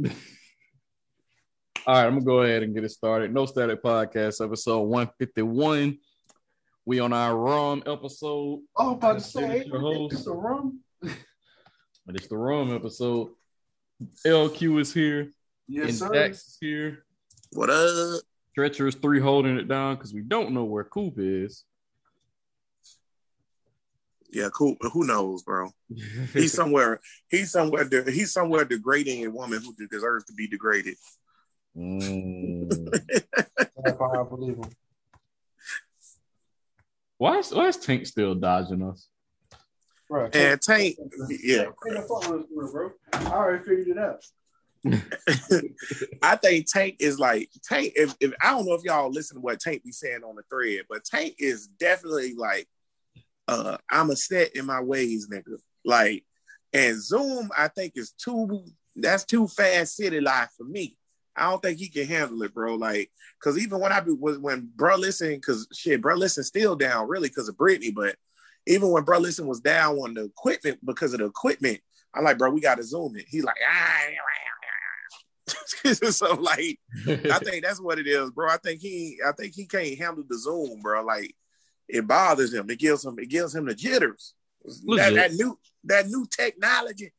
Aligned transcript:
All 1.86 1.94
right, 1.94 2.06
I'm 2.06 2.12
gonna 2.14 2.24
go 2.24 2.42
ahead 2.42 2.62
and 2.62 2.74
get 2.74 2.84
it 2.84 2.90
started. 2.90 3.34
No 3.34 3.46
Static 3.46 3.82
Podcast, 3.82 4.44
episode 4.44 4.82
151. 4.82 5.98
We 6.86 7.00
on 7.00 7.12
our 7.12 7.36
rum 7.36 7.82
episode. 7.86 8.60
Oh, 8.76 8.92
about 8.92 9.14
to 9.18 9.20
say, 9.20 9.58
It's 9.60 9.68
your 9.68 9.80
host. 9.80 10.14
it's 10.14 10.26
a 10.26 10.32
rum. 10.32 10.80
But 12.06 12.16
it's 12.16 12.28
the 12.28 12.36
rum 12.36 12.74
episode. 12.74 13.28
LQ 14.26 14.80
is 14.80 14.92
here. 14.92 15.28
Yes, 15.68 15.90
and 15.90 15.94
sir. 15.94 16.08
Dax 16.08 16.38
is 16.38 16.56
here. 16.60 17.04
What 17.52 17.68
up? 17.70 18.22
Treacherous 18.54 18.94
three 18.96 19.20
holding 19.20 19.58
it 19.58 19.68
down 19.68 19.94
because 19.94 20.12
we 20.14 20.22
don't 20.22 20.52
know 20.52 20.64
where 20.64 20.82
Coop 20.82 21.14
is. 21.18 21.64
Yeah, 24.32 24.48
cool. 24.54 24.76
Who 24.92 25.04
knows, 25.06 25.42
bro? 25.42 25.70
He's 26.32 26.52
somewhere. 26.60 27.00
He's 27.28 27.50
somewhere. 27.50 27.84
De- 27.84 28.10
he's 28.10 28.32
somewhere 28.32 28.64
degrading 28.64 29.24
a 29.26 29.30
woman 29.30 29.60
who 29.62 29.74
deserves 29.88 30.24
to 30.26 30.32
be 30.32 30.46
degraded. 30.46 30.96
Mm. 31.76 32.70
Why 33.98 34.20
I 34.20 34.22
believe 34.24 34.56
him. 34.56 34.70
why, 37.18 37.38
is, 37.38 37.52
why 37.52 37.68
is 37.68 37.76
Tank 37.76 38.06
still 38.06 38.34
dodging 38.34 38.82
us? 38.82 39.08
Bro, 40.08 40.30
And 40.32 40.60
Tank, 40.60 40.96
yeah, 41.28 41.66
Ain't 41.66 41.74
no 41.86 42.02
fuck 42.02 42.30
with 42.30 42.64
us, 42.64 42.72
bro. 42.72 42.90
I 43.12 43.26
already 43.26 43.64
figured 43.64 43.88
it 43.88 43.98
out. 43.98 44.24
I 46.22 46.36
think 46.36 46.66
Tank 46.70 46.96
is 46.98 47.18
like 47.18 47.50
Tank. 47.62 47.92
If, 47.94 48.14
if 48.20 48.32
I 48.40 48.50
don't 48.50 48.66
know 48.66 48.74
if 48.74 48.82
y'all 48.82 49.10
listen 49.10 49.36
to 49.36 49.40
what 49.40 49.60
Tank 49.60 49.84
be 49.84 49.92
saying 49.92 50.22
on 50.24 50.34
the 50.36 50.42
thread, 50.50 50.86
but 50.88 51.04
Tank 51.04 51.36
is 51.38 51.68
definitely 51.78 52.34
like, 52.34 52.66
uh, 53.50 53.76
I'm 53.90 54.10
a 54.10 54.16
set 54.16 54.54
in 54.54 54.66
my 54.66 54.80
ways, 54.80 55.28
nigga. 55.28 55.58
Like, 55.84 56.24
and 56.72 57.02
Zoom, 57.02 57.50
I 57.56 57.68
think 57.68 57.94
is 57.96 58.12
too. 58.12 58.64
That's 58.96 59.24
too 59.24 59.48
fast 59.48 59.96
city 59.96 60.20
life 60.20 60.50
for 60.56 60.64
me. 60.64 60.96
I 61.36 61.48
don't 61.48 61.62
think 61.62 61.78
he 61.78 61.88
can 61.88 62.06
handle 62.06 62.42
it, 62.42 62.52
bro. 62.52 62.74
Like, 62.74 63.10
cause 63.42 63.56
even 63.56 63.80
when 63.80 63.92
I 63.92 64.00
be 64.00 64.12
was 64.12 64.38
when 64.38 64.68
bro 64.74 64.96
listen, 64.96 65.40
cause 65.40 65.66
shit, 65.72 66.02
bro 66.02 66.14
listen 66.14 66.44
still 66.44 66.76
down 66.76 67.08
really 67.08 67.28
because 67.28 67.48
of 67.48 67.56
Brittany, 67.56 67.90
but 67.92 68.16
even 68.66 68.90
when 68.90 69.04
bro 69.04 69.18
listen 69.18 69.46
was 69.46 69.60
down 69.60 69.96
on 69.96 70.14
the 70.14 70.24
equipment 70.24 70.78
because 70.84 71.12
of 71.12 71.20
the 71.20 71.26
equipment, 71.26 71.80
I'm 72.14 72.24
like, 72.24 72.38
bro, 72.38 72.50
we 72.50 72.60
got 72.60 72.76
to 72.76 72.82
zoom 72.82 73.16
it. 73.16 73.26
He's 73.28 73.44
like, 73.44 73.56
ah. 73.68 74.00
so 76.10 76.34
like 76.34 76.78
I 77.06 77.38
think 77.44 77.64
that's 77.64 77.80
what 77.80 77.98
it 77.98 78.06
is, 78.06 78.30
bro. 78.30 78.48
I 78.48 78.58
think 78.58 78.80
he, 78.80 79.18
I 79.26 79.32
think 79.32 79.54
he 79.54 79.66
can't 79.66 79.98
handle 79.98 80.24
the 80.28 80.38
zoom, 80.38 80.80
bro. 80.82 81.04
Like 81.04 81.34
it 81.92 82.06
bothers 82.06 82.52
him. 82.54 82.68
It 82.70 82.78
gives 82.78 83.04
him, 83.04 83.18
it 83.18 83.28
gives 83.28 83.54
him 83.54 83.66
the 83.66 83.74
jitters. 83.74 84.34
That, 84.86 85.14
that 85.14 85.32
new, 85.32 85.58
that 85.84 86.06
new 86.08 86.26
technology. 86.30 87.12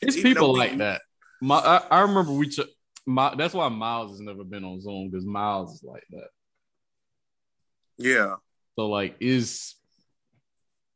It's 0.00 0.16
people 0.20 0.52
we- 0.52 0.58
like 0.60 0.78
that. 0.78 1.00
My, 1.40 1.56
I, 1.56 1.82
I 1.90 2.00
remember 2.02 2.32
we. 2.32 2.48
Ch- 2.48 2.60
my, 3.04 3.34
that's 3.34 3.52
why 3.54 3.68
Miles 3.68 4.12
has 4.12 4.20
never 4.20 4.44
been 4.44 4.64
on 4.64 4.80
Zoom 4.80 5.10
because 5.10 5.26
Miles 5.26 5.74
is 5.74 5.82
like 5.82 6.04
that. 6.10 6.28
Yeah, 7.98 8.36
So 8.76 8.86
like, 8.88 9.16
is 9.20 9.74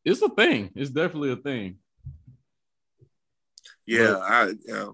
it's 0.04 0.22
a 0.22 0.28
thing. 0.28 0.70
It's 0.76 0.90
definitely 0.90 1.32
a 1.32 1.36
thing. 1.36 1.78
yeah, 3.86 4.12
But- 4.12 4.22
I, 4.22 4.52
yeah. 4.66 4.86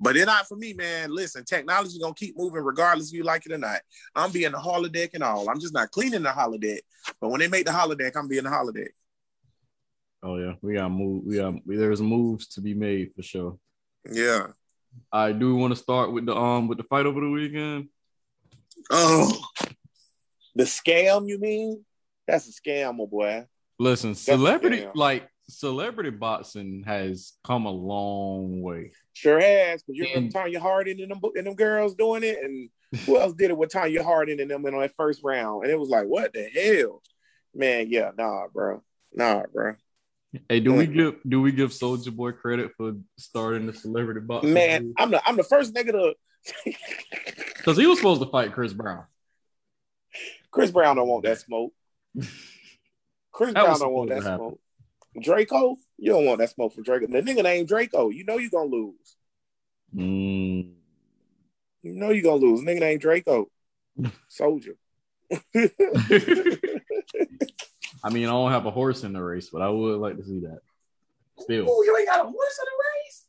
But 0.00 0.16
it 0.16 0.26
not 0.26 0.46
for 0.46 0.56
me, 0.56 0.72
man. 0.74 1.10
Listen, 1.10 1.44
technology 1.44 1.98
gonna 1.98 2.14
keep 2.14 2.38
moving 2.38 2.62
regardless 2.62 3.08
if 3.08 3.14
you 3.14 3.24
like 3.24 3.44
it 3.46 3.52
or 3.52 3.58
not. 3.58 3.80
I'm 4.14 4.30
being 4.30 4.52
the 4.52 4.58
holodeck 4.58 5.14
and 5.14 5.24
all. 5.24 5.50
I'm 5.50 5.60
just 5.60 5.74
not 5.74 5.90
cleaning 5.90 6.22
the 6.22 6.28
holodeck. 6.28 6.80
But 7.20 7.30
when 7.30 7.40
they 7.40 7.48
make 7.48 7.66
the 7.66 7.72
holodeck, 7.72 8.12
I'm 8.16 8.28
being 8.28 8.44
the 8.44 8.50
holodeck. 8.50 8.90
Oh 10.22 10.36
yeah, 10.36 10.54
we 10.62 10.74
got 10.74 10.90
move. 10.90 11.24
We 11.24 11.36
got 11.36 11.54
there's 11.66 12.00
moves 12.00 12.46
to 12.48 12.60
be 12.60 12.74
made 12.74 13.12
for 13.14 13.22
sure. 13.22 13.58
Yeah. 14.10 14.48
I 15.12 15.32
do 15.32 15.54
want 15.56 15.72
to 15.72 15.80
start 15.80 16.12
with 16.12 16.26
the 16.26 16.36
um 16.36 16.68
with 16.68 16.78
the 16.78 16.84
fight 16.84 17.06
over 17.06 17.20
the 17.20 17.30
weekend. 17.30 17.88
Oh, 18.90 19.32
the 20.54 20.64
scam? 20.64 21.28
You 21.28 21.38
mean? 21.38 21.84
That's 22.26 22.48
a 22.48 22.52
scam, 22.52 22.96
my 22.96 23.04
boy. 23.04 23.46
Listen, 23.78 24.14
celebrity 24.14 24.86
like 24.94 25.28
celebrity 25.48 26.10
boxing 26.10 26.84
has 26.86 27.32
come 27.44 27.66
a 27.66 27.70
long 27.70 28.60
way. 28.62 28.92
Sure 29.14 29.40
has, 29.40 29.82
because 29.82 29.96
you 29.98 30.04
remember 30.14 30.38
And- 30.38 30.54
Tonya 30.54 30.58
Harding 30.60 31.00
and 31.00 31.10
them, 31.10 31.20
and 31.34 31.46
them 31.46 31.54
girls 31.54 31.94
doing 31.94 32.22
it, 32.22 32.38
and 32.42 32.70
who 33.06 33.18
else 33.18 33.34
did 33.34 33.50
it 33.50 33.56
with 33.58 33.70
Tonya 33.70 34.02
Harding 34.02 34.40
and 34.40 34.50
them 34.50 34.64
in 34.66 34.78
that 34.78 34.94
first 34.96 35.20
round? 35.24 35.64
And 35.64 35.72
it 35.72 35.78
was 35.78 35.88
like, 35.88 36.06
what 36.06 36.32
the 36.32 36.44
hell, 36.44 37.02
man? 37.54 37.86
Yeah, 37.88 38.10
nah, 38.16 38.46
bro, 38.52 38.82
nah, 39.12 39.42
bro, 39.52 39.74
Hey, 40.48 40.60
do 40.60 40.74
we 40.74 40.86
Mm. 40.86 40.92
give 40.92 41.16
do 41.26 41.40
we 41.40 41.52
give 41.52 41.70
Soulja 41.70 42.14
Boy 42.14 42.32
credit 42.32 42.72
for 42.76 42.92
starting 43.16 43.66
the 43.66 43.72
celebrity 43.72 44.20
boxing? 44.20 44.52
man. 44.52 44.92
I'm 44.98 45.10
the 45.10 45.26
I'm 45.26 45.36
the 45.36 45.42
first 45.42 45.72
nigga 45.74 45.92
to. 45.92 46.14
because 47.56 47.76
he 47.78 47.86
was 47.86 47.98
supposed 47.98 48.20
to 48.22 48.28
fight 48.28 48.52
Chris 48.52 48.72
Brown. 48.74 49.04
Chris 50.50 50.70
Brown 50.70 50.96
don't 50.96 51.08
want 51.08 51.24
that 51.24 51.38
smoke. 51.38 51.72
Chris 53.32 53.54
That 53.54 53.64
Brown 53.64 53.78
don't 53.78 53.92
want 53.92 54.10
that 54.10 54.22
smoke. 54.22 54.60
Draco, 55.20 55.76
you 55.96 56.12
don't 56.12 56.26
want 56.26 56.38
that 56.38 56.50
smoke 56.50 56.74
from 56.74 56.84
Draco. 56.84 57.06
The 57.06 57.22
nigga 57.22 57.42
named 57.42 57.68
Draco. 57.68 58.10
You 58.10 58.24
know 58.24 58.38
you 58.38 58.50
gonna 58.50 58.70
lose. 58.70 59.16
Mm. 59.94 60.72
You 61.82 61.92
know 61.94 62.10
you 62.10 62.22
gonna 62.22 62.36
lose. 62.36 62.60
Nigga 62.60 62.80
named 62.80 63.00
Draco. 63.00 63.48
Soulja. 64.30 64.74
I 68.04 68.10
mean, 68.10 68.26
I 68.26 68.30
don't 68.30 68.52
have 68.52 68.66
a 68.66 68.70
horse 68.70 69.02
in 69.04 69.12
the 69.12 69.22
race, 69.22 69.50
but 69.52 69.62
I 69.62 69.68
would 69.68 69.98
like 69.98 70.16
to 70.16 70.24
see 70.24 70.40
that. 70.40 70.60
Still, 71.38 71.66
Oh, 71.68 71.82
you 71.82 71.96
ain't 71.96 72.08
got 72.08 72.20
a 72.20 72.28
horse 72.28 72.58
in 72.60 72.64
the 72.64 72.70
race? 72.84 73.24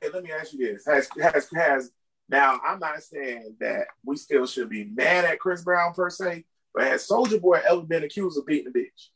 Okay, 0.00 0.08
let 0.12 0.24
me 0.24 0.30
ask 0.32 0.52
you 0.52 0.72
this. 0.72 0.86
Has 0.86 1.08
has 1.20 1.48
has 1.54 1.90
now 2.28 2.60
I'm 2.64 2.78
not 2.78 3.02
saying 3.02 3.56
that 3.60 3.86
we 4.04 4.16
still 4.16 4.46
should 4.46 4.68
be 4.70 4.84
mad 4.84 5.24
at 5.24 5.38
Chris 5.38 5.62
Brown 5.62 5.92
per 5.92 6.08
se, 6.10 6.44
but 6.74 6.84
has 6.84 7.06
Soulja 7.06 7.40
Boy 7.40 7.60
ever 7.68 7.82
been 7.82 8.04
accused 8.04 8.38
of 8.38 8.46
beating 8.46 8.68
a 8.68 8.70
bitch? 8.70 9.08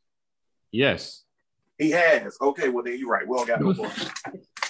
yes. 0.71 1.23
He 1.79 1.91
has. 1.91 2.37
Okay, 2.41 2.69
well 2.69 2.85
then 2.85 2.99
you're 2.99 3.11
right. 3.11 3.27
We 3.27 3.37
don't 3.37 3.47
got 3.47 3.61
no 3.61 3.73
horse. 3.75 4.11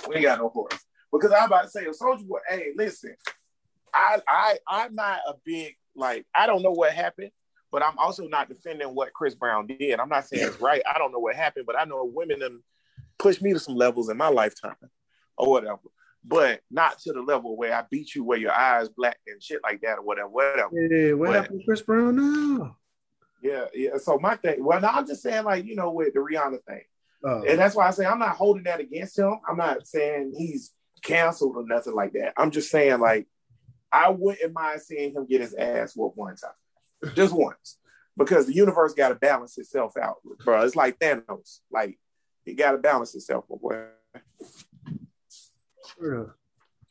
we 0.08 0.16
ain't 0.16 0.24
got 0.24 0.38
no 0.38 0.48
horse. 0.48 0.78
Because 1.12 1.32
I'm 1.32 1.46
about 1.46 1.62
to 1.64 1.70
say, 1.70 1.84
Soulja 1.86 2.26
Boy, 2.26 2.38
hey, 2.48 2.72
listen, 2.76 3.14
I 3.94 4.20
I 4.28 4.58
I'm 4.68 4.94
not 4.94 5.20
a 5.28 5.34
big 5.44 5.76
like 5.94 6.26
I 6.34 6.46
don't 6.46 6.62
know 6.62 6.72
what 6.72 6.92
happened, 6.92 7.30
but 7.70 7.82
I'm 7.84 7.96
also 7.98 8.26
not 8.26 8.48
defending 8.48 8.88
what 8.88 9.12
Chris 9.12 9.34
Brown 9.34 9.66
did. 9.66 9.98
I'm 10.00 10.08
not 10.08 10.26
saying 10.26 10.46
it's 10.46 10.60
right. 10.60 10.82
I 10.92 10.98
don't 10.98 11.12
know 11.12 11.18
what 11.20 11.36
happened, 11.36 11.66
but 11.66 11.78
I 11.78 11.84
know 11.84 12.04
women 12.04 12.40
them 12.40 12.62
pushed 13.18 13.40
me 13.42 13.52
to 13.52 13.58
some 13.58 13.76
levels 13.76 14.08
in 14.10 14.16
my 14.16 14.28
lifetime 14.28 14.76
or 15.38 15.50
whatever. 15.50 15.78
But 16.28 16.60
not 16.72 16.98
to 17.00 17.12
the 17.12 17.22
level 17.22 17.56
where 17.56 17.72
I 17.72 17.84
beat 17.88 18.14
you 18.16 18.24
where 18.24 18.36
your 18.36 18.52
eyes 18.52 18.88
black 18.88 19.16
and 19.28 19.40
shit 19.40 19.60
like 19.62 19.80
that 19.82 19.98
or 19.98 20.02
whatever, 20.02 20.28
whatever. 20.28 20.70
Yeah, 20.72 21.12
what 21.12 21.28
What? 21.28 21.36
happened 21.36 21.60
to 21.60 21.64
Chris 21.64 21.82
Brown 21.82 22.16
now? 22.16 22.76
Yeah, 23.40 23.66
yeah. 23.72 23.96
So 23.98 24.18
my 24.18 24.34
thing, 24.34 24.64
well, 24.64 24.80
now 24.80 24.90
I'm 24.90 25.06
just 25.06 25.22
saying, 25.22 25.44
like, 25.44 25.64
you 25.64 25.76
know, 25.76 25.92
with 25.92 26.14
the 26.14 26.18
Rihanna 26.20 26.58
thing. 26.66 26.82
Oh, 27.26 27.42
And 27.42 27.58
that's 27.58 27.74
why 27.74 27.88
I 27.88 27.90
say 27.90 28.06
I'm 28.06 28.20
not 28.20 28.36
holding 28.36 28.62
that 28.64 28.78
against 28.78 29.18
him. 29.18 29.40
I'm 29.48 29.56
not 29.56 29.84
saying 29.84 30.34
he's 30.38 30.72
canceled 31.02 31.56
or 31.56 31.66
nothing 31.66 31.94
like 31.94 32.12
that. 32.12 32.32
I'm 32.36 32.52
just 32.52 32.70
saying 32.70 33.00
like 33.00 33.26
I 33.90 34.10
wouldn't 34.10 34.52
mind 34.52 34.80
seeing 34.80 35.12
him 35.12 35.26
get 35.26 35.40
his 35.40 35.54
ass 35.54 35.94
whooped 35.96 36.16
one 36.16 36.36
time, 36.36 37.14
just 37.14 37.34
once, 37.34 37.78
because 38.16 38.46
the 38.46 38.54
universe 38.54 38.94
got 38.94 39.08
to 39.08 39.16
balance 39.16 39.58
itself 39.58 39.94
out, 40.00 40.16
bro. 40.44 40.62
It's 40.62 40.76
like 40.76 41.00
Thanos, 41.00 41.60
like 41.70 41.98
he 42.44 42.54
got 42.54 42.72
to 42.72 42.78
balance 42.78 43.14
itself, 43.16 43.46
boy. 43.48 43.86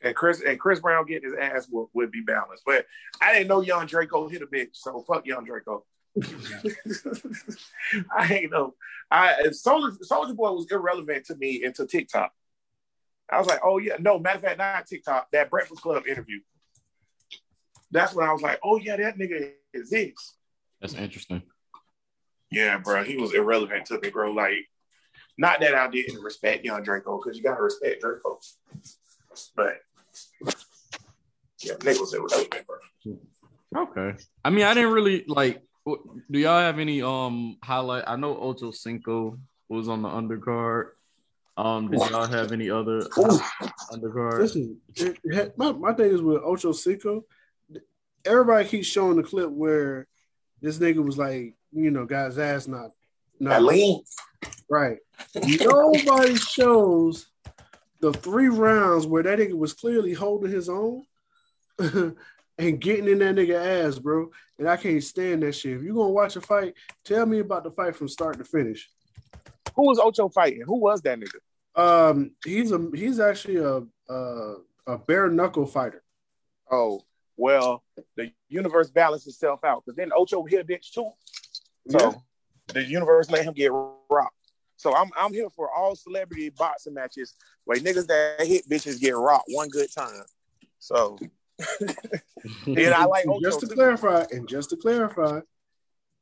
And 0.02 0.14
Chris 0.14 0.42
and 0.42 0.60
Chris 0.60 0.80
Brown 0.80 1.06
getting 1.06 1.30
his 1.30 1.38
ass 1.40 1.66
whooped 1.70 1.94
would 1.94 2.10
be 2.10 2.20
balanced, 2.20 2.64
but 2.66 2.84
I 3.22 3.32
didn't 3.32 3.48
know 3.48 3.62
Young 3.62 3.86
Draco 3.86 4.28
hit 4.28 4.42
a 4.42 4.46
bitch, 4.46 4.70
so 4.72 5.02
fuck 5.08 5.24
Young 5.24 5.44
Draco. 5.44 5.86
I 8.16 8.34
ain't 8.34 8.52
know. 8.52 8.74
I 9.10 9.34
Soulja 9.48 9.96
Soulja 10.10 10.34
Boy 10.34 10.52
was 10.52 10.70
irrelevant 10.70 11.26
to 11.26 11.36
me 11.36 11.64
until 11.64 11.86
TikTok. 11.86 12.32
I 13.30 13.38
was 13.38 13.46
like, 13.46 13.60
oh 13.64 13.78
yeah, 13.78 13.96
no, 13.98 14.18
matter 14.18 14.36
of 14.36 14.42
fact, 14.42 14.58
not 14.58 14.86
TikTok, 14.86 15.30
that 15.32 15.50
Breakfast 15.50 15.82
Club 15.82 16.06
interview. 16.06 16.40
That's 17.90 18.14
when 18.14 18.28
I 18.28 18.32
was 18.32 18.42
like, 18.42 18.58
oh 18.64 18.78
yeah, 18.78 18.96
that 18.96 19.18
nigga 19.18 19.52
exists. 19.74 20.36
That's 20.80 20.94
interesting. 20.94 21.42
Yeah, 22.50 22.78
bro, 22.78 23.04
he 23.04 23.16
was 23.16 23.34
irrelevant 23.34 23.86
to 23.86 24.00
me, 24.00 24.10
bro. 24.10 24.32
Like, 24.32 24.68
not 25.36 25.60
that 25.60 25.74
I 25.74 25.88
didn't 25.88 26.22
respect 26.22 26.64
Young 26.64 26.82
Draco, 26.82 27.18
because 27.18 27.36
you 27.36 27.42
gotta 27.42 27.62
respect 27.62 28.00
Draco. 28.00 28.38
But 29.54 29.80
yeah, 31.60 31.74
nigga 31.74 32.00
was 32.00 32.14
irrelevant, 32.14 32.66
bro. 32.66 33.82
Okay. 33.82 34.18
I 34.44 34.50
mean, 34.50 34.64
I 34.64 34.74
didn't 34.74 34.92
really 34.92 35.24
like. 35.26 35.62
What- 35.86 36.00
Do 36.30 36.38
y'all 36.40 36.58
have 36.58 36.78
any 36.80 37.00
um 37.00 37.58
highlight? 37.62 38.04
I 38.08 38.16
know 38.16 38.36
Ocho 38.38 38.72
Cinco 38.72 39.38
was 39.68 39.88
on 39.88 40.02
the 40.02 40.08
undercard. 40.08 40.90
Um, 41.56 41.90
did 41.90 42.00
y'all 42.10 42.26
have 42.26 42.50
any 42.52 42.68
other 42.68 42.96
Ooh. 42.98 43.40
Undercard? 43.92 44.40
Listen, 44.40 44.78
it- 44.96 45.16
it- 45.24 45.56
my, 45.56 45.72
my 45.72 45.92
thing 45.94 46.10
is 46.12 46.20
with 46.20 46.42
Ocho 46.44 46.72
Cinco. 46.72 47.24
Everybody 48.24 48.68
keeps 48.68 48.88
showing 48.88 49.16
the 49.16 49.22
clip 49.22 49.48
where 49.48 50.06
this 50.60 50.78
nigga 50.78 51.02
was 51.04 51.16
like, 51.16 51.54
you 51.72 51.90
know, 51.92 52.04
got 52.04 52.26
his 52.26 52.38
ass 52.38 52.66
not, 52.66 52.90
That 53.40 53.60
not 53.60 53.62
lean. 53.62 54.02
right. 54.68 54.98
Nobody 55.34 56.34
shows 56.36 57.28
the 58.00 58.12
three 58.12 58.48
rounds 58.48 59.06
where 59.06 59.22
that 59.22 59.38
nigga 59.38 59.54
was 59.56 59.72
clearly 59.72 60.12
holding 60.12 60.50
his 60.50 60.68
own 60.68 61.04
and 62.58 62.80
getting 62.80 63.08
in 63.08 63.18
that 63.18 63.34
nigga 63.34 63.86
ass, 63.86 63.98
bro. 63.98 64.30
And 64.58 64.68
I 64.68 64.76
can't 64.76 65.02
stand 65.02 65.42
that 65.42 65.54
shit. 65.54 65.76
If 65.76 65.82
you 65.82 65.94
gonna 65.94 66.10
watch 66.10 66.36
a 66.36 66.40
fight, 66.40 66.74
tell 67.04 67.26
me 67.26 67.40
about 67.40 67.64
the 67.64 67.70
fight 67.70 67.96
from 67.96 68.08
start 68.08 68.38
to 68.38 68.44
finish. 68.44 68.88
Who 69.74 69.86
was 69.86 69.98
Ocho 69.98 70.28
fighting? 70.28 70.62
Who 70.66 70.78
was 70.78 71.02
that 71.02 71.18
nigga? 71.18 71.38
Um, 71.76 72.32
he's 72.44 72.72
a 72.72 72.88
he's 72.94 73.20
actually 73.20 73.56
a 73.56 73.82
a, 74.12 74.54
a 74.86 74.98
bare 74.98 75.28
knuckle 75.28 75.66
fighter. 75.66 76.02
Oh 76.70 77.02
well, 77.36 77.84
the 78.16 78.32
universe 78.48 78.90
balances 78.90 79.34
itself 79.34 79.62
out 79.62 79.82
because 79.84 79.96
then 79.96 80.10
Ocho 80.16 80.44
hit 80.44 80.62
a 80.62 80.64
bitch 80.64 80.92
too. 80.92 81.10
So 81.90 81.98
yeah. 81.98 82.12
the 82.68 82.84
universe 82.84 83.30
let 83.30 83.44
him 83.44 83.52
get 83.52 83.70
rocked. 84.08 84.32
So 84.76 84.94
I'm 84.94 85.10
I'm 85.16 85.32
here 85.32 85.50
for 85.50 85.70
all 85.70 85.94
celebrity 85.94 86.50
boxing 86.50 86.94
matches 86.94 87.34
where 87.64 87.78
niggas 87.78 88.06
that 88.06 88.46
hit 88.46 88.68
bitches 88.68 88.98
get 88.98 89.16
rocked 89.16 89.48
one 89.48 89.68
good 89.68 89.92
time. 89.92 90.24
So 90.78 91.18
and 92.66 92.94
I 92.94 93.04
like 93.06 93.26
Ocho 93.26 93.40
just 93.40 93.60
to 93.60 93.66
too. 93.66 93.74
clarify, 93.74 94.24
and 94.30 94.48
just 94.48 94.70
to 94.70 94.76
clarify, 94.76 95.40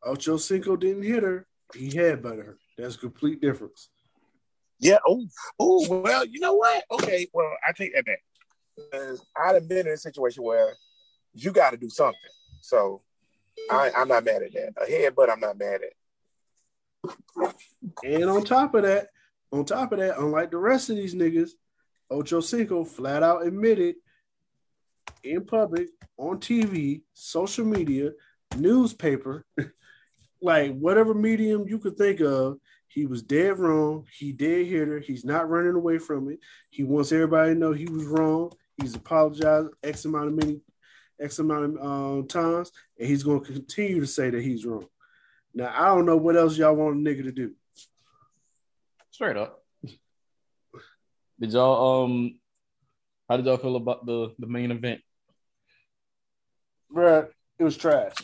Ocho 0.04 0.36
Cinco 0.36 0.76
didn't 0.76 1.02
hit 1.02 1.22
her. 1.22 1.46
He 1.74 1.94
had 1.96 2.22
better 2.22 2.42
her. 2.44 2.58
That's 2.78 2.94
a 2.94 2.98
complete 2.98 3.40
difference. 3.40 3.88
Yeah. 4.78 4.98
Oh, 5.06 5.26
oh, 5.58 6.02
well, 6.02 6.24
you 6.24 6.40
know 6.40 6.54
what? 6.54 6.84
Okay, 6.90 7.28
well, 7.32 7.50
I 7.66 7.72
take 7.72 7.94
that 7.94 8.04
back. 8.04 8.22
I'd 9.36 9.54
have 9.54 9.68
been 9.68 9.86
in 9.86 9.92
a 9.92 9.96
situation 9.96 10.42
where 10.42 10.74
you 11.32 11.52
got 11.52 11.70
to 11.70 11.76
do 11.76 11.88
something. 11.88 12.18
So 12.60 13.02
I, 13.70 13.90
I'm 13.96 14.08
not 14.08 14.24
mad 14.24 14.42
at 14.42 14.52
that. 14.52 14.72
A 14.82 14.90
headbutt, 14.90 15.30
I'm 15.30 15.40
not 15.40 15.58
mad 15.58 15.80
at. 15.82 17.54
And 18.02 18.24
on 18.24 18.44
top 18.44 18.74
of 18.74 18.82
that, 18.82 19.08
on 19.52 19.64
top 19.64 19.92
of 19.92 19.98
that, 19.98 20.18
unlike 20.18 20.50
the 20.50 20.58
rest 20.58 20.90
of 20.90 20.96
these 20.96 21.14
niggas, 21.14 21.50
Ocho 22.10 22.40
Cinco 22.40 22.84
flat 22.84 23.22
out 23.22 23.46
admitted 23.46 23.96
in 25.22 25.44
public, 25.44 25.88
on 26.16 26.38
TV, 26.38 27.02
social 27.12 27.64
media, 27.64 28.12
newspaper, 28.56 29.44
like 30.42 30.76
whatever 30.78 31.14
medium 31.14 31.66
you 31.68 31.78
could 31.78 31.96
think 31.96 32.20
of, 32.20 32.58
he 32.88 33.06
was 33.06 33.22
dead 33.22 33.58
wrong. 33.58 34.06
He 34.16 34.32
did 34.32 34.68
hit 34.68 34.86
her. 34.86 35.00
He's 35.00 35.24
not 35.24 35.48
running 35.48 35.74
away 35.74 35.98
from 35.98 36.30
it. 36.30 36.38
He 36.70 36.84
wants 36.84 37.10
everybody 37.10 37.54
to 37.54 37.58
know 37.58 37.72
he 37.72 37.86
was 37.86 38.04
wrong. 38.04 38.52
He's 38.80 38.94
apologized 38.94 39.70
X 39.82 40.04
amount 40.04 40.28
of 40.28 40.34
many, 40.34 40.60
X 41.20 41.38
amount 41.40 41.76
of 41.76 41.84
um, 41.84 42.28
times, 42.28 42.70
and 42.98 43.08
he's 43.08 43.24
going 43.24 43.44
to 43.44 43.52
continue 43.52 44.00
to 44.00 44.06
say 44.06 44.30
that 44.30 44.42
he's 44.42 44.64
wrong. 44.64 44.86
Now 45.54 45.72
I 45.74 45.86
don't 45.86 46.06
know 46.06 46.16
what 46.16 46.36
else 46.36 46.56
y'all 46.56 46.74
want 46.74 46.96
a 46.96 46.98
nigga 46.98 47.24
to 47.24 47.32
do. 47.32 47.52
Straight 49.10 49.36
up. 49.36 49.62
Did 51.40 51.52
y'all 51.52 52.04
um? 52.04 52.38
How 53.28 53.36
did 53.36 53.46
y'all 53.46 53.56
feel 53.56 53.76
about 53.76 54.06
the 54.06 54.34
the 54.38 54.46
main 54.46 54.70
event? 54.70 55.00
Bruh, 56.92 57.28
it 57.58 57.64
was 57.64 57.76
trash 57.76 58.14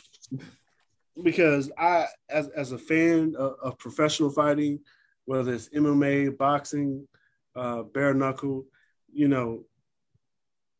because 1.23 1.70
I, 1.76 2.06
as 2.29 2.49
as 2.49 2.73
a 2.73 2.79
fan 2.79 3.35
of, 3.37 3.55
of 3.62 3.79
professional 3.79 4.31
fighting, 4.31 4.81
whether 5.25 5.52
it's 5.52 5.69
MMA, 5.70 6.37
boxing, 6.37 7.06
uh, 7.55 7.82
bare 7.82 8.14
knuckle, 8.14 8.67
you 9.12 9.29
know, 9.29 9.64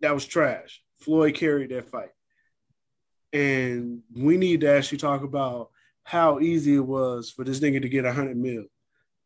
that 0.01 0.15
was 0.15 0.27
trash. 0.27 0.83
Floyd 0.99 1.35
carried 1.35 1.71
that 1.71 1.91
fight, 1.91 2.11
and 3.33 4.01
we 4.15 4.37
need 4.37 4.61
to 4.63 4.71
actually 4.71 4.99
talk 4.99 5.23
about 5.23 5.71
how 6.05 6.41
easy 6.41 6.77
it 6.77 6.81
was 6.81 7.31
for 7.31 7.45
this 7.45 7.61
nigga 7.61 7.81
to 7.83 7.89
get 7.89 8.05
a 8.05 8.13
hundred 8.13 8.37
mil, 8.37 8.65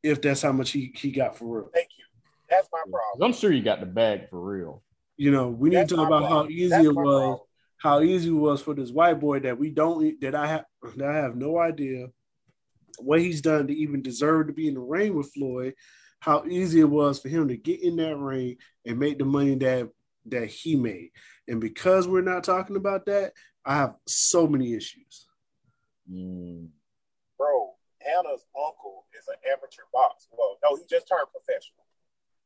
if 0.02 0.20
that's 0.20 0.43
how 0.43 0.52
much 0.52 0.70
he 0.70 0.93
he 0.97 1.11
got 1.11 1.37
for 1.37 1.44
real. 1.44 1.70
Thank 1.73 1.88
you. 1.94 1.94
That's 2.56 2.69
my 2.73 2.83
problem. 2.91 3.23
I'm 3.23 3.33
sure 3.37 3.53
you 3.53 3.62
got 3.62 3.81
the 3.81 3.87
bag 3.87 4.29
for 4.31 4.41
real. 4.41 4.83
You 5.17 5.31
know, 5.31 5.49
we 5.49 5.71
need 5.71 5.77
that's 5.77 5.91
to 5.91 5.97
talk 5.97 6.09
about 6.09 6.27
problem. 6.27 6.47
how 6.47 6.51
easy 6.51 6.69
that's 6.69 6.85
it 6.85 6.95
was. 6.95 7.05
Problem 7.05 7.41
how 7.85 8.01
easy 8.01 8.31
it 8.31 8.33
was 8.33 8.62
for 8.62 8.73
this 8.73 8.91
white 8.91 9.21
boy 9.21 9.39
that 9.41 9.59
we 9.59 9.69
don't 9.69 10.19
that 10.23 10.35
I 10.35 10.47
have 10.47 10.65
that 10.97 11.06
I 11.06 11.17
have 11.17 11.37
no 11.37 11.59
idea 11.59 12.06
what 12.99 13.21
he's 13.21 13.43
done 13.43 13.67
to 13.67 13.75
even 13.75 14.01
deserve 14.01 14.47
to 14.47 14.55
be 14.55 14.69
in 14.69 14.75
the 14.75 14.81
ring 14.81 15.15
with 15.15 15.31
Floyd. 15.35 15.75
How 16.19 16.47
easy 16.47 16.81
it 16.81 16.89
was 16.89 17.21
for 17.21 17.29
him 17.29 17.49
to 17.49 17.59
get 17.59 17.83
in 17.83 17.97
that 17.97 18.17
ring 18.17 18.57
and 18.87 18.99
make 18.99 19.19
the 19.19 19.27
money 19.27 19.55
that 19.57 19.91
that 20.27 20.47
he 20.47 20.77
made. 20.77 21.11
And 21.47 21.61
because 21.61 22.09
we're 22.09 22.23
not 22.23 22.43
talking 22.43 22.77
about 22.77 23.05
that, 23.05 23.35
I 23.67 23.77
have 23.77 23.97
so 24.07 24.47
many 24.47 24.73
issues. 24.73 25.27
Mm. 26.11 26.69
Bro, 27.37 27.73
Hannah's 28.00 28.47
uncle 28.57 29.05
is 29.12 29.29
an 29.29 29.37
amateur 29.53 29.83
boxer. 29.93 30.31
Well, 30.33 30.57
no, 30.65 30.77
he 30.77 30.85
just 30.89 31.07
turned 31.07 31.29
professional 31.31 31.84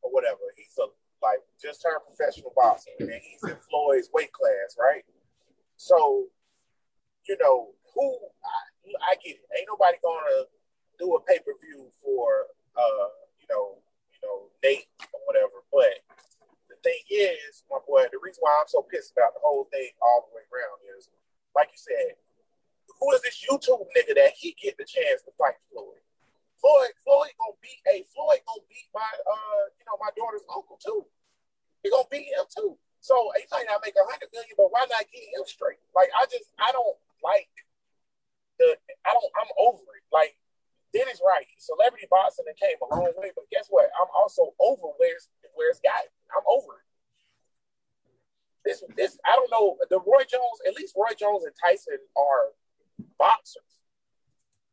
or 0.03 0.11
whatever. 0.11 0.43
He's 0.57 0.77
a 0.79 0.87
like 1.23 1.43
just 1.61 1.83
turned 1.83 2.03
professional 2.07 2.53
boxer, 2.55 2.95
and 3.01 3.11
he's 3.11 3.43
in 3.43 3.59
Floyd's 3.69 4.11
weight 4.15 4.33
class, 4.33 4.79
right? 4.79 5.03
So, 5.77 6.27
you 7.29 7.37
know, 7.41 7.75
who 7.95 8.07
I, 8.45 9.13
I 9.13 9.15
get 9.19 9.39
it. 9.39 9.47
Ain't 9.59 9.69
nobody 9.69 9.99
gonna 10.03 10.47
do 10.99 11.15
a 11.15 11.21
pay 11.23 11.39
per 11.39 11.55
view 11.59 11.91
for 12.03 12.47
uh, 12.79 13.11
you 13.43 13.47
know, 13.51 13.83
you 14.15 14.21
know, 14.23 14.51
Nate 14.63 14.87
or 15.11 15.21
whatever. 15.27 15.67
But 15.73 15.99
the 16.71 16.79
thing 16.83 17.03
is, 17.11 17.67
my 17.71 17.79
boy, 17.87 18.07
the 18.11 18.23
reason 18.23 18.41
why 18.43 18.55
I'm 18.61 18.71
so 18.71 18.87
pissed 18.87 19.13
about 19.13 19.35
the 19.35 19.43
whole 19.43 19.67
thing 19.75 19.91
all 20.03 20.29
the 20.31 20.35
way 20.35 20.47
around 20.47 20.79
is, 20.99 21.11
like 21.55 21.75
you 21.75 21.81
said, 21.81 22.15
who 22.99 23.07
is 23.15 23.23
this 23.23 23.43
YouTube 23.43 23.87
nigga 23.95 24.15
that 24.15 24.35
he 24.39 24.55
get 24.59 24.79
the 24.79 24.87
chance 24.87 25.23
to 25.27 25.33
fight 25.39 25.59
Floyd? 25.71 26.03
Floyd, 26.59 26.93
Floyd 27.07 27.33
gonna 27.39 27.59
beat 27.63 27.83
a 27.87 28.03
Floyd 28.11 28.43
gonna 28.43 28.67
beat 28.67 28.91
my 28.91 29.07
uh, 29.07 29.65
you 29.79 29.85
know, 29.87 29.97
my 30.03 30.11
daughter's 30.19 30.45
uncle 30.51 30.79
too. 30.83 31.07
He 31.83 31.91
gonna 31.91 32.11
beat 32.11 32.31
him 32.35 32.47
too. 32.51 32.79
So 33.01 33.15
he 33.39 33.47
might 33.55 33.71
not 33.71 33.83
make 33.83 33.95
a 33.95 34.03
hundred 34.03 34.35
million, 34.35 34.55
but 34.59 34.75
why 34.75 34.83
not 34.91 35.07
get 35.11 35.23
him 35.31 35.47
straight? 35.47 35.79
Like 35.95 36.11
I 36.15 36.27
just 36.27 36.51
I 36.59 36.75
don't 36.75 36.99
like 37.23 37.51
the 38.59 38.75
I 39.07 39.11
don't 39.15 39.33
I'm 39.39 39.53
over 39.59 39.87
it. 39.95 40.05
Like 40.11 40.35
Dennis 40.91 41.23
right, 41.23 41.47
celebrity 41.63 42.11
boxing 42.11 42.49
came 42.59 42.81
a 42.83 42.89
long 42.91 43.15
way, 43.15 43.31
but 43.37 43.47
guess 43.55 43.71
what? 43.71 43.87
I'm 43.95 44.11
also 44.17 44.55
over 44.59 44.91
where 44.99 45.15
it's 45.15 45.31
where 45.55 45.71
it's 45.71 45.81
got. 45.81 46.03
I'm 46.35 46.47
over 46.49 46.83
it. 46.83 46.87
This 48.65 48.83
this 48.97 49.19
I 49.23 49.39
don't 49.39 49.51
know. 49.51 49.79
The 49.91 50.01
Roy 50.03 50.27
Jones, 50.27 50.59
at 50.67 50.75
least 50.75 50.99
Roy 50.99 51.15
Jones 51.15 51.45
and 51.47 51.55
Tyson 51.55 52.03
are 52.19 52.51
boxers. 53.19 53.68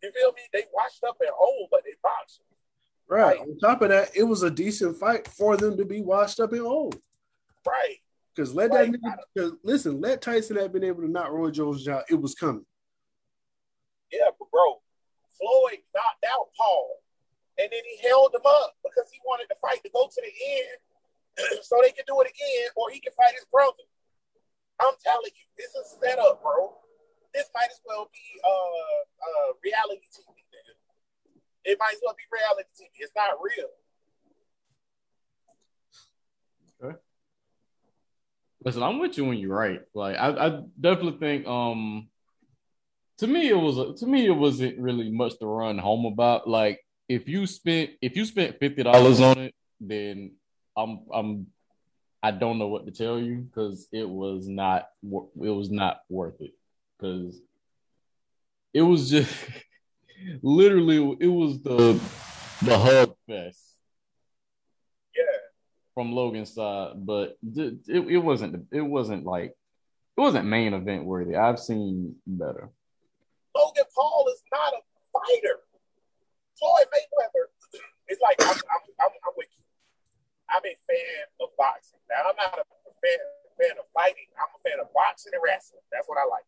You 0.06 0.12
feel 0.12 0.34
me? 0.34 0.42
They 0.54 0.66
washed 0.72 1.04
up 1.04 1.18
and 1.20 1.32
old, 1.40 1.70
but 1.72 1.82
they 1.84 1.94
boxers. 2.04 2.46
Right. 3.08 3.40
On 3.40 3.58
top 3.58 3.82
of 3.82 3.90
that, 3.90 4.12
it 4.16 4.24
was 4.24 4.44
a 4.44 4.52
decent 4.52 4.98
fight 4.98 5.28
for 5.28 5.58
them 5.58 5.78
to 5.78 5.86
be 5.86 6.02
washed 6.02 6.40
up 6.40 6.54
and 6.54 6.62
old. 6.62 7.00
Right. 7.66 7.98
Because 8.36 8.54
let 8.54 8.72
that 8.74 8.90
nigga, 8.90 9.58
listen, 9.64 10.02
let 10.02 10.22
Tyson 10.22 10.58
have 10.58 10.74
been 10.74 10.84
able 10.84 11.02
to 11.02 11.10
knock 11.10 11.32
Roy 11.32 11.50
Jones 11.50 11.88
out. 11.88 12.04
It 12.10 12.22
was 12.22 12.36
coming. 12.36 12.66
Yeah, 14.12 14.30
but 14.38 14.52
bro, 14.52 14.82
Floyd 15.40 15.80
knocked 15.96 16.26
out 16.30 16.50
Paul, 16.58 17.02
and 17.58 17.70
then 17.72 17.82
he 17.90 18.08
held 18.08 18.36
him 18.36 18.46
up 18.46 18.76
because 18.84 19.10
he 19.12 19.20
wanted 19.26 19.48
the 19.50 19.56
fight 19.56 19.82
to 19.84 19.90
go 19.90 20.08
to 20.08 20.22
the 20.22 20.34
end, 20.52 21.64
so 21.64 21.80
they 21.82 21.92
could 21.92 22.06
do 22.06 22.20
it 22.22 22.28
again, 22.28 22.70
or 22.76 22.92
he 22.92 23.00
could 23.00 23.14
fight 23.14 23.34
his 23.34 23.46
brother. 23.52 23.88
I'm 24.80 24.94
telling 25.02 25.32
you, 25.34 25.48
this 25.58 25.72
is 25.74 25.96
set 26.04 26.20
up, 26.20 26.44
bro. 26.44 26.76
This 27.36 27.50
might 27.54 27.68
as 27.70 27.82
well 27.86 28.10
be 28.14 28.40
uh, 28.46 28.50
uh 28.50 29.54
reality 29.62 30.08
TV. 30.08 30.36
It 31.66 31.78
might 31.78 31.94
as 31.94 32.00
well 32.02 32.16
be 32.16 32.24
reality 32.32 32.70
TV. 32.80 32.88
It's 33.00 33.12
not 33.14 33.32
real. 33.42 33.68
Okay. 36.82 36.98
Listen, 38.64 38.84
I'm 38.84 39.00
with 39.00 39.18
you 39.18 39.26
when 39.26 39.38
you're 39.38 39.54
right. 39.54 39.82
Like 39.94 40.16
I, 40.16 40.30
I 40.30 40.62
definitely 40.80 41.20
think 41.20 41.46
um 41.46 42.08
to 43.18 43.28
me 43.28 43.50
it 43.50 43.58
was 43.58 44.00
to 44.00 44.08
me 44.08 44.26
it 44.26 44.32
wasn't 44.32 44.80
really 44.80 45.12
much 45.12 45.38
to 45.40 45.46
run 45.46 45.78
home 45.78 46.06
about. 46.06 46.48
Like 46.48 46.80
if 47.10 47.28
you 47.28 47.48
spent 47.48 47.90
if 48.02 48.16
you 48.16 48.24
spent 48.24 48.60
fifty 48.60 48.82
dollars 48.82 49.20
on 49.20 49.38
it, 49.40 49.56
then 49.82 50.36
I'm 50.78 51.02
I'm 51.14 51.48
I 52.24 52.32
don't 52.32 52.60
know 52.60 52.70
what 52.70 52.86
to 52.86 52.94
tell 52.94 53.20
you 53.20 53.40
because 53.40 53.90
it 53.92 54.08
was 54.08 54.48
not 54.48 54.88
it 55.04 55.50
was 55.50 55.70
not 55.70 56.00
worth 56.08 56.40
it 56.40 56.54
because 57.06 57.42
it 58.74 58.82
was 58.82 59.10
just 59.10 59.34
literally 60.42 61.18
it 61.20 61.28
was 61.28 61.62
the 61.62 62.00
the 62.64 62.78
hug 62.78 63.16
fest 63.28 63.76
Yeah, 65.16 65.24
from 65.94 66.14
Logan's 66.14 66.54
side, 66.54 66.94
but 66.96 67.38
it, 67.56 67.80
it 67.88 68.18
wasn't 68.18 68.68
it 68.72 68.82
wasn't 68.82 69.26
like 69.26 69.54
it 70.18 70.22
wasn't 70.22 70.48
main 70.48 70.74
event 70.74 71.06
worthy. 71.06 71.36
I've 71.36 71.60
seen 71.60 72.16
better. 72.26 72.70
Logan 73.56 73.88
Paul 73.94 74.28
is 74.34 74.42
not 74.52 74.74
a 74.74 74.82
fighter. 75.12 75.60
Floyd 76.60 76.88
Mayweather 76.88 77.52
is 78.10 78.20
like 78.24 78.40
I'm, 78.40 78.56
I'm, 78.56 78.84
I'm, 79.00 79.14
I'm, 79.28 79.36
with 79.36 79.52
you. 79.52 79.64
I'm 80.48 80.64
a 80.64 80.76
fan 80.88 81.28
of 81.44 81.50
boxing. 81.58 82.00
Now 82.08 82.32
I'm 82.32 82.36
not 82.40 82.60
a 82.60 82.66
fan, 83.04 83.20
fan 83.60 83.76
of 83.76 83.88
fighting. 83.92 84.32
I'm 84.40 84.52
a 84.56 84.60
fan 84.64 84.80
of 84.80 84.88
boxing 84.96 85.36
and 85.36 85.44
wrestling. 85.44 85.84
That's 85.92 86.08
what 86.08 86.16
I 86.16 86.28
like. 86.32 86.48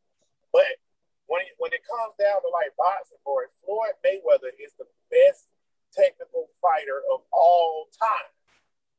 But 0.54 0.80
when 1.28 1.44
it, 1.44 1.54
when 1.60 1.74
it 1.74 1.84
comes 1.84 2.16
down 2.18 2.40
to 2.42 2.50
like 2.52 2.72
boxing, 2.80 3.20
boy, 3.26 3.48
Floyd 3.64 3.96
Mayweather 4.04 4.52
is 4.60 4.74
the 4.80 4.88
best 5.12 5.52
technical 5.92 6.52
fighter 6.62 7.04
of 7.12 7.24
all 7.32 7.88
time 7.96 8.32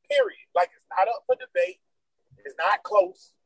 Period. 0.09 0.49
Like 0.57 0.73
it's 0.73 0.89
not 0.89 1.05
up 1.05 1.21
for 1.29 1.37
debate. 1.37 1.77
It's 2.41 2.57
not 2.57 2.81
close. 2.81 3.37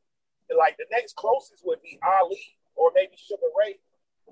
Like 0.48 0.80
the 0.80 0.88
next 0.88 1.12
closest 1.12 1.60
would 1.68 1.84
be 1.84 2.00
Ali 2.00 2.40
or 2.72 2.88
maybe 2.96 3.20
Sugar 3.20 3.52
Ray. 3.52 3.76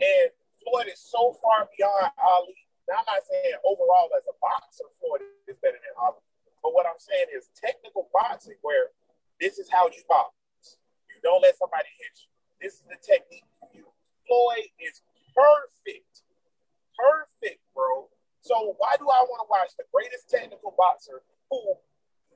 And 0.01 0.33
Floyd 0.65 0.89
is 0.89 0.97
so 0.97 1.37
far 1.45 1.69
beyond 1.77 2.09
Ali. 2.17 2.57
Now 2.89 3.05
I'm 3.05 3.09
not 3.13 3.29
saying 3.29 3.61
overall 3.69 4.09
as 4.17 4.25
a 4.25 4.37
boxer, 4.41 4.89
Floyd 4.97 5.29
is 5.45 5.61
better 5.61 5.77
than 5.77 5.93
Ali. 6.01 6.25
But 6.65 6.73
what 6.73 6.89
I'm 6.89 6.97
saying 6.97 7.29
is 7.37 7.53
technical 7.53 8.09
boxing, 8.17 8.57
where 8.65 8.97
this 9.37 9.61
is 9.61 9.69
how 9.69 9.93
you 9.93 10.01
box. 10.09 10.33
You 11.13 11.21
don't 11.21 11.45
let 11.45 11.61
somebody 11.61 11.93
hit 12.01 12.17
you. 12.17 12.33
This 12.65 12.81
is 12.81 12.85
the 12.89 12.97
technique. 12.97 13.52
Floyd 14.33 14.73
is 14.81 15.05
perfect. 15.37 16.25
Perfect, 16.97 17.61
bro. 17.77 18.09
So 18.41 18.73
why 18.81 18.97
do 18.97 19.13
I 19.13 19.21
want 19.29 19.45
to 19.45 19.49
watch 19.53 19.77
the 19.77 19.85
greatest 19.93 20.33
technical 20.33 20.73
boxer 20.73 21.21
who 21.53 21.77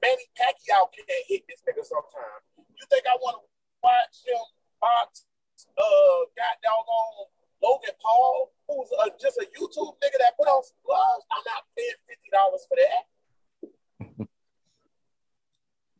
Manny 0.04 0.28
Pacquiao 0.36 0.92
can't 0.92 1.24
hit 1.24 1.48
this 1.48 1.64
nigga 1.64 1.80
sometime? 1.80 2.44
You 2.60 2.84
think 2.92 3.08
I 3.08 3.16
want 3.16 3.40
to 3.40 3.44
watch 3.80 4.20
him 4.28 4.44
box 4.76 5.24
uh 5.72 6.20
got 6.36 6.60
doggone 6.60 7.32
Logan 7.64 7.96
Paul, 7.96 8.52
who's 8.68 8.92
a, 9.00 9.08
just 9.16 9.40
a 9.40 9.48
YouTube 9.56 9.96
nigga 10.04 10.20
that 10.20 10.36
put 10.36 10.48
on 10.48 10.62
some 10.62 10.76
gloves? 10.84 11.24
I'm 11.32 11.40
not 11.48 11.64
paying 11.72 11.96
fifty 12.04 12.28
dollars 12.28 12.68
for 12.68 12.76
that. 12.76 14.28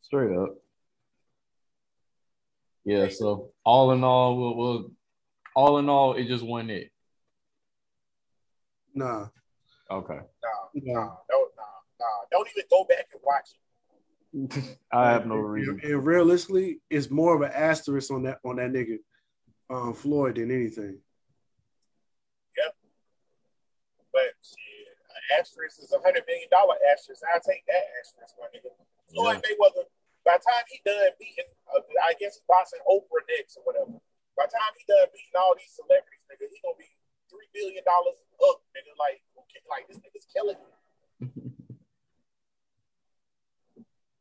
Straight 0.02 0.36
up. 0.36 0.60
Yeah, 2.84 3.08
so 3.08 3.50
all 3.64 3.90
in 3.92 4.04
all, 4.04 4.36
we'll, 4.36 4.56
we'll 4.56 4.90
all 5.56 5.78
in 5.78 5.88
all, 5.88 6.12
it 6.12 6.26
just 6.28 6.44
wasn't 6.44 6.70
it. 6.70 6.90
Nah. 8.94 9.26
Okay. 9.90 10.14
Nah, 10.14 10.22
nah. 10.74 10.94
nah, 10.94 11.16
no, 11.30 11.38
nah, 11.56 11.78
nah. 11.98 12.06
Don't 12.30 12.48
even 12.56 12.64
go 12.70 12.84
back 12.84 13.06
and 13.12 13.22
watch 13.24 13.50
it. 13.52 14.78
I 14.92 15.10
have 15.12 15.26
no 15.26 15.36
And- 15.36 15.50
reason. 15.52 15.80
And 15.82 16.04
realistically, 16.04 16.80
it's 16.90 17.10
more 17.10 17.34
of 17.34 17.40
an 17.42 17.52
asterisk 17.54 18.10
on 18.12 18.22
that 18.24 18.38
on 18.44 18.56
that 18.56 18.70
nigga 18.72 18.98
um, 19.70 19.94
Floyd 19.94 20.36
than 20.36 20.50
anything. 20.50 20.98
Yep. 22.58 22.74
But 24.12 24.32
shit, 24.42 24.88
an 25.08 25.40
asterisk 25.40 25.78
is 25.82 25.92
a 25.92 25.98
hundred 26.04 26.24
million 26.26 26.48
dollar 26.50 26.74
asterisk. 26.92 27.22
I'll 27.32 27.40
take 27.40 27.64
that 27.66 27.84
asterisk, 28.00 28.34
my 28.38 28.46
nigga. 28.52 28.70
Floyd 29.14 29.38
Mayweather, 29.38 29.86
by 30.24 30.36
the 30.36 30.44
time 30.44 30.64
he 30.68 30.80
done 30.84 31.10
beating, 31.18 31.48
uh, 31.74 31.80
I 32.04 32.12
guess 32.20 32.40
boxing 32.48 32.80
Oprah 32.90 33.24
next 33.38 33.56
or 33.56 33.62
whatever. 33.64 33.98
By 34.36 34.44
the 34.46 34.52
time 34.52 34.72
he 34.76 34.84
done 34.84 35.08
beating 35.12 35.36
all 35.36 35.54
these 35.56 35.72
celebrities, 35.72 36.22
nigga, 36.28 36.44
he 36.52 36.60
gonna 36.60 36.76
be 36.76 36.92
three 37.30 37.48
billion 37.54 37.82
dollars 37.84 38.20
up, 38.44 38.60
nigga. 38.76 38.92
Like, 39.00 39.24
who 39.34 39.42
can, 39.48 39.64
like 39.68 39.88
this 39.88 39.98
nigga's 39.98 40.26
killing 40.28 40.60
me. 40.60 40.72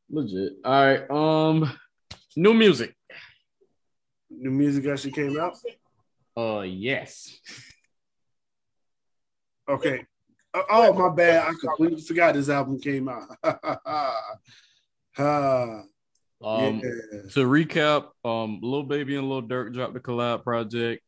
Legit. 0.10 0.54
All 0.64 0.72
right. 0.72 1.12
Um, 1.12 1.72
new 2.36 2.54
music. 2.54 2.96
New 4.30 4.52
music 4.52 4.86
actually 4.88 5.12
came 5.12 5.38
out. 5.40 5.58
Uh, 6.38 6.62
yes. 6.62 7.38
Okay. 9.68 10.06
Uh, 10.54 10.62
oh 10.70 10.94
my 10.94 11.10
bad. 11.14 11.48
I 11.48 11.54
completely 11.60 12.02
forgot 12.02 12.36
this 12.36 12.50
album 12.50 12.80
came 12.80 13.10
out. 13.10 13.28
Ah, 15.18 15.84
Um, 16.44 16.82
yeah. 16.84 17.22
to 17.32 17.40
recap, 17.46 18.10
um, 18.24 18.60
Lil 18.62 18.84
Baby 18.84 19.16
and 19.16 19.30
Lil 19.30 19.44
Durk 19.44 19.74
dropped 19.74 19.94
the 19.94 20.00
collab 20.00 20.44
project. 20.44 21.02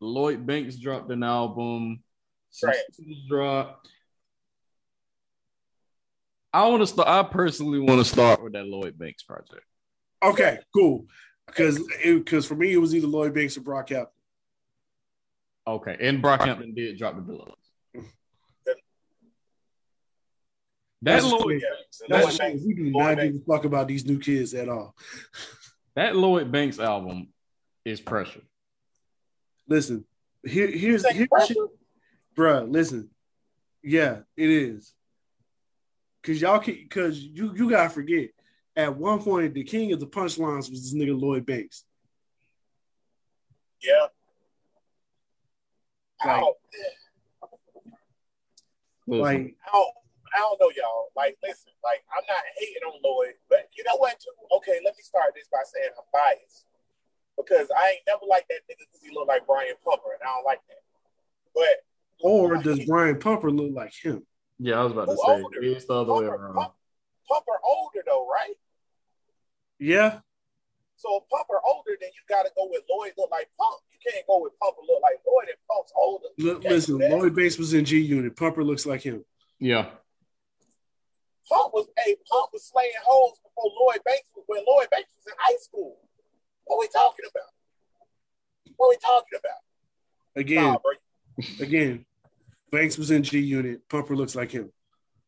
Lloyd 0.00 0.44
Banks 0.46 0.76
dropped 0.76 1.10
an 1.10 1.22
album. 1.22 2.02
Some 2.50 2.70
Right. 2.70 2.78
dropped. 3.28 3.88
I 6.52 6.68
want 6.68 6.82
to 6.82 6.86
start. 6.86 7.08
I 7.08 7.22
personally 7.22 7.78
want 7.78 8.00
to 8.00 8.04
start 8.04 8.42
with 8.42 8.52
that 8.54 8.66
Lloyd 8.66 8.98
Banks 8.98 9.22
project. 9.22 9.64
Okay, 10.22 10.58
cool. 10.74 11.06
Because 11.46 11.80
because 12.04 12.46
for 12.46 12.54
me 12.54 12.72
it 12.72 12.78
was 12.78 12.94
either 12.94 13.06
Lloyd 13.06 13.34
Banks 13.34 13.56
or 13.56 13.60
Brockhampton. 13.62 14.06
Okay, 15.66 15.96
and 16.00 16.22
Brockhampton 16.22 16.74
did 16.74 16.98
drop 16.98 17.16
the 17.16 17.22
deluxe. 17.22 17.61
That 21.02 21.14
That's 21.20 21.24
Lloyd, 21.24 21.42
true. 21.42 21.54
Yeah, 21.54 21.68
That's 22.08 22.26
Lloyd. 22.26 22.38
Banks. 22.38 22.62
We 22.64 22.74
do 22.74 22.84
Lloyd 22.84 22.94
not 22.94 23.16
Banks. 23.16 23.32
give 23.38 23.42
a 23.42 23.44
fuck 23.56 23.64
about 23.64 23.88
these 23.88 24.06
new 24.06 24.18
kids 24.18 24.54
at 24.54 24.68
all. 24.68 24.94
that 25.96 26.14
Lloyd 26.16 26.52
Banks 26.52 26.78
album 26.78 27.28
is 27.84 28.00
pressure. 28.00 28.42
Listen, 29.68 30.04
here 30.44 30.68
here's 30.68 31.02
Say 31.02 31.12
here's 31.14 31.28
pressure? 31.28 31.54
bruh. 32.36 32.70
Listen, 32.70 33.10
yeah, 33.82 34.20
it 34.36 34.48
is. 34.50 34.92
Cause 36.22 36.40
y'all 36.40 36.60
can, 36.60 36.86
cause 36.88 37.18
you 37.18 37.52
you 37.56 37.68
gotta 37.68 37.90
forget. 37.90 38.30
At 38.76 38.96
one 38.96 39.20
point, 39.20 39.52
the 39.54 39.64
king 39.64 39.92
of 39.92 39.98
the 40.00 40.06
punchlines 40.06 40.70
was 40.70 40.82
this 40.90 40.94
nigga 40.94 41.20
Lloyd 41.20 41.44
Banks. 41.44 41.84
Yeah. 43.82 44.06
Like- 46.24 46.40
don't, 46.40 46.56
Like, 49.08 49.56
I 49.66 49.70
don't, 49.72 49.94
I 50.34 50.38
don't 50.40 50.60
know, 50.60 50.70
y'all. 50.76 51.12
Like, 51.16 51.36
listen, 51.42 51.72
like, 51.84 52.00
I'm 52.12 52.24
not 52.28 52.42
hating 52.58 52.82
on 52.88 53.00
Lloyd, 53.04 53.34
but 53.48 53.68
you 53.76 53.84
know 53.84 53.96
what, 53.96 54.18
too? 54.20 54.32
Okay, 54.58 54.80
let 54.84 54.96
me 54.96 55.02
start 55.02 55.32
this 55.34 55.48
by 55.52 55.60
saying 55.64 55.92
I'm 55.96 56.08
biased. 56.12 56.66
Because 57.36 57.68
I 57.72 57.96
ain't 57.96 58.04
never 58.06 58.24
liked 58.28 58.48
that 58.48 58.60
nigga 58.68 58.84
because 58.84 59.00
he 59.02 59.12
look 59.14 59.26
like 59.28 59.46
Brian 59.46 59.74
Pumper, 59.84 60.12
and 60.12 60.22
I 60.22 60.32
don't 60.36 60.44
like 60.44 60.60
that. 60.68 60.82
But 61.54 61.84
or 62.20 62.56
does 62.58 62.84
Brian 62.84 63.18
Pumper 63.18 63.50
look 63.50 63.72
like 63.74 63.92
him? 63.92 64.24
yeah, 64.58 64.78
I 64.78 64.84
was 64.84 64.92
about 64.92 65.06
to 65.06 65.12
Who 65.12 65.16
say 65.26 65.42
older? 65.42 65.58
it's 65.62 65.84
the 65.86 65.94
other 65.94 66.12
way 66.12 66.28
Pumper, 66.28 66.36
around. 66.36 66.54
Pump- 66.54 66.74
Pumper 67.28 67.58
older, 67.64 68.02
though, 68.06 68.28
right? 68.28 68.54
Yeah, 69.78 70.20
So 70.96 71.16
if 71.16 71.28
Pumper 71.28 71.60
older, 71.64 71.96
then 72.00 72.10
you 72.14 72.22
got 72.28 72.42
to 72.44 72.50
go 72.56 72.68
with 72.70 72.82
Lloyd 72.88 73.12
look 73.18 73.30
like 73.30 73.48
Pump. 73.58 73.80
You 73.90 73.98
can't 74.12 74.24
go 74.28 74.40
with 74.42 74.52
Pumper 74.60 74.82
look 74.86 75.02
like 75.02 75.16
Lloyd 75.26 75.48
and 75.48 75.58
Pump's 75.68 75.92
older. 75.96 76.28
L- 76.38 76.70
listen. 76.70 76.98
Lloyd 76.98 77.34
Banks 77.34 77.58
was 77.58 77.74
in 77.74 77.84
G 77.84 77.98
Unit. 77.98 78.36
Pumper 78.36 78.62
looks 78.62 78.86
like 78.86 79.02
him. 79.02 79.24
Yeah, 79.58 79.86
Pump 81.52 81.74
was 81.74 81.86
a 82.06 82.16
Pump 82.30 82.50
was 82.52 82.64
slaying 82.64 82.92
hoes 83.04 83.36
before 83.42 83.70
Lloyd 83.80 84.00
Banks 84.04 84.30
was 84.34 84.44
when 84.46 84.64
Lloyd 84.66 84.88
Banks 84.90 85.10
was 85.18 85.26
in 85.26 85.34
high 85.38 85.56
school. 85.60 85.98
What 86.64 86.80
we 86.80 86.88
talking 86.88 87.26
about? 87.30 87.50
What 88.76 88.88
we 88.88 88.96
talking 88.96 89.38
about? 89.38 89.60
Again, 90.34 90.64
Nah, 90.64 91.64
again, 91.64 92.06
Banks 92.70 92.96
was 92.96 93.10
in 93.10 93.22
G 93.22 93.38
Unit. 93.38 93.86
Pumper 93.90 94.16
looks 94.16 94.34
like 94.34 94.50
him. 94.50 94.72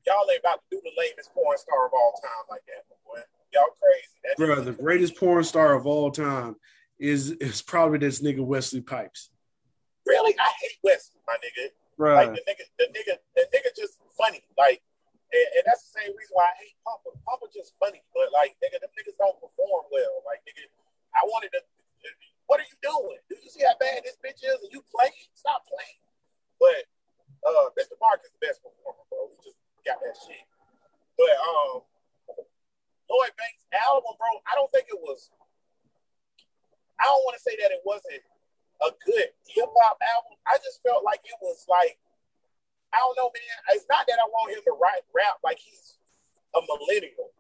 Y'all 0.07 0.25
ain't 0.31 0.41
about 0.41 0.61
to 0.71 0.77
do 0.77 0.81
the 0.83 0.91
lamest 0.99 1.33
porn 1.35 1.59
star 1.59 1.87
of 1.87 1.93
all 1.93 2.13
time 2.23 2.45
like 2.51 2.63
that, 2.67 2.85
boy. 3.05 3.21
Y'all 3.53 3.65
crazy. 3.81 4.35
Bro, 4.39 4.65
the 4.65 4.73
greatest 4.73 5.17
porn 5.17 5.45
star 5.45 5.75
of 5.75 5.87
all 5.87 6.11
time 6.11 6.57
is 6.99 7.33
is 7.33 7.61
probably 7.61 7.99
this 7.99 8.23
nigga 8.23 8.45
Wesley 8.45 8.81
Pipes. 8.81 9.31
really, 10.07 10.35
I 10.39 10.51
hate 10.63 10.79
Wesley, 10.83 11.21
my 11.27 11.35
nigga. 11.35 11.69
Bro, 11.99 12.15
Like 12.15 12.33
the 12.33 12.41
nigga, 12.41 12.65
the 12.79 12.85
nigga, 12.87 13.17
the 13.37 13.43
nigga 13.55 13.77
just 13.77 13.99
funny. 14.19 14.43
Like, 14.59 14.83
and, 15.33 15.49
and 15.61 15.65
that's 15.65 15.89
the 15.89 15.93
same 16.03 16.13
reason 16.13 16.35
why 16.35 16.51
I 16.51 16.57
hate 16.61 16.77
Pumper. 16.85 17.15
Pumper 17.25 17.49
just 17.53 17.73
funny, 17.81 18.05
but 18.13 18.31
like, 18.35 18.59
nigga, 18.61 18.81
them 18.81 18.93
niggas 18.95 19.17
don't 19.17 19.39
perform 19.41 19.89
well. 19.89 20.15
Like, 20.29 20.45
nigga, 20.45 20.69
I 21.15 21.25
wanted 21.31 21.55
to. 21.57 21.61
What 22.45 22.61
are 22.61 22.69
you 22.69 22.77
doing? 22.85 23.17
Do 23.33 23.41
you 23.41 23.49
see 23.49 23.65
how 23.65 23.73
bad 23.81 24.05
this 24.05 24.21
bitch 24.21 24.45
is? 24.45 24.61
And 24.61 24.69
you 24.69 24.85
playing? 24.93 25.33
Stop 25.33 25.65
playing. 25.65 26.01
But 26.61 26.85
uh, 27.41 27.73
Mr. 27.73 27.97
Mark 27.97 28.21
is 28.21 28.33
the 28.37 28.41
best 28.45 28.61
performer, 28.61 29.01
bro. 29.09 29.33
He 29.33 29.49
just 29.49 29.57
got 29.89 29.97
that 30.05 30.13
shit. 30.13 30.45
But 31.17 31.35
um, 31.41 31.89
Lloyd 33.09 33.33
Banks 33.41 33.65
album, 33.73 34.13
bro. 34.21 34.29
I 34.45 34.53
don't 34.61 34.69
think 34.73 34.93
it 34.93 35.01
was. 35.01 35.33
I 37.01 37.09
don't 37.09 37.25
want 37.25 37.37
to 37.37 37.43
say 37.43 37.57
that 37.65 37.73
it 37.73 37.81
wasn't 37.85 38.23
a 38.85 38.91
good 39.05 39.29
hip 39.49 39.71
hop 39.81 39.97
album. 40.01 40.37
I 40.47 40.61
just 40.61 40.85
felt 40.85 41.05
like 41.05 41.25
it 41.25 41.37
was 41.41 41.65
like, 41.69 41.97
I 42.95 42.99
don't 43.03 43.17
know, 43.19 43.31
man. 43.35 43.59
It's 43.75 43.87
not 43.91 44.07
that 44.07 44.19
I 44.23 44.27
want 44.31 44.55
him 44.55 44.63
to 44.71 44.73
write 44.79 45.03
rap 45.11 45.43
like 45.43 45.59
he's 45.59 45.99
a 46.55 46.61
millennial, 46.63 47.35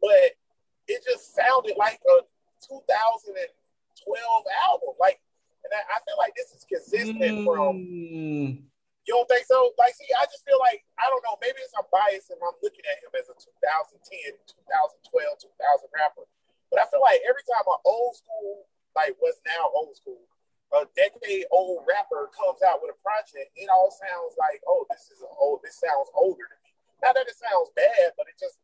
but 0.00 0.38
it 0.86 1.02
just 1.02 1.34
sounded 1.34 1.74
like 1.76 1.98
a 2.06 2.22
2012 2.62 4.46
album. 4.70 4.94
Like, 4.98 5.18
and 5.66 5.72
I, 5.74 5.82
I 5.94 5.98
feel 6.06 6.18
like 6.18 6.34
this 6.38 6.54
is 6.54 6.62
consistent 6.66 7.42
from. 7.46 7.82
Mm, 7.82 8.62
You 9.06 9.12
don't 9.14 9.26
think 9.26 9.46
so? 9.46 9.74
Like, 9.78 9.94
see, 9.98 10.10
I 10.14 10.26
just 10.30 10.46
feel 10.46 10.58
like 10.62 10.86
I 10.98 11.10
don't 11.10 11.22
know. 11.26 11.34
Maybe 11.42 11.58
it's 11.62 11.74
I'm 11.74 11.86
biased 11.90 12.30
and 12.30 12.38
I'm 12.42 12.54
looking 12.62 12.86
at 12.86 13.02
him 13.02 13.10
as 13.18 13.26
a 13.30 13.34
2010, 13.34 14.38
2012, 14.46 15.10
2000 15.10 15.98
rapper. 15.98 16.26
But 16.70 16.80
I 16.82 16.86
feel 16.90 17.02
like 17.02 17.20
every 17.26 17.42
time 17.46 17.66
an 17.66 17.82
old 17.84 18.14
school, 18.18 18.66
like 18.94 19.14
what's 19.18 19.42
now 19.46 19.70
old 19.74 19.94
school, 19.98 20.22
a 20.72 20.88
decade 20.96 21.44
old 21.52 21.84
rapper 21.84 22.32
comes 22.32 22.64
out 22.64 22.80
with 22.80 22.96
a 22.96 22.98
project, 23.04 23.52
it 23.56 23.68
all 23.68 23.92
sounds 23.92 24.34
like, 24.40 24.60
oh, 24.66 24.86
this 24.90 25.12
is 25.12 25.20
old. 25.40 25.60
This 25.62 25.76
sounds 25.78 26.08
older 26.16 26.44
to 26.48 26.56
me. 26.64 26.72
Not 27.04 27.14
that 27.14 27.28
it 27.28 27.36
sounds 27.36 27.70
bad, 27.76 28.16
but 28.16 28.26
it 28.28 28.40
just 28.40 28.58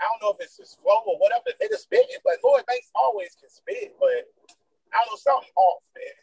I 0.00 0.04
don't 0.04 0.20
know 0.22 0.36
if 0.36 0.44
it's 0.44 0.58
his 0.58 0.76
flow 0.82 1.00
or 1.06 1.18
whatever 1.18 1.44
the 1.46 1.56
nigga 1.56 1.78
spitting. 1.78 2.20
But 2.24 2.38
Lloyd 2.44 2.66
Banks 2.66 2.90
always 2.94 3.36
can 3.40 3.48
spit, 3.48 3.96
but 3.98 4.28
I 4.92 5.04
don't 5.04 5.12
know 5.12 5.16
something 5.16 5.48
off, 5.56 5.82
man. 5.94 6.14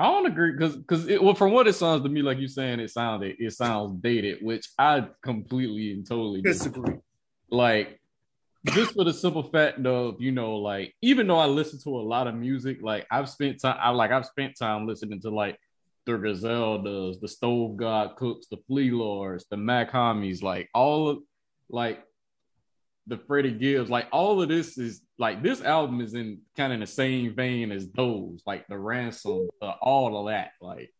I 0.00 0.04
don't 0.12 0.26
agree 0.26 0.52
because 0.52 0.76
because 0.76 1.06
well, 1.20 1.34
from 1.34 1.52
what 1.52 1.66
it 1.66 1.74
sounds 1.74 2.02
to 2.02 2.08
me, 2.08 2.22
like 2.22 2.38
you 2.38 2.48
saying, 2.48 2.80
it 2.80 2.90
sounded 2.90 3.36
it 3.38 3.52
sounds 3.52 4.00
dated, 4.00 4.38
which 4.42 4.68
I 4.78 5.08
completely 5.22 5.92
and 5.92 6.06
totally 6.06 6.42
disagree. 6.42 6.82
disagree. 6.82 7.02
Like 7.50 8.00
just 8.66 8.94
for 8.94 9.04
the 9.04 9.12
simple 9.12 9.42
fact 9.42 9.84
of 9.86 10.20
you 10.20 10.32
know, 10.32 10.56
like 10.56 10.94
even 11.02 11.26
though 11.26 11.38
I 11.38 11.46
listen 11.46 11.80
to 11.84 11.90
a 11.90 12.02
lot 12.02 12.26
of 12.26 12.34
music, 12.34 12.78
like 12.82 13.06
I've 13.10 13.28
spent 13.28 13.60
time, 13.60 13.78
I 13.80 13.90
like 13.90 14.10
I've 14.10 14.26
spent 14.26 14.58
time 14.58 14.86
listening 14.86 15.20
to 15.22 15.30
like 15.30 15.58
the 16.06 16.12
Griseldas, 16.12 17.20
the 17.20 17.28
Stove 17.28 17.76
God 17.76 18.16
Cooks, 18.16 18.46
the 18.50 18.58
Flee 18.66 18.90
Lords, 18.90 19.46
the 19.50 19.56
Mac 19.56 19.92
Homies, 19.92 20.42
like 20.42 20.68
all 20.74 21.08
of 21.08 21.18
like 21.68 22.02
the 23.06 23.18
Freddie 23.18 23.52
Gibbs, 23.52 23.90
like 23.90 24.06
all 24.12 24.40
of 24.40 24.48
this 24.48 24.76
is 24.76 25.02
like 25.18 25.42
this 25.42 25.62
album 25.62 26.00
is 26.00 26.14
in 26.14 26.40
kind 26.56 26.72
of 26.72 26.74
in 26.74 26.80
the 26.80 26.86
same 26.86 27.34
vein 27.34 27.72
as 27.72 27.90
those, 27.90 28.42
like 28.46 28.66
the 28.68 28.78
ransom, 28.78 29.48
uh, 29.62 29.72
all 29.80 30.18
of 30.18 30.32
that. 30.32 30.52
Like, 30.60 30.92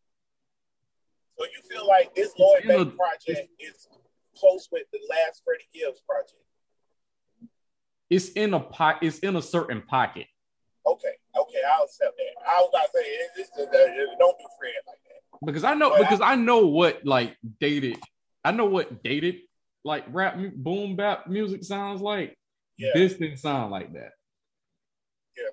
So 1.38 1.44
you 1.44 1.62
feel 1.70 1.86
like 1.86 2.14
this 2.14 2.32
Lloyd 2.38 2.66
Banks 2.66 2.96
project 2.96 3.50
is 3.58 3.88
close 4.38 4.68
with 4.72 4.84
the 4.92 5.00
last 5.10 5.42
Freddie 5.44 5.68
Gibbs 5.74 6.00
project? 6.08 6.47
It's 8.10 8.30
in 8.30 8.54
a 8.54 8.60
pocket, 8.60 9.06
it's 9.06 9.18
in 9.20 9.36
a 9.36 9.42
certain 9.42 9.82
pocket. 9.82 10.26
Okay, 10.86 11.12
okay, 11.38 11.58
I'll 11.70 11.84
accept 11.84 12.16
that. 12.16 12.48
I 12.48 12.60
was 12.60 12.70
about 12.70 12.86
to 12.86 12.90
say, 12.94 13.04
it's 13.04 13.36
just, 13.36 13.54
don't 13.54 14.38
do 14.38 14.46
Fred 14.58 14.72
like 14.86 14.98
that. 15.04 15.46
because 15.46 15.64
I 15.64 15.74
know 15.74 15.90
But 15.90 15.98
because 16.00 16.20
I 16.20 16.34
know 16.34 16.66
what 16.66 17.04
like 17.04 17.36
dated 17.60 17.98
I 18.44 18.52
know 18.52 18.64
what 18.66 19.02
dated 19.02 19.40
like 19.84 20.04
rap 20.08 20.38
boom 20.56 20.96
bap 20.96 21.26
music 21.26 21.64
sounds 21.64 22.00
like. 22.00 22.36
Yeah. 22.76 22.90
This 22.94 23.14
didn't 23.14 23.38
sound 23.38 23.70
like 23.70 23.92
that. 23.92 24.12
Yeah. 25.36 25.50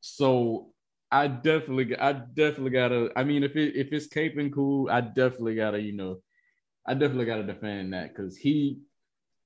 So 0.00 0.72
I 1.10 1.26
definitely 1.28 1.96
I 1.98 2.12
definitely 2.12 2.70
gotta 2.70 3.10
I 3.16 3.24
mean 3.24 3.42
if 3.42 3.56
it 3.56 3.74
if 3.74 3.92
it's 3.92 4.08
caping 4.08 4.52
cool, 4.52 4.88
I 4.90 5.00
definitely 5.00 5.56
gotta, 5.56 5.80
you 5.80 5.92
know, 5.92 6.20
I 6.86 6.94
definitely 6.94 7.26
gotta 7.26 7.44
defend 7.44 7.92
that 7.94 8.14
because 8.14 8.36
he 8.36 8.80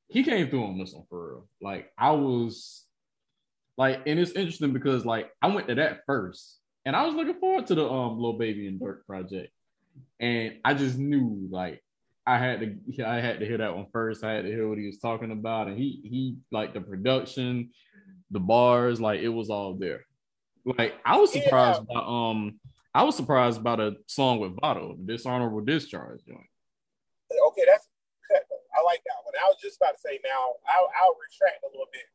he 0.08 0.22
came 0.22 0.48
through 0.48 0.64
on 0.64 0.78
this 0.78 0.92
one 0.92 1.04
for 1.08 1.28
real. 1.28 1.48
Like 1.60 1.90
I 1.98 2.12
was 2.12 2.84
like, 3.76 4.02
and 4.06 4.18
it's 4.18 4.32
interesting 4.32 4.72
because 4.72 5.04
like 5.04 5.30
I 5.42 5.48
went 5.48 5.68
to 5.68 5.74
that 5.76 6.00
first, 6.06 6.58
and 6.84 6.94
I 6.94 7.04
was 7.06 7.14
looking 7.14 7.40
forward 7.40 7.66
to 7.66 7.74
the 7.74 7.88
um 7.88 8.18
Lil 8.18 8.34
Baby 8.34 8.68
and 8.68 8.80
Durk 8.80 9.04
project, 9.06 9.52
and 10.20 10.56
I 10.64 10.74
just 10.74 10.98
knew 10.98 11.48
like 11.50 11.82
I 12.26 12.38
had 12.38 12.60
to 12.60 13.04
I 13.04 13.20
had 13.20 13.40
to 13.40 13.46
hear 13.46 13.58
that 13.58 13.76
one 13.76 13.86
first. 13.92 14.24
I 14.24 14.32
had 14.32 14.44
to 14.44 14.50
hear 14.50 14.68
what 14.68 14.78
he 14.78 14.86
was 14.86 14.98
talking 14.98 15.30
about, 15.30 15.68
and 15.68 15.78
he 15.78 16.00
he 16.04 16.36
like 16.50 16.74
the 16.74 16.80
production, 16.80 17.70
the 18.30 18.40
bars, 18.40 19.00
like 19.00 19.20
it 19.20 19.28
was 19.28 19.50
all 19.50 19.74
there. 19.74 20.04
Like 20.64 20.94
I 21.04 21.18
was 21.18 21.32
surprised 21.32 21.86
by 21.86 22.00
um 22.00 22.58
I 22.94 23.02
was 23.04 23.14
surprised 23.14 23.62
by 23.62 23.76
the 23.76 23.96
song 24.06 24.40
with 24.40 24.56
Votto, 24.56 24.96
the 24.96 25.12
dishonorable 25.12 25.60
discharge 25.60 26.24
joint. 26.26 26.40
Okay, 27.48 27.62
that's 27.66 27.88
cut. 28.26 28.42
I 28.74 28.82
like 28.82 29.02
that 29.04 29.20
one. 29.22 29.34
I 29.36 29.48
was 29.48 29.55
just 29.66 29.82
about 29.82 29.98
to 29.98 30.00
say 30.00 30.20
now, 30.22 30.54
I'll, 30.70 30.86
I'll 30.94 31.18
retract 31.18 31.66
a 31.66 31.70
little 31.74 31.90
bit 31.90 32.06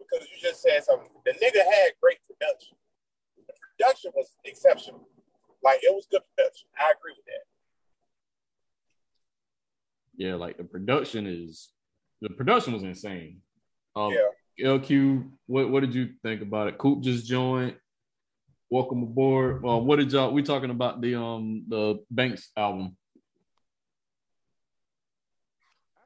because 0.00 0.26
you 0.32 0.40
just 0.40 0.62
said 0.62 0.82
something. 0.84 1.08
The 1.24 1.32
nigga 1.32 1.60
had 1.60 1.92
great 2.00 2.18
production. 2.24 2.76
The 3.36 3.52
production 3.60 4.10
was 4.16 4.32
exceptional. 4.44 5.06
Like 5.62 5.80
it 5.82 5.92
was 5.92 6.06
good 6.10 6.22
production. 6.34 6.68
I 6.80 6.92
agree 6.96 7.12
with 7.16 7.26
that. 7.26 7.44
Yeah, 10.16 10.34
like 10.34 10.56
the 10.56 10.64
production 10.64 11.26
is 11.26 11.70
the 12.22 12.30
production 12.30 12.72
was 12.72 12.82
insane. 12.82 13.40
Um, 13.94 14.12
Yeah. 14.12 14.28
LQ, 14.78 15.30
what 15.46 15.68
what 15.70 15.80
did 15.80 15.94
you 15.94 16.10
think 16.22 16.40
about 16.40 16.68
it? 16.68 16.78
Coop 16.78 17.02
just 17.02 17.26
joined. 17.26 17.76
Welcome 18.70 19.02
aboard. 19.02 19.62
Well, 19.62 19.84
what 19.84 19.96
did 19.96 20.12
y'all? 20.12 20.32
We 20.32 20.42
talking 20.42 20.70
about 20.70 21.00
the 21.00 21.16
um 21.20 21.64
the 21.68 22.04
Banks 22.10 22.50
album. 22.56 22.96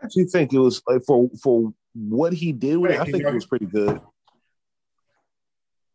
I 0.00 0.04
actually 0.06 0.24
think 0.26 0.52
it 0.52 0.58
was 0.58 0.82
like 0.86 1.02
for 1.06 1.28
for 1.42 1.72
what 1.94 2.32
he 2.32 2.52
did 2.52 2.76
with 2.76 2.92
it. 2.92 3.00
I 3.00 3.04
think 3.04 3.24
it 3.24 3.34
was 3.34 3.46
pretty 3.46 3.66
good. 3.66 4.00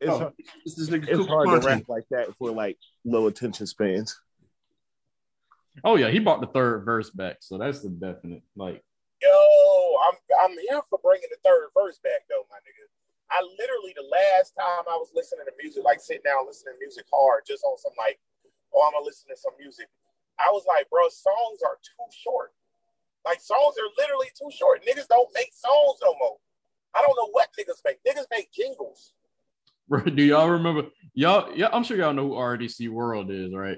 It's, 0.02 0.12
Oh, 0.12 0.18
hard- 0.20 0.34
This, 0.66 0.76
this 0.76 0.90
nigga 0.90 1.08
it's 1.08 1.18
Coop 1.18 1.28
hard 1.30 1.62
to 1.62 1.66
rap 1.68 1.84
like 1.88 2.04
that 2.12 2.36
for 2.36 2.52
like 2.52 2.78
low 3.06 3.28
attention 3.28 3.66
spans. 3.68 4.20
Oh 5.84 5.96
yeah, 5.96 6.10
he 6.10 6.20
brought 6.20 6.42
the 6.42 6.48
third 6.48 6.84
verse 6.86 7.10
back, 7.10 7.38
so 7.40 7.58
that's 7.58 7.82
the 7.82 7.90
definite. 7.90 8.44
Like, 8.56 8.84
Yo, 9.22 9.30
I'm 9.32 10.16
I'm 10.44 10.58
here 10.70 10.82
for 10.90 11.00
bringing 11.02 11.30
the 11.32 11.40
third 11.44 11.70
verse 11.74 12.00
back 12.04 12.28
though, 12.30 12.44
my 12.52 12.58
nigga. 12.58 12.86
I 13.32 13.40
literally 13.58 13.96
the 13.96 14.06
last 14.12 14.54
time 14.60 14.84
I 14.86 15.00
was 15.00 15.10
listening 15.16 15.46
to 15.48 15.54
music, 15.58 15.84
like 15.84 16.02
sitting 16.02 16.22
down 16.26 16.46
listening 16.46 16.76
to 16.76 16.80
music 16.80 17.06
hard, 17.12 17.44
just 17.48 17.64
on 17.64 17.78
some 17.80 17.94
like, 17.98 18.20
oh, 18.76 18.84
I'm 18.86 18.92
gonna 18.94 19.06
listen 19.06 19.30
to 19.32 19.38
some 19.40 19.54
music. 19.58 19.88
I 20.38 20.52
was 20.52 20.66
like, 20.68 20.90
bro, 20.90 21.08
songs 21.10 21.64
are 21.66 21.80
too 21.82 22.06
short. 22.12 22.52
Like 23.26 23.40
songs 23.42 23.76
are 23.78 23.90
literally 23.98 24.28
too 24.38 24.50
short. 24.58 24.84
Niggas 24.86 25.08
don't 25.08 25.30
make 25.34 25.52
songs 25.54 26.00
no 26.04 26.14
more. 26.20 26.38
I 26.96 27.02
don't 27.02 27.16
know 27.16 27.30
what 27.32 27.50
niggas 27.60 27.82
make. 27.86 27.98
Niggas 28.08 28.26
make 28.32 28.52
jingles. 28.52 29.14
do 30.16 30.24
y'all 30.24 30.50
remember? 30.50 30.90
Y'all, 31.14 31.52
yeah, 31.56 31.70
I'm 31.72 31.84
sure 31.84 31.98
y'all 31.98 32.14
know 32.14 32.28
who 32.30 32.34
RDC 32.36 32.90
World 32.90 33.32
is, 33.32 33.54
right? 33.54 33.78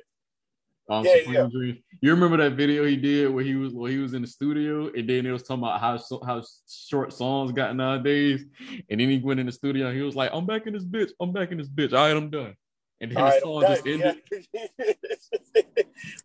Um, 0.89 1.03
Yeah, 1.05 1.17
Supreme 1.17 1.33
yeah. 1.35 1.47
Dreams. 1.51 1.79
You 2.01 2.11
remember 2.11 2.37
that 2.37 2.53
video 2.55 2.85
he 2.85 2.95
did 2.95 3.33
where 3.33 3.43
he 3.43 3.55
was 3.55 3.73
where 3.73 3.89
he 3.91 3.97
was 3.97 4.13
in 4.13 4.21
the 4.21 4.27
studio, 4.27 4.91
and 4.95 5.09
then 5.09 5.25
it 5.25 5.31
was 5.31 5.41
talking 5.43 5.63
about 5.63 5.79
how 5.79 5.97
how 6.25 6.43
short 6.69 7.11
songs 7.13 7.51
got 7.51 7.75
nowadays, 7.75 8.45
and 8.89 8.99
then 8.99 9.09
he 9.09 9.17
went 9.19 9.39
in 9.39 9.45
the 9.47 9.51
studio 9.51 9.87
and 9.87 9.97
he 9.97 10.03
was 10.03 10.15
like, 10.15 10.29
"I'm 10.33 10.45
back 10.45 10.67
in 10.67 10.73
this 10.73 10.85
bitch. 10.85 11.09
I'm 11.19 11.31
back 11.33 11.51
in 11.51 11.57
this 11.57 11.69
bitch. 11.69 11.91
All 11.93 12.05
right, 12.05 12.15
I'm 12.15 12.29
done." 12.29 12.55
And 13.01 13.11
then 13.11 13.17
All 13.17 13.25
the 13.25 13.31
right, 13.31 13.41
song 13.41 13.61
just 13.67 13.83
done. 13.83 13.93
ended. 13.93 14.21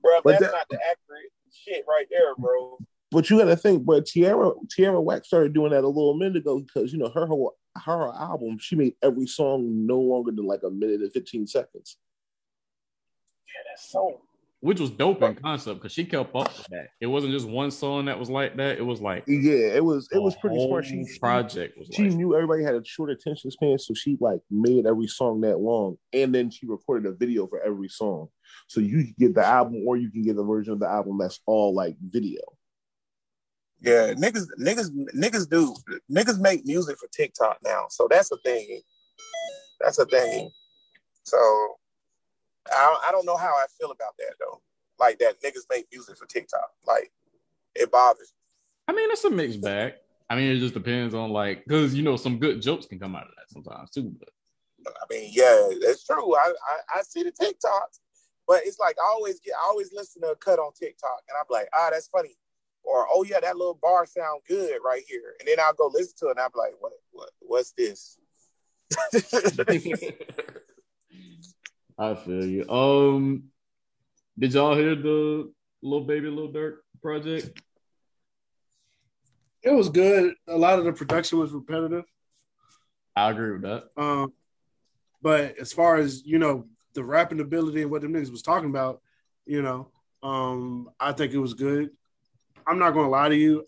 bro, 0.03 0.21
But 0.25 0.31
that's 0.33 0.43
that- 0.43 0.53
not 0.53 0.67
the 0.69 0.77
accurate 0.77 1.33
shit 1.53 1.85
right 1.89 2.07
there, 2.11 2.35
bro. 2.37 2.79
But 3.11 3.29
you 3.29 3.39
got 3.39 3.47
to 3.47 3.57
think, 3.57 3.85
but 3.85 4.07
Tierra 4.07 4.53
Tierra 4.69 5.01
Whack 5.01 5.25
started 5.25 5.53
doing 5.53 5.73
that 5.73 5.85
a 5.85 5.89
little 5.89 6.15
minute 6.15 6.37
ago 6.37 6.61
because 6.61 6.93
you 6.93 6.99
know 6.99 7.11
her 7.11 7.27
whole 7.27 7.57
her 7.77 8.13
album 8.15 8.59
she 8.59 8.77
made 8.77 8.95
every 9.03 9.27
song 9.27 9.87
no 9.87 9.99
longer 9.99 10.31
than 10.33 10.47
like 10.47 10.63
a 10.65 10.71
minute 10.71 11.01
and 11.01 11.13
fifteen 11.13 11.47
seconds. 11.47 11.97
Yeah, 13.47 13.63
that's 13.69 13.91
so 13.91 14.21
which 14.61 14.79
was 14.79 14.91
dope 14.91 15.23
in 15.23 15.35
concept 15.37 15.81
because 15.81 15.93
she 15.93 16.05
kept 16.05 16.35
up 16.35 16.57
with 16.57 16.67
that. 16.71 16.89
It 17.01 17.07
wasn't 17.07 17.33
just 17.33 17.49
one 17.49 17.71
song 17.71 18.05
that 18.05 18.19
was 18.19 18.29
like 18.29 18.57
that. 18.59 18.79
It 18.79 18.85
was 18.85 19.01
like 19.01 19.25
Yeah, 19.27 19.75
it 19.75 19.85
was 19.85 20.09
it 20.13 20.23
was 20.23 20.37
pretty 20.37 20.65
smart. 20.67 20.85
She 20.85 21.05
project 21.19 21.79
was 21.79 21.89
she 21.93 22.05
like 22.05 22.13
knew 22.13 22.35
everybody 22.35 22.63
had 22.63 22.75
a 22.75 22.85
short 22.85 23.11
attention 23.11 23.51
span, 23.51 23.79
so 23.79 23.95
she 23.95 24.19
like 24.21 24.41
made 24.51 24.87
every 24.87 25.07
song 25.07 25.41
that 25.41 25.59
long, 25.59 25.97
and 26.13 26.35
then 26.35 26.51
she 26.51 26.67
recorded 26.67 27.11
a 27.11 27.15
video 27.15 27.47
for 27.47 27.61
every 27.63 27.89
song, 27.89 28.29
so 28.67 28.81
you 28.81 29.05
can 29.05 29.15
get 29.19 29.35
the 29.35 29.45
album 29.45 29.83
or 29.87 29.97
you 29.97 30.11
can 30.11 30.23
get 30.23 30.37
the 30.37 30.45
version 30.45 30.75
of 30.75 30.81
the 30.81 30.89
album 30.89 31.19
that's 31.19 31.41
all 31.47 31.75
like 31.75 31.97
video. 32.01 32.41
Yeah, 33.83 34.13
niggas, 34.13 34.47
niggas, 34.61 34.91
niggas 35.15 35.49
do 35.49 35.75
niggas 36.11 36.39
make 36.39 36.67
music 36.67 36.99
for 36.99 37.09
TikTok 37.09 37.59
now, 37.65 37.87
so 37.89 38.07
that's 38.11 38.31
a 38.31 38.37
thing. 38.45 38.83
That's 39.81 39.99
a 39.99 40.05
thing. 40.05 40.51
So 41.23 41.39
I, 42.71 43.05
I 43.09 43.11
don't 43.11 43.25
know 43.25 43.37
how 43.37 43.55
I 43.55 43.67
feel 43.79 43.91
about 43.91 44.17
that 44.19 44.35
though. 44.39 44.61
Like 44.99 45.19
that 45.21 45.41
niggas 45.43 45.65
make 45.71 45.87
music 45.91 46.19
for 46.19 46.27
TikTok. 46.27 46.71
Like 46.87 47.11
it 47.75 47.91
bothers. 47.91 48.35
I 48.87 48.93
mean, 48.93 49.11
it's 49.11 49.25
a 49.25 49.31
mixed 49.31 49.63
bag. 49.63 49.95
I 50.29 50.37
mean, 50.37 50.51
it 50.51 50.59
just 50.59 50.75
depends 50.75 51.15
on 51.15 51.31
like 51.31 51.65
because 51.65 51.95
you 51.95 52.03
know 52.03 52.17
some 52.17 52.39
good 52.39 52.61
jokes 52.61 52.87
can 52.87 52.99
come 52.99 53.17
out 53.17 53.29
of 53.29 53.35
that 53.37 53.49
sometimes 53.49 53.91
too. 53.91 54.15
But. 54.19 54.29
I 54.87 55.05
mean, 55.11 55.31
yeah, 55.33 55.69
that's 55.81 56.05
true. 56.05 56.35
I, 56.37 56.53
I 56.69 56.99
I 56.99 57.03
see 57.03 57.23
the 57.23 57.33
TikToks, 57.33 58.01
but 58.47 58.61
it's 58.65 58.79
like 58.79 58.97
I 58.99 59.09
always 59.13 59.41
get 59.41 59.55
I 59.55 59.67
always 59.69 59.91
listen 59.95 60.23
to 60.23 60.29
a 60.29 60.37
cut 60.37 60.59
on 60.59 60.73
TikTok, 60.79 61.23
and 61.29 61.37
I'm 61.39 61.47
like, 61.51 61.69
ah, 61.75 61.89
that's 61.91 62.09
funny. 62.09 62.37
Or 62.83 63.07
oh 63.13 63.25
yeah, 63.25 63.41
that 63.41 63.57
little 63.57 63.79
bar 63.81 64.07
sound 64.07 64.43
good 64.49 64.79
right 64.85 65.03
here, 65.07 65.35
and 65.39 65.49
then 65.49 65.61
I'll 65.61 65.75
go 65.75 65.91
listen 65.93 66.15
to 66.21 66.27
it, 66.29 66.31
and 66.33 66.41
I'm 66.41 66.51
like, 66.55 66.75
what 66.81 66.93
what 67.13 67.31
what's 67.41 67.73
this? 67.73 68.19
I 71.99 72.15
feel 72.15 72.45
you. 72.45 72.69
Um, 72.69 73.45
did 74.39 74.55
y'all 74.55 74.75
hear 74.75 74.95
the 74.95 75.53
Lil 75.83 76.05
Baby, 76.05 76.29
Lil 76.29 76.53
Durk 76.53 76.77
project? 77.03 77.61
It 79.63 79.71
was 79.71 79.91
good. 79.91 80.35
A 80.49 80.57
lot 80.57 80.79
of 80.79 80.87
the 80.87 80.93
production 80.93 81.39
was 81.39 81.53
repetitive. 81.53 82.05
I 83.15 83.31
agree 83.31 83.53
with 83.53 83.63
that. 83.63 83.91
Um, 83.97 84.33
but 85.21 85.59
as 85.59 85.73
far 85.73 85.97
as 85.97 86.25
you 86.25 86.39
know, 86.39 86.67
the 86.95 87.05
rapping 87.05 87.41
ability 87.41 87.83
and 87.83 87.91
what 87.91 88.03
the 88.03 88.09
niggas 88.09 88.31
was 88.31 88.43
talking 88.43 88.71
about, 88.71 89.03
you 89.47 89.63
know, 89.63 89.91
um, 90.23 90.91
I 90.99 91.13
think 91.13 91.33
it 91.33 91.39
was 91.39 91.55
good. 91.55 91.91
I'm 92.67 92.79
not 92.79 92.93
gonna 92.93 93.09
lie 93.09 93.29
to 93.29 93.37
you. 93.37 93.67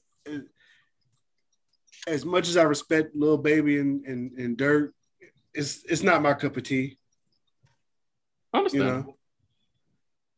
As 2.06 2.24
much 2.24 2.48
as 2.48 2.56
I 2.56 2.62
respect 2.62 3.14
Lil 3.14 3.38
Baby 3.38 3.78
and, 3.78 4.04
and, 4.06 4.32
and 4.32 4.58
Durk, 4.58 4.90
it's 5.54 5.84
it's 5.88 6.02
not 6.02 6.22
my 6.22 6.34
cup 6.34 6.56
of 6.56 6.62
tea. 6.62 6.98
Understand. 8.54 8.84
You 8.84 8.90
know? 8.90 9.16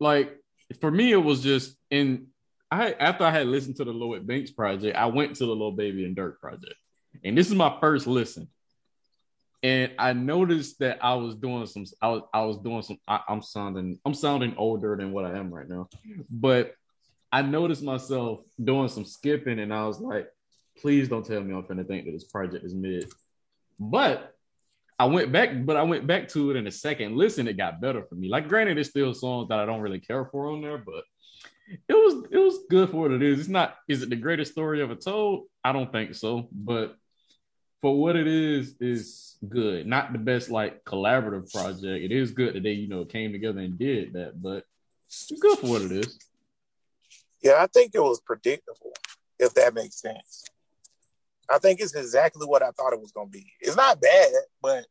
Like 0.00 0.36
for 0.80 0.90
me, 0.90 1.12
it 1.12 1.16
was 1.16 1.42
just 1.42 1.76
in. 1.90 2.28
I 2.70 2.92
after 2.92 3.24
I 3.24 3.30
had 3.30 3.46
listened 3.46 3.76
to 3.76 3.84
the 3.84 3.92
Lloyd 3.92 4.26
Banks 4.26 4.50
project, 4.50 4.96
I 4.96 5.06
went 5.06 5.36
to 5.36 5.46
the 5.46 5.54
Lil 5.54 5.72
Baby 5.72 6.04
and 6.04 6.16
Durk 6.16 6.38
project, 6.40 6.74
and 7.22 7.36
this 7.36 7.48
is 7.48 7.54
my 7.54 7.76
first 7.80 8.06
listen. 8.06 8.48
And 9.62 9.92
I 9.98 10.12
noticed 10.12 10.80
that 10.80 10.98
I 11.02 11.14
was 11.14 11.36
doing 11.36 11.64
some. 11.66 11.84
I 12.02 12.08
was 12.08 12.22
I 12.34 12.44
was 12.44 12.58
doing 12.58 12.82
some. 12.82 12.98
I, 13.08 13.20
I'm 13.28 13.42
sounding 13.42 13.98
I'm 14.04 14.14
sounding 14.14 14.54
older 14.56 14.96
than 14.96 15.12
what 15.12 15.24
I 15.24 15.38
am 15.38 15.52
right 15.52 15.68
now, 15.68 15.88
but 16.28 16.74
I 17.34 17.42
noticed 17.42 17.82
myself 17.82 18.42
doing 18.62 18.86
some 18.86 19.04
skipping, 19.04 19.58
and 19.58 19.74
I 19.74 19.84
was 19.88 19.98
like, 19.98 20.28
please 20.80 21.08
don't 21.08 21.26
tell 21.26 21.40
me 21.42 21.52
I'm 21.52 21.64
finna 21.64 21.84
think 21.84 22.04
that 22.04 22.12
this 22.12 22.22
project 22.22 22.64
is 22.64 22.72
mid. 22.72 23.10
But 23.76 24.36
I 25.00 25.06
went 25.06 25.32
back, 25.32 25.50
but 25.66 25.76
I 25.76 25.82
went 25.82 26.06
back 26.06 26.28
to 26.28 26.52
it 26.52 26.56
in 26.56 26.68
a 26.68 26.70
second. 26.70 27.16
Listen, 27.16 27.48
it 27.48 27.56
got 27.56 27.80
better 27.80 28.04
for 28.04 28.14
me. 28.14 28.28
Like, 28.28 28.46
granted, 28.46 28.76
there's 28.76 28.90
still 28.90 29.12
songs 29.14 29.48
that 29.48 29.58
I 29.58 29.66
don't 29.66 29.80
really 29.80 29.98
care 29.98 30.24
for 30.26 30.52
on 30.52 30.62
there, 30.62 30.78
but 30.78 31.02
it 31.88 31.94
was 31.94 32.24
it 32.30 32.38
was 32.38 32.60
good 32.70 32.90
for 32.90 32.98
what 32.98 33.10
it 33.10 33.20
is. 33.20 33.40
It's 33.40 33.48
not 33.48 33.78
is 33.88 34.02
it 34.04 34.10
the 34.10 34.16
greatest 34.16 34.52
story 34.52 34.80
ever 34.80 34.94
told? 34.94 35.48
I 35.64 35.72
don't 35.72 35.90
think 35.90 36.14
so, 36.14 36.46
but 36.52 36.96
for 37.82 37.98
what 38.00 38.14
it 38.14 38.28
is, 38.28 38.76
is 38.78 39.38
good. 39.48 39.88
Not 39.88 40.12
the 40.12 40.20
best 40.20 40.50
like 40.50 40.84
collaborative 40.84 41.52
project. 41.52 41.84
It 41.84 42.12
is 42.12 42.30
good 42.30 42.54
that 42.54 42.62
they 42.62 42.74
you 42.74 42.86
know 42.86 43.04
came 43.04 43.32
together 43.32 43.58
and 43.58 43.76
did 43.76 44.12
that, 44.12 44.40
but 44.40 44.66
it's 45.08 45.32
good 45.40 45.58
for 45.58 45.66
what 45.66 45.82
it 45.82 45.90
is. 45.90 46.16
Yeah, 47.44 47.62
I 47.62 47.66
think 47.66 47.94
it 47.94 48.02
was 48.02 48.20
predictable, 48.20 48.94
if 49.38 49.52
that 49.54 49.74
makes 49.74 50.00
sense. 50.00 50.44
I 51.52 51.58
think 51.58 51.80
it's 51.80 51.94
exactly 51.94 52.46
what 52.46 52.62
I 52.62 52.70
thought 52.70 52.94
it 52.94 53.00
was 53.00 53.12
gonna 53.12 53.28
be. 53.28 53.52
It's 53.60 53.76
not 53.76 54.00
bad, 54.00 54.32
but 54.62 54.86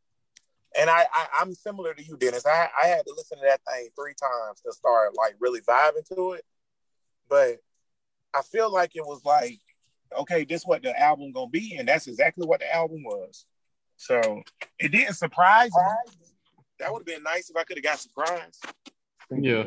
and 0.79 0.89
I, 0.89 1.05
I 1.11 1.41
am 1.41 1.53
similar 1.55 1.95
to 1.95 2.03
you, 2.03 2.15
Dennis. 2.15 2.45
I 2.45 2.69
I 2.81 2.87
had 2.87 3.05
to 3.07 3.13
listen 3.17 3.39
to 3.39 3.43
that 3.45 3.61
thing 3.67 3.89
three 3.95 4.13
times 4.13 4.61
to 4.61 4.71
start 4.71 5.17
like 5.17 5.35
really 5.39 5.61
vibing 5.61 6.07
to 6.15 6.33
it. 6.33 6.45
But 7.27 7.57
I 8.35 8.43
feel 8.43 8.71
like 8.71 8.95
it 8.95 9.05
was 9.05 9.25
like, 9.25 9.59
okay, 10.19 10.45
this 10.45 10.63
what 10.63 10.83
the 10.83 10.97
album 10.99 11.31
gonna 11.31 11.49
be, 11.49 11.75
and 11.77 11.87
that's 11.87 12.05
exactly 12.05 12.45
what 12.45 12.59
the 12.59 12.71
album 12.73 13.03
was. 13.03 13.45
So 13.97 14.43
it 14.77 14.91
didn't 14.91 15.15
surprise 15.15 15.71
me. 15.75 16.13
That 16.79 16.93
would 16.93 16.99
have 16.99 17.05
been 17.05 17.23
nice 17.23 17.49
if 17.49 17.55
I 17.55 17.63
could 17.63 17.77
have 17.77 17.83
got 17.83 17.99
surprised. 17.99 18.63
Yeah. 19.31 19.63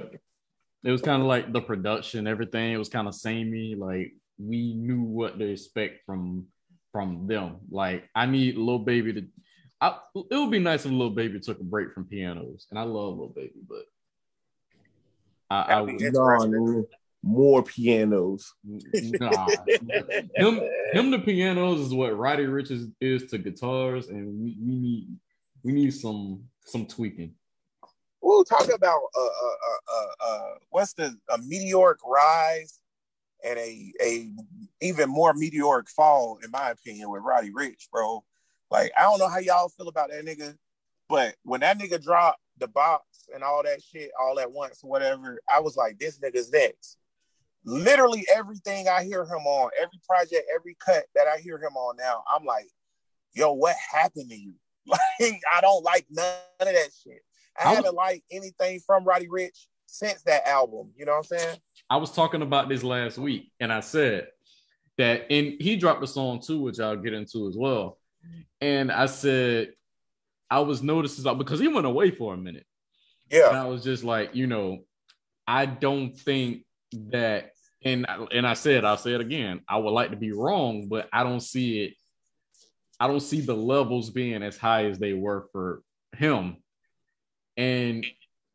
It 0.86 0.92
was 0.92 1.02
kind 1.02 1.20
of 1.20 1.26
like 1.26 1.52
the 1.52 1.60
production, 1.60 2.28
everything. 2.28 2.72
It 2.72 2.76
was 2.76 2.88
kind 2.88 3.08
of 3.08 3.14
samey. 3.16 3.74
Like 3.74 4.12
we 4.38 4.72
knew 4.74 5.02
what 5.02 5.36
to 5.36 5.44
expect 5.44 6.06
from 6.06 6.46
from 6.92 7.26
them. 7.26 7.56
Like 7.68 8.08
I 8.14 8.26
need 8.26 8.56
Lil 8.56 8.78
Baby 8.78 9.12
to. 9.14 9.26
I, 9.80 9.98
it 10.14 10.36
would 10.36 10.52
be 10.52 10.60
nice 10.60 10.86
if 10.86 10.92
Lil 10.92 11.10
Baby 11.10 11.40
took 11.40 11.58
a 11.58 11.64
break 11.64 11.92
from 11.92 12.04
pianos, 12.04 12.68
and 12.70 12.78
I 12.78 12.84
love 12.84 13.18
Lil 13.18 13.32
Baby, 13.34 13.60
but 13.68 13.82
I, 15.50 15.72
I 15.72 15.80
would, 15.80 16.00
No, 16.00 16.86
more 17.24 17.64
pianos. 17.64 18.54
nah. 18.64 19.46
him, 20.36 20.60
him 20.92 21.10
to 21.10 21.18
pianos 21.18 21.80
is 21.80 21.92
what 21.92 22.16
Roddy 22.16 22.44
Ricch 22.44 22.70
is, 22.70 22.86
is 23.00 23.28
to 23.30 23.38
guitars, 23.38 24.06
and 24.06 24.40
we, 24.40 24.56
we 24.64 24.76
need 24.76 25.08
we 25.64 25.72
need 25.72 25.92
some 25.92 26.44
some 26.64 26.86
tweaking. 26.86 27.34
We'll 28.26 28.42
talk 28.42 28.68
about 28.74 29.00
uh, 29.16 29.20
uh, 29.20 29.56
uh, 29.68 29.94
uh, 29.94 30.28
uh, 30.28 30.54
what's 30.70 30.94
the 30.94 31.16
a 31.32 31.38
meteoric 31.38 31.98
rise 32.04 32.80
and 33.44 33.56
a 33.56 33.92
a 34.02 34.32
even 34.80 35.08
more 35.08 35.32
meteoric 35.32 35.88
fall, 35.88 36.40
in 36.42 36.50
my 36.50 36.70
opinion, 36.70 37.08
with 37.08 37.22
Roddy 37.22 37.52
Ricch, 37.52 37.88
bro. 37.92 38.24
Like 38.68 38.90
I 38.98 39.02
don't 39.02 39.20
know 39.20 39.28
how 39.28 39.38
y'all 39.38 39.68
feel 39.68 39.86
about 39.86 40.10
that 40.10 40.26
nigga, 40.26 40.56
but 41.08 41.36
when 41.44 41.60
that 41.60 41.78
nigga 41.78 42.02
dropped 42.02 42.40
the 42.58 42.66
box 42.66 43.04
and 43.32 43.44
all 43.44 43.62
that 43.62 43.80
shit 43.80 44.10
all 44.20 44.40
at 44.40 44.50
once, 44.50 44.80
whatever, 44.82 45.38
I 45.48 45.60
was 45.60 45.76
like, 45.76 46.00
this 46.00 46.18
nigga's 46.18 46.50
next. 46.50 46.96
Literally 47.64 48.26
everything 48.34 48.88
I 48.88 49.04
hear 49.04 49.22
him 49.22 49.46
on, 49.46 49.70
every 49.80 50.00
project, 50.04 50.50
every 50.52 50.76
cut 50.84 51.04
that 51.14 51.28
I 51.28 51.38
hear 51.38 51.58
him 51.58 51.76
on 51.76 51.96
now, 51.96 52.24
I'm 52.34 52.44
like, 52.44 52.66
yo, 53.34 53.52
what 53.52 53.76
happened 53.92 54.30
to 54.30 54.36
you? 54.36 54.54
Like, 54.88 55.40
I 55.52 55.60
don't 55.60 55.82
like 55.82 56.06
none 56.10 56.26
of 56.60 56.66
that 56.66 56.90
shit. 57.04 57.22
I, 57.58 57.70
I 57.70 57.74
haven't 57.74 57.94
liked 57.94 58.24
anything 58.30 58.80
from 58.86 59.04
Roddy 59.04 59.28
Ricch 59.28 59.66
since 59.86 60.22
that 60.22 60.46
album. 60.46 60.90
You 60.96 61.06
know 61.06 61.12
what 61.12 61.30
I'm 61.32 61.38
saying? 61.38 61.58
I 61.88 61.96
was 61.96 62.12
talking 62.12 62.42
about 62.42 62.68
this 62.68 62.82
last 62.82 63.18
week, 63.18 63.50
and 63.60 63.72
I 63.72 63.80
said 63.80 64.28
that, 64.98 65.26
and 65.30 65.60
he 65.60 65.76
dropped 65.76 66.02
a 66.02 66.06
song 66.06 66.40
too, 66.40 66.60
which 66.60 66.80
I'll 66.80 66.96
get 66.96 67.14
into 67.14 67.48
as 67.48 67.56
well. 67.56 67.98
And 68.60 68.90
I 68.90 69.06
said, 69.06 69.72
I 70.50 70.60
was 70.60 70.82
noticing 70.82 71.38
because 71.38 71.60
he 71.60 71.68
went 71.68 71.86
away 71.86 72.10
for 72.10 72.34
a 72.34 72.36
minute. 72.36 72.66
Yeah. 73.30 73.48
And 73.48 73.58
I 73.58 73.66
was 73.66 73.82
just 73.82 74.04
like, 74.04 74.34
you 74.34 74.46
know, 74.46 74.84
I 75.46 75.66
don't 75.66 76.16
think 76.18 76.64
that, 77.10 77.52
and 77.84 78.06
and 78.32 78.46
I 78.46 78.54
said, 78.54 78.84
I'll 78.84 78.96
say 78.96 79.12
it 79.12 79.20
again. 79.20 79.60
I 79.68 79.76
would 79.76 79.90
like 79.90 80.10
to 80.10 80.16
be 80.16 80.32
wrong, 80.32 80.88
but 80.88 81.08
I 81.12 81.22
don't 81.22 81.40
see 81.40 81.84
it. 81.84 81.94
I 82.98 83.06
don't 83.06 83.20
see 83.20 83.40
the 83.40 83.54
levels 83.54 84.10
being 84.10 84.42
as 84.42 84.56
high 84.56 84.86
as 84.86 84.98
they 84.98 85.12
were 85.12 85.46
for 85.52 85.82
him. 86.16 86.56
And 87.56 88.04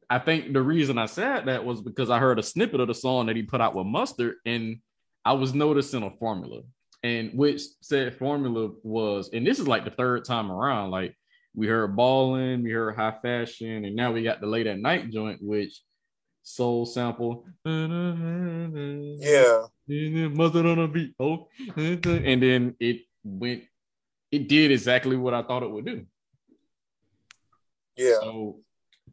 I 0.09 0.19
think 0.19 0.53
the 0.53 0.61
reason 0.61 0.97
I 0.97 1.05
said 1.05 1.45
that 1.45 1.65
was 1.65 1.81
because 1.81 2.09
I 2.09 2.19
heard 2.19 2.37
a 2.37 2.43
snippet 2.43 2.81
of 2.81 2.87
the 2.87 2.93
song 2.93 3.27
that 3.27 3.35
he 3.35 3.43
put 3.43 3.61
out 3.61 3.75
with 3.75 3.87
Mustard, 3.87 4.35
and 4.45 4.79
I 5.23 5.33
was 5.33 5.53
noticing 5.53 6.03
a 6.03 6.11
formula, 6.11 6.61
and 7.03 7.31
which 7.33 7.61
said 7.81 8.17
formula 8.17 8.71
was, 8.83 9.29
and 9.33 9.47
this 9.47 9.59
is 9.59 9.67
like 9.67 9.85
the 9.85 9.91
third 9.91 10.25
time 10.25 10.51
around. 10.51 10.91
Like 10.91 11.15
we 11.55 11.67
heard 11.67 11.95
balling, 11.95 12.63
we 12.63 12.71
heard 12.71 12.95
high 12.95 13.15
fashion, 13.21 13.85
and 13.85 13.95
now 13.95 14.11
we 14.11 14.23
got 14.23 14.41
the 14.41 14.47
late 14.47 14.67
at 14.67 14.79
night 14.79 15.11
joint, 15.11 15.39
which 15.41 15.81
soul 16.43 16.85
sample. 16.85 17.45
Yeah. 17.65 19.63
Mustard 19.87 20.65
on 20.65 20.79
a 20.79 20.87
beat. 20.87 21.13
Oh, 21.19 21.47
and 21.75 22.43
then 22.43 22.75
it 22.79 23.01
went. 23.23 23.63
It 24.31 24.47
did 24.47 24.71
exactly 24.71 25.17
what 25.17 25.33
I 25.33 25.43
thought 25.43 25.63
it 25.63 25.71
would 25.71 25.85
do. 25.85 26.05
Yeah. 27.97 28.15
So 28.21 28.59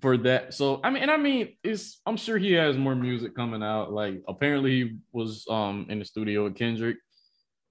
for 0.00 0.16
that. 0.18 0.54
So 0.54 0.80
I 0.82 0.90
mean, 0.90 1.02
and 1.02 1.10
I 1.10 1.16
mean, 1.16 1.56
it's 1.62 2.00
I'm 2.06 2.16
sure 2.16 2.38
he 2.38 2.52
has 2.52 2.76
more 2.76 2.94
music 2.94 3.34
coming 3.34 3.62
out. 3.62 3.92
Like 3.92 4.22
apparently 4.28 4.70
he 4.70 4.96
was 5.12 5.46
um 5.50 5.86
in 5.88 5.98
the 5.98 6.04
studio 6.04 6.44
with 6.44 6.56
Kendrick. 6.56 6.98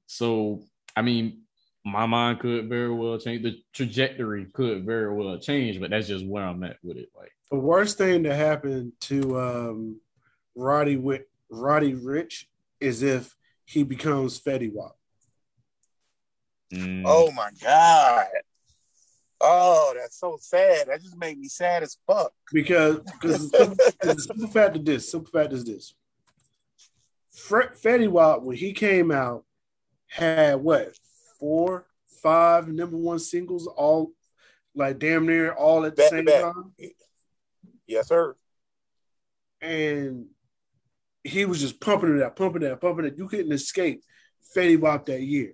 So 0.07 0.63
I 0.95 1.01
mean, 1.01 1.41
my 1.85 2.05
mind 2.05 2.39
could 2.39 2.69
very 2.69 2.91
well 2.93 3.17
change. 3.17 3.43
The 3.43 3.57
trajectory 3.73 4.45
could 4.53 4.85
very 4.85 5.13
well 5.13 5.37
change, 5.39 5.79
but 5.79 5.89
that's 5.89 6.07
just 6.07 6.25
where 6.25 6.43
I'm 6.43 6.63
at 6.63 6.77
with 6.83 6.97
it. 6.97 7.09
Like 7.15 7.31
the 7.51 7.57
worst 7.57 7.97
thing 7.97 8.23
to 8.23 8.35
happen 8.35 8.93
to 9.01 9.39
um 9.39 10.01
Roddy 10.55 10.97
with 10.97 11.21
Roddy 11.49 11.93
Ricch 11.93 12.45
is 12.79 13.03
if 13.03 13.35
he 13.65 13.83
becomes 13.83 14.39
Fetty 14.39 14.71
Wap. 14.73 14.95
mm, 16.73 17.03
Oh 17.05 17.31
my 17.31 17.49
God. 17.61 18.27
Oh, 19.39 19.93
that's 19.95 20.19
so 20.19 20.37
sad. 20.41 20.87
That 20.87 21.01
just 21.01 21.17
made 21.17 21.37
me 21.37 21.47
sad 21.47 21.83
as 21.83 21.97
fuck. 22.07 22.31
because 22.51 22.99
because 23.21 23.51
the 23.51 24.15
simple 24.19 24.47
fact 24.47 24.75
of 24.75 24.85
this, 24.85 25.09
simple 25.11 25.29
fact 25.31 25.53
is 25.53 25.63
this. 25.63 25.93
Fre- 27.33 27.73
Fetty 27.83 28.07
Wap, 28.09 28.41
when 28.41 28.57
he 28.57 28.73
came 28.73 29.11
out, 29.11 29.45
had 30.07 30.55
what 30.55 30.97
four, 31.39 31.85
five 32.23 32.67
number 32.67 32.97
one 32.97 33.19
singles, 33.19 33.67
all 33.67 34.11
like 34.73 34.97
damn 34.99 35.25
near 35.27 35.51
all 35.53 35.85
at 35.85 35.95
the 35.95 36.01
Back 36.03 36.09
same 36.09 36.25
back. 36.25 36.41
time, 36.53 36.73
Yes, 37.85 38.07
sir. 38.07 38.35
and 39.61 40.25
he 41.23 41.45
was 41.45 41.59
just 41.61 41.79
pumping 41.79 42.15
it 42.17 42.23
out, 42.23 42.35
pumping 42.35 42.63
it 42.63 42.71
out, 42.71 42.81
pumping 42.81 43.05
it. 43.05 43.17
You 43.17 43.27
couldn't 43.27 43.51
escape 43.51 44.01
Fetty 44.55 44.79
Wap 44.79 45.05
that 45.07 45.21
year. 45.21 45.53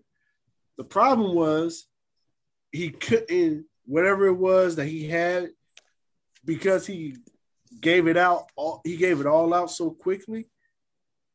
The 0.78 0.84
problem 0.84 1.36
was 1.36 1.88
he 2.72 2.90
couldn't 2.90 3.66
whatever 3.86 4.28
it 4.28 4.34
was 4.34 4.76
that 4.76 4.88
he 4.88 5.08
had 5.08 5.50
because 6.46 6.86
he 6.86 7.18
gave 7.82 8.08
it 8.08 8.18
out 8.18 8.50
all 8.56 8.82
he 8.84 8.98
gave 8.98 9.20
it 9.20 9.26
all 9.26 9.54
out 9.54 9.72
so 9.72 9.90
quickly 9.92 10.48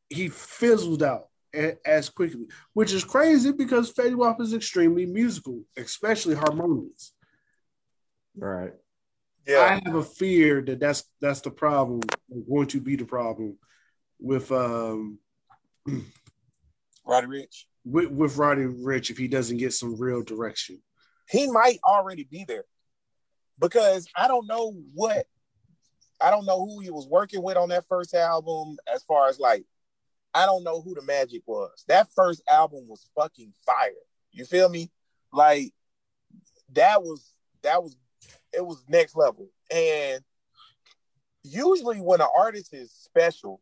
he 0.09 0.29
fizzled 0.29 1.03
out 1.03 1.27
a- 1.55 1.77
as 1.85 2.09
quickly 2.09 2.45
which 2.73 2.93
is 2.93 3.03
crazy 3.03 3.51
because 3.51 3.93
Fetty 3.93 4.15
Wap 4.15 4.39
is 4.41 4.53
extremely 4.53 5.05
musical 5.05 5.61
especially 5.77 6.35
harmonious 6.35 7.13
right. 8.35 8.73
Yeah. 9.47 9.61
I 9.61 9.81
have 9.83 9.95
a 9.95 10.03
fear 10.03 10.61
that 10.61 10.79
that's 10.79 11.03
that's 11.19 11.41
the 11.41 11.49
problem 11.49 12.01
going 12.47 12.67
to 12.67 12.79
be 12.79 12.95
the 12.95 13.05
problem 13.05 13.57
with 14.19 14.51
um 14.51 15.17
Roddy 17.05 17.27
Ricch. 17.27 17.63
with, 17.83 18.11
with 18.11 18.37
Roddy 18.37 18.63
Ricch 18.63 19.09
if 19.09 19.17
he 19.17 19.27
doesn't 19.27 19.57
get 19.57 19.73
some 19.73 19.99
real 19.99 20.21
direction 20.21 20.81
He 21.29 21.47
might 21.47 21.79
already 21.87 22.23
be 22.23 22.43
there 22.45 22.65
because 23.59 24.07
I 24.15 24.27
don't 24.27 24.47
know 24.47 24.73
what 24.93 25.27
I 26.21 26.31
don't 26.31 26.45
know 26.45 26.65
who 26.65 26.79
he 26.81 26.89
was 26.89 27.07
working 27.07 27.41
with 27.41 27.55
on 27.55 27.69
that 27.69 27.85
first 27.87 28.13
album 28.13 28.77
as 28.93 29.03
far 29.03 29.29
as 29.29 29.39
like 29.39 29.65
I 30.33 30.45
don't 30.45 30.63
know 30.63 30.81
who 30.81 30.93
the 30.93 31.01
magic 31.01 31.43
was. 31.45 31.83
That 31.87 32.09
first 32.15 32.41
album 32.49 32.87
was 32.87 33.09
fucking 33.15 33.53
fire. 33.65 33.91
You 34.31 34.45
feel 34.45 34.69
me? 34.69 34.91
Like 35.31 35.73
that 36.73 37.01
was 37.01 37.33
that 37.63 37.81
was 37.81 37.95
it 38.53 38.65
was 38.65 38.83
next 38.87 39.15
level. 39.15 39.49
And 39.71 40.21
usually 41.43 41.97
when 41.97 42.21
an 42.21 42.27
artist 42.37 42.73
is 42.73 42.91
special, 42.91 43.61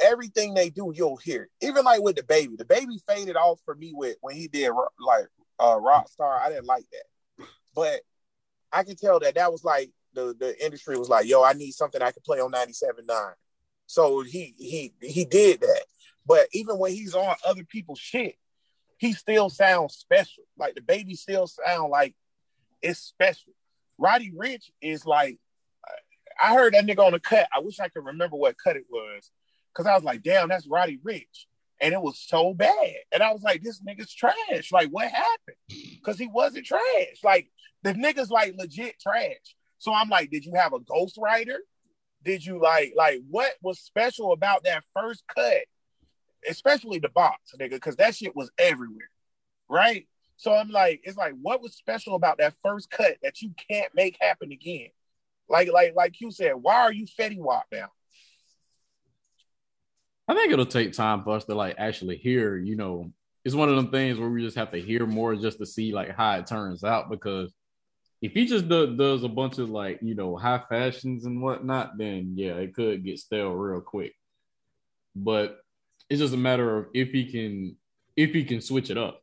everything 0.00 0.54
they 0.54 0.70
do 0.70 0.92
you'll 0.94 1.16
hear. 1.16 1.48
Even 1.60 1.84
like 1.84 2.02
with 2.02 2.16
the 2.16 2.24
baby, 2.24 2.56
the 2.56 2.64
baby 2.64 3.00
faded 3.06 3.36
off 3.36 3.60
for 3.64 3.74
me 3.74 3.92
with 3.94 4.16
when 4.20 4.34
he 4.34 4.48
did 4.48 4.70
like 4.98 5.26
uh 5.58 5.76
Rockstar. 5.76 6.40
I 6.40 6.48
didn't 6.48 6.66
like 6.66 6.84
that, 6.92 7.46
but 7.74 8.00
I 8.72 8.82
can 8.82 8.96
tell 8.96 9.20
that 9.20 9.36
that 9.36 9.52
was 9.52 9.64
like 9.64 9.90
the 10.14 10.34
the 10.38 10.64
industry 10.64 10.96
was 10.98 11.08
like, 11.08 11.26
yo, 11.26 11.42
I 11.42 11.52
need 11.52 11.72
something 11.72 12.02
I 12.02 12.12
can 12.12 12.22
play 12.24 12.40
on 12.40 12.52
97.9. 12.52 13.32
So 13.86 14.22
he 14.22 14.54
he 14.58 14.94
he 15.00 15.24
did 15.24 15.60
that. 15.60 15.84
But 16.26 16.48
even 16.52 16.78
when 16.78 16.92
he's 16.92 17.14
on 17.14 17.36
other 17.46 17.64
people's 17.64 17.98
shit, 17.98 18.36
he 18.98 19.12
still 19.12 19.50
sounds 19.50 19.94
special. 19.94 20.44
Like 20.56 20.74
the 20.74 20.80
baby 20.80 21.14
still 21.14 21.46
sound 21.46 21.90
like 21.90 22.14
it's 22.80 23.00
special. 23.00 23.52
Roddy 23.98 24.32
Ricch 24.32 24.70
is 24.80 25.06
like, 25.06 25.38
I 26.42 26.54
heard 26.54 26.74
that 26.74 26.86
nigga 26.86 27.04
on 27.04 27.12
the 27.12 27.20
cut. 27.20 27.48
I 27.54 27.60
wish 27.60 27.78
I 27.78 27.88
could 27.88 28.04
remember 28.04 28.36
what 28.36 28.56
cut 28.62 28.76
it 28.76 28.86
was, 28.90 29.30
because 29.72 29.86
I 29.86 29.94
was 29.94 30.04
like, 30.04 30.22
damn, 30.22 30.48
that's 30.48 30.66
Roddy 30.66 30.98
Ricch, 30.98 31.46
and 31.84 31.92
it 31.92 32.00
was 32.00 32.18
so 32.18 32.54
bad. 32.54 32.94
And 33.12 33.22
I 33.22 33.30
was 33.30 33.42
like, 33.42 33.62
this 33.62 33.82
nigga's 33.82 34.12
trash. 34.14 34.72
Like, 34.72 34.88
what 34.88 35.06
happened? 35.06 35.58
Because 35.68 36.18
he 36.18 36.26
wasn't 36.26 36.64
trash. 36.64 37.18
Like 37.22 37.50
the 37.82 37.92
nigga's 37.92 38.30
like 38.30 38.54
legit 38.56 38.98
trash. 38.98 39.54
So 39.76 39.92
I'm 39.92 40.08
like, 40.08 40.30
did 40.30 40.46
you 40.46 40.54
have 40.54 40.72
a 40.72 40.78
ghostwriter? 40.78 41.58
Did 42.24 42.44
you 42.44 42.58
like 42.58 42.94
like 42.96 43.20
what 43.28 43.52
was 43.62 43.80
special 43.80 44.32
about 44.32 44.64
that 44.64 44.82
first 44.96 45.24
cut? 45.28 45.64
Especially 46.48 47.00
the 47.00 47.10
box, 47.10 47.52
nigga, 47.60 47.72
because 47.72 47.96
that 47.96 48.14
shit 48.14 48.34
was 48.34 48.50
everywhere. 48.58 49.10
Right? 49.68 50.08
So 50.36 50.54
I'm 50.54 50.70
like, 50.70 51.02
it's 51.04 51.18
like, 51.18 51.34
what 51.40 51.60
was 51.60 51.74
special 51.74 52.14
about 52.14 52.38
that 52.38 52.54
first 52.62 52.90
cut 52.90 53.18
that 53.22 53.42
you 53.42 53.52
can't 53.70 53.94
make 53.94 54.16
happen 54.20 54.52
again? 54.52 54.88
Like, 55.50 55.70
like, 55.70 55.94
like 55.94 56.20
you 56.20 56.30
said, 56.30 56.54
why 56.54 56.76
are 56.76 56.92
you 56.92 57.04
Fetty 57.04 57.38
Wap 57.38 57.66
now? 57.70 57.90
I 60.26 60.34
think 60.34 60.52
it'll 60.52 60.66
take 60.66 60.92
time 60.92 61.22
for 61.22 61.36
us 61.36 61.44
to 61.44 61.54
like 61.54 61.76
actually 61.78 62.16
hear, 62.16 62.56
you 62.56 62.76
know, 62.76 63.10
it's 63.44 63.54
one 63.54 63.68
of 63.68 63.76
them 63.76 63.90
things 63.90 64.18
where 64.18 64.30
we 64.30 64.42
just 64.42 64.56
have 64.56 64.70
to 64.72 64.80
hear 64.80 65.06
more 65.06 65.36
just 65.36 65.58
to 65.58 65.66
see 65.66 65.92
like 65.92 66.16
how 66.16 66.38
it 66.38 66.46
turns 66.46 66.82
out 66.82 67.10
because 67.10 67.52
if 68.22 68.32
he 68.32 68.46
just 68.46 68.68
do, 68.70 68.96
does 68.96 69.22
a 69.22 69.28
bunch 69.28 69.58
of 69.58 69.68
like 69.68 69.98
you 70.00 70.14
know 70.14 70.34
high 70.34 70.62
fashions 70.70 71.26
and 71.26 71.42
whatnot, 71.42 71.98
then 71.98 72.32
yeah, 72.36 72.54
it 72.54 72.74
could 72.74 73.04
get 73.04 73.18
stale 73.18 73.50
real 73.50 73.82
quick. 73.82 74.14
But 75.14 75.58
it's 76.08 76.20
just 76.20 76.32
a 76.32 76.38
matter 76.38 76.78
of 76.78 76.86
if 76.94 77.10
he 77.10 77.30
can 77.30 77.76
if 78.16 78.32
he 78.32 78.44
can 78.44 78.62
switch 78.62 78.88
it 78.88 78.96
up. 78.96 79.22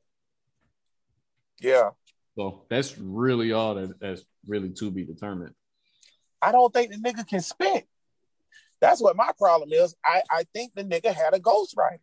Yeah. 1.59 1.89
So 2.35 2.65
that's 2.69 2.95
really 2.99 3.53
all 3.53 3.73
that 3.73 3.99
that's 3.99 4.23
really 4.45 4.69
to 4.69 4.91
be 4.91 5.03
determined. 5.03 5.55
I 6.39 6.51
don't 6.51 6.71
think 6.71 6.91
the 6.91 6.97
nigga 6.97 7.27
can 7.27 7.41
spit. 7.41 7.87
That's 8.81 9.01
what 9.01 9.15
my 9.15 9.31
problem 9.37 9.69
is. 9.71 9.95
I, 10.03 10.23
I 10.29 10.43
think 10.53 10.73
the 10.73 10.83
nigga 10.83 11.13
had 11.13 11.33
a 11.33 11.39
ghostwriter. 11.39 11.99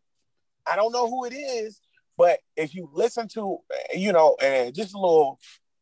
I 0.66 0.76
don't 0.76 0.92
know 0.92 1.08
who 1.08 1.24
it 1.24 1.34
is, 1.34 1.80
but 2.16 2.38
if 2.56 2.74
you 2.74 2.88
listen 2.92 3.28
to, 3.34 3.58
you 3.94 4.12
know, 4.12 4.36
and 4.40 4.74
just 4.74 4.94
a 4.94 4.98
little 4.98 5.38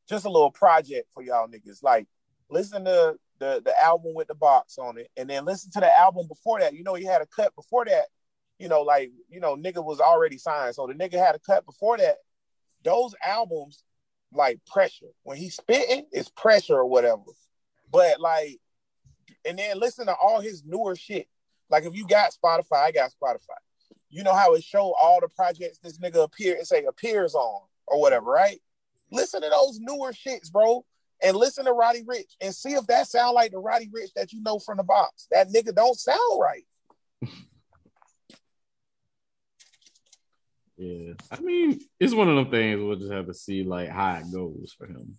just 0.08 0.24
a 0.24 0.30
little 0.30 0.50
project 0.50 1.08
for 1.12 1.22
y'all 1.22 1.48
niggas. 1.48 1.82
Like, 1.82 2.06
listen 2.48 2.84
to 2.84 3.16
the 3.38 3.60
the 3.64 3.74
album 3.82 4.14
with 4.14 4.28
the 4.28 4.34
box 4.34 4.78
on 4.78 4.98
it, 4.98 5.10
and 5.16 5.28
then 5.28 5.44
listen 5.44 5.70
to 5.72 5.80
the 5.80 5.98
album 5.98 6.26
before 6.28 6.60
that. 6.60 6.74
You 6.74 6.84
know, 6.84 6.94
he 6.94 7.04
had 7.04 7.22
a 7.22 7.26
cut 7.26 7.54
before 7.54 7.84
that. 7.84 8.06
You 8.58 8.68
know, 8.68 8.82
like 8.82 9.10
you 9.28 9.40
know, 9.40 9.56
nigga 9.56 9.84
was 9.84 10.00
already 10.00 10.38
signed, 10.38 10.74
so 10.74 10.86
the 10.86 10.94
nigga 10.94 11.18
had 11.18 11.34
a 11.34 11.40
cut 11.40 11.66
before 11.66 11.98
that. 11.98 12.16
Those 12.84 13.14
albums, 13.24 13.82
like 14.32 14.60
pressure. 14.66 15.12
When 15.24 15.36
he's 15.36 15.56
spitting, 15.56 16.06
it's 16.12 16.30
pressure 16.30 16.76
or 16.76 16.86
whatever. 16.86 17.22
But 17.90 18.20
like, 18.20 18.58
and 19.44 19.58
then 19.58 19.78
listen 19.78 20.06
to 20.06 20.14
all 20.14 20.40
his 20.40 20.64
newer 20.64 20.96
shit. 20.96 21.28
Like, 21.68 21.84
if 21.84 21.94
you 21.94 22.06
got 22.06 22.32
Spotify, 22.32 22.76
I 22.76 22.90
got 22.92 23.10
Spotify. 23.10 23.58
You 24.08 24.22
know 24.22 24.34
how 24.34 24.54
it 24.54 24.62
show 24.62 24.94
all 25.00 25.20
the 25.20 25.28
projects 25.28 25.78
this 25.78 25.98
nigga 25.98 26.22
appear 26.22 26.56
and 26.56 26.66
say 26.66 26.84
appears 26.84 27.34
on 27.34 27.62
or 27.86 28.00
whatever, 28.00 28.30
right? 28.30 28.60
Listen 29.10 29.42
to 29.42 29.48
those 29.48 29.78
newer 29.80 30.12
shits, 30.12 30.50
bro. 30.50 30.84
And 31.22 31.36
listen 31.36 31.64
to 31.64 31.72
Roddy 31.72 32.02
Ricch 32.04 32.34
and 32.42 32.54
see 32.54 32.74
if 32.74 32.86
that 32.88 33.08
sound 33.08 33.34
like 33.34 33.50
the 33.50 33.58
Roddy 33.58 33.88
Ricch 33.88 34.12
that 34.14 34.32
you 34.32 34.42
know 34.42 34.58
from 34.58 34.76
the 34.76 34.82
box. 34.84 35.26
That 35.30 35.48
nigga 35.48 35.74
don't 35.74 35.98
sound 35.98 36.40
right. 36.40 36.64
yeah. 40.76 41.14
I 41.30 41.40
mean, 41.40 41.80
it's 41.98 42.12
one 42.12 42.28
of 42.28 42.36
them 42.36 42.50
things 42.50 42.82
we'll 42.82 42.96
just 42.96 43.12
have 43.12 43.26
to 43.26 43.34
see 43.34 43.64
like 43.64 43.88
how 43.88 44.16
it 44.16 44.30
goes 44.30 44.74
for 44.76 44.86
him. 44.86 45.16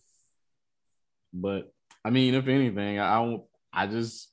But 1.34 1.72
I 2.06 2.12
mean, 2.12 2.36
if 2.36 2.48
anything, 2.48 3.00
I 3.00 3.16
don't 3.16 3.44
I 3.78 3.86
just 3.86 4.32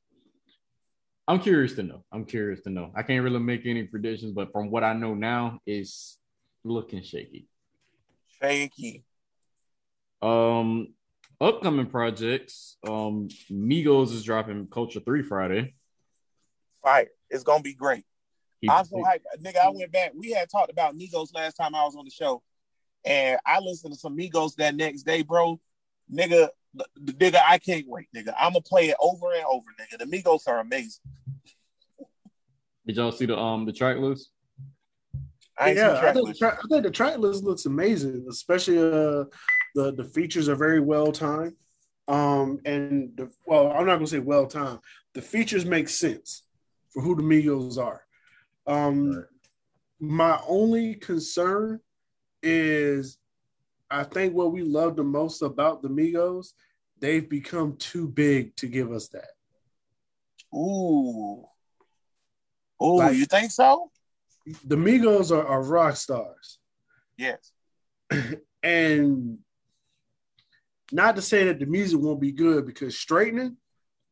I'm 1.28 1.38
curious 1.38 1.74
to 1.74 1.82
know. 1.82 2.02
I'm 2.10 2.24
curious 2.24 2.62
to 2.62 2.70
know. 2.70 2.92
I 2.96 3.02
can't 3.02 3.22
really 3.22 3.40
make 3.40 3.66
any 3.66 3.82
predictions, 3.82 4.32
but 4.32 4.50
from 4.52 4.70
what 4.70 4.84
I 4.84 4.94
know 4.94 5.14
now, 5.14 5.58
it's 5.66 6.18
looking 6.64 7.02
shaky. 7.02 7.46
Shaky. 8.40 9.04
Um, 10.22 10.94
upcoming 11.40 11.86
projects. 11.86 12.78
Um, 12.88 13.28
Migos 13.50 14.12
is 14.12 14.24
dropping 14.24 14.66
Culture 14.68 15.00
Three 15.00 15.22
Friday. 15.22 15.74
Fire! 16.82 17.08
It's 17.28 17.44
gonna 17.44 17.62
be 17.62 17.74
great. 17.74 18.04
I'm 18.66 18.86
so 18.86 18.96
hyped, 18.96 19.24
nigga. 19.42 19.58
I 19.58 19.68
went 19.68 19.92
back. 19.92 20.12
We 20.14 20.30
had 20.30 20.48
talked 20.48 20.72
about 20.72 20.94
Migos 20.96 21.34
last 21.34 21.54
time 21.54 21.74
I 21.74 21.84
was 21.84 21.96
on 21.96 22.06
the 22.06 22.10
show, 22.10 22.42
and 23.04 23.38
I 23.44 23.60
listened 23.60 23.92
to 23.92 24.00
some 24.00 24.16
Migos 24.16 24.54
that 24.56 24.74
next 24.74 25.02
day, 25.02 25.20
bro. 25.20 25.60
Nigga, 26.10 26.48
nigga, 27.00 27.40
I 27.46 27.58
can't 27.58 27.86
wait, 27.88 28.08
nigga. 28.14 28.34
I'm 28.38 28.52
gonna 28.52 28.62
play 28.62 28.88
it 28.88 28.96
over 29.00 29.32
and 29.32 29.44
over, 29.50 29.66
nigga. 29.80 29.98
The 29.98 30.04
Migos 30.06 30.46
are 30.46 30.60
amazing. 30.60 31.02
Did 32.86 32.96
y'all 32.96 33.12
see 33.12 33.26
the 33.26 33.38
um 33.38 33.64
the 33.64 33.72
track 33.72 33.98
list? 33.98 34.30
I 35.58 35.72
yeah, 35.72 36.00
I 36.02 36.12
think, 36.12 36.36
tra- 36.36 36.58
I 36.58 36.66
think, 36.68 36.82
the 36.82 36.90
track 36.90 37.18
list 37.18 37.44
looks 37.44 37.66
amazing, 37.66 38.26
especially 38.28 38.78
uh 38.78 39.24
the 39.74 39.92
the 39.96 40.04
features 40.04 40.48
are 40.48 40.56
very 40.56 40.80
well 40.80 41.12
timed. 41.12 41.54
Um, 42.06 42.60
and 42.66 43.12
the, 43.16 43.30
well, 43.46 43.70
I'm 43.72 43.86
not 43.86 43.96
gonna 43.96 44.06
say 44.06 44.18
well 44.18 44.46
timed. 44.46 44.80
The 45.14 45.22
features 45.22 45.64
make 45.64 45.88
sense 45.88 46.42
for 46.90 47.02
who 47.02 47.14
the 47.16 47.22
Migos 47.22 47.78
are. 47.78 48.02
Um, 48.66 49.10
right. 49.10 49.24
my 50.00 50.40
only 50.46 50.94
concern 50.94 51.80
is 52.42 53.18
I 53.94 54.02
think 54.02 54.34
what 54.34 54.50
we 54.50 54.62
love 54.62 54.96
the 54.96 55.04
most 55.04 55.40
about 55.40 55.80
the 55.80 55.88
Migos, 55.88 56.48
they've 56.98 57.28
become 57.28 57.76
too 57.76 58.08
big 58.08 58.56
to 58.56 58.66
give 58.66 58.90
us 58.90 59.08
that. 59.08 59.28
Ooh. 60.52 61.44
Oh, 62.80 62.94
like, 62.96 63.16
you 63.16 63.24
think 63.24 63.52
so? 63.52 63.92
The 64.64 64.74
Migos 64.74 65.30
are, 65.30 65.46
are 65.46 65.62
rock 65.62 65.94
stars. 65.94 66.58
Yes. 67.16 67.52
and 68.64 69.38
not 70.90 71.14
to 71.14 71.22
say 71.22 71.44
that 71.44 71.60
the 71.60 71.66
music 71.66 72.00
won't 72.00 72.20
be 72.20 72.32
good 72.32 72.66
because 72.66 72.98
straightening, 72.98 73.56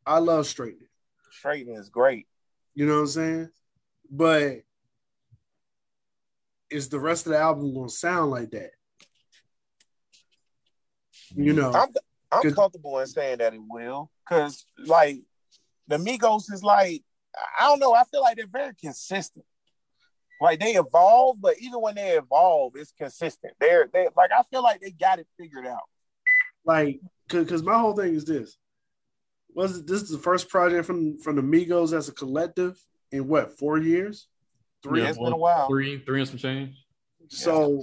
I 0.06 0.18
love 0.18 0.46
straightening. 0.46 0.88
Straightening 1.32 1.74
is 1.74 1.88
great. 1.88 2.28
You 2.76 2.86
know 2.86 2.94
what 2.94 3.00
I'm 3.00 3.06
saying? 3.08 3.50
But 4.08 4.62
is 6.70 6.88
the 6.88 7.00
rest 7.00 7.26
of 7.26 7.32
the 7.32 7.38
album 7.38 7.74
gonna 7.74 7.88
sound 7.88 8.30
like 8.30 8.52
that? 8.52 8.70
You 11.34 11.52
mm. 11.52 11.56
know, 11.56 11.72
I'm 11.72 11.88
I'm 12.30 12.52
comfortable 12.54 12.98
in 12.98 13.06
saying 13.06 13.38
that 13.38 13.54
it 13.54 13.60
will, 13.62 14.10
because 14.28 14.64
like 14.78 15.20
the 15.88 15.96
Migos 15.96 16.52
is 16.52 16.62
like 16.62 17.02
I 17.58 17.64
don't 17.64 17.78
know. 17.78 17.94
I 17.94 18.04
feel 18.04 18.22
like 18.22 18.36
they're 18.36 18.46
very 18.46 18.74
consistent. 18.74 19.44
Like 20.40 20.58
they 20.58 20.72
evolve, 20.72 21.40
but 21.40 21.54
even 21.60 21.80
when 21.80 21.94
they 21.94 22.16
evolve, 22.16 22.72
it's 22.76 22.92
consistent. 22.92 23.54
They're 23.60 23.88
they 23.92 24.08
like 24.16 24.30
I 24.36 24.42
feel 24.50 24.62
like 24.62 24.80
they 24.80 24.90
got 24.90 25.18
it 25.18 25.26
figured 25.38 25.66
out. 25.66 25.82
Like, 26.64 27.00
because 27.28 27.62
my 27.62 27.78
whole 27.78 27.94
thing 27.94 28.14
is 28.14 28.24
this: 28.24 28.56
was 29.54 29.78
it, 29.78 29.86
this 29.86 30.02
is 30.02 30.10
the 30.10 30.18
first 30.18 30.48
project 30.48 30.86
from 30.86 31.18
from 31.18 31.36
the 31.36 31.42
Migos 31.42 31.96
as 31.96 32.08
a 32.08 32.12
collective 32.12 32.76
in 33.10 33.28
what 33.28 33.58
four 33.58 33.78
years? 33.78 34.26
Three. 34.82 35.02
Yeah, 35.02 35.10
it's 35.10 35.18
been 35.18 35.32
a 35.32 35.36
while. 35.36 35.68
Three, 35.68 36.02
three 36.04 36.20
and 36.20 36.28
some 36.28 36.38
change. 36.38 36.74
So, 37.28 37.82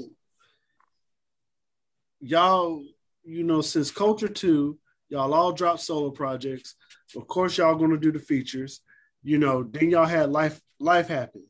y'all, 2.19 2.83
you 3.29 3.43
know, 3.43 3.61
since 3.61 3.91
Culture 3.91 4.27
Two, 4.27 4.79
y'all 5.09 5.33
all 5.33 5.51
dropped 5.51 5.81
solo 5.81 6.09
projects. 6.09 6.75
Of 7.15 7.27
course, 7.27 7.57
y'all 7.57 7.75
going 7.75 7.91
to 7.91 7.97
do 7.97 8.11
the 8.11 8.19
features. 8.19 8.81
You 9.23 9.37
know, 9.37 9.63
then 9.63 9.89
y'all 9.91 10.05
had 10.05 10.31
life 10.31 10.59
life 10.79 11.07
happen. 11.07 11.43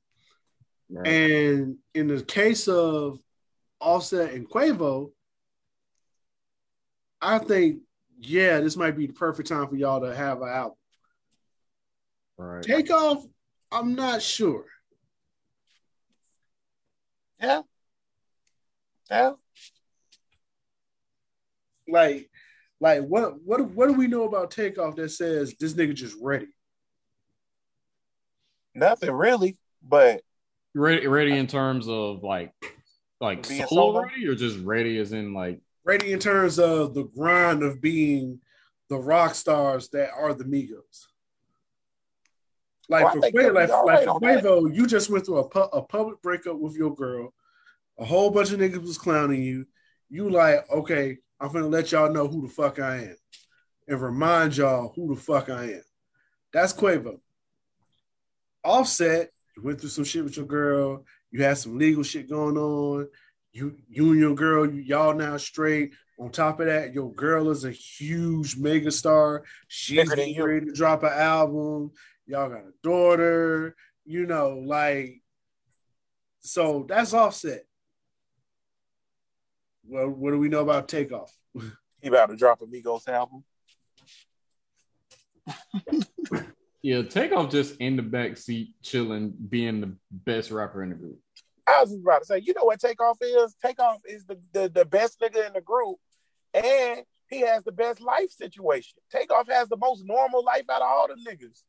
Right. 0.90 1.08
And 1.08 1.78
in 1.94 2.08
the 2.08 2.22
case 2.24 2.68
of 2.68 3.20
Offset 3.80 4.34
and 4.34 4.50
Quavo, 4.50 5.12
I 7.22 7.38
think, 7.38 7.82
yeah, 8.20 8.60
this 8.60 8.76
might 8.76 8.98
be 8.98 9.08
the 9.08 9.14
perfect 9.14 9.50
time 9.50 9.68
for 9.68 9.76
y'all 9.76 10.02
to 10.02 10.16
have 10.16 10.42
an 10.42 10.50
album. 10.50 10.78
Right. 12.38 12.64
Takeoff, 12.64 13.24
I'm 13.72 13.96
not 13.96 14.22
sure. 14.22 14.66
Yeah. 17.42 17.62
Yeah. 19.10 19.32
Like, 21.92 22.30
like 22.80 23.02
what 23.04 23.42
what 23.44 23.62
what 23.72 23.88
do 23.88 23.94
we 23.94 24.08
know 24.08 24.24
about 24.24 24.52
Takeoff 24.52 24.96
that 24.96 25.10
says 25.10 25.54
this 25.60 25.74
nigga 25.74 25.94
just 25.94 26.16
ready? 26.22 26.48
Nothing 28.76 29.12
really, 29.12 29.58
but 29.82 30.22
ready 30.74 31.08
ready 31.08 31.38
in 31.38 31.48
terms 31.48 31.88
of 31.88 32.24
like 32.24 32.54
like 33.20 33.46
solo, 33.46 33.68
solo 33.68 34.02
ready 34.04 34.28
or 34.28 34.36
just 34.36 34.60
ready 34.60 34.98
as 35.00 35.12
in 35.12 35.34
like 35.34 35.60
ready 35.84 36.14
in 36.14 36.20
terms 36.20 36.60
of 36.60 36.94
the 36.94 37.04
grind 37.04 37.64
of 37.64 37.82
being 37.82 38.40
the 38.90 38.98
rock 38.98 39.36
stars 39.36 39.90
that 39.90 40.10
are 40.18 40.34
the 40.34 40.44
Migos. 40.44 41.08
Like 42.90 43.06
well, 43.06 43.14
for 43.14 43.20
Quavo, 43.30 43.54
like, 43.54 43.70
like 43.70 44.04
for 44.06 44.20
Quavo, 44.20 44.76
you 44.76 44.88
just 44.88 45.10
went 45.12 45.26
through 45.26 45.38
a, 45.38 45.50
pu- 45.50 45.60
a 45.60 45.82
public 45.82 46.22
breakup 46.24 46.58
with 46.58 46.76
your 46.76 46.96
girl. 46.96 47.34
A 48.00 48.06
whole 48.06 48.32
bunch 48.32 48.52
of 48.52 48.60
niggas 48.60 48.82
was 48.82 48.98
clowning 48.98 49.44
you. 49.44 49.68
You 50.10 50.30
like, 50.30 50.68
okay, 50.72 51.18
I'm 51.40 51.52
gonna 51.52 51.68
let 51.68 51.92
y'all 51.92 52.12
know 52.12 52.28
who 52.28 52.42
the 52.42 52.54
fuck 52.54 52.80
I 52.80 52.98
am 52.98 53.16
and 53.88 54.02
remind 54.02 54.58
y'all 54.58 54.94
who 54.96 55.14
the 55.14 55.20
fuck 55.20 55.50
I 55.50 55.64
am. 55.66 55.84
That's 56.54 56.74
Quavo. 56.74 57.20
Offset, 58.64 59.32
you 59.56 59.64
went 59.64 59.80
through 59.80 59.90
some 59.90 60.04
shit 60.04 60.24
with 60.24 60.38
your 60.38 60.46
girl. 60.46 61.06
You 61.32 61.44
had 61.44 61.58
some 61.58 61.78
legal 61.78 62.04
shit 62.04 62.30
going 62.30 62.58
on. 62.58 63.08
You, 63.52 63.78
you 63.88 64.12
and 64.12 64.20
your 64.20 64.36
girl, 64.36 64.70
y'all 64.70 65.14
now 65.16 65.38
straight. 65.38 65.94
On 66.20 66.30
top 66.30 66.60
of 66.60 66.68
that, 66.68 66.94
your 66.94 67.14
girl 67.14 67.50
is 67.50 67.64
a 67.64 67.72
huge 67.72 68.58
mega 68.58 68.92
star. 68.92 69.44
She's 69.68 69.98
Bigger 69.98 70.10
than 70.10 70.18
getting 70.18 70.36
you. 70.36 70.46
ready 70.46 70.66
to 70.66 70.74
drop 70.74 71.04
an 71.04 71.14
album. 71.14 71.92
Y'all 72.28 72.50
got 72.50 72.60
a 72.60 72.74
daughter. 72.84 73.76
You 74.06 74.26
know, 74.26 74.62
like, 74.66 75.22
so 76.42 76.86
that's 76.88 77.14
Offset. 77.14 77.64
Well, 79.90 80.10
what 80.10 80.32
do 80.32 80.40
we 80.40 80.50
know 80.50 80.62
about 80.62 80.88
Takeoff? 80.88 81.34
He 82.02 82.08
about 82.08 82.28
to 82.28 82.38
drop 82.38 82.62
a 82.62 82.66
Migos 82.66 83.10
album. 83.10 83.44
Yeah, 86.82 87.02
Takeoff 87.02 87.52
just 87.52 87.76
in 87.78 87.98
the 87.98 88.02
back 88.02 88.38
seat, 88.38 88.70
chilling, 88.82 89.34
being 89.50 89.82
the 89.82 89.96
best 90.12 90.50
rapper 90.50 90.82
in 90.82 90.90
the 90.90 90.96
group. 90.96 91.20
I 91.68 91.82
was 91.82 91.94
about 91.94 92.20
to 92.20 92.26
say, 92.26 92.40
you 92.40 92.54
know 92.54 92.64
what 92.64 92.80
Takeoff 92.80 93.18
is? 93.22 93.54
Takeoff 93.62 94.00
is 94.06 94.26
the, 94.26 94.40
the, 94.54 94.70
the 94.70 94.86
best 94.86 95.20
nigga 95.20 95.46
in 95.46 95.54
the 95.54 95.62
group, 95.62 95.98
and 96.54 97.02
he 97.30 97.42
has 97.42 97.64
the 97.64 97.74
best 97.74 98.00
life 98.00 98.32
situation. 98.32 98.98
Takeoff 99.12 99.50
has 99.50 99.68
the 99.68 99.78
most 99.78 100.06
normal 100.06 100.44
life 100.44 100.64
out 100.72 100.82
of 100.82 100.88
all 100.88 101.08
the 101.10 101.30
niggas. 101.30 101.64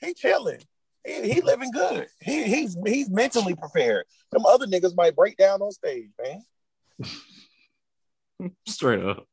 He 0.00 0.12
chilling. 0.12 0.60
He, 1.04 1.34
he 1.34 1.40
living 1.42 1.70
good. 1.70 2.06
He, 2.20 2.44
he's 2.44 2.76
he's 2.86 3.10
mentally 3.10 3.54
prepared. 3.54 4.06
Them 4.32 4.46
other 4.46 4.66
niggas 4.66 4.96
might 4.96 5.14
break 5.14 5.36
down 5.36 5.60
on 5.60 5.70
stage, 5.72 6.10
man. 6.22 7.10
Straight 8.66 9.04
up. 9.04 9.26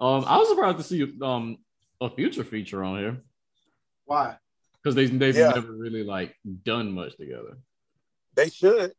Um, 0.00 0.24
I 0.26 0.36
was 0.38 0.48
surprised 0.48 0.78
to 0.78 0.84
see 0.84 1.06
um 1.22 1.58
a 2.00 2.10
future 2.10 2.44
feature 2.44 2.84
on 2.84 2.98
here 2.98 3.22
Why? 4.04 4.36
because 4.82 4.94
they 4.94 5.06
they've 5.06 5.36
Yeah. 5.36 5.50
never 5.50 5.72
really 5.72 6.04
like 6.04 6.34
done 6.64 6.92
much 6.92 7.16
together. 7.16 7.58
They 8.34 8.50
should. 8.50 8.92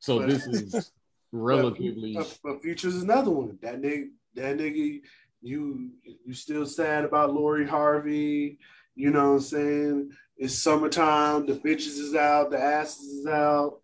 So 0.00 0.18
But- 0.20 0.28
this 0.30 0.46
is 0.46 0.92
relatively 1.32 2.14
But, 2.14 2.38
but 2.42 2.62
Future's 2.62 3.02
another 3.02 3.30
one. 3.30 3.58
That 3.62 3.80
nigga, 3.80 4.08
that 4.34 4.56
nigga, 4.58 5.00
you 5.42 5.90
you 6.02 6.34
still 6.34 6.66
sad 6.66 7.04
about 7.04 7.32
Lori 7.34 7.66
Harvey. 7.66 8.58
You 8.94 9.10
know 9.10 9.28
what 9.30 9.34
I'm 9.36 9.40
saying? 9.40 10.10
It's 10.42 10.54
summertime, 10.54 11.44
the 11.44 11.52
bitches 11.52 11.98
is 11.98 12.14
out, 12.14 12.50
the 12.50 12.58
asses 12.58 13.04
is 13.04 13.26
out. 13.26 13.82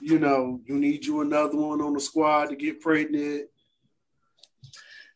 You 0.00 0.18
know, 0.18 0.58
you 0.64 0.76
need 0.76 1.04
you 1.04 1.20
another 1.20 1.58
one 1.58 1.82
on 1.82 1.92
the 1.92 2.00
squad 2.00 2.46
to 2.46 2.56
get 2.56 2.80
pregnant. 2.80 3.50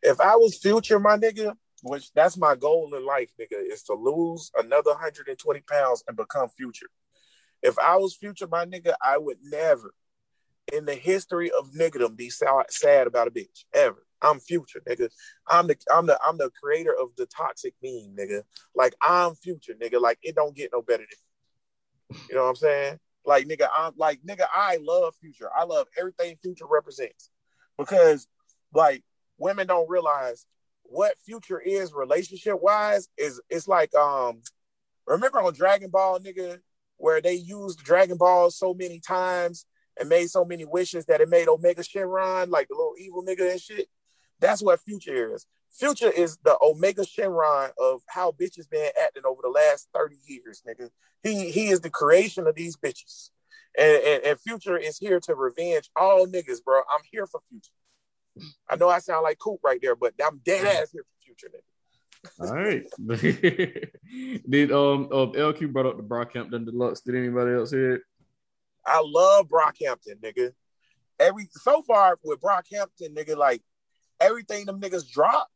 If 0.02 0.20
I 0.20 0.36
was 0.36 0.58
future, 0.58 1.00
my 1.00 1.16
nigga, 1.16 1.54
which 1.82 2.12
that's 2.12 2.36
my 2.36 2.56
goal 2.56 2.94
in 2.94 3.06
life, 3.06 3.30
nigga, 3.40 3.58
is 3.72 3.84
to 3.84 3.94
lose 3.94 4.50
another 4.54 4.90
120 4.90 5.60
pounds 5.62 6.04
and 6.06 6.14
become 6.14 6.50
future. 6.50 6.90
If 7.62 7.78
I 7.78 7.96
was 7.96 8.14
future, 8.14 8.46
my 8.46 8.66
nigga, 8.66 8.92
I 9.02 9.16
would 9.16 9.38
never 9.42 9.94
in 10.70 10.84
the 10.84 10.94
history 10.94 11.50
of 11.58 11.70
niggerdom 11.70 12.16
be 12.16 12.28
sad, 12.28 12.66
sad 12.68 13.06
about 13.06 13.28
a 13.28 13.30
bitch 13.30 13.64
ever. 13.72 14.05
I'm 14.22 14.40
future, 14.40 14.80
nigga. 14.88 15.08
I'm 15.48 15.66
the 15.66 15.76
I'm 15.92 16.06
the 16.06 16.18
I'm 16.24 16.38
the 16.38 16.50
creator 16.62 16.94
of 16.98 17.10
the 17.16 17.26
toxic 17.26 17.74
meme, 17.82 18.16
nigga. 18.18 18.42
Like 18.74 18.94
I'm 19.00 19.34
future, 19.34 19.74
nigga. 19.74 20.00
Like 20.00 20.18
it 20.22 20.34
don't 20.34 20.56
get 20.56 20.70
no 20.72 20.82
better 20.82 21.04
than 21.04 21.18
you 22.28 22.34
know 22.34 22.44
what 22.44 22.50
I'm 22.50 22.56
saying? 22.56 22.98
Like 23.24 23.46
nigga, 23.46 23.68
I'm 23.76 23.92
like 23.96 24.20
nigga, 24.22 24.46
I 24.54 24.78
love 24.82 25.14
future. 25.20 25.50
I 25.56 25.64
love 25.64 25.86
everything 25.98 26.36
future 26.42 26.66
represents. 26.70 27.30
Because 27.78 28.26
like 28.72 29.02
women 29.38 29.66
don't 29.66 29.90
realize 29.90 30.46
what 30.84 31.18
future 31.24 31.60
is 31.60 31.92
relationship 31.92 32.60
wise 32.60 33.08
is 33.18 33.40
it's 33.50 33.66
like 33.66 33.94
um 33.94 34.40
remember 35.06 35.40
on 35.40 35.52
Dragon 35.52 35.90
Ball 35.90 36.20
nigga 36.20 36.58
where 36.96 37.20
they 37.20 37.34
used 37.34 37.82
Dragon 37.82 38.16
Ball 38.16 38.50
so 38.50 38.72
many 38.72 39.00
times 39.00 39.66
and 39.98 40.08
made 40.08 40.28
so 40.28 40.44
many 40.44 40.64
wishes 40.64 41.06
that 41.06 41.20
it 41.20 41.28
made 41.28 41.48
Omega 41.48 41.82
Shenron 41.82 42.48
like 42.48 42.68
the 42.68 42.74
little 42.74 42.94
evil 42.98 43.24
nigga 43.24 43.50
and 43.50 43.60
shit. 43.60 43.88
That's 44.40 44.62
what 44.62 44.80
future 44.80 45.34
is. 45.34 45.46
Future 45.70 46.10
is 46.10 46.38
the 46.38 46.56
Omega 46.62 47.02
Shenron 47.02 47.70
of 47.78 48.00
how 48.08 48.32
bitches 48.32 48.68
been 48.70 48.90
acting 49.02 49.24
over 49.26 49.40
the 49.42 49.50
last 49.50 49.88
30 49.94 50.16
years, 50.26 50.62
nigga. 50.66 50.90
He 51.22 51.50
he 51.50 51.68
is 51.68 51.80
the 51.80 51.90
creation 51.90 52.46
of 52.46 52.54
these 52.54 52.76
bitches. 52.76 53.30
And, 53.78 54.02
and, 54.02 54.24
and 54.24 54.40
Future 54.40 54.78
is 54.78 54.98
here 54.98 55.20
to 55.20 55.34
revenge 55.34 55.90
all 55.94 56.26
niggas, 56.26 56.64
bro. 56.64 56.78
I'm 56.78 57.02
here 57.10 57.26
for 57.26 57.40
Future. 57.50 57.72
I 58.68 58.76
know 58.76 58.88
I 58.88 59.00
sound 59.00 59.24
like 59.24 59.38
Coop 59.38 59.60
right 59.62 59.78
there, 59.82 59.96
but 59.96 60.14
I'm 60.24 60.40
dead 60.44 60.64
ass 60.64 60.92
here 60.92 61.02
for 61.02 61.24
Future, 61.24 61.48
nigga. 61.48 61.62
all 62.40 62.54
right. 62.54 62.84
Did 64.50 64.72
um 64.72 65.08
uh, 65.12 65.26
LQ 65.26 65.72
brought 65.72 65.86
up 65.86 65.96
the 65.96 66.02
Brockhampton 66.02 66.64
Deluxe? 66.64 67.00
Did 67.00 67.16
anybody 67.16 67.52
else 67.52 67.70
hear 67.70 67.96
it? 67.96 68.02
I 68.86 69.02
love 69.04 69.48
Brockhampton, 69.48 70.20
nigga. 70.22 70.52
Every 71.18 71.48
so 71.50 71.82
far 71.82 72.18
with 72.22 72.40
Brockhampton, 72.40 73.14
nigga, 73.14 73.36
like 73.36 73.62
everything 74.20 74.66
them 74.66 74.80
niggas 74.80 75.10
drop 75.10 75.48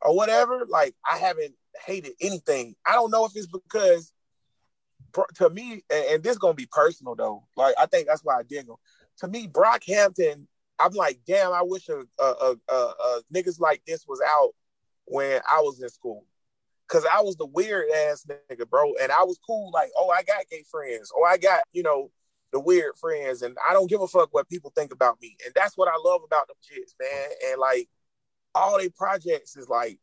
or 0.00 0.14
whatever, 0.14 0.66
like 0.68 0.94
I 1.10 1.18
haven't 1.18 1.54
hated 1.86 2.12
anything. 2.20 2.74
I 2.86 2.92
don't 2.92 3.10
know 3.10 3.24
if 3.24 3.32
it's 3.34 3.46
because 3.46 4.12
to 5.36 5.50
me, 5.50 5.84
and, 5.90 6.04
and 6.10 6.22
this 6.22 6.38
gonna 6.38 6.54
be 6.54 6.68
personal 6.70 7.14
though. 7.14 7.44
Like 7.56 7.74
I 7.78 7.86
think 7.86 8.08
that's 8.08 8.24
why 8.24 8.38
I 8.38 8.42
dig 8.42 8.66
them. 8.66 8.76
To 9.18 9.28
me, 9.28 9.46
Brockhampton, 9.46 10.46
I'm 10.78 10.92
like, 10.92 11.20
damn, 11.26 11.52
I 11.52 11.62
wish 11.62 11.88
a, 11.88 12.02
a, 12.20 12.24
a, 12.24 12.56
a, 12.68 12.74
a 12.74 13.20
niggas 13.32 13.60
like 13.60 13.82
this 13.86 14.04
was 14.08 14.20
out 14.26 14.50
when 15.04 15.40
I 15.48 15.60
was 15.60 15.80
in 15.80 15.88
school. 15.88 16.24
Cause 16.86 17.06
I 17.10 17.22
was 17.22 17.36
the 17.36 17.46
weird 17.46 17.86
ass 17.90 18.26
nigga, 18.50 18.68
bro. 18.68 18.92
And 19.00 19.10
I 19.10 19.22
was 19.24 19.38
cool, 19.46 19.70
like, 19.72 19.90
oh, 19.96 20.10
I 20.10 20.22
got 20.22 20.48
gay 20.50 20.64
friends. 20.70 21.10
Oh, 21.16 21.24
I 21.24 21.38
got, 21.38 21.62
you 21.72 21.82
know, 21.82 22.10
the 22.52 22.60
weird 22.60 22.96
friends. 23.00 23.40
And 23.40 23.56
I 23.68 23.72
don't 23.72 23.88
give 23.88 24.02
a 24.02 24.06
fuck 24.06 24.28
what 24.32 24.50
people 24.50 24.70
think 24.76 24.92
about 24.92 25.20
me. 25.22 25.36
And 25.46 25.54
that's 25.54 25.78
what 25.78 25.88
I 25.88 25.96
love 26.04 26.20
about 26.24 26.46
them 26.46 26.56
kids, 26.68 26.94
man. 27.00 27.28
And 27.48 27.60
like 27.60 27.88
all 28.54 28.78
they 28.78 28.88
projects 28.88 29.56
is 29.56 29.68
like, 29.68 29.98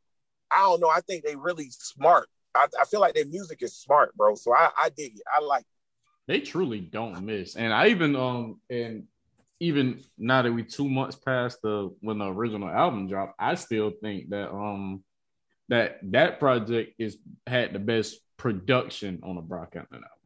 I 0.51 0.57
don't 0.61 0.81
know. 0.81 0.89
I 0.89 1.01
think 1.01 1.23
they 1.23 1.35
really 1.35 1.69
smart. 1.69 2.27
I, 2.53 2.67
I 2.79 2.85
feel 2.85 2.99
like 2.99 3.13
their 3.13 3.25
music 3.25 3.61
is 3.61 3.75
smart, 3.75 4.15
bro. 4.15 4.35
So 4.35 4.53
I, 4.53 4.69
I 4.77 4.89
dig 4.89 5.15
it. 5.15 5.23
I 5.33 5.41
like 5.41 5.65
They 6.27 6.41
truly 6.41 6.79
don't 6.79 7.25
miss. 7.25 7.55
And 7.55 7.73
I 7.73 7.87
even 7.87 8.15
um 8.15 8.59
and 8.69 9.07
even 9.59 10.01
now 10.17 10.41
that 10.41 10.51
we 10.51 10.63
two 10.63 10.89
months 10.89 11.15
past 11.15 11.59
the 11.61 11.95
when 12.01 12.17
the 12.17 12.25
original 12.25 12.69
album 12.69 13.07
dropped, 13.07 13.35
I 13.39 13.55
still 13.55 13.91
think 14.01 14.29
that 14.29 14.51
um 14.51 15.03
that 15.69 15.99
that 16.11 16.39
project 16.39 16.95
is 16.99 17.17
had 17.47 17.71
the 17.73 17.79
best 17.79 18.19
production 18.37 19.21
on 19.23 19.35
the 19.35 19.41
Brockhampton 19.41 19.93
album. 19.93 20.21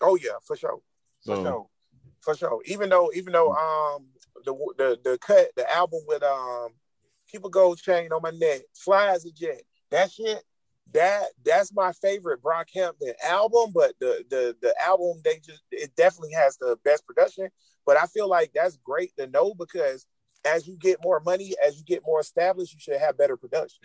Oh 0.00 0.16
yeah, 0.16 0.38
for 0.46 0.56
sure. 0.56 0.78
For 1.24 1.36
sure. 1.36 1.66
For 2.20 2.36
sure. 2.36 2.60
Even 2.66 2.90
though, 2.90 3.10
even 3.14 3.32
though 3.32 3.52
um 3.52 4.06
the 4.44 4.54
the 4.78 5.00
the 5.02 5.18
cut, 5.18 5.48
the 5.56 5.68
album 5.74 6.00
with 6.06 6.22
um 6.22 6.68
keep 7.30 7.44
a 7.44 7.50
gold 7.50 7.78
chain 7.78 8.12
on 8.12 8.22
my 8.22 8.30
neck, 8.30 8.62
fly 8.74 9.08
as 9.08 9.24
a 9.24 9.30
jet. 9.32 9.62
That 9.90 10.10
shit, 10.10 10.42
that 10.92 11.24
that's 11.44 11.72
my 11.72 11.92
favorite 11.92 12.42
Brockhampton 12.42 13.12
album. 13.24 13.72
But 13.74 13.94
the 14.00 14.24
the 14.30 14.56
the 14.60 14.74
album 14.84 15.20
they 15.24 15.36
just 15.38 15.62
it 15.70 15.94
definitely 15.96 16.32
has 16.32 16.56
the 16.58 16.78
best 16.84 17.06
production. 17.06 17.48
But 17.86 17.96
I 17.96 18.06
feel 18.06 18.28
like 18.28 18.52
that's 18.54 18.76
great 18.78 19.12
to 19.18 19.26
know 19.26 19.54
because 19.54 20.06
as 20.44 20.66
you 20.66 20.76
get 20.76 21.02
more 21.02 21.20
money, 21.20 21.54
as 21.66 21.76
you 21.78 21.84
get 21.84 22.02
more 22.04 22.20
established, 22.20 22.72
you 22.72 22.80
should 22.80 22.98
have 23.00 23.18
better 23.18 23.36
production. 23.36 23.82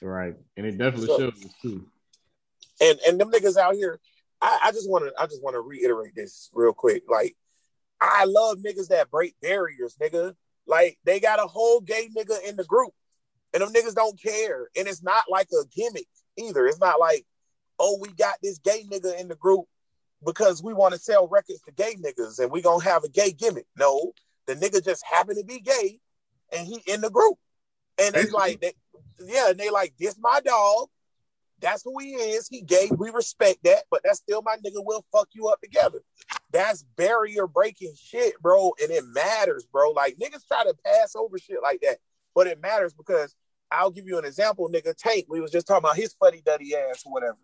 right. 0.00 0.34
And 0.56 0.66
it 0.66 0.78
definitely 0.78 1.06
So- 1.06 1.18
shows 1.18 1.44
too. 1.62 1.86
and 2.80 2.98
and 3.06 3.20
them 3.20 3.30
niggas 3.30 3.56
out 3.56 3.74
here, 3.74 4.00
I, 4.40 4.58
I 4.64 4.72
just 4.72 4.88
want 4.90 5.04
to 5.04 5.12
I 5.20 5.26
just 5.26 5.42
want 5.42 5.54
to 5.54 5.60
reiterate 5.60 6.14
this 6.16 6.50
real 6.52 6.72
quick. 6.72 7.04
Like, 7.08 7.36
I 8.00 8.24
love 8.24 8.58
niggas 8.58 8.88
that 8.88 9.10
break 9.10 9.36
barriers, 9.40 9.96
nigga. 10.00 10.34
Like 10.66 10.98
they 11.04 11.20
got 11.20 11.42
a 11.42 11.46
whole 11.46 11.80
gay 11.80 12.08
nigga 12.16 12.36
in 12.46 12.56
the 12.56 12.64
group, 12.64 12.92
and 13.52 13.62
them 13.62 13.72
niggas 13.72 13.94
don't 13.94 14.20
care. 14.20 14.68
And 14.76 14.86
it's 14.88 15.02
not 15.02 15.24
like 15.28 15.48
a 15.52 15.66
gimmick 15.74 16.06
either. 16.38 16.66
It's 16.66 16.80
not 16.80 17.00
like, 17.00 17.24
oh, 17.78 17.98
we 18.00 18.08
got 18.12 18.36
this 18.42 18.58
gay 18.58 18.84
nigga 18.90 19.18
in 19.20 19.28
the 19.28 19.36
group 19.36 19.64
because 20.24 20.62
we 20.62 20.72
want 20.72 20.94
to 20.94 21.00
sell 21.00 21.28
records 21.28 21.62
to 21.62 21.72
gay 21.72 21.94
niggas 21.94 22.38
and 22.38 22.50
we 22.50 22.62
gonna 22.62 22.84
have 22.84 23.04
a 23.04 23.08
gay 23.08 23.32
gimmick. 23.32 23.66
No, 23.76 24.12
the 24.46 24.54
nigga 24.54 24.84
just 24.84 25.04
happened 25.04 25.38
to 25.38 25.44
be 25.44 25.60
gay, 25.60 25.98
and 26.52 26.66
he 26.66 26.82
in 26.86 27.00
the 27.00 27.10
group, 27.10 27.36
and 27.98 28.14
they 28.14 28.26
like, 28.30 28.60
they, 28.60 28.72
yeah, 29.24 29.50
and 29.50 29.58
they 29.58 29.70
like 29.70 29.94
this 29.98 30.16
my 30.20 30.40
dog. 30.44 30.88
That's 31.60 31.84
who 31.84 31.96
he 32.00 32.10
is. 32.10 32.48
He 32.48 32.60
gay. 32.62 32.90
We 32.96 33.10
respect 33.10 33.58
that, 33.64 33.84
but 33.88 34.00
that's 34.02 34.18
still 34.18 34.42
my 34.42 34.56
nigga. 34.56 34.84
We'll 34.84 35.04
fuck 35.12 35.28
you 35.32 35.46
up 35.46 35.60
together. 35.60 36.00
That's 36.52 36.82
barrier 36.96 37.46
breaking 37.46 37.94
shit, 37.96 38.40
bro. 38.40 38.72
And 38.80 38.90
it 38.90 39.04
matters, 39.06 39.66
bro. 39.70 39.90
Like 39.90 40.16
niggas 40.18 40.46
try 40.46 40.64
to 40.64 40.74
pass 40.84 41.16
over 41.16 41.38
shit 41.38 41.58
like 41.62 41.80
that, 41.80 41.98
but 42.34 42.46
it 42.46 42.60
matters 42.60 42.92
because 42.92 43.34
I'll 43.70 43.90
give 43.90 44.06
you 44.06 44.18
an 44.18 44.24
example, 44.24 44.68
nigga. 44.68 44.94
Tank, 44.96 45.26
we 45.28 45.40
was 45.40 45.50
just 45.50 45.66
talking 45.66 45.84
about 45.84 45.96
his 45.96 46.14
fuddy 46.14 46.42
duddy 46.44 46.74
ass 46.76 47.04
or 47.06 47.12
whatever. 47.12 47.38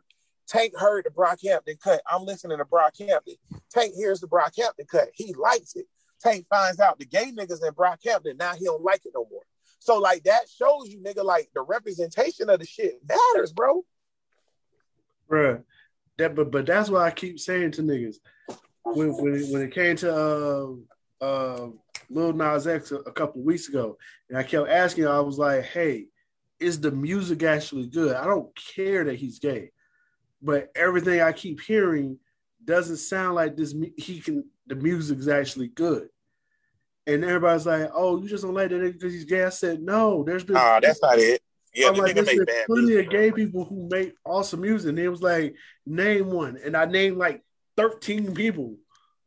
Tank 0.47 0.75
heard 0.77 1.05
the 1.05 1.11
Brockhampton 1.11 1.81
cut. 1.81 2.03
I'm 2.11 2.25
listening 2.25 2.59
to 2.59 2.65
Brockhampton. 2.65 3.37
Tank 3.71 3.95
hears 3.95 4.21
the 4.21 4.29
Brockhampton 4.29 4.89
cut. 4.91 5.09
He 5.15 5.35
likes 5.35 5.75
it. 5.77 5.87
Tank 6.21 6.47
finds 6.49 6.81
out 6.81 6.99
the 6.99 7.07
gay 7.07 7.33
niggas 7.33 7.67
in 7.67 7.75
Brockhampton. 7.75 8.39
Now 8.39 8.55
he 8.55 8.65
don't 8.65 8.83
like 8.83 9.05
it 9.07 9.13
no 9.15 9.27
more. 9.31 9.43
So 9.79 9.99
like 9.99 10.25
that 10.25 10.49
shows 10.49 10.89
you, 10.89 11.01
nigga, 11.01 11.25
like 11.25 11.51
the 11.55 11.63
representation 11.63 12.51
of 12.51 12.61
the 12.61 12.67
shit 12.67 13.01
matters, 13.09 13.53
bro. 13.53 13.85
Bruh. 15.31 15.63
That 16.19 16.35
but 16.35 16.51
but 16.51 16.67
that's 16.67 16.91
why 16.91 17.07
I 17.07 17.11
keep 17.11 17.39
saying 17.39 17.73
to 17.73 17.83
niggas 17.83 18.17
when 18.95 19.13
when 19.17 19.35
it, 19.35 19.53
when 19.53 19.63
it 19.63 19.73
came 19.75 19.97
to 19.97 20.15
uh 20.15 21.25
uh 21.25 21.69
Lil 22.11 22.33
Nas 22.33 22.67
X 22.67 22.93
a, 22.93 22.97
a 22.97 23.13
couple 23.13 23.43
weeks 23.43 23.69
ago, 23.69 23.99
and 24.29 24.39
I 24.39 24.43
kept 24.43 24.69
asking, 24.69 25.07
I 25.07 25.21
was 25.21 25.39
like, 25.39 25.65
hey, 25.65 26.07
is 26.59 26.81
the 26.81 26.91
music 26.91 27.43
actually 27.43 27.87
good? 27.87 28.17
I 28.17 28.25
don't 28.25 28.49
care 28.57 29.05
that 29.05 29.17
he's 29.17 29.39
gay, 29.39 29.71
but 30.43 30.71
everything 30.75 31.21
I 31.21 31.33
keep 31.33 31.61
hearing 31.61 32.19
doesn't 32.65 32.97
sound 32.97 33.35
like 33.35 33.57
this. 33.57 33.75
He 33.97 34.21
can 34.21 34.45
the 34.67 34.75
music's 34.75 35.29
actually 35.29 35.69
good. 35.69 36.09
And 37.07 37.25
everybody's 37.25 37.65
like, 37.67 37.91
"Oh, 37.95 38.21
you 38.21 38.29
just 38.29 38.45
don't 38.45 38.55
like 38.55 38.69
that 38.71 38.81
because 38.81 39.15
he's 39.15 39.25
gay." 39.25 39.45
I 39.45 39.49
said, 39.49 39.81
"No, 39.81 40.23
there's 40.25 40.45
been 40.45 40.55
Nah, 40.55 40.79
that's 40.81 41.01
not 41.01 41.19
it. 41.19 41.41
Yeah, 41.75 41.89
I'm 41.89 41.95
the 41.95 42.03
like, 42.03 42.13
nigga 42.13 42.15
there's 42.17 42.27
make 42.27 42.37
been 42.37 42.45
bad 42.47 42.67
plenty 42.67 42.87
music. 42.87 43.07
of 43.07 43.13
gay 43.13 43.33
people 43.33 43.65
who 43.65 43.89
make 43.91 44.15
awesome 44.25 44.61
music. 44.61 44.91
And 44.91 44.99
it 44.99 45.09
was 45.09 45.23
like, 45.23 45.55
name 45.87 46.31
one. 46.31 46.59
And 46.65 46.77
I 46.77 46.85
named 46.87 47.17
like 47.19 47.43
13 47.79 48.35
people. 48.35 48.75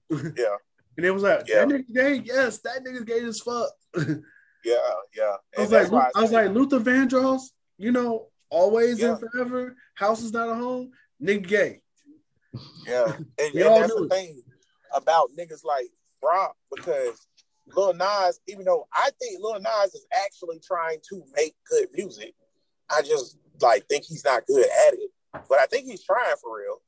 Yeah, 0.09 0.57
And 0.97 1.05
it 1.05 1.11
was 1.11 1.23
like, 1.23 1.47
Yeah. 1.47 1.65
that 1.65 1.69
nigga 1.69 1.93
gay? 1.93 2.21
Yes, 2.25 2.59
that 2.59 2.83
nigga's 2.83 3.05
gay 3.05 3.21
as 3.23 3.39
fuck. 3.39 3.69
Yeah, 4.63 4.75
yeah. 5.17 5.37
And 5.57 5.63
was 5.63 5.71
like, 5.71 5.91
why 5.91 6.11
I 6.15 6.21
was 6.21 6.31
like, 6.31 6.51
Luther 6.51 6.79
Vandross, 6.79 7.41
you 7.79 7.91
know, 7.91 8.27
always 8.51 8.99
Yeah. 8.99 9.13
and 9.13 9.19
forever, 9.19 9.75
house 9.95 10.21
is 10.21 10.33
not 10.33 10.49
a 10.49 10.53
home, 10.53 10.91
nigga 11.19 11.47
gay. 11.47 11.81
Yeah, 12.85 13.05
and, 13.17 13.25
and 13.39 13.55
that's 13.55 13.91
the 13.91 14.03
it. 14.03 14.11
thing 14.11 14.43
about 14.93 15.31
niggas 15.35 15.63
like 15.65 15.87
Brock 16.21 16.55
because 16.75 17.25
Lil 17.75 17.93
Nas, 17.95 18.39
even 18.47 18.65
though 18.65 18.87
I 18.93 19.09
think 19.19 19.39
Lil 19.41 19.59
Nas 19.61 19.95
is 19.95 20.05
actually 20.23 20.59
trying 20.59 20.99
to 21.09 21.23
make 21.35 21.55
good 21.67 21.87
music, 21.93 22.35
I 22.95 23.01
just 23.01 23.39
like 23.61 23.87
think 23.87 24.05
he's 24.05 24.23
not 24.25 24.45
good 24.45 24.65
at 24.87 24.93
it. 24.93 25.09
But 25.49 25.57
I 25.57 25.65
think 25.65 25.85
he's 25.87 26.03
trying 26.03 26.35
for 26.39 26.55
real. 26.59 26.81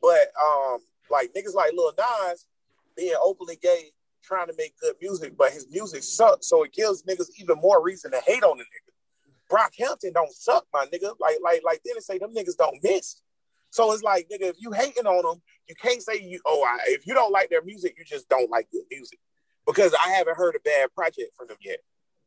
But 0.00 0.32
um, 0.42 0.78
like 1.10 1.32
niggas 1.34 1.54
like 1.54 1.72
Lil 1.72 1.92
Nas 1.96 2.46
being 2.96 3.14
openly 3.22 3.58
gay, 3.60 3.92
trying 4.22 4.48
to 4.48 4.54
make 4.58 4.78
good 4.80 4.94
music, 5.00 5.34
but 5.36 5.52
his 5.52 5.66
music 5.70 6.02
sucks, 6.02 6.48
so 6.48 6.62
it 6.64 6.72
gives 6.72 7.02
niggas 7.04 7.28
even 7.38 7.58
more 7.60 7.82
reason 7.82 8.10
to 8.10 8.20
hate 8.26 8.42
on 8.42 8.58
the 8.58 8.64
nigga. 8.64 8.88
Brockhampton 9.50 10.12
don't 10.12 10.32
suck, 10.32 10.66
my 10.72 10.86
nigga. 10.86 11.14
Like 11.20 11.38
like 11.42 11.62
like 11.64 11.80
Dennis 11.84 12.06
say, 12.06 12.18
them 12.18 12.34
niggas 12.34 12.56
don't 12.56 12.78
miss. 12.82 13.22
So 13.70 13.92
it's 13.92 14.02
like, 14.02 14.28
nigga, 14.28 14.48
if 14.48 14.56
you 14.58 14.72
hating 14.72 15.06
on 15.06 15.24
them, 15.24 15.42
you 15.68 15.74
can't 15.74 16.02
say 16.02 16.20
you. 16.20 16.40
Oh, 16.46 16.64
I, 16.64 16.78
if 16.86 17.06
you 17.06 17.14
don't 17.14 17.32
like 17.32 17.50
their 17.50 17.62
music, 17.62 17.96
you 17.98 18.04
just 18.04 18.28
don't 18.28 18.50
like 18.50 18.70
good 18.70 18.84
music. 18.90 19.18
Because 19.66 19.94
I 19.94 20.10
haven't 20.10 20.36
heard 20.36 20.56
a 20.56 20.60
bad 20.60 20.92
project 20.94 21.34
from 21.36 21.48
them 21.48 21.58
yet. 21.60 21.78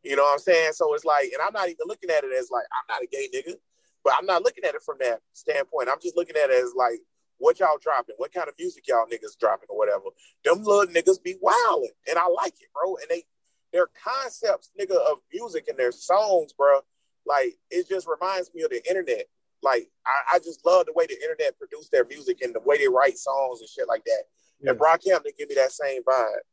You 0.03 0.15
know 0.15 0.23
what 0.23 0.33
I'm 0.33 0.39
saying? 0.39 0.73
So 0.73 0.93
it's 0.93 1.05
like, 1.05 1.31
and 1.33 1.41
I'm 1.41 1.53
not 1.53 1.69
even 1.69 1.85
looking 1.87 2.09
at 2.09 2.23
it 2.23 2.31
as 2.37 2.49
like 2.51 2.65
I'm 2.71 2.95
not 2.95 3.03
a 3.03 3.07
gay 3.07 3.27
nigga, 3.33 3.55
but 4.03 4.13
I'm 4.17 4.25
not 4.25 4.43
looking 4.43 4.63
at 4.63 4.75
it 4.75 4.83
from 4.83 4.97
that 4.99 5.21
standpoint. 5.33 5.89
I'm 5.89 6.01
just 6.01 6.15
looking 6.15 6.35
at 6.35 6.49
it 6.49 6.63
as 6.63 6.73
like 6.75 6.99
what 7.41 7.59
y'all 7.59 7.77
dropping, 7.81 8.15
what 8.17 8.31
kind 8.31 8.47
of 8.47 8.53
music 8.57 8.87
y'all 8.87 9.05
niggas 9.11 9.37
dropping 9.39 9.67
or 9.69 9.77
whatever. 9.77 10.05
Them 10.45 10.63
little 10.63 10.85
niggas 10.93 11.21
be 11.21 11.35
wilding, 11.41 11.91
and 12.07 12.17
I 12.17 12.27
like 12.27 12.53
it, 12.61 12.69
bro. 12.73 12.95
And 12.95 13.05
they 13.09 13.25
their 13.73 13.87
concepts, 14.03 14.71
nigga, 14.79 14.95
of 14.95 15.17
music 15.33 15.67
and 15.67 15.77
their 15.77 15.91
songs, 15.91 16.53
bro. 16.53 16.79
Like 17.25 17.57
it 17.69 17.89
just 17.89 18.07
reminds 18.07 18.53
me 18.53 18.63
of 18.63 18.69
the 18.69 18.87
internet. 18.87 19.25
Like 19.63 19.89
I, 20.05 20.35
I 20.35 20.39
just 20.39 20.65
love 20.65 20.85
the 20.85 20.93
way 20.93 21.07
the 21.07 21.21
internet 21.21 21.57
produce 21.57 21.89
their 21.89 22.05
music 22.05 22.41
and 22.41 22.53
the 22.53 22.61
way 22.61 22.77
they 22.77 22.87
write 22.87 23.17
songs 23.17 23.59
and 23.59 23.69
shit 23.69 23.87
like 23.87 24.03
that. 24.05 24.23
Yeah. 24.61 24.71
And 24.71 24.79
Brockhampton 24.79 25.37
give 25.37 25.49
me 25.49 25.55
that 25.55 25.71
same 25.71 26.03
vibe. 26.03 26.45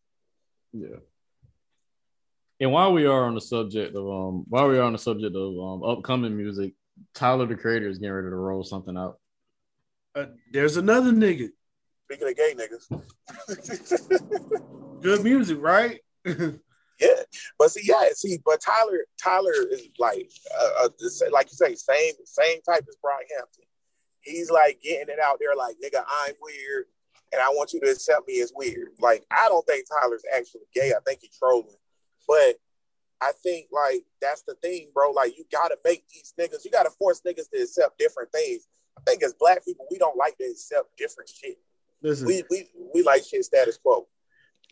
Yeah. 0.73 0.97
And 2.61 2.73
while 2.73 2.93
we 2.93 3.07
are 3.07 3.25
on 3.25 3.35
the 3.35 3.41
subject 3.41 3.95
of 3.95 4.05
um, 4.09 4.45
while 4.49 4.69
we 4.69 4.79
are 4.79 4.83
on 4.83 4.93
the 4.93 4.99
subject 4.99 5.37
of 5.37 5.59
um, 5.59 5.83
upcoming 5.83 6.37
music, 6.37 6.75
Tyler 7.15 7.47
the 7.47 7.57
Creator 7.57 7.89
is 7.89 7.99
getting 7.99 8.13
ready 8.13 8.31
to 8.31 8.37
roll 8.37 8.65
something 8.65 8.97
out. 8.97 9.19
Uh, 10.15 10.27
there's 10.53 10.77
another 10.77 11.13
nigga. 11.13 11.51
Speaking 12.05 12.29
of 12.29 12.37
gay 12.37 12.55
niggas. 12.55 12.89
Good 15.03 15.23
music, 15.23 15.59
right? 15.61 16.01
Yeah, 17.01 17.23
but 17.59 17.71
see, 17.71 17.83
yeah, 17.85 18.09
see, 18.13 18.39
but 18.45 18.61
Tyler, 18.61 18.99
Tyler 19.23 19.53
is 19.71 19.89
like, 20.01 20.29
uh, 20.61 20.87
uh, 20.87 20.89
like 21.31 21.47
you 21.51 21.55
say, 21.55 21.77
same, 21.77 22.15
same 22.25 22.61
type 22.63 22.85
as 22.89 22.97
Brockhampton. 23.05 23.67
He's 24.21 24.51
like 24.51 24.81
getting 24.83 25.09
it 25.09 25.21
out 25.21 25.39
there, 25.39 25.55
like, 25.55 25.77
nigga, 25.77 26.03
I'm 26.09 26.35
weird, 26.43 26.87
and 27.33 27.41
I 27.41 27.51
want 27.51 27.73
you 27.73 27.81
to 27.81 27.91
accept 27.91 28.27
me 28.27 28.41
as 28.41 28.53
weird. 28.55 28.89
Like, 28.99 29.25
I 29.31 29.49
don't 29.49 29.65
think 29.65 29.87
Tyler's 29.89 30.25
actually 30.35 30.63
gay. 30.75 30.91
I 30.91 30.99
think 31.07 31.21
he's 31.23 31.39
trolling, 31.39 31.77
but 32.27 32.57
I 33.21 33.31
think 33.45 33.67
like 33.73 34.05
that's 34.21 34.43
the 34.43 34.55
thing, 34.55 34.89
bro. 34.93 35.13
Like, 35.13 35.39
you 35.39 35.45
gotta 35.53 35.77
make 35.85 36.05
these 36.09 36.35
niggas, 36.39 36.65
you 36.65 36.73
gotta 36.73 36.91
force 36.91 37.21
niggas 37.25 37.49
to 37.55 37.63
accept 37.63 37.99
different 37.99 38.33
things. 38.33 38.67
I 38.99 39.11
think 39.11 39.23
as 39.23 39.35
black 39.35 39.65
people, 39.65 39.87
we 39.91 39.99
don't 39.99 40.17
like 40.17 40.37
to 40.39 40.45
accept 40.45 40.97
different 40.97 41.31
shit. 41.31 41.59
Listen, 42.03 42.27
We 42.27 42.43
we 42.51 42.69
we 42.95 43.03
like 43.03 43.25
shit 43.25 43.45
status 43.45 43.77
quo. 43.79 44.07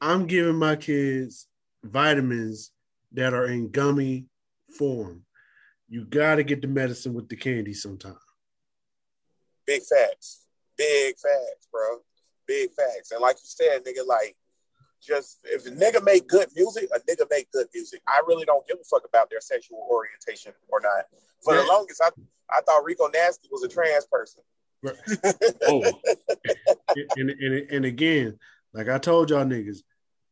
I'm 0.00 0.26
giving 0.26 0.56
my 0.56 0.76
kids 0.76 1.48
vitamins 1.82 2.72
that 3.12 3.32
are 3.34 3.46
in 3.46 3.70
gummy 3.70 4.26
form. 4.76 5.22
You 5.88 6.04
got 6.04 6.36
to 6.36 6.44
get 6.44 6.60
the 6.62 6.68
medicine 6.68 7.14
with 7.14 7.28
the 7.28 7.36
candy 7.36 7.72
sometime. 7.72 8.18
Big 9.66 9.82
facts. 9.82 10.42
Big 10.76 11.14
facts, 11.16 11.68
bro. 11.72 12.00
Big 12.46 12.70
facts. 12.72 13.12
And 13.12 13.20
like 13.20 13.36
you 13.36 13.44
said, 13.46 13.84
nigga, 13.84 14.06
like, 14.06 14.36
just 15.02 15.38
if 15.44 15.66
a 15.66 15.70
nigga 15.70 16.02
make 16.04 16.26
good 16.28 16.48
music, 16.54 16.88
a 16.94 16.98
nigga 17.00 17.26
make 17.30 17.50
good 17.52 17.66
music. 17.72 18.02
I 18.06 18.20
really 18.26 18.44
don't 18.44 18.66
give 18.66 18.78
a 18.80 18.84
fuck 18.84 19.04
about 19.08 19.30
their 19.30 19.40
sexual 19.40 19.86
orientation 19.90 20.52
or 20.68 20.80
not. 20.80 21.06
For 21.42 21.54
the 21.54 21.60
Yeah. 21.62 21.66
longest, 21.68 22.00
I, 22.04 22.10
I 22.50 22.60
thought 22.62 22.84
Rico 22.84 23.08
Nasty 23.08 23.48
was 23.50 23.62
a 23.62 23.68
trans 23.68 24.06
person. 24.06 24.42
Oh, 25.68 25.82
and, 27.16 27.30
and, 27.30 27.70
and 27.70 27.84
again, 27.84 28.38
like 28.72 28.88
I 28.88 28.98
told 28.98 29.30
y'all 29.30 29.44
niggas, 29.44 29.78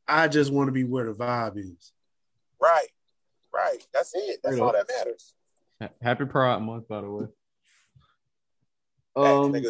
I 0.06 0.28
just 0.28 0.52
want 0.52 0.68
to 0.68 0.72
be 0.72 0.84
where 0.84 1.06
the 1.06 1.14
vibe 1.14 1.58
is. 1.58 1.92
Right. 2.60 2.88
Right. 3.52 3.86
That's 3.92 4.12
it. 4.14 4.40
That's 4.42 4.56
Straight 4.56 4.64
all 4.64 4.72
that 4.72 4.86
matters. 4.88 5.34
happy 6.02 6.26
Pride 6.26 6.62
Month, 6.62 6.88
by 6.88 7.00
the 7.00 7.10
way. 7.10 7.26
Um, 9.16 9.64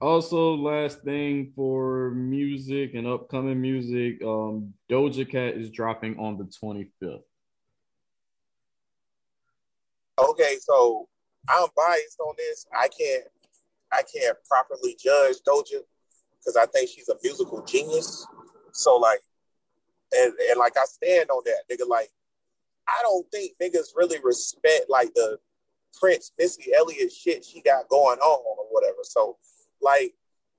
also, 0.00 0.54
last 0.54 1.02
thing 1.02 1.52
for 1.54 2.10
music 2.10 2.94
and 2.94 3.06
upcoming 3.06 3.60
music, 3.60 4.22
um, 4.22 4.72
Doja 4.90 5.28
Cat 5.28 5.54
is 5.54 5.70
dropping 5.70 6.18
on 6.18 6.38
the 6.38 6.44
25th. 6.44 7.22
Okay, 10.18 10.56
so 10.60 11.08
I'm 11.48 11.68
biased 11.76 12.20
on 12.20 12.34
this. 12.36 12.66
I 12.72 12.88
can't 12.88 13.24
I 13.92 14.02
can't 14.02 14.36
properly 14.48 14.96
judge 15.02 15.36
Doja 15.46 15.82
because 16.38 16.56
I 16.56 16.66
think 16.66 16.90
she's 16.90 17.08
a 17.08 17.16
musical 17.22 17.62
genius. 17.64 18.26
So 18.72 18.96
like 18.96 19.20
and, 20.12 20.32
and 20.50 20.58
like 20.58 20.76
I 20.76 20.84
stand 20.84 21.30
on 21.30 21.42
that, 21.46 21.62
nigga. 21.70 21.88
Like 21.88 22.10
I 22.88 23.00
don't 23.02 23.26
think 23.30 23.52
niggas 23.62 23.96
really 23.96 24.18
respect 24.22 24.86
like 24.88 25.12
the 25.14 25.38
Prince 25.98 26.32
Missy 26.38 26.72
Elliott 26.74 27.12
shit 27.12 27.44
she 27.44 27.60
got 27.62 27.88
going 27.88 28.18
on 28.18 28.58
or 28.58 28.66
whatever. 28.70 28.98
So 29.02 29.36
like 29.80 30.14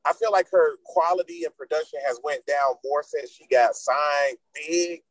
I 0.06 0.14
feel 0.14 0.32
like 0.32 0.48
her 0.52 0.78
quality 0.84 1.44
and 1.44 1.56
production 1.56 2.00
has 2.08 2.20
went 2.24 2.46
down 2.46 2.76
more 2.84 3.04
since 3.04 3.32
she 3.32 3.46
got 3.48 3.76
signed 3.76 4.38
big 4.56 5.02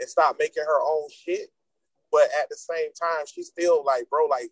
and 0.00 0.08
stopped 0.08 0.38
making 0.38 0.64
her 0.64 0.82
own 0.82 1.08
shit. 1.10 1.48
But 2.10 2.24
at 2.40 2.48
the 2.50 2.56
same 2.56 2.92
time, 2.92 3.24
she's 3.26 3.46
still 3.46 3.84
like, 3.84 4.10
bro, 4.10 4.26
like 4.26 4.50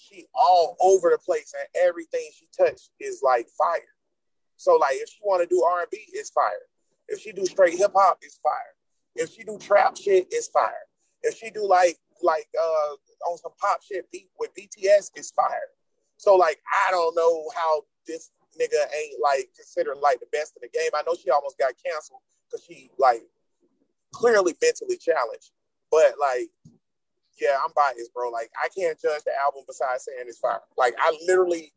she 0.00 0.26
all 0.34 0.76
over 0.80 1.10
the 1.10 1.18
place 1.18 1.52
and 1.58 1.68
everything 1.86 2.28
she 2.36 2.46
touched 2.56 2.90
is 3.00 3.20
like 3.22 3.48
fire. 3.56 3.94
So 4.56 4.76
like 4.76 4.94
if 4.94 5.08
she 5.08 5.18
want 5.22 5.42
to 5.42 5.46
do 5.46 5.62
R 5.62 5.80
and 5.80 5.90
B, 5.90 5.98
it's 6.12 6.30
fire. 6.30 6.66
If 7.08 7.20
she 7.20 7.32
do 7.32 7.44
straight 7.46 7.76
hip 7.76 7.92
hop, 7.94 8.18
it's 8.22 8.38
fire. 8.38 8.74
If 9.16 9.30
she 9.30 9.44
do 9.44 9.58
trap 9.58 9.96
shit, 9.96 10.28
it's 10.30 10.48
fire. 10.48 10.86
If 11.22 11.36
she 11.36 11.50
do 11.50 11.66
like 11.66 11.96
like 12.22 12.48
uh 12.58 13.30
on 13.30 13.38
some 13.38 13.52
pop 13.60 13.82
shit 13.82 14.06
with 14.38 14.50
BTS, 14.54 15.10
it's 15.14 15.30
fire. 15.30 15.70
So 16.16 16.36
like 16.36 16.58
I 16.86 16.90
don't 16.90 17.16
know 17.16 17.50
how 17.54 17.82
this 18.06 18.30
nigga 18.60 18.82
ain't 18.94 19.20
like 19.22 19.48
considered 19.56 19.98
like 19.98 20.20
the 20.20 20.26
best 20.32 20.54
in 20.56 20.60
the 20.62 20.78
game. 20.78 20.90
I 20.94 21.02
know 21.06 21.14
she 21.14 21.30
almost 21.30 21.58
got 21.58 21.72
canceled 21.84 22.20
because 22.50 22.64
she 22.64 22.90
like 22.98 23.22
clearly 24.12 24.54
mentally 24.62 24.98
challenged. 24.98 25.50
But 25.90 26.14
like, 26.20 26.48
yeah, 27.40 27.56
I'm 27.62 27.72
biased, 27.74 28.12
bro. 28.14 28.30
Like 28.30 28.50
I 28.62 28.68
can't 28.76 29.00
judge 29.00 29.22
the 29.24 29.32
album 29.44 29.62
besides 29.66 30.04
saying 30.04 30.24
it's 30.26 30.38
fire. 30.38 30.60
Like 30.76 30.94
I 30.98 31.16
literally 31.26 31.72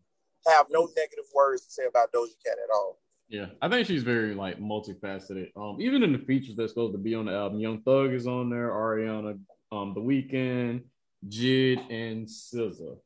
have 0.48 0.68
no 0.70 0.88
negative 0.96 1.26
words 1.34 1.66
to 1.66 1.72
say 1.72 1.84
about 1.88 2.12
Doja 2.12 2.36
Cat 2.46 2.58
at 2.64 2.74
all. 2.74 3.00
Yeah, 3.30 3.48
I 3.62 3.70
think 3.70 3.88
she's 3.88 4.04
very 4.04 4.36
like 4.36 4.60
multifaceted. 4.60 5.48
Um, 5.56 5.78
even 5.80 6.04
in 6.04 6.12
the 6.12 6.20
features 6.20 6.56
that's 6.56 6.72
supposed 6.72 6.94
to 6.94 7.00
be 7.00 7.16
on 7.16 7.26
the 7.26 7.34
album, 7.34 7.60
Young 7.60 7.82
Thug 7.82 8.12
is 8.12 8.28
on 8.28 8.50
there, 8.50 8.70
Ariana, 8.70 9.40
um, 9.72 9.94
The 9.94 10.02
Weeknd, 10.02 10.84
Jid, 11.28 11.80
and 11.92 12.28
SZA. 12.28 12.98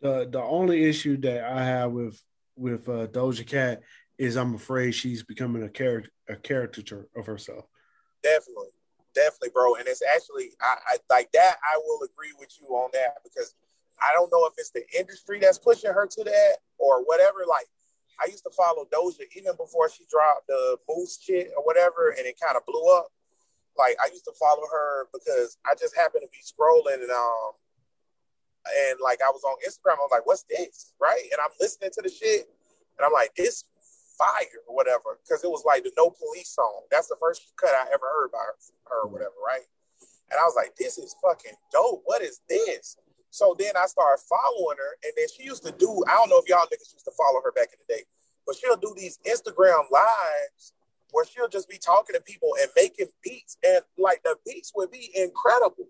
The 0.00 0.28
the 0.30 0.42
only 0.42 0.84
issue 0.84 1.16
that 1.18 1.44
I 1.44 1.64
have 1.64 1.92
with 1.92 2.20
with 2.56 2.88
uh, 2.88 3.06
Doja 3.06 3.46
Cat 3.46 3.82
is 4.16 4.36
I'm 4.36 4.54
afraid 4.54 4.92
she's 4.92 5.22
becoming 5.22 5.62
a 5.62 5.68
character 5.68 6.10
a 6.28 6.36
caricature 6.36 7.08
of 7.16 7.26
herself. 7.26 7.64
Definitely, 8.22 8.70
definitely, 9.18 9.50
bro. 9.50 9.74
And 9.74 9.90
it's 9.90 10.02
actually 10.02 10.54
I, 10.62 10.94
I 10.94 10.96
like 11.10 11.34
that. 11.34 11.58
I 11.58 11.78
will 11.82 12.06
agree 12.06 12.32
with 12.38 12.54
you 12.60 12.70
on 12.70 12.90
that 12.94 13.18
because 13.26 13.54
I 13.98 14.14
don't 14.14 14.30
know 14.30 14.46
if 14.46 14.54
it's 14.58 14.70
the 14.70 14.86
industry 14.94 15.42
that's 15.42 15.58
pushing 15.58 15.90
her 15.90 16.06
to 16.06 16.24
that 16.24 16.62
or 16.78 17.02
whatever. 17.02 17.42
Like 17.48 17.66
I 18.22 18.30
used 18.30 18.46
to 18.46 18.54
follow 18.54 18.86
Doja 18.86 19.26
even 19.34 19.58
before 19.58 19.90
she 19.90 20.06
dropped 20.06 20.46
the 20.46 20.78
Moose 20.88 21.18
shit 21.18 21.50
or 21.56 21.66
whatever, 21.66 22.14
and 22.16 22.26
it 22.26 22.38
kind 22.38 22.56
of 22.56 22.62
blew 22.64 22.86
up. 22.94 23.10
Like 23.76 23.98
I 23.98 24.10
used 24.10 24.24
to 24.26 24.34
follow 24.38 24.62
her 24.70 25.10
because 25.12 25.58
I 25.66 25.74
just 25.74 25.98
happened 25.98 26.22
to 26.22 26.30
be 26.30 26.42
scrolling 26.42 27.02
and 27.02 27.10
um 27.10 27.58
and 28.66 28.98
like 29.02 29.18
I 29.22 29.30
was 29.30 29.42
on 29.42 29.58
Instagram. 29.66 29.98
I 29.98 30.06
was 30.06 30.14
like, 30.14 30.26
"What's 30.26 30.44
this?" 30.46 30.94
Right? 31.00 31.26
And 31.32 31.40
I'm 31.42 31.54
listening 31.60 31.90
to 31.94 32.02
the 32.02 32.10
shit, 32.10 32.46
and 32.98 33.06
I'm 33.06 33.12
like, 33.12 33.34
"This 33.34 33.64
fire 34.18 34.60
or 34.66 34.74
whatever," 34.74 35.18
because 35.22 35.44
it 35.44 35.50
was 35.50 35.64
like 35.64 35.84
the 35.84 35.92
No 35.96 36.10
Police 36.10 36.50
song. 36.50 36.82
That's 36.90 37.08
the 37.08 37.16
first 37.20 37.52
cut 37.56 37.70
I 37.70 37.86
ever 37.94 38.06
heard 38.06 38.32
by 38.32 38.42
her, 38.42 38.56
or 38.90 39.08
whatever, 39.08 39.34
right? 39.46 39.66
And 40.30 40.38
I 40.38 40.44
was 40.44 40.54
like, 40.56 40.76
"This 40.76 40.98
is 40.98 41.14
fucking 41.22 41.56
dope. 41.72 42.02
What 42.04 42.22
is 42.22 42.40
this?" 42.48 42.96
So 43.30 43.54
then 43.58 43.76
I 43.76 43.86
started 43.86 44.22
following 44.24 44.78
her, 44.78 44.98
and 45.04 45.12
then 45.16 45.28
she 45.28 45.44
used 45.44 45.64
to 45.64 45.72
do. 45.72 46.02
I 46.08 46.14
don't 46.16 46.30
know 46.30 46.38
if 46.38 46.48
y'all 46.48 46.66
niggas 46.66 46.92
used 46.92 47.04
to 47.04 47.12
follow 47.12 47.40
her 47.44 47.52
back 47.52 47.72
in 47.72 47.78
the 47.86 47.94
day, 47.94 48.04
but 48.46 48.56
she'll 48.56 48.76
do 48.76 48.94
these 48.96 49.18
Instagram 49.24 49.90
lives 49.90 50.72
where 51.12 51.24
she'll 51.24 51.48
just 51.48 51.68
be 51.68 51.78
talking 51.78 52.14
to 52.14 52.20
people 52.20 52.56
and 52.60 52.70
making 52.76 53.08
beats, 53.22 53.56
and 53.64 53.82
like 53.96 54.22
the 54.22 54.36
beats 54.44 54.72
would 54.74 54.90
be 54.90 55.10
incredible. 55.14 55.88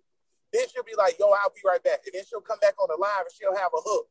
Then 0.52 0.68
she'll 0.68 0.84
be 0.84 0.94
like, 0.96 1.18
"Yo, 1.18 1.30
I'll 1.30 1.50
be 1.50 1.60
right 1.64 1.82
back," 1.82 2.06
and 2.06 2.14
then 2.14 2.24
she'll 2.24 2.40
come 2.40 2.58
back 2.60 2.74
on 2.80 2.88
the 2.88 2.96
live 2.96 3.22
and 3.26 3.34
she'll 3.34 3.56
have 3.56 3.72
a 3.76 3.80
hook, 3.80 4.08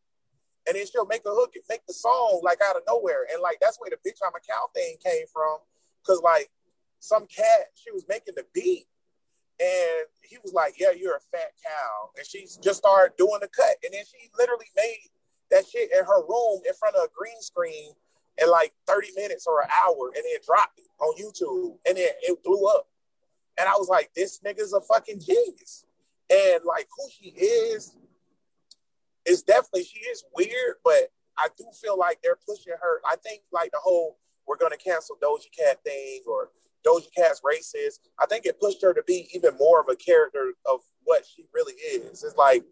and 0.68 0.76
then 0.76 0.86
she'll 0.86 1.06
make 1.06 1.26
a 1.26 1.32
hook 1.32 1.52
and 1.56 1.64
make 1.70 1.86
the 1.88 1.94
song 1.94 2.42
like 2.44 2.60
out 2.62 2.76
of 2.76 2.84
nowhere, 2.88 3.26
and 3.32 3.42
like 3.42 3.58
that's 3.62 3.78
where 3.80 3.90
the 3.90 3.98
bitch 3.98 4.20
I'm 4.24 4.36
a 4.36 4.40
cow 4.40 4.68
thing 4.76 4.98
came 5.04 5.26
from, 5.32 5.60
because 6.02 6.22
like 6.22 6.50
some 7.00 7.26
cat 7.28 7.72
she 7.76 7.92
was 7.92 8.06
making 8.10 8.36
the 8.36 8.46
beat, 8.54 8.88
and 9.60 10.08
he 10.22 10.38
was 10.44 10.54
like, 10.54 10.76
"Yeah, 10.80 10.92
you're 10.92 11.16
a 11.16 11.22
fat 11.32 11.54
cow," 11.64 12.12
and 12.18 12.26
she 12.26 12.46
just 12.62 12.80
started 12.80 13.16
doing 13.18 13.40
the 13.42 13.48
cut, 13.48 13.78
and 13.84 13.94
then 13.94 14.04
she 14.06 14.30
literally 14.38 14.70
made 14.76 15.10
that 15.52 15.66
shit 15.68 15.90
in 15.92 16.04
her 16.06 16.22
room 16.28 16.62
in 16.68 16.74
front 16.74 16.96
of 16.96 17.04
a 17.04 17.10
green 17.18 17.42
screen 17.42 17.94
in 18.42 18.52
like 18.52 18.74
30 18.86 19.10
minutes 19.16 19.48
or 19.48 19.62
an 19.62 19.70
hour, 19.84 20.12
and 20.16 20.24
then 20.24 20.40
dropped 20.46 20.80
it 20.80 20.88
on 21.00 21.16
YouTube, 21.16 21.78
and 21.88 21.98
then 21.98 22.10
it 22.22 22.44
blew 22.44 22.68
up. 22.68 22.88
And 23.58 23.68
I 23.68 23.74
was 23.74 23.88
like, 23.88 24.12
"This 24.14 24.40
nigga's 24.46 24.74
a 24.74 24.82
fucking 24.82 25.22
genius." 25.22 25.86
And 26.30 26.64
like 26.66 26.88
who 26.96 27.08
she 27.10 27.30
is, 27.30 27.96
is 29.28 29.44
definitely 29.44 29.84
she 29.84 30.00
is 30.00 30.24
weird, 30.36 30.76
but 30.84 31.12
I 31.38 31.50
do 31.58 31.66
feel 31.82 31.98
like 31.98 32.20
they're 32.24 32.40
pushing 32.48 32.74
her. 32.80 33.02
I 33.06 33.16
think 33.18 33.42
like 33.52 33.72
the 33.72 33.80
whole 33.82 34.18
we're 34.48 34.58
gonna 34.58 34.78
cancel 34.78 35.18
Doja 35.22 35.52
Cat 35.58 35.84
thing 35.84 36.22
or 36.26 36.50
Doja 36.86 37.08
Cat's 37.16 37.42
racist. 37.42 38.00
I 38.20 38.26
think 38.26 38.46
it 38.46 38.60
pushed 38.60 38.82
her 38.82 38.94
to 38.94 39.04
be 39.04 39.28
even 39.34 39.56
more 39.58 39.82
of 39.82 39.88
a 39.90 39.96
character 39.96 40.54
of 40.66 40.80
what 41.04 41.26
she 41.26 41.46
really 41.54 41.74
is. 41.74 42.24
It's 42.24 42.36
like 42.38 42.64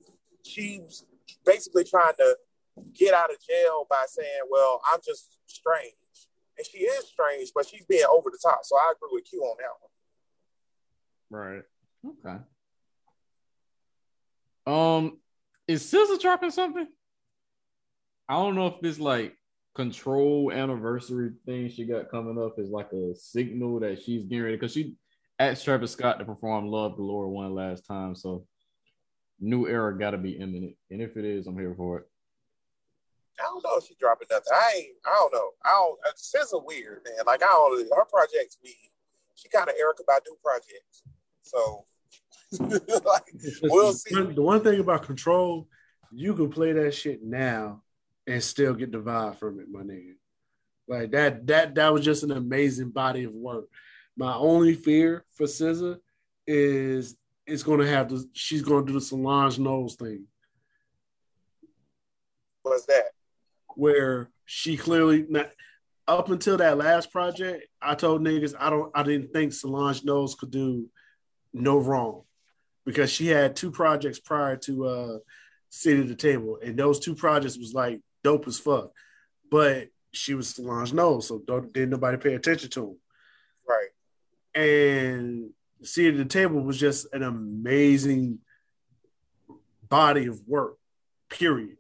she's 0.44 1.04
basically 1.46 1.84
trying 1.84 2.14
to 2.18 2.38
get 2.94 3.14
out 3.14 3.32
of 3.32 3.38
jail 3.42 3.86
by 3.90 4.06
saying, 4.08 4.42
"Well, 4.50 4.82
I'm 4.92 5.00
just 5.06 5.38
strange," 5.48 5.94
and 6.58 6.66
she 6.66 6.80
is 6.80 7.06
strange, 7.08 7.52
but 7.54 7.68
she's 7.68 7.86
being 7.86 8.06
over 8.10 8.30
the 8.30 8.40
top. 8.42 8.62
So 8.64 8.78
I 8.78 8.94
agree 8.96 9.10
with 9.12 9.26
Q 9.26 9.42
on 9.42 9.58
that 9.60 9.72
one. 9.82 9.92
Right. 11.30 11.64
Okay. 12.06 12.38
Um, 14.68 15.20
is 15.68 15.84
SZA 15.84 16.20
dropping 16.20 16.52
something? 16.52 16.88
I 18.28 18.34
don't 18.34 18.56
know 18.56 18.68
if 18.68 18.82
this 18.82 19.00
like 19.00 19.36
control 19.76 20.52
anniversary 20.52 21.32
thing 21.46 21.70
she 21.70 21.86
got 21.86 22.10
coming 22.10 22.42
up 22.42 22.58
is 22.58 22.70
like 22.70 22.92
a 22.94 23.14
signal 23.16 23.80
that 23.82 24.02
she's 24.02 24.24
getting 24.24 24.44
ready 24.44 24.56
because 24.56 24.74
she 24.74 24.96
asked 25.38 25.66
Travis 25.66 25.92
Scott 25.92 26.20
to 26.20 26.26
perform 26.26 26.68
Love 26.68 26.96
Galore 26.96 27.28
one 27.28 27.54
last 27.54 27.86
time. 27.86 28.16
So 28.16 28.46
new 29.40 29.68
era 29.68 29.98
gotta 29.98 30.18
be 30.18 30.32
imminent. 30.32 30.76
And 30.90 31.02
if 31.02 31.18
it 31.18 31.26
is, 31.26 31.48
I'm 31.48 31.58
here 31.58 31.76
for 31.76 32.00
it. 32.00 32.06
I 33.40 33.44
don't 33.44 33.64
know 33.64 33.78
if 33.78 33.86
she's 33.86 33.98
dropping 33.98 34.28
nothing. 34.32 34.54
I 34.54 34.74
ain't, 34.78 34.88
I 35.06 35.10
don't 35.10 35.34
know. 35.34 35.50
I 35.66 35.72
don't 35.72 36.00
uh, 36.08 36.14
SZA 36.16 36.66
weird, 36.66 37.02
man. 37.04 37.26
Like 37.28 37.44
I 37.44 37.48
don't 37.48 37.88
her 37.96 38.06
projects 38.06 38.58
be 38.64 38.74
she 39.36 39.50
kind 39.50 39.70
of 39.70 39.76
Erykah 39.76 40.06
Badu 40.10 40.42
projects. 40.42 41.04
So 41.42 41.86
like, 42.60 43.34
we'll 43.64 43.94
see. 43.94 44.16
The 44.16 44.42
one 44.42 44.62
thing 44.62 44.80
about 44.80 45.04
control, 45.04 45.68
you 46.12 46.34
can 46.34 46.50
play 46.50 46.72
that 46.74 46.94
shit 46.94 47.24
now 47.24 47.82
and 48.28 48.44
still 48.44 48.74
get 48.74 48.92
the 48.92 49.00
vibe 49.00 49.38
from 49.38 49.60
it, 49.60 49.70
my 49.70 49.82
nigga. 49.82 50.14
Like 50.88 51.12
that, 51.12 51.48
that 51.48 51.76
that 51.76 51.94
was 51.94 52.06
just 52.06 52.24
an 52.24 52.32
amazing 52.32 52.90
body 52.90 53.24
of 53.24 53.34
work. 53.34 53.66
My 54.16 54.36
only 54.36 54.76
fear 54.76 55.26
for 55.34 55.46
SZA 55.46 55.98
is 56.48 57.16
it's 57.48 57.64
gonna 57.64 57.88
have 57.88 58.10
to 58.10 58.24
she's 58.34 58.62
gonna 58.62 58.86
do 58.86 58.94
the 58.94 59.02
Solange 59.02 59.60
Knowles 59.60 59.96
thing. 59.96 60.26
What's 62.62 62.86
that? 62.86 63.06
Where 63.76 64.30
she 64.46 64.78
clearly 64.78 65.26
not 65.28 65.52
up 66.08 66.30
until 66.30 66.58
that 66.58 66.78
last 66.78 67.12
project, 67.12 67.68
I 67.82 67.96
told 67.96 68.22
niggas 68.22 68.54
I 68.60 68.70
don't 68.70 68.92
I 68.94 69.04
didn't 69.04 69.34
think 69.34 69.54
Solange 69.54 70.04
Knowles 70.04 70.36
could 70.36 70.52
do 70.52 70.88
no 71.52 71.78
wrong 71.78 72.24
because 72.86 73.12
she 73.12 73.28
had 73.28 73.56
two 73.56 73.72
projects 73.72 74.20
prior 74.20 74.58
to 74.58 74.86
uh 74.86 75.18
Seat 75.70 76.00
at 76.00 76.08
the 76.08 76.16
Table, 76.16 76.58
and 76.64 76.78
those 76.78 77.00
two 77.00 77.16
projects 77.16 77.58
was 77.58 77.74
like 77.74 78.00
dope 78.24 78.48
as 78.48 78.58
fuck. 78.58 78.92
But 79.52 79.90
she 80.12 80.34
was 80.34 80.50
Solange 80.50 80.94
Knowles, 80.94 81.28
so 81.28 81.40
didn't 81.40 81.90
nobody 81.90 82.18
pay 82.18 82.34
attention 82.34 82.70
to 82.72 82.84
him. 82.88 82.98
Right. 83.68 84.62
And 84.62 85.50
Seat 85.84 86.10
at 86.10 86.18
the 86.18 86.26
Table 86.26 86.62
was 86.62 86.80
just 86.80 87.14
an 87.14 87.24
amazing 87.24 88.40
body 89.90 90.28
of 90.28 90.42
work, 90.48 90.78
period. 91.30 91.78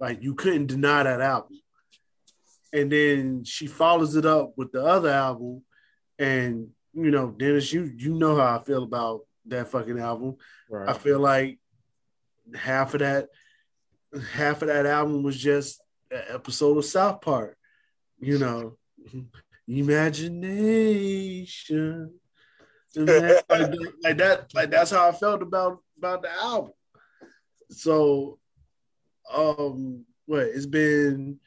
Like 0.00 0.22
you 0.22 0.34
couldn't 0.34 0.66
deny 0.66 1.02
that 1.02 1.20
album. 1.20 1.60
And 2.72 2.92
then 2.92 3.44
she 3.44 3.66
follows 3.66 4.14
it 4.14 4.26
up 4.26 4.52
with 4.56 4.72
the 4.72 4.84
other 4.84 5.10
album. 5.10 5.62
And 6.18 6.68
you 6.92 7.10
know, 7.10 7.30
Dennis, 7.30 7.72
you 7.72 7.90
you 7.96 8.14
know 8.14 8.36
how 8.36 8.58
I 8.58 8.62
feel 8.62 8.82
about 8.82 9.22
that 9.48 9.68
fucking 9.68 9.98
album. 9.98 10.36
Right. 10.70 10.88
I 10.88 10.92
feel 10.92 11.18
like 11.18 11.58
half 12.54 12.94
of 12.94 13.00
that 13.00 13.28
half 14.32 14.62
of 14.62 14.68
that 14.68 14.86
album 14.86 15.22
was 15.22 15.36
just 15.36 15.82
an 16.10 16.22
episode 16.30 16.78
of 16.78 16.84
South 16.84 17.20
Park. 17.20 17.56
You 18.20 18.38
know, 18.38 18.76
imagination. 19.68 22.14
like, 22.96 23.44
like 23.48 24.18
that, 24.18 24.46
like 24.54 24.70
that's 24.70 24.90
how 24.90 25.08
I 25.08 25.12
felt 25.12 25.42
about 25.42 25.78
about 25.98 26.22
the 26.22 26.32
album. 26.32 26.72
So, 27.70 28.38
um, 29.32 30.04
what 30.26 30.40
it's 30.40 30.66
been, 30.66 31.38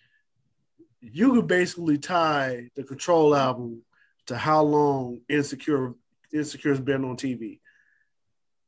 you 1.02 1.34
could 1.34 1.48
basically 1.48 1.98
tie 1.98 2.70
the 2.76 2.84
Control 2.84 3.36
album 3.36 3.82
to 4.28 4.38
how 4.38 4.62
long 4.62 5.20
Insecure 5.28 5.96
Insecure's 6.32 6.80
been 6.80 7.04
on 7.04 7.18
TV 7.18 7.60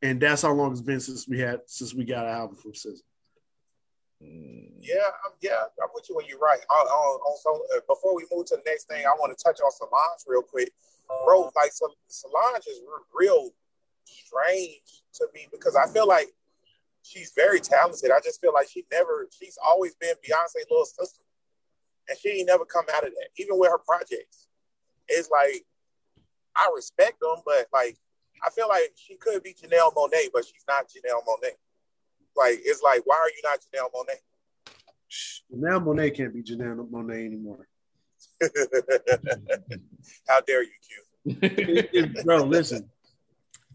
and 0.03 0.19
that's 0.19 0.41
how 0.41 0.51
long 0.51 0.73
it's 0.73 0.81
been 0.81 0.99
since 0.99 1.27
we 1.27 1.39
had 1.39 1.61
since 1.65 1.93
we 1.93 2.03
got 2.03 2.25
an 2.25 2.31
album 2.31 2.57
from 2.57 2.73
SZA. 2.73 2.99
Yeah, 4.19 4.99
yeah, 5.41 5.63
I'm 5.81 5.89
with 5.93 6.09
you 6.09 6.15
when 6.15 6.25
you're 6.27 6.39
right. 6.39 6.59
On, 6.69 6.87
on, 6.87 7.19
on 7.21 7.37
so, 7.37 7.61
uh, 7.75 7.79
before 7.87 8.15
we 8.15 8.25
move 8.31 8.45
to 8.47 8.57
the 8.57 8.63
next 8.65 8.87
thing, 8.87 9.05
I 9.05 9.11
want 9.19 9.35
to 9.35 9.43
touch 9.43 9.59
on 9.61 9.71
Solange 9.71 10.23
real 10.27 10.41
quick. 10.41 10.71
Bro, 11.25 11.51
like 11.55 11.71
Solange 12.07 12.67
is 12.67 12.81
real 13.13 13.51
strange 14.05 15.03
to 15.15 15.27
me 15.33 15.47
because 15.51 15.75
I 15.75 15.91
feel 15.91 16.07
like 16.07 16.27
she's 17.01 17.31
very 17.35 17.59
talented. 17.59 18.11
I 18.11 18.19
just 18.23 18.41
feel 18.41 18.53
like 18.53 18.67
she 18.69 18.85
never, 18.91 19.27
she's 19.37 19.57
always 19.63 19.95
been 19.95 20.15
Beyonce's 20.15 20.67
little 20.69 20.85
sister, 20.85 21.23
and 22.09 22.17
she 22.17 22.29
ain't 22.29 22.47
never 22.47 22.65
come 22.65 22.85
out 22.95 23.05
of 23.05 23.11
that. 23.11 23.29
Even 23.37 23.57
with 23.57 23.71
her 23.71 23.79
projects, 23.79 24.47
it's 25.07 25.29
like 25.29 25.65
I 26.55 26.71
respect 26.75 27.19
them, 27.21 27.41
but 27.45 27.67
like 27.73 27.97
I 28.45 28.49
feel 28.49 28.67
like 28.67 28.91
she 28.95 29.15
could 29.15 29.41
be 29.43 29.53
Janelle 29.53 29.93
Monáe, 29.93 30.27
but 30.33 30.45
she's 30.45 30.65
not 30.67 30.87
Janelle 30.87 31.23
Monáe. 31.27 31.55
Like 32.35 32.59
it's 32.63 32.81
like, 32.81 33.01
why 33.05 33.15
are 33.15 33.29
you 33.29 33.41
not 33.43 33.59
Janelle 33.59 33.91
Monáe? 33.93 34.19
Janelle 35.53 35.83
Monáe 35.83 36.15
can't 36.15 36.33
be 36.33 36.43
Janelle 36.43 36.89
Monáe 36.89 37.25
anymore. 37.25 37.67
How 40.27 40.41
dare 40.41 40.63
you, 40.63 40.71
Q? 40.81 42.23
bro, 42.25 42.43
listen. 42.43 42.89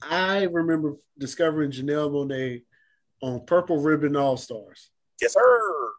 I 0.02 0.44
remember 0.44 0.96
discovering 1.18 1.70
Janelle 1.70 2.10
Monáe 2.10 2.62
on 3.22 3.44
Purple 3.46 3.80
Ribbon 3.80 4.16
All 4.16 4.36
Stars. 4.36 4.90
Yes, 5.20 5.32
sir. 5.32 5.90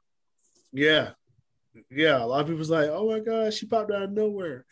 Yeah. 0.71 1.11
Yeah. 1.89 2.23
A 2.23 2.25
lot 2.25 2.41
of 2.41 2.47
people 2.47 2.59
was 2.59 2.69
like, 2.69 2.89
oh 2.89 3.09
my 3.09 3.19
God, 3.19 3.53
she 3.53 3.65
popped 3.65 3.91
out 3.91 4.03
of 4.03 4.11
nowhere. 4.11 4.65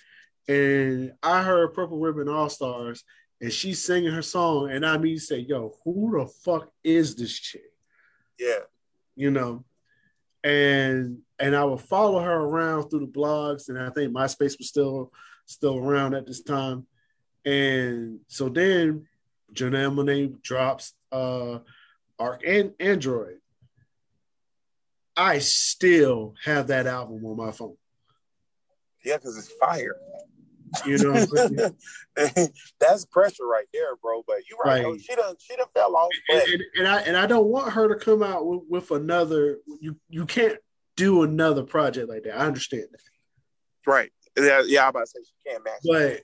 And 0.48 1.14
I 1.22 1.44
heard 1.44 1.74
Purple 1.74 2.00
Ribbon 2.00 2.30
All 2.30 2.50
Stars 2.50 3.04
and 3.42 3.52
she's 3.54 3.82
singing 3.84 4.12
her 4.12 4.22
song, 4.22 4.72
and 4.72 4.86
I 4.86 4.98
mean, 4.98 5.20
say, 5.20 5.40
yo, 5.40 5.76
who 5.84 6.18
the 6.20 6.26
fuck 6.26 6.72
is 6.84 7.16
this 7.16 7.34
chick? 7.38 7.72
Yeah, 8.40 8.60
you 9.16 9.32
know. 9.32 9.64
and 10.44 11.20
and 11.40 11.56
I 11.56 11.64
would 11.66 11.82
follow 11.82 12.20
her 12.20 12.36
around 12.36 12.90
through 12.90 13.02
the 13.02 13.08
blogs, 13.08 13.70
and 13.70 13.78
I 13.80 13.90
think 13.90 14.14
MySpace 14.14 14.58
was 14.58 14.70
still 14.70 15.12
still 15.46 15.78
around 15.78 16.14
at 16.14 16.26
this 16.26 16.42
time. 16.42 16.88
And 17.46 18.20
so 18.28 18.50
then 18.50 19.08
Janelle 19.54 19.94
Monae 19.94 20.42
drops 20.42 20.94
uh 21.12 21.60
Arc 22.20 22.44
and 22.46 22.74
Android. 22.80 23.38
I 25.16 25.40
still 25.40 26.36
have 26.44 26.68
that 26.68 26.88
album 26.88 27.26
on 27.26 27.38
my 27.38 27.52
phone. 27.52 27.78
Yeah, 29.04 29.18
because 29.18 29.38
it's 29.38 29.52
fire. 29.54 29.96
You 30.86 30.98
know 30.98 31.12
what 31.12 31.40
I'm 31.40 31.58
saying? 32.18 32.50
That's 32.80 33.06
pressure 33.06 33.46
right 33.46 33.68
there, 33.74 33.96
bro. 34.02 34.24
But 34.28 34.38
you're 34.50 34.60
right. 34.60 34.84
Right. 34.84 35.02
She 35.02 35.16
done 35.16 35.36
she 35.40 35.56
done 35.56 35.68
fell 35.74 35.96
off. 35.96 36.10
and, 36.30 36.42
and, 36.42 36.64
and 36.78 36.88
I 36.88 37.02
and 37.02 37.18
I 37.18 37.26
don't 37.26 37.48
want 37.48 37.74
her 37.74 37.88
to 37.88 37.96
come 37.96 38.24
out 38.24 38.46
with, 38.46 38.62
with 38.70 38.92
another. 38.92 39.60
You 39.80 39.98
you 40.10 40.26
can't 40.26 40.58
do 40.96 41.24
another 41.24 41.64
project 41.64 42.10
like 42.10 42.24
that. 42.24 42.40
I 42.40 42.46
understand 42.46 42.88
that, 42.92 43.02
right. 43.86 44.12
Yeah, 44.38 44.62
yeah, 44.66 44.84
I'm 44.84 44.90
about 44.90 45.02
to 45.02 45.08
say 45.08 45.20
she 45.24 45.50
can't 45.50 45.64
match. 45.64 45.80
but 45.84 46.22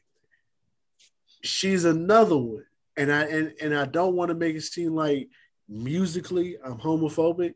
she's 1.43 1.85
another 1.85 2.37
one, 2.37 2.65
and 2.97 3.11
I 3.11 3.23
and 3.23 3.53
and 3.61 3.75
I 3.75 3.85
don't 3.85 4.15
want 4.15 4.29
to 4.29 4.35
make 4.35 4.55
it 4.55 4.61
seem 4.61 4.93
like 4.93 5.29
musically 5.69 6.57
I'm 6.63 6.77
homophobic, 6.77 7.53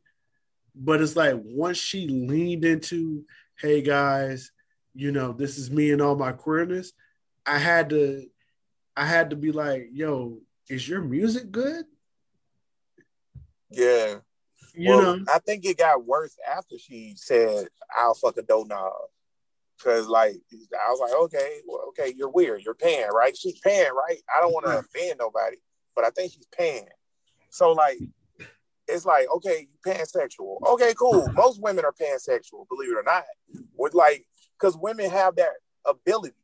but 0.76 1.02
it's 1.02 1.16
like 1.16 1.36
once 1.38 1.78
she 1.78 2.08
leaned 2.08 2.66
into, 2.66 3.26
hey 3.60 3.82
guys, 3.82 4.52
you 4.98 5.12
know 5.12 5.32
this 5.32 5.58
is 5.58 5.70
me 5.70 5.92
and 5.92 6.02
all 6.02 6.16
my 6.16 6.32
queerness, 6.32 6.92
I 7.46 7.60
had 7.60 7.92
to, 7.92 8.28
I 8.96 9.06
had 9.06 9.30
to 9.30 9.36
be 9.36 9.52
like, 9.52 9.90
yo, 9.94 10.40
is 10.70 10.88
your 10.90 11.02
music 11.02 11.52
good? 11.52 11.86
Yeah. 13.70 14.16
You 14.74 14.90
well, 14.90 15.18
know, 15.18 15.26
I 15.34 15.40
think 15.40 15.66
it 15.66 15.78
got 15.78 16.06
worse 16.06 16.36
after 16.48 16.78
she 16.78 17.14
said, 17.16 17.68
"I'll 17.96 18.14
fuck 18.14 18.38
a 18.38 18.42
doughnut." 18.42 18.92
Cause 19.82 20.08
like 20.08 20.36
I 20.74 20.90
was 20.90 21.00
like, 21.00 21.14
okay, 21.24 21.60
well, 21.68 21.86
okay, 21.90 22.14
you're 22.16 22.30
weird. 22.30 22.64
You're 22.64 22.74
paying, 22.74 23.10
right? 23.14 23.38
She's 23.38 23.60
paying, 23.60 23.92
right? 23.94 24.20
I 24.36 24.42
don't 24.42 24.54
want 24.54 24.66
to 24.66 24.80
offend 24.80 25.20
nobody, 25.20 25.58
but 25.96 26.04
I 26.06 26.10
think 26.10 26.32
she's 26.32 26.48
paying. 26.56 26.88
So 27.52 27.74
like, 27.74 28.00
it's 28.88 29.06
like, 29.06 29.28
okay, 29.36 29.68
you 29.70 29.92
pansexual. 29.92 30.58
Okay, 30.74 30.94
cool. 30.98 31.28
Most 31.34 31.62
women 31.62 31.86
are 31.86 31.94
pansexual, 31.94 32.68
believe 32.70 32.92
it 32.92 32.98
or 32.98 33.04
not. 33.04 33.26
With 33.76 33.94
like, 33.94 34.26
because 34.60 34.78
women 34.78 35.10
have 35.10 35.36
that 35.36 35.54
ability. 35.86 36.36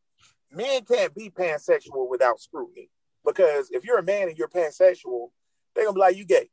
Men 0.51 0.84
can't 0.86 1.14
be 1.16 1.30
pansexual 1.30 2.09
without 2.09 2.39
scrutiny. 2.39 2.89
Because 3.26 3.70
if 3.72 3.84
you're 3.86 3.99
a 3.99 4.03
man 4.03 4.28
and 4.28 4.38
you're 4.38 4.49
pansexual, 4.49 5.30
they're 5.76 5.86
gonna 5.86 5.95
be 5.95 5.99
like, 5.99 6.18
you 6.18 6.26
gay. 6.26 6.49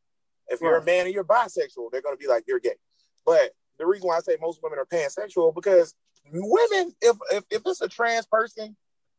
If 0.49 0.61
you're 0.61 0.77
a 0.77 0.85
man 0.85 1.07
and 1.07 1.15
you're 1.15 1.25
bisexual, 1.25 1.91
they're 1.93 2.03
gonna 2.03 2.17
be 2.17 2.27
like, 2.27 2.45
you're 2.47 2.61
gay. 2.61 2.77
But 3.25 3.53
the 3.79 3.87
reason 3.87 4.09
why 4.09 4.17
I 4.17 4.21
say 4.21 4.37
most 4.41 4.61
women 4.63 4.79
are 4.79 4.87
pansexual 4.87 5.55
because 5.55 5.95
women, 6.33 6.93
if 7.01 7.17
if, 7.31 7.45
if 7.51 7.63
it's 7.65 7.81
a 7.81 7.89
trans 7.89 8.27
person 8.27 8.77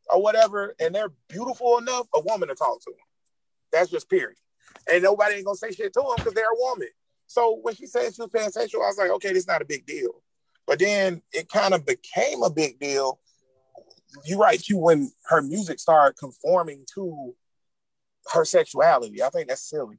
or 0.09 0.21
whatever, 0.21 0.75
and 0.79 0.93
they're 0.93 1.11
beautiful 1.29 1.77
enough, 1.77 2.07
a 2.13 2.21
woman 2.21 2.49
to 2.49 2.55
talk 2.55 2.79
to 2.81 2.91
them. 2.91 2.99
That's 3.71 3.89
just 3.89 4.09
period. 4.09 4.37
And 4.91 5.03
nobody 5.03 5.35
ain't 5.35 5.45
gonna 5.45 5.55
say 5.55 5.71
shit 5.71 5.93
to 5.93 6.01
them 6.01 6.15
because 6.17 6.33
they're 6.33 6.45
a 6.45 6.59
woman. 6.59 6.89
So 7.27 7.59
when 7.61 7.75
she 7.75 7.85
said 7.85 8.13
she 8.13 8.21
was 8.21 8.31
pansexual, 8.31 8.83
I 8.83 8.87
was 8.87 8.97
like, 8.97 9.11
okay, 9.11 9.29
this 9.29 9.43
is 9.43 9.47
not 9.47 9.61
a 9.61 9.65
big 9.65 9.85
deal. 9.85 10.21
But 10.67 10.79
then 10.79 11.21
it 11.31 11.49
kind 11.49 11.73
of 11.73 11.85
became 11.85 12.43
a 12.43 12.49
big 12.49 12.79
deal. 12.79 13.19
You're 14.25 14.39
right, 14.39 14.59
too, 14.59 14.77
when 14.77 15.11
her 15.25 15.41
music 15.41 15.79
started 15.79 16.17
conforming 16.17 16.85
to 16.95 17.35
her 18.33 18.45
sexuality. 18.45 19.21
I 19.21 19.29
think 19.29 19.47
that's 19.47 19.67
silly. 19.67 19.97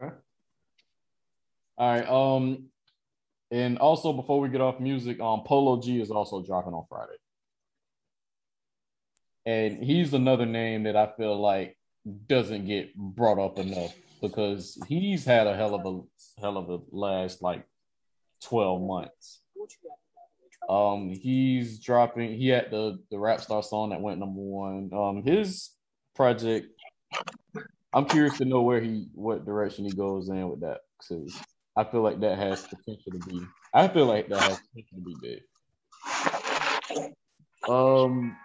Okay. 0.00 0.14
All 1.78 1.90
right. 1.90 2.08
Um, 2.08 2.64
and 3.50 3.78
also 3.78 4.12
before 4.12 4.40
we 4.40 4.48
get 4.48 4.60
off 4.60 4.80
music, 4.80 5.20
um, 5.20 5.42
Polo 5.44 5.80
G 5.80 6.00
is 6.00 6.10
also 6.10 6.42
dropping 6.42 6.74
on 6.74 6.84
Friday, 6.88 7.16
and 9.46 9.82
he's 9.82 10.12
another 10.12 10.44
name 10.44 10.82
that 10.82 10.96
I 10.96 11.10
feel 11.16 11.40
like 11.40 11.76
doesn't 12.26 12.66
get 12.66 12.94
brought 12.94 13.38
up 13.38 13.58
enough 13.58 13.94
because 14.20 14.78
he's 14.86 15.24
had 15.24 15.46
a 15.46 15.56
hell 15.56 15.74
of 15.74 15.86
a 15.86 16.40
hell 16.40 16.58
of 16.58 16.68
a 16.68 16.80
last 16.90 17.42
like 17.42 17.64
twelve 18.42 18.82
months. 18.82 19.40
Um, 20.68 21.08
he's 21.08 21.78
dropping. 21.78 22.36
He 22.36 22.48
had 22.48 22.70
the 22.70 22.98
the 23.10 23.18
rap 23.18 23.40
star 23.40 23.62
song 23.62 23.90
that 23.90 24.00
went 24.00 24.18
number 24.18 24.40
one. 24.40 24.90
Um, 24.92 25.22
his 25.22 25.70
project. 26.14 26.66
I'm 27.94 28.04
curious 28.04 28.36
to 28.38 28.44
know 28.44 28.60
where 28.60 28.80
he, 28.82 29.08
what 29.14 29.46
direction 29.46 29.86
he 29.86 29.92
goes 29.92 30.28
in 30.28 30.46
with 30.50 30.60
that, 30.60 30.80
because 30.98 31.40
I 31.74 31.84
feel 31.84 32.02
like 32.02 32.20
that 32.20 32.36
has 32.36 32.62
potential 32.66 33.12
to 33.12 33.18
be. 33.26 33.40
I 33.72 33.88
feel 33.88 34.04
like 34.04 34.28
that 34.28 34.42
has 34.42 34.60
potential 34.60 34.98
to 34.98 35.04
be 35.04 35.16
big. 35.22 35.42
Um. 37.68 38.36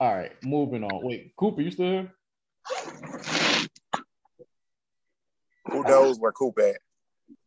All 0.00 0.14
right, 0.14 0.32
moving 0.42 0.82
on. 0.82 1.04
Wait, 1.04 1.34
Cooper, 1.36 1.62
you 1.62 1.70
still 1.70 1.86
here? 1.86 2.12
Who 5.70 5.82
knows 5.84 6.18
where 6.18 6.32
Coop 6.32 6.58
at? 6.58 6.76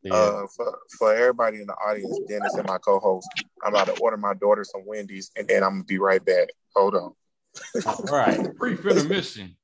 Yeah. 0.03 0.13
Uh, 0.13 0.47
for, 0.55 0.79
for 0.97 1.13
everybody 1.13 1.61
in 1.61 1.67
the 1.67 1.73
audience, 1.73 2.19
Dennis 2.27 2.55
and 2.55 2.67
my 2.67 2.77
co-host, 2.77 3.27
I'm 3.63 3.73
about 3.73 3.87
to 3.87 4.01
order 4.01 4.17
my 4.17 4.33
daughter 4.33 4.63
some 4.63 4.85
Wendy's, 4.85 5.31
and 5.35 5.47
then 5.47 5.63
I'm 5.63 5.71
gonna 5.71 5.83
be 5.83 5.97
right 5.97 6.23
back. 6.23 6.49
Hold 6.75 6.95
on. 6.95 7.13
All 7.85 8.05
right, 8.09 8.55
brief 8.57 8.85
intermission. 8.85 9.55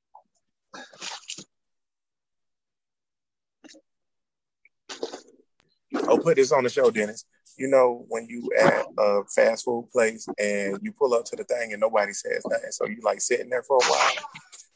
I'll 6.08 6.20
put 6.20 6.36
this 6.36 6.52
on 6.52 6.64
the 6.64 6.70
show, 6.70 6.90
Dennis. 6.92 7.26
You 7.58 7.68
know 7.68 8.06
when 8.10 8.28
you 8.28 8.50
at 8.60 8.86
a 8.98 9.22
fast 9.36 9.66
food 9.66 9.90
place 9.92 10.28
and 10.40 10.80
you 10.82 10.92
pull 10.92 11.14
up 11.14 11.24
to 11.26 11.36
the 11.36 11.44
thing 11.44 11.72
and 11.72 11.80
nobody 11.80 12.14
says 12.14 12.44
nothing, 12.50 12.72
so 12.72 12.88
you 12.88 12.98
like 13.04 13.22
sitting 13.22 13.50
there 13.50 13.64
for 13.64 13.78
a 13.78 13.86
while. 13.86 14.26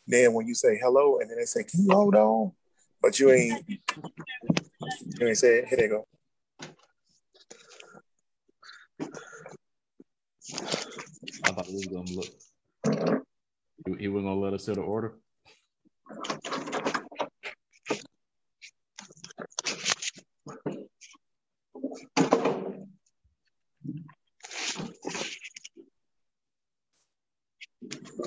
Then 0.05 0.33
when 0.33 0.47
you 0.47 0.53
say 0.53 0.79
hello, 0.81 1.17
and 1.19 1.29
then 1.29 1.37
they 1.37 1.45
say, 1.45 1.63
"Can 1.63 1.85
you 1.85 1.93
hold 1.93 2.15
on?" 2.15 2.51
But 3.01 3.19
you 3.19 3.31
ain't 3.31 3.63
you 3.69 5.27
ain't 5.27 5.37
say 5.37 5.59
it. 5.59 5.67
Here 5.67 5.77
they 5.77 5.87
go. 5.87 6.05
I 11.43 11.51
thought 11.51 11.67
we 11.67 11.73
was 11.73 11.87
gonna 11.87 12.11
look. 12.11 12.27
He, 13.85 13.95
he 14.03 14.07
wasn't 14.07 14.27
gonna 14.27 14.39
let 14.39 14.53
us 14.53 14.65
hit 14.65 14.75
the 14.75 14.81
order. 14.81 15.13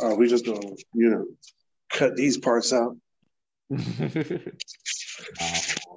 Uh, 0.02 0.14
we 0.14 0.28
just 0.28 0.46
gonna, 0.46 0.60
you 0.94 1.10
know, 1.10 1.26
cut 1.90 2.16
these 2.16 2.38
parts 2.38 2.72
out. 2.72 2.96
Oh, 3.72 3.76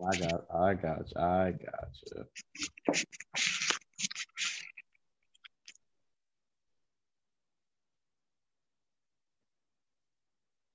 I 0.05 0.17
got, 0.17 0.45
I 0.53 0.73
got 0.75 1.09
you, 1.09 1.21
I 1.21 1.51
got 1.51 1.89
you. 2.05 2.25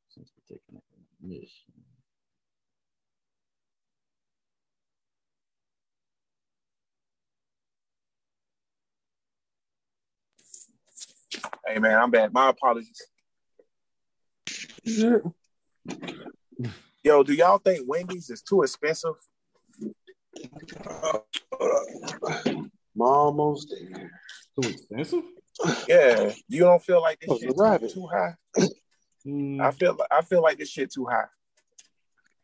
Since 0.09 0.33
we're 0.35 0.57
taking 0.57 0.77
a 0.77 1.27
mission. 1.27 1.73
Hey 11.67 11.79
man, 11.79 11.97
I'm 11.97 12.11
back. 12.11 12.33
My 12.33 12.51
apologies. 12.51 13.01
Yo, 17.09 17.23
do 17.23 17.33
y'all 17.33 17.57
think 17.57 17.89
Wendy's 17.89 18.29
is 18.29 18.43
too 18.43 18.61
expensive? 18.63 19.15
I'm 21.59 23.01
almost 23.01 23.71
there. 23.71 24.11
Too 24.61 24.69
expensive? 24.69 25.23
Yeah, 25.89 26.33
you 26.49 26.61
don't 26.65 26.83
feel 26.83 27.01
like 27.01 27.19
this 27.19 27.31
Oh, 27.31 27.39
shit 27.39 27.49
too, 27.49 27.55
rabbit. 27.57 27.95
too 27.95 28.07
high? 28.13 28.35
Mm, 29.27 29.59
I 29.59 29.71
feel 29.71 29.97
I 30.11 30.21
feel 30.21 30.43
like 30.43 30.59
this 30.59 30.69
shit 30.69 30.93
too 30.93 31.07
high. 31.07 31.25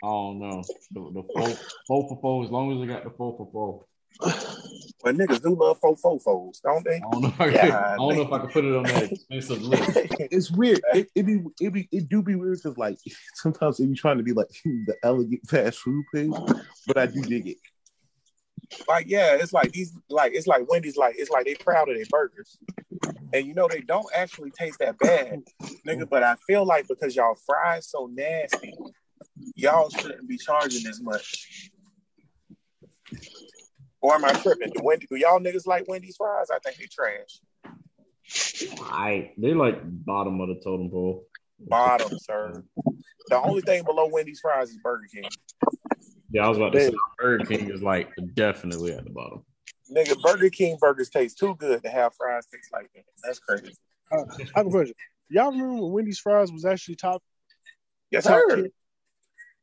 I 0.02 0.06
don't 0.06 0.38
know. 0.38 0.62
The, 0.92 1.00
the 1.12 1.22
four, 1.34 1.48
four 1.86 2.08
for 2.08 2.18
four, 2.22 2.44
as 2.46 2.50
long 2.50 2.72
as 2.72 2.80
they 2.80 2.86
got 2.86 3.04
the 3.04 3.10
four 3.10 3.36
for 3.36 3.46
four. 3.52 3.84
But 4.20 5.16
niggas 5.16 5.42
do 5.42 5.54
love 5.54 5.78
faux 5.80 6.00
faux 6.00 6.24
foes, 6.24 6.60
don't 6.64 6.82
they? 6.82 6.96
I 6.96 7.00
don't 7.12 7.22
know 7.22 7.28
if 7.28 7.40
I, 7.40 7.46
Yeah, 7.48 7.60
can, 7.60 7.72
I 7.72 7.96
don't 7.96 8.16
know 8.16 8.22
if 8.22 8.32
I 8.32 8.38
can 8.38 8.48
put 8.48 8.64
it 8.64 8.74
on 8.74 8.82
that 8.84 9.02
expensive 9.12 9.62
list. 9.62 9.98
It's 10.18 10.50
weird. 10.50 10.80
It, 10.94 11.10
it 11.14 11.26
be 11.26 11.42
it 11.60 11.72
be 11.72 11.88
it 11.92 12.08
do 12.08 12.22
be 12.22 12.34
weird 12.34 12.58
because 12.62 12.78
like 12.78 12.96
sometimes 13.34 13.80
it 13.80 13.86
be 13.86 13.94
trying 13.94 14.16
to 14.16 14.22
be 14.22 14.32
like 14.32 14.48
the 14.64 14.96
elegant 15.02 15.46
fast 15.46 15.78
food 15.80 16.04
place, 16.10 16.32
but 16.86 16.96
I 16.96 17.06
do 17.06 17.20
dig 17.20 17.48
it. 17.48 17.56
like 18.88 19.06
yeah, 19.08 19.34
it's 19.34 19.52
like 19.52 19.72
these 19.72 19.92
like 20.08 20.32
it's 20.34 20.46
like 20.46 20.68
Wendy's 20.70 20.96
like 20.96 21.16
it's 21.18 21.30
like 21.30 21.44
they 21.44 21.54
proud 21.54 21.90
of 21.90 21.96
their 21.96 22.06
burgers. 22.08 22.56
And 23.34 23.46
you 23.46 23.52
know 23.52 23.68
they 23.68 23.80
don't 23.80 24.06
actually 24.14 24.52
taste 24.52 24.78
that 24.78 24.98
bad, 24.98 25.42
nigga. 25.86 26.08
But 26.08 26.22
I 26.22 26.36
feel 26.46 26.64
like 26.64 26.88
because 26.88 27.14
y'all 27.14 27.36
fries 27.46 27.90
so 27.90 28.08
nasty, 28.10 28.72
y'all 29.54 29.90
shouldn't 29.90 30.28
be 30.28 30.38
charging 30.38 30.86
as 30.86 31.02
much. 31.02 31.70
Or 34.04 34.16
am 34.16 34.24
I 34.26 34.34
tripping? 34.34 34.68
Do, 34.68 34.82
Wendy, 34.82 35.06
do 35.06 35.16
y'all 35.16 35.40
niggas 35.40 35.66
like 35.66 35.88
Wendy's 35.88 36.16
fries? 36.16 36.48
I 36.50 36.58
think 36.58 36.76
they 36.76 36.84
trash. 36.84 37.40
I 38.82 39.32
they 39.38 39.54
like 39.54 39.78
bottom 39.82 40.42
of 40.42 40.48
the 40.48 40.56
totem 40.62 40.90
pole. 40.90 41.26
Bottom, 41.58 42.18
sir. 42.18 42.62
The 43.28 43.40
only 43.40 43.62
thing 43.62 43.82
below 43.82 44.06
Wendy's 44.08 44.40
fries 44.40 44.68
is 44.68 44.76
Burger 44.76 45.06
King. 45.10 45.24
Yeah, 46.30 46.44
I 46.44 46.48
was 46.50 46.58
about 46.58 46.74
to 46.74 46.80
say 46.80 46.94
Burger 47.16 47.46
King 47.46 47.70
is 47.70 47.82
like 47.82 48.10
definitely 48.34 48.92
at 48.92 49.04
the 49.04 49.10
bottom. 49.10 49.42
Nigga, 49.90 50.20
Burger 50.20 50.50
King 50.50 50.76
burgers 50.78 51.08
taste 51.08 51.38
too 51.38 51.54
good 51.54 51.82
to 51.82 51.88
have 51.88 52.12
fries 52.14 52.44
taste 52.44 52.68
like 52.74 52.90
that. 52.94 53.04
That's 53.22 53.38
crazy. 53.38 53.74
Uh, 54.12 54.24
I 54.38 54.58
have 54.58 54.66
a 54.66 54.70
question. 54.70 54.94
Y'all 55.30 55.50
remember 55.50 55.80
when 55.82 55.92
Wendy's 55.92 56.18
fries 56.18 56.52
was 56.52 56.66
actually 56.66 56.96
top? 56.96 57.22
Yes, 58.10 58.24
top 58.24 58.42
sir. 58.50 58.56
10? 58.56 58.70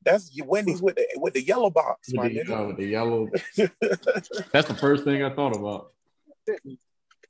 That's 0.04 0.32
Wendy's 0.46 0.82
with 0.82 0.96
the 0.96 1.06
with 1.18 1.34
the 1.34 1.44
yellow 1.44 1.70
box, 1.70 2.08
With 2.08 2.16
my 2.16 2.28
the, 2.30 2.40
nigga. 2.44 2.60
uh, 2.64 2.68
with 2.68 2.78
the 2.78 2.86
yellow. 2.86 3.30
That's 4.52 4.68
the 4.68 4.78
first 4.80 5.04
thing 5.04 5.24
I 5.24 5.34
thought 5.34 5.56
about. 5.56 5.94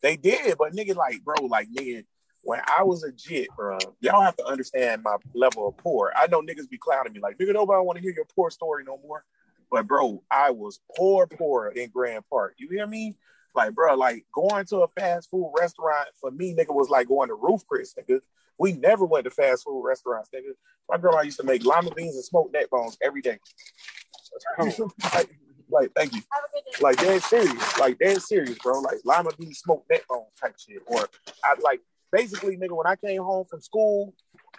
They 0.02 0.16
did, 0.16 0.58
but 0.58 0.74
nigga, 0.74 0.96
like, 0.96 1.24
bro, 1.24 1.46
like, 1.46 1.68
nigga, 1.70 2.06
when 2.44 2.60
I 2.66 2.84
was 2.84 3.04
a 3.04 3.12
jit, 3.12 3.50
bro, 3.56 3.78
y'all 4.00 4.22
have 4.22 4.36
to 4.38 4.46
understand 4.46 5.04
my 5.04 5.18
level 5.36 5.68
of 5.68 5.78
poor. 5.78 6.12
I 6.16 6.28
know 6.28 6.42
niggas 6.42 6.70
be 6.70 6.78
clowning 6.78 7.14
me, 7.14 7.20
like, 7.20 7.38
nigga, 7.38 7.54
nobody 7.54 7.86
want 7.86 7.98
to 7.98 8.02
hear 8.02 8.14
your 8.16 8.26
poor 8.26 8.50
story 8.50 8.84
no 8.84 8.98
more. 9.04 9.24
But 9.70 9.88
bro, 9.88 10.24
I 10.30 10.52
was 10.52 10.80
poor, 10.98 11.28
poor 11.28 11.68
in 11.68 11.90
Grand 11.92 12.24
Park. 12.30 12.56
You 12.58 12.68
hear 12.70 12.88
me? 12.88 13.16
Like, 13.56 13.74
bro, 13.74 13.96
like 13.96 14.26
going 14.34 14.66
to 14.66 14.78
a 14.78 14.88
fast 14.88 15.30
food 15.30 15.54
restaurant 15.60 16.08
for 16.20 16.32
me, 16.32 16.56
nigga, 16.56 16.74
was 16.74 16.90
like 16.90 17.08
going 17.08 17.30
to 17.30 17.36
Ruth's 17.36 17.66
Chris, 17.68 17.94
nigga. 17.94 18.22
We 18.58 18.74
never 18.74 19.06
went 19.06 19.26
to 19.26 19.32
fast 19.32 19.64
food 19.64 19.84
restaurants, 19.84 20.30
nigga. 20.34 20.52
My 20.90 20.98
grandma 20.98 21.22
used 21.22 21.40
to 21.40 21.46
make 21.46 21.66
lima 21.66 21.92
beans 21.92 22.16
and 22.16 22.24
smoked 22.24 22.54
neck 22.54 22.70
bones 22.70 22.98
every 23.02 23.22
day. 23.22 23.40
like, 24.60 25.30
like, 25.70 25.92
thank 25.96 26.14
you. 26.14 26.22
Like 26.80 26.98
dead 26.98 27.22
serious, 27.24 27.80
like 27.80 27.98
dead 28.00 28.22
serious, 28.22 28.58
bro. 28.60 28.80
Like 28.80 29.00
lima 29.04 29.32
beans, 29.38 29.60
smoked 29.60 29.90
neck 29.90 30.08
bones 30.08 30.28
type 30.40 30.56
shit. 30.58 30.82
Or 30.86 31.08
I 31.44 31.56
like 31.64 31.82
basically, 32.12 32.58
nigga, 32.58 32.76
when 32.76 32.88
I 32.88 32.96
came 32.96 33.22
home 33.22 33.46
from 33.50 33.62
school, 33.62 34.14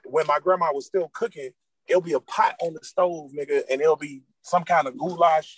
when 0.04 0.26
my 0.26 0.38
grandma 0.42 0.70
was 0.72 0.86
still 0.86 1.10
cooking, 1.14 1.50
it'll 1.86 2.02
be 2.02 2.12
a 2.12 2.20
pot 2.20 2.56
on 2.60 2.74
the 2.74 2.84
stove, 2.84 3.30
nigga, 3.32 3.62
and 3.70 3.80
it'll 3.80 3.96
be 3.96 4.22
some 4.42 4.64
kind 4.64 4.86
of 4.86 4.96
goulash, 4.98 5.56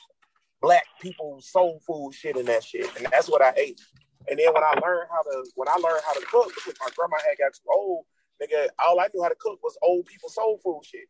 black 0.64 0.84
people 0.98 1.38
soul 1.42 1.78
food 1.86 2.14
shit 2.14 2.36
and 2.36 2.48
that 2.48 2.64
shit, 2.64 2.88
and 2.96 3.06
that's 3.12 3.28
what 3.28 3.42
I 3.42 3.52
ate. 3.56 3.80
And 4.28 4.38
then 4.38 4.54
when 4.54 4.64
I 4.64 4.72
learned 4.82 5.08
how 5.10 5.22
to, 5.22 5.44
when 5.56 5.68
I 5.68 5.74
learned 5.74 6.00
how 6.06 6.14
to 6.14 6.24
cook, 6.24 6.50
because 6.54 6.74
my 6.80 6.88
grandma 6.96 7.16
had 7.16 7.36
got 7.38 7.52
too 7.52 7.68
old, 7.70 8.06
nigga, 8.42 8.68
all 8.78 8.98
I 8.98 9.08
knew 9.12 9.22
how 9.22 9.28
to 9.28 9.36
cook 9.38 9.62
was 9.62 9.76
old 9.82 10.06
people 10.06 10.30
soul 10.30 10.58
food 10.64 10.80
shit. 10.84 11.08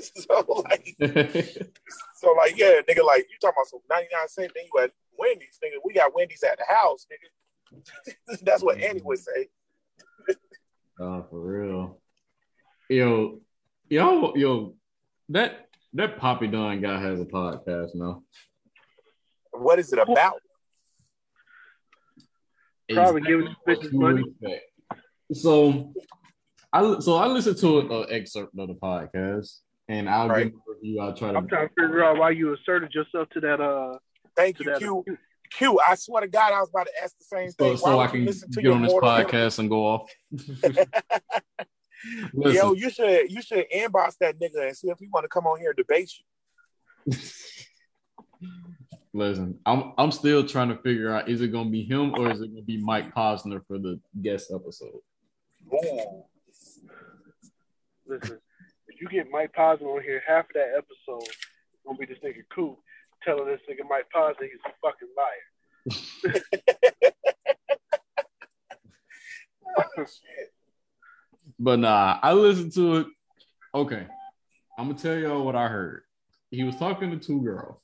so 0.16 0.64
like, 0.64 0.96
so 2.16 2.32
like, 2.32 2.58
yeah, 2.58 2.80
nigga, 2.88 3.04
like 3.06 3.26
you 3.30 3.38
talking 3.40 3.54
about 3.56 3.68
some 3.68 3.80
ninety 3.88 4.08
nine 4.12 4.28
cent 4.28 4.52
thing 4.52 4.66
you 4.72 4.82
at 4.82 4.90
Wendy's, 5.16 5.60
nigga. 5.64 5.78
We 5.84 5.94
got 5.94 6.14
Wendy's 6.14 6.42
at 6.42 6.58
the 6.58 6.64
house, 6.68 7.06
nigga. 7.12 8.38
That's 8.42 8.62
what 8.64 8.78
Annie 8.78 9.02
would 9.04 9.18
say. 9.18 9.48
Oh, 10.98 11.24
for 11.30 11.40
real. 11.40 12.00
Yo, 12.88 13.38
yo, 13.88 14.34
yo, 14.34 14.74
that 15.28 15.68
that 15.94 16.18
Poppy 16.18 16.48
Don 16.48 16.80
guy 16.80 17.00
has 17.00 17.20
a 17.20 17.24
podcast 17.24 17.94
now. 17.94 18.22
What 19.58 19.78
is 19.78 19.92
it 19.92 19.98
about? 19.98 20.40
Probably 22.92 23.20
giving 23.20 23.54
bitches 23.66 23.92
money. 23.92 24.22
Respect. 24.40 24.64
So, 25.32 25.92
I 26.72 26.98
so 27.00 27.16
I 27.16 27.26
listened 27.26 27.58
to 27.58 27.80
an 27.80 27.92
uh, 27.92 28.00
excerpt 28.02 28.58
of 28.58 28.68
the 28.68 28.74
podcast, 28.74 29.58
and 29.88 30.08
I'll 30.08 30.28
Right. 30.28 30.44
give 30.44 30.54
a 30.54 30.74
review. 30.74 31.00
I'll 31.00 31.14
try 31.14 31.32
to. 31.32 31.38
I'm 31.38 31.48
trying 31.48 31.68
to 31.68 31.74
figure 31.78 32.02
out 32.02 32.16
why 32.18 32.30
you 32.30 32.54
asserted 32.54 32.94
yourself 32.94 33.28
to 33.30 33.40
that. 33.40 33.60
Uh, 33.60 33.98
Thank 34.36 34.56
to 34.58 34.64
you, 34.64 34.70
that. 34.70 34.78
Q. 34.78 35.04
Q. 35.50 35.80
I 35.86 35.94
swear 35.96 36.22
to 36.22 36.28
God, 36.28 36.52
I 36.52 36.60
was 36.60 36.70
about 36.70 36.86
to 36.86 36.92
ask 37.02 37.16
the 37.18 37.24
same 37.24 37.50
so, 37.50 37.56
thing. 37.58 37.76
so 37.76 37.96
Why 37.96 38.04
I 38.04 38.06
can 38.06 38.24
listen 38.24 38.50
to 38.50 38.62
get 38.62 38.70
on 38.72 38.82
this 38.82 38.92
podcast 38.92 39.58
and 39.58 39.68
go 39.68 39.84
off. 39.86 40.10
Yo, 42.34 42.72
you 42.74 42.90
should 42.90 43.30
you 43.30 43.42
should 43.42 43.66
inbox 43.74 44.16
that 44.20 44.38
nigga 44.38 44.68
and 44.68 44.76
see 44.76 44.88
if 44.88 44.98
he 44.98 45.08
want 45.12 45.24
to 45.24 45.28
come 45.28 45.46
on 45.46 45.58
here 45.58 45.70
and 45.70 45.76
debate 45.76 46.12
you. 47.06 47.14
listen. 49.12 49.58
I'm 49.66 49.92
I'm 49.98 50.12
still 50.12 50.46
trying 50.46 50.68
to 50.68 50.76
figure 50.76 51.12
out 51.12 51.28
is 51.28 51.40
it 51.40 51.48
gonna 51.48 51.70
be 51.70 51.82
him 51.84 52.14
or 52.14 52.30
is 52.30 52.40
it 52.40 52.48
gonna 52.48 52.62
be 52.62 52.78
Mike 52.78 53.14
Posner 53.14 53.60
for 53.66 53.78
the 53.78 54.00
guest 54.22 54.52
episode? 54.54 55.00
Ooh. 55.72 56.24
listen, 58.06 58.38
if 58.86 59.00
you 59.00 59.08
get 59.08 59.30
Mike 59.30 59.52
Posner 59.56 59.96
on 59.96 60.02
here, 60.02 60.22
half 60.26 60.44
of 60.44 60.54
that 60.54 60.72
episode 60.76 61.22
is 61.22 61.36
gonna 61.84 61.98
be 61.98 62.06
this 62.06 62.18
nigga 62.24 62.42
Coop 62.54 62.78
telling 63.24 63.46
this 63.46 63.60
nigga 63.68 63.88
Mike 63.88 64.06
Posner 64.14 64.42
he's 64.42 64.60
a 64.66 64.72
fucking 64.82 65.08
liar. 65.16 66.42
Oh. 69.98 70.04
But 71.58 71.80
nah, 71.80 72.18
I 72.22 72.34
listened 72.34 72.72
to 72.74 72.98
it. 72.98 73.06
Okay. 73.74 74.06
I'm 74.78 74.88
gonna 74.88 74.98
tell 74.98 75.16
y'all 75.16 75.44
what 75.44 75.56
I 75.56 75.66
heard. 75.66 76.02
He 76.50 76.62
was 76.62 76.76
talking 76.76 77.10
to 77.10 77.16
two 77.16 77.42
girls. 77.42 77.80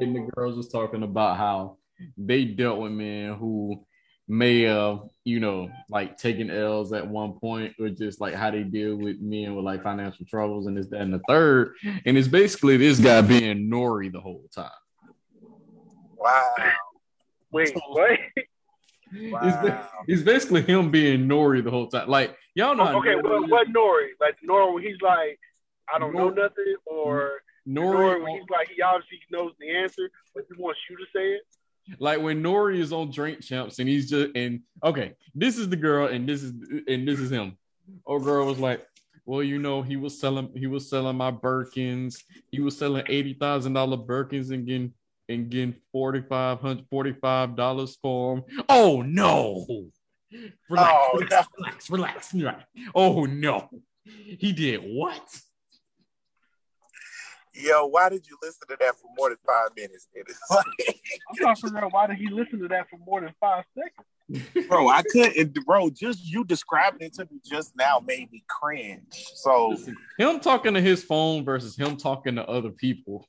And 0.00 0.14
the 0.16 0.28
girls 0.34 0.56
was 0.56 0.68
talking 0.68 1.02
about 1.02 1.36
how 1.36 1.78
they 2.16 2.44
dealt 2.44 2.80
with 2.80 2.92
men 2.92 3.34
who 3.34 3.84
may 4.28 4.62
have, 4.62 5.02
you 5.24 5.40
know, 5.40 5.70
like 5.88 6.16
taken 6.18 6.50
L's 6.50 6.92
at 6.92 7.06
one 7.06 7.34
point, 7.38 7.74
or 7.78 7.88
just 7.88 8.20
like 8.20 8.34
how 8.34 8.50
they 8.50 8.64
deal 8.64 8.96
with 8.96 9.20
men 9.20 9.54
with 9.54 9.64
like 9.64 9.82
financial 9.82 10.26
troubles 10.26 10.66
and 10.66 10.76
this, 10.76 10.88
that, 10.88 11.00
and 11.00 11.14
the 11.14 11.20
third. 11.28 11.74
And 12.04 12.18
it's 12.18 12.28
basically 12.28 12.76
this 12.76 12.98
guy 12.98 13.20
being 13.20 13.70
Nori 13.70 14.12
the 14.12 14.20
whole 14.20 14.44
time. 14.54 14.70
Wow. 16.16 16.54
Wait, 17.52 17.72
what? 17.88 18.18
It's, 19.12 19.32
Wow. 19.32 19.62
ba- 19.62 19.88
it's 20.08 20.22
basically 20.22 20.62
him 20.62 20.90
being 20.90 21.28
Nori 21.28 21.62
the 21.62 21.70
whole 21.70 21.86
time. 21.86 22.08
Like 22.08 22.36
y'all 22.54 22.74
know 22.74 22.82
oh, 22.82 22.86
how 22.86 22.98
okay, 22.98 23.14
Nori 23.14 23.22
well, 23.22 23.48
what 23.48 23.68
Nori? 23.68 24.08
Like 24.20 24.36
Nori 24.46 24.82
he's 24.82 25.00
like, 25.00 25.38
I 25.94 26.00
don't 26.00 26.12
know 26.12 26.28
nothing, 26.28 26.74
or 26.86 27.40
Nori, 27.68 27.94
Nori 28.18 28.22
when 28.22 28.32
he's 28.36 28.50
like, 28.50 28.68
he 28.74 28.82
obviously 28.82 29.18
knows 29.30 29.52
the 29.58 29.70
answer, 29.74 30.10
but 30.34 30.44
he 30.54 30.60
wants 30.62 30.80
you 30.88 30.96
to 30.96 31.04
say 31.14 31.32
it. 31.34 31.42
like 32.00 32.20
when 32.20 32.42
Nori 32.42 32.78
is 32.78 32.92
on 32.92 33.10
Drink 33.10 33.40
Champs 33.42 33.78
and 33.78 33.88
he's 33.88 34.08
just 34.10 34.30
and 34.36 34.60
okay, 34.84 35.14
this 35.34 35.58
is 35.58 35.68
the 35.68 35.76
girl 35.76 36.08
and 36.08 36.28
this 36.28 36.42
is 36.42 36.52
and 36.88 37.06
this 37.06 37.18
is 37.20 37.30
him. 37.30 37.56
Old 38.06 38.24
girl 38.24 38.46
was 38.46 38.58
like, 38.58 38.84
well, 39.24 39.42
you 39.42 39.58
know, 39.58 39.82
he 39.82 39.96
was 39.96 40.18
selling 40.20 40.50
he 40.56 40.66
was 40.66 40.88
selling 40.88 41.16
my 41.16 41.30
Birkins. 41.32 42.22
He 42.50 42.60
was 42.60 42.76
selling 42.78 43.04
eighty 43.08 43.34
thousand 43.34 43.72
dollar 43.74 43.96
Birkins 43.96 44.50
and 44.52 44.66
getting 44.66 44.92
and 45.28 45.48
getting 45.50 45.74
forty 45.92 46.22
five 46.22 46.60
hundred 46.60 46.86
forty 46.88 47.12
five 47.12 47.56
dollars 47.56 47.96
for 48.00 48.36
them. 48.36 48.44
Oh 48.68 49.02
no! 49.02 49.66
Relax, 50.68 50.92
Oh, 50.92 51.18
relax, 51.18 51.30
no. 51.30 51.44
relax, 51.58 51.90
relax, 51.90 52.34
relax. 52.34 52.64
Oh 52.94 53.24
no! 53.24 53.68
He 54.04 54.52
did 54.52 54.80
what? 54.84 55.22
Yo, 57.58 57.86
why 57.86 58.10
did 58.10 58.26
you 58.28 58.36
listen 58.42 58.68
to 58.68 58.76
that 58.78 58.94
for 58.96 59.08
more 59.16 59.30
than 59.30 59.38
five 59.46 59.70
minutes? 59.76 60.08
nigga? 60.16 60.34
Like, 60.50 60.64
I'm 61.30 61.36
trying 61.36 61.54
to 61.56 61.62
figure 61.62 61.84
out 61.84 61.92
why 61.92 62.06
did 62.06 62.16
he 62.18 62.28
listen 62.28 62.60
to 62.60 62.68
that 62.68 62.88
for 62.90 62.98
more 62.98 63.20
than 63.20 63.32
five 63.40 63.64
seconds. 63.74 64.68
bro, 64.68 64.88
I 64.88 65.02
couldn't, 65.02 65.64
bro. 65.64 65.90
Just 65.90 66.26
you 66.26 66.44
describing 66.44 67.00
it 67.00 67.14
to 67.14 67.24
me 67.24 67.40
just 67.44 67.74
now 67.76 68.02
made 68.04 68.30
me 68.30 68.44
cringe. 68.48 69.24
So 69.34 69.68
Listen, 69.70 69.96
him 70.18 70.40
talking 70.40 70.74
to 70.74 70.80
his 70.80 71.02
phone 71.02 71.44
versus 71.44 71.76
him 71.76 71.96
talking 71.96 72.34
to 72.36 72.46
other 72.46 72.70
people. 72.70 73.26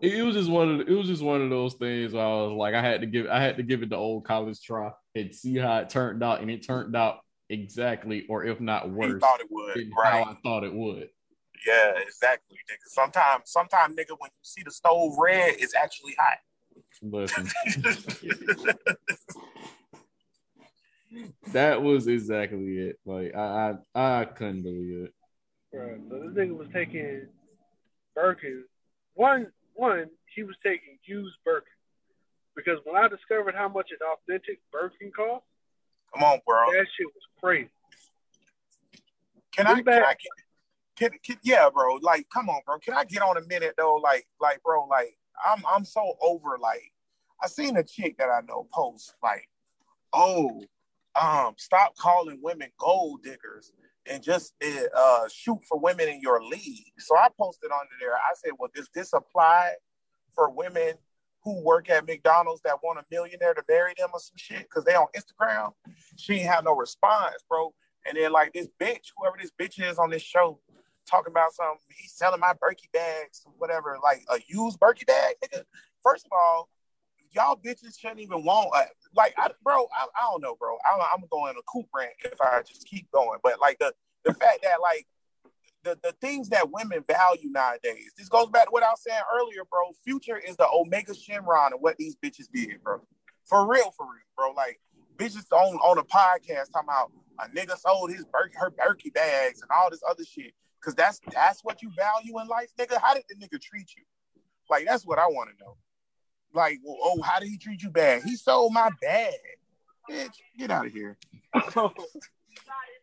It 0.00 0.24
was 0.24 0.34
just 0.34 0.50
one 0.50 0.70
of 0.70 0.78
the, 0.78 0.92
it 0.92 0.96
was 0.96 1.06
just 1.06 1.22
one 1.22 1.40
of 1.40 1.50
those 1.50 1.74
things 1.74 2.12
where 2.12 2.24
I 2.24 2.28
was 2.28 2.52
like, 2.52 2.74
I 2.74 2.82
had 2.82 3.02
to 3.02 3.06
give 3.06 3.28
I 3.28 3.40
had 3.40 3.56
to 3.58 3.62
give 3.62 3.82
it 3.82 3.90
the 3.90 3.96
old 3.96 4.24
college 4.24 4.60
try 4.60 4.90
and 5.14 5.32
see 5.32 5.56
how 5.56 5.78
it 5.78 5.90
turned 5.90 6.22
out, 6.22 6.40
and 6.40 6.50
it 6.50 6.66
turned 6.66 6.96
out 6.96 7.20
exactly, 7.48 8.26
or 8.28 8.44
if 8.44 8.60
not 8.60 8.84
he 8.84 8.90
worse, 8.90 9.20
thought 9.20 9.40
it 9.40 9.46
would, 9.50 9.76
than 9.76 9.92
right? 9.96 10.12
how 10.12 10.22
I 10.32 10.36
thought 10.42 10.64
it 10.64 10.74
would. 10.74 11.08
Yeah, 11.66 11.92
exactly, 12.00 12.58
nigga. 12.70 12.86
Sometimes, 12.86 13.42
sometimes, 13.46 13.94
nigga, 13.96 14.16
when 14.18 14.30
you 14.30 14.42
see 14.42 14.62
the 14.64 14.70
stove 14.70 15.14
red, 15.18 15.54
it's 15.58 15.74
actually 15.74 16.14
hot. 16.18 16.38
Listen, 17.02 17.48
that 21.52 21.82
was 21.82 22.06
exactly 22.06 22.78
it. 22.78 22.98
Like 23.04 23.34
I 23.34 23.74
I, 23.94 24.20
I 24.20 24.24
couldn't 24.24 24.62
believe 24.62 25.04
it. 25.06 25.14
Right. 25.72 25.98
So 26.08 26.18
this 26.18 26.30
nigga 26.36 26.56
was 26.56 26.68
taking 26.72 27.26
Birkin. 28.14 28.64
One, 29.14 29.48
one, 29.74 30.10
he 30.34 30.42
was 30.42 30.56
taking 30.64 30.98
used 31.04 31.36
Birkin. 31.44 31.68
Because 32.54 32.78
when 32.84 32.96
I 33.02 33.08
discovered 33.08 33.54
how 33.54 33.68
much 33.68 33.90
an 33.90 33.98
authentic 34.06 34.60
Birkin 34.70 35.10
cost, 35.10 35.44
Come 36.14 36.24
on, 36.24 36.40
bro. 36.46 36.66
that 36.72 36.86
shit 36.96 37.06
was 37.06 37.22
crazy. 37.42 37.70
Can 39.52 39.66
I, 39.66 39.72
Bring 39.74 39.84
can 39.84 39.94
back- 39.94 40.04
I 40.06 40.12
get, 40.12 40.32
can, 40.96 41.10
can, 41.24 41.36
yeah, 41.42 41.68
bro. 41.72 41.96
Like, 42.02 42.26
come 42.32 42.48
on, 42.48 42.60
bro. 42.66 42.78
Can 42.78 42.94
I 42.94 43.04
get 43.04 43.22
on 43.22 43.36
a 43.36 43.46
minute 43.46 43.74
though? 43.76 43.96
Like, 43.96 44.26
like, 44.40 44.62
bro, 44.62 44.86
like, 44.86 45.16
I'm, 45.44 45.62
I'm 45.68 45.84
so 45.84 46.14
over. 46.20 46.58
Like, 46.60 46.92
I 47.42 47.48
seen 47.48 47.76
a 47.76 47.82
chick 47.82 48.18
that 48.18 48.28
I 48.28 48.40
know 48.46 48.68
post 48.72 49.14
like, 49.22 49.48
oh, 50.12 50.62
um, 51.20 51.54
stop 51.58 51.96
calling 51.96 52.38
women 52.42 52.70
gold 52.78 53.22
diggers. 53.22 53.72
and 54.06 54.22
just 54.22 54.54
uh, 54.96 55.28
shoot 55.32 55.60
for 55.68 55.78
women 55.78 56.08
in 56.08 56.20
your 56.20 56.42
league. 56.42 56.92
So 56.98 57.16
I 57.16 57.28
posted 57.38 57.70
under 57.70 57.94
there. 58.00 58.14
I 58.14 58.32
said, 58.34 58.52
well, 58.58 58.70
does 58.74 58.88
this 58.94 59.12
apply 59.12 59.72
for 60.34 60.50
women 60.50 60.94
who 61.44 61.62
work 61.62 61.90
at 61.90 62.06
McDonald's 62.06 62.62
that 62.62 62.78
want 62.82 62.98
a 62.98 63.04
millionaire 63.10 63.54
to 63.54 63.62
marry 63.68 63.94
them 63.98 64.10
or 64.12 64.20
some 64.20 64.36
shit 64.36 64.62
because 64.62 64.84
they 64.84 64.94
on 64.94 65.06
Instagram? 65.16 65.72
She 66.16 66.34
ain't 66.34 66.50
have 66.50 66.64
no 66.64 66.74
response, 66.74 67.36
bro. 67.48 67.72
And 68.06 68.16
then 68.16 68.32
like 68.32 68.52
this 68.52 68.68
bitch, 68.80 69.12
whoever 69.16 69.36
this 69.40 69.52
bitch 69.58 69.82
is 69.82 69.98
on 69.98 70.10
this 70.10 70.22
show, 70.22 70.58
talking 71.08 71.30
about 71.30 71.52
some 71.52 71.76
he's 71.96 72.12
selling 72.12 72.40
my 72.40 72.52
Berkey 72.54 72.90
bags, 72.92 73.42
whatever, 73.58 73.98
like 74.02 74.24
a 74.30 74.38
used 74.48 74.78
Berkey 74.78 75.06
bag, 75.06 75.36
nigga. 75.44 75.64
First 76.02 76.26
of 76.26 76.32
all, 76.32 76.68
y'all 77.32 77.56
bitches 77.56 77.98
shouldn't 77.98 78.20
even 78.20 78.44
want 78.44 78.70
uh, 78.74 78.84
like 79.16 79.34
I, 79.36 79.50
bro. 79.62 79.86
I, 79.96 80.06
I 80.16 80.30
don't 80.30 80.42
know, 80.42 80.56
bro. 80.58 80.76
I, 80.84 81.14
I'm 81.14 81.24
going 81.30 81.54
a 81.58 81.62
coop 81.66 81.86
rant 81.94 82.12
if 82.24 82.40
I 82.40 82.62
just 82.62 82.86
keep 82.86 83.10
going. 83.10 83.38
But 83.42 83.60
like 83.60 83.78
the 83.78 83.92
the 84.24 84.34
fact 84.34 84.60
that 84.62 84.80
like 84.80 85.06
the, 85.84 85.98
the 86.02 86.12
things 86.20 86.48
that 86.50 86.70
women 86.70 87.04
value 87.08 87.50
nowadays. 87.50 88.12
This 88.16 88.28
goes 88.28 88.48
back 88.50 88.66
to 88.66 88.70
what 88.70 88.82
I 88.82 88.90
was 88.90 89.02
saying 89.02 89.20
earlier, 89.34 89.62
bro. 89.68 89.80
Future 90.04 90.38
is 90.38 90.56
the 90.56 90.68
Omega 90.72 91.12
Shenron 91.12 91.74
of 91.74 91.80
what 91.80 91.96
these 91.96 92.16
bitches 92.16 92.46
did, 92.52 92.82
bro. 92.82 93.00
For 93.44 93.66
real, 93.66 93.90
for 93.90 94.06
real, 94.06 94.22
bro. 94.36 94.52
Like 94.52 94.80
bitches 95.16 95.50
on 95.52 95.76
on 95.76 95.98
a 95.98 96.04
podcast 96.04 96.72
talking 96.72 96.88
about 96.88 97.12
a 97.40 97.48
nigga 97.48 97.76
sold 97.78 98.10
his 98.10 98.24
Ber- 98.26 98.50
her 98.54 98.70
Berkey 98.70 99.12
bags 99.12 99.62
and 99.62 99.70
all 99.74 99.90
this 99.90 100.02
other 100.08 100.24
shit. 100.24 100.52
Cause 100.82 100.94
that's 100.94 101.20
that's 101.32 101.62
what 101.62 101.80
you 101.80 101.90
value 101.96 102.40
in 102.40 102.48
life, 102.48 102.68
nigga. 102.78 103.00
How 103.00 103.14
did 103.14 103.24
the 103.28 103.36
nigga 103.36 103.60
treat 103.60 103.94
you? 103.96 104.02
Like 104.68 104.84
that's 104.86 105.06
what 105.06 105.18
I 105.18 105.26
want 105.26 105.50
to 105.50 105.64
know. 105.64 105.76
Like, 106.54 106.78
well, 106.84 106.98
oh, 107.00 107.22
how 107.22 107.38
did 107.38 107.48
he 107.48 107.56
treat 107.56 107.82
you 107.82 107.90
bad? 107.90 108.22
He 108.24 108.36
sold 108.36 108.72
my 108.72 108.90
bag. 109.00 109.34
Bitch, 110.10 110.34
get 110.58 110.70
out 110.70 110.86
of 110.86 110.92
here. 110.92 111.16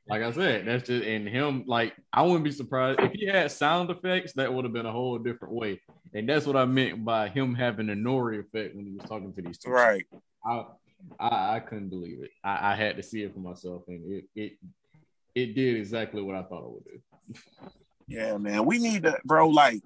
like 0.09 0.21
I 0.21 0.31
said, 0.31 0.65
that's 0.65 0.87
just 0.87 1.05
and 1.05 1.27
him. 1.27 1.63
Like 1.67 1.95
I 2.11 2.21
wouldn't 2.23 2.43
be 2.43 2.51
surprised 2.51 2.99
if 2.99 3.13
he 3.13 3.25
had 3.25 3.51
sound 3.51 3.89
effects. 3.89 4.33
That 4.33 4.53
would 4.53 4.65
have 4.65 4.73
been 4.73 4.85
a 4.85 4.91
whole 4.91 5.17
different 5.17 5.53
way. 5.53 5.79
And 6.13 6.27
that's 6.27 6.45
what 6.45 6.55
I 6.55 6.65
meant 6.65 7.05
by 7.05 7.29
him 7.29 7.55
having 7.55 7.89
a 7.89 7.93
Nori 7.93 8.39
effect 8.39 8.75
when 8.75 8.85
he 8.85 8.93
was 8.93 9.07
talking 9.07 9.33
to 9.33 9.41
these 9.41 9.57
two. 9.57 9.69
Right. 9.69 10.05
I 10.45 10.65
I, 11.19 11.55
I 11.55 11.59
couldn't 11.59 11.89
believe 11.89 12.23
it. 12.23 12.31
I, 12.43 12.73
I, 12.73 12.75
had 12.75 12.97
to 12.97 13.03
see 13.03 13.23
it 13.23 13.33
for 13.33 13.39
myself, 13.39 13.83
and 13.87 14.11
it 14.11 14.25
it 14.35 14.57
it 15.33 15.55
did 15.55 15.77
exactly 15.77 16.21
what 16.21 16.35
I 16.35 16.43
thought 16.43 16.65
it 16.65 16.71
would 16.71 16.83
do. 16.85 16.99
Yeah, 18.07 18.37
man. 18.37 18.65
We 18.65 18.79
need 18.79 19.03
to, 19.03 19.17
bro. 19.25 19.49
Like, 19.49 19.81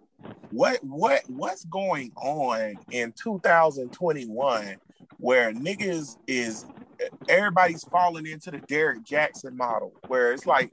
what 0.52 0.84
what 0.84 1.24
what's 1.28 1.66
going 1.66 2.12
on 2.16 2.76
in 2.92 3.14
2021 3.14 4.78
where 5.18 5.52
niggas 5.52 6.18
is 6.28 6.66
everybody's 7.28 7.84
falling 7.84 8.26
into 8.26 8.52
the 8.52 8.60
Derrick 8.60 9.04
Jaxn 9.04 9.56
model 9.56 9.94
where 10.08 10.32
it's 10.32 10.46
like 10.46 10.72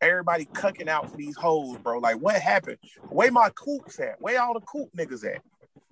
everybody 0.00 0.44
cucking 0.46 0.88
out 0.88 1.10
for 1.10 1.16
these 1.16 1.36
hoes, 1.36 1.78
bro. 1.78 1.98
Like 1.98 2.16
what 2.16 2.36
happened? 2.36 2.78
Where 3.08 3.30
my 3.30 3.50
coops 3.54 4.00
at? 4.00 4.20
Where 4.20 4.42
all 4.42 4.54
the 4.54 4.60
coop 4.60 4.90
niggas 4.96 5.24
at? 5.24 5.40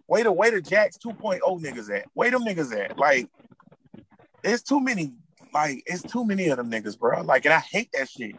Where 0.07 0.25
the 0.25 0.33
where 0.33 0.51
the 0.51 0.61
Jax 0.61 0.99
2.0 0.99 1.41
niggas 1.41 1.97
at? 1.97 2.07
Where 2.15 2.31
them 2.31 2.45
niggas 2.45 2.77
at? 2.77 2.99
Like 2.99 3.29
it's 4.43 4.63
too 4.63 4.81
many, 4.81 5.13
like 5.55 5.83
it's 5.87 6.03
too 6.03 6.25
many 6.25 6.49
of 6.49 6.57
them 6.57 6.71
niggas, 6.71 6.99
bro. 6.99 7.23
Like 7.23 7.45
and 7.45 7.55
I 7.55 7.61
hate 7.61 7.91
that 7.93 8.09
shit. 8.09 8.35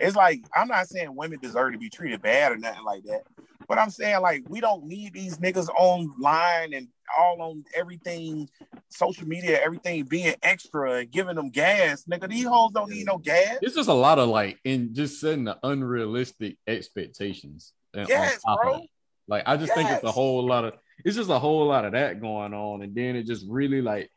It's 0.00 0.16
like 0.16 0.42
I'm 0.54 0.68
not 0.68 0.88
saying 0.88 1.14
women 1.14 1.38
deserve 1.40 1.72
to 1.72 1.78
be 1.78 1.90
treated 1.90 2.22
bad 2.22 2.52
or 2.52 2.56
nothing 2.56 2.84
like 2.84 3.04
that. 3.04 3.22
But 3.68 3.78
I'm 3.78 3.90
saying 3.90 4.20
like 4.20 4.44
we 4.48 4.60
don't 4.60 4.84
need 4.84 5.14
these 5.14 5.38
niggas 5.38 5.68
online 5.68 6.74
and 6.74 6.88
all 7.16 7.40
on 7.40 7.64
everything, 7.74 8.48
social 8.88 9.26
media, 9.26 9.60
everything 9.62 10.04
being 10.04 10.34
extra 10.42 10.92
and 10.94 11.10
giving 11.10 11.36
them 11.36 11.50
gas. 11.50 12.04
Nigga, 12.04 12.28
these 12.28 12.46
hoes 12.46 12.72
don't 12.72 12.90
need 12.90 13.06
no 13.06 13.18
gas. 13.18 13.58
It's 13.62 13.74
just 13.74 13.88
a 13.88 13.94
lot 13.94 14.18
of 14.18 14.28
like 14.28 14.58
in 14.64 14.94
just 14.94 15.20
setting 15.20 15.44
the 15.44 15.58
unrealistic 15.62 16.58
expectations. 16.66 17.72
Yes, 17.94 18.40
bro. 18.44 18.84
Like 19.28 19.44
I 19.46 19.56
just 19.56 19.68
yes. 19.68 19.76
think 19.76 19.90
it's 19.90 20.04
a 20.04 20.12
whole 20.12 20.46
lot 20.46 20.64
of 20.64 20.74
it's 21.04 21.16
just 21.16 21.30
a 21.30 21.38
whole 21.38 21.66
lot 21.66 21.84
of 21.84 21.92
that 21.92 22.20
going 22.20 22.54
on, 22.54 22.82
and 22.82 22.94
then 22.94 23.16
it 23.16 23.26
just 23.26 23.46
really 23.48 23.80
like 23.80 24.10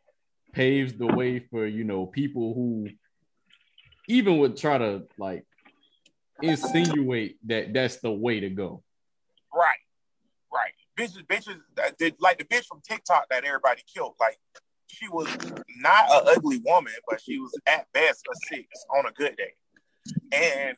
paves 0.53 0.93
the 0.93 1.07
way 1.07 1.39
for 1.39 1.65
you 1.65 1.83
know 1.83 2.05
people 2.05 2.53
who 2.53 2.89
even 4.07 4.37
would 4.39 4.57
try 4.57 4.77
to 4.77 5.03
like 5.17 5.45
insinuate 6.41 7.37
that 7.47 7.73
that's 7.73 7.97
the 7.97 8.11
way 8.11 8.39
to 8.39 8.49
go. 8.49 8.83
Right, 9.53 9.79
right. 10.53 10.71
Bitches, 10.97 11.25
bitches, 11.25 11.59
like 12.19 12.37
the 12.37 12.45
bitch 12.45 12.65
from 12.65 12.81
TikTok 12.87 13.29
that 13.29 13.43
everybody 13.43 13.81
killed. 13.93 14.15
Like 14.19 14.37
she 14.87 15.07
was 15.09 15.27
not 15.79 16.09
an 16.09 16.33
ugly 16.35 16.61
woman, 16.65 16.93
but 17.09 17.21
she 17.21 17.39
was 17.39 17.51
at 17.65 17.91
best 17.93 18.25
a 18.31 18.35
six 18.47 18.67
on 18.95 19.05
a 19.05 19.11
good 19.11 19.35
day. 19.35 19.53
And 20.31 20.75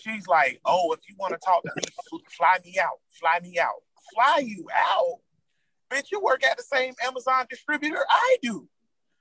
she's 0.00 0.26
like, 0.26 0.60
"Oh, 0.64 0.92
if 0.92 1.00
you 1.08 1.14
want 1.18 1.32
to 1.32 1.38
talk 1.44 1.62
to 1.62 1.70
me, 1.76 1.82
fly 2.30 2.58
me 2.64 2.78
out, 2.78 2.98
fly 3.18 3.40
me 3.42 3.58
out, 3.58 3.82
fly 4.14 4.42
you 4.44 4.66
out, 4.74 5.20
bitch. 5.90 6.10
You 6.10 6.20
work 6.20 6.44
at 6.44 6.56
the 6.56 6.62
same 6.62 6.94
Amazon 7.04 7.46
distributor 7.48 8.04
I 8.08 8.36
do. 8.42 8.68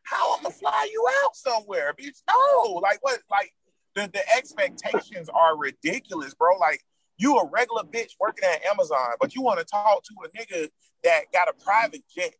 How 0.03 0.37
I'm 0.37 0.43
gonna 0.43 0.55
fly 0.55 0.89
you 0.91 1.05
out 1.23 1.35
somewhere, 1.35 1.93
bitch? 1.99 2.21
No, 2.27 2.79
like 2.81 2.99
what? 3.01 3.19
Like 3.29 3.53
the 3.95 4.09
the 4.11 4.21
expectations 4.35 5.29
are 5.29 5.57
ridiculous, 5.57 6.33
bro. 6.33 6.57
Like 6.57 6.81
you 7.17 7.37
a 7.37 7.49
regular 7.49 7.83
bitch 7.83 8.11
working 8.19 8.47
at 8.49 8.63
Amazon, 8.65 9.09
but 9.19 9.35
you 9.35 9.41
want 9.41 9.59
to 9.59 9.65
talk 9.65 10.03
to 10.03 10.15
a 10.25 10.29
nigga 10.37 10.69
that 11.03 11.23
got 11.33 11.47
a 11.49 11.53
private 11.63 12.03
jet. 12.15 12.33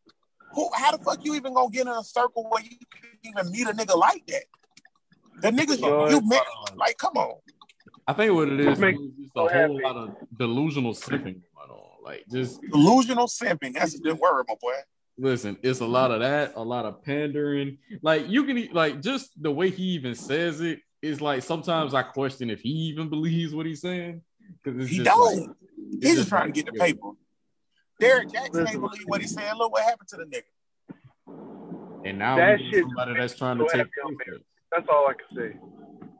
Who? 0.53 0.69
How 0.73 0.95
the 0.95 1.03
fuck 1.03 1.23
you 1.23 1.35
even 1.35 1.53
gonna 1.53 1.69
get 1.69 1.81
in 1.81 1.89
a 1.89 2.03
circle 2.03 2.47
where 2.49 2.63
you 2.63 2.77
can 2.91 3.09
even 3.23 3.51
meet 3.51 3.67
a 3.67 3.73
nigga 3.73 3.97
like 3.97 4.25
that? 4.27 4.43
The 5.41 5.51
niggas 5.51 5.79
you, 5.79 6.15
you 6.15 6.27
met, 6.27 6.43
like, 6.75 6.97
come 6.97 7.13
on. 7.15 7.35
I 8.07 8.13
think 8.13 8.33
what 8.33 8.49
it 8.49 8.59
is 8.59 8.77
is 8.79 8.95
just 9.19 9.31
a 9.35 9.47
whole 9.47 9.81
lot 9.81 9.95
of 9.95 10.15
delusional 10.37 10.93
simping 10.93 11.41
going 11.55 11.69
on. 11.69 12.03
Like 12.03 12.25
just 12.31 12.61
delusional 12.61 13.27
simping. 13.27 13.73
That's 13.73 13.95
a 13.95 13.99
good 13.99 14.17
word, 14.17 14.45
my 14.47 14.55
boy. 14.59 14.73
Listen, 15.17 15.57
it's 15.61 15.81
a 15.81 15.85
lot 15.85 16.11
of 16.11 16.21
that, 16.21 16.53
a 16.55 16.63
lot 16.63 16.85
of 16.85 17.03
pandering. 17.03 17.77
Like 18.01 18.27
you 18.27 18.45
can 18.45 18.69
like 18.71 19.01
just 19.01 19.31
the 19.41 19.51
way 19.51 19.69
he 19.69 19.83
even 19.83 20.15
says 20.15 20.61
it 20.61 20.79
is 21.01 21.21
like 21.21 21.43
sometimes 21.43 21.93
I 21.93 22.03
question 22.03 22.49
if 22.49 22.61
he 22.61 22.69
even 22.69 23.09
believes 23.09 23.53
what 23.53 23.65
he's 23.65 23.81
saying. 23.81 24.21
Because 24.63 24.89
he 24.89 25.03
don't. 25.03 25.47
Like, 25.47 25.55
he's 26.01 26.15
just 26.15 26.29
trying 26.29 26.47
to 26.47 26.51
get 26.51 26.65
the 26.65 26.73
paper. 26.73 27.11
Derrick 27.99 28.29
Jaxn 28.29 28.65
can't 28.65 28.81
believe 28.81 29.03
what 29.05 29.21
he's 29.21 29.33
saying. 29.33 29.53
Look 29.57 29.71
what 29.73 29.83
happened 29.83 30.09
to 30.09 30.17
the 30.17 30.25
nigga. 30.25 30.43
And 32.05 32.17
now 32.17 32.37
that 32.37 32.59
shit 32.71 32.83
somebody 32.83 33.13
that's 33.19 33.35
trying 33.35 33.57
to 33.57 33.67
take 33.71 33.87
That's 34.71 34.87
all 34.89 35.07
I 35.09 35.13
can 35.13 35.37
say. 35.37 35.59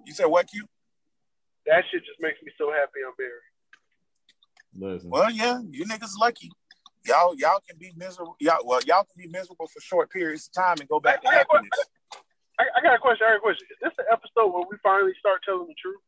You 0.05 0.13
said 0.13 0.25
what, 0.25 0.47
Q? 0.49 0.65
That 1.65 1.84
shit 1.91 2.03
just 2.05 2.19
makes 2.19 2.41
me 2.43 2.51
so 2.57 2.71
happy 2.71 2.99
I'm 3.05 3.13
married. 3.17 4.95
Listen. 4.95 5.09
Well, 5.09 5.32
yeah, 5.32 5.59
you 5.69 5.86
niggas 5.86 6.11
lucky. 6.19 6.51
Y'all, 7.05 7.34
y'all 7.36 7.61
can 7.67 7.77
be 7.80 7.93
miserable. 7.95 8.36
Y'all, 8.39 8.59
well, 8.65 8.82
y'all 8.86 9.03
can 9.03 9.23
be 9.23 9.27
miserable 9.27 9.67
for 9.67 9.80
short 9.80 10.11
periods 10.11 10.47
of 10.47 10.61
time 10.61 10.75
and 10.80 10.89
go 10.89 10.99
back 10.99 11.21
to 11.23 11.30
happiness. 11.30 11.69
I, 12.60 12.64
I 12.78 12.82
got 12.84 12.95
a 12.95 12.99
question. 12.99 13.26
I 13.26 13.32
got 13.32 13.38
a 13.38 13.39
question. 13.39 13.68
Is 13.72 13.78
this 13.82 13.93
the 13.97 14.05
episode 14.12 14.51
where 14.51 14.66
we 14.70 14.76
finally 14.84 15.14
start 15.18 15.41
telling 15.45 15.68
the 15.68 15.76
truth? 15.82 16.01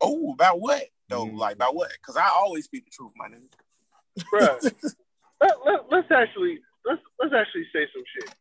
Oh, 0.00 0.32
about 0.32 0.60
what? 0.60 0.82
Though, 1.08 1.26
mm. 1.26 1.38
like 1.38 1.54
about 1.54 1.74
what? 1.74 1.90
Because 1.92 2.16
I 2.16 2.28
always 2.28 2.64
speak 2.64 2.84
the 2.84 2.90
truth, 2.90 3.12
my 3.16 3.28
nigga. 3.28 3.48
Bruh, 4.32 4.62
let, 5.40 5.54
let, 5.64 5.80
let's 5.90 6.10
actually 6.10 6.58
let's 6.84 7.00
let's 7.20 7.32
actually 7.32 7.66
say 7.72 7.86
some 7.94 8.02
shit. 8.14 8.34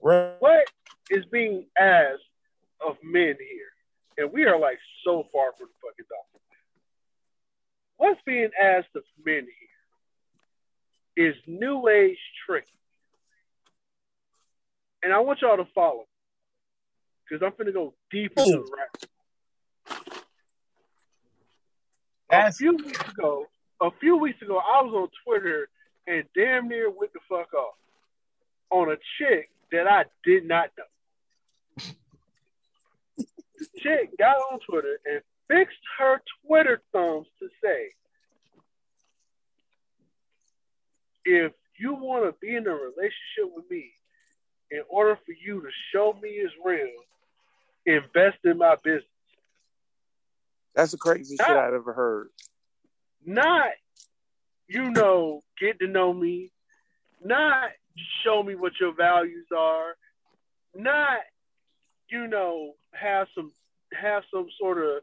Right. 0.00 0.34
What 0.38 0.64
is 1.10 1.24
being 1.32 1.66
asked 1.78 2.22
of 2.86 2.96
men 3.02 3.34
here? 3.38 3.72
And 4.18 4.32
we 4.32 4.44
are 4.44 4.58
like 4.58 4.78
so 5.04 5.24
far 5.32 5.52
from 5.58 5.68
the 5.68 5.88
fucking 5.88 6.06
document. 6.08 6.42
What's 7.96 8.20
being 8.26 8.50
asked 8.60 8.94
of 8.94 9.02
men 9.24 9.46
here 11.16 11.30
is 11.30 11.34
new 11.46 11.88
age 11.88 12.18
tricky 12.46 12.78
and 15.02 15.12
I 15.12 15.20
want 15.20 15.40
y'all 15.42 15.56
to 15.56 15.66
follow 15.74 16.06
because 17.28 17.42
I'm 17.44 17.52
gonna 17.56 17.72
go 17.72 17.94
deep 18.10 18.32
into 18.36 18.50
the 18.50 18.76
rap. 18.76 18.96
A 22.30 22.52
few 22.52 22.76
weeks 22.76 23.08
ago, 23.08 23.46
a 23.80 23.90
few 24.00 24.16
weeks 24.16 24.42
ago, 24.42 24.58
I 24.58 24.82
was 24.82 24.92
on 24.94 25.08
Twitter 25.24 25.68
and 26.06 26.24
damn 26.34 26.68
near 26.68 26.90
went 26.90 27.12
the 27.12 27.20
fuck 27.28 27.52
off 27.54 27.74
on 28.70 28.90
a 28.90 28.96
chick 29.18 29.50
that 29.72 29.86
I 29.86 30.04
did 30.24 30.46
not 30.46 30.70
know. 30.76 31.84
chick 33.78 34.16
got 34.18 34.36
on 34.52 34.60
Twitter 34.68 34.98
and 35.10 35.22
fixed 35.48 35.78
her 35.98 36.20
Twitter 36.46 36.82
thumbs 36.92 37.26
to 37.40 37.48
say, 37.62 37.90
if 41.24 41.52
you 41.78 41.94
want 41.94 42.24
to 42.24 42.34
be 42.40 42.54
in 42.54 42.66
a 42.66 42.70
relationship 42.70 43.54
with 43.54 43.70
me, 43.70 43.92
in 44.70 44.82
order 44.88 45.16
for 45.16 45.32
you 45.32 45.60
to 45.62 45.68
show 45.92 46.16
me 46.22 46.28
is 46.28 46.50
real, 46.64 46.88
invest 47.86 48.38
in 48.44 48.58
my 48.58 48.76
business. 48.82 49.04
That's 50.74 50.92
the 50.92 50.98
craziest 50.98 51.42
shit 51.42 51.56
I've 51.56 51.74
ever 51.74 51.92
heard. 51.92 52.28
Not, 53.24 53.70
you 54.68 54.90
know, 54.90 55.42
get 55.60 55.80
to 55.80 55.86
know 55.86 56.12
me, 56.12 56.52
not 57.24 57.70
show 58.22 58.42
me 58.42 58.54
what 58.54 58.72
your 58.80 58.94
values 58.94 59.46
are, 59.56 59.96
not 60.74 61.20
you 62.10 62.26
know, 62.26 62.74
have 62.92 63.28
some 63.34 63.52
have 63.92 64.22
some 64.32 64.46
sort 64.58 64.78
of, 64.78 65.02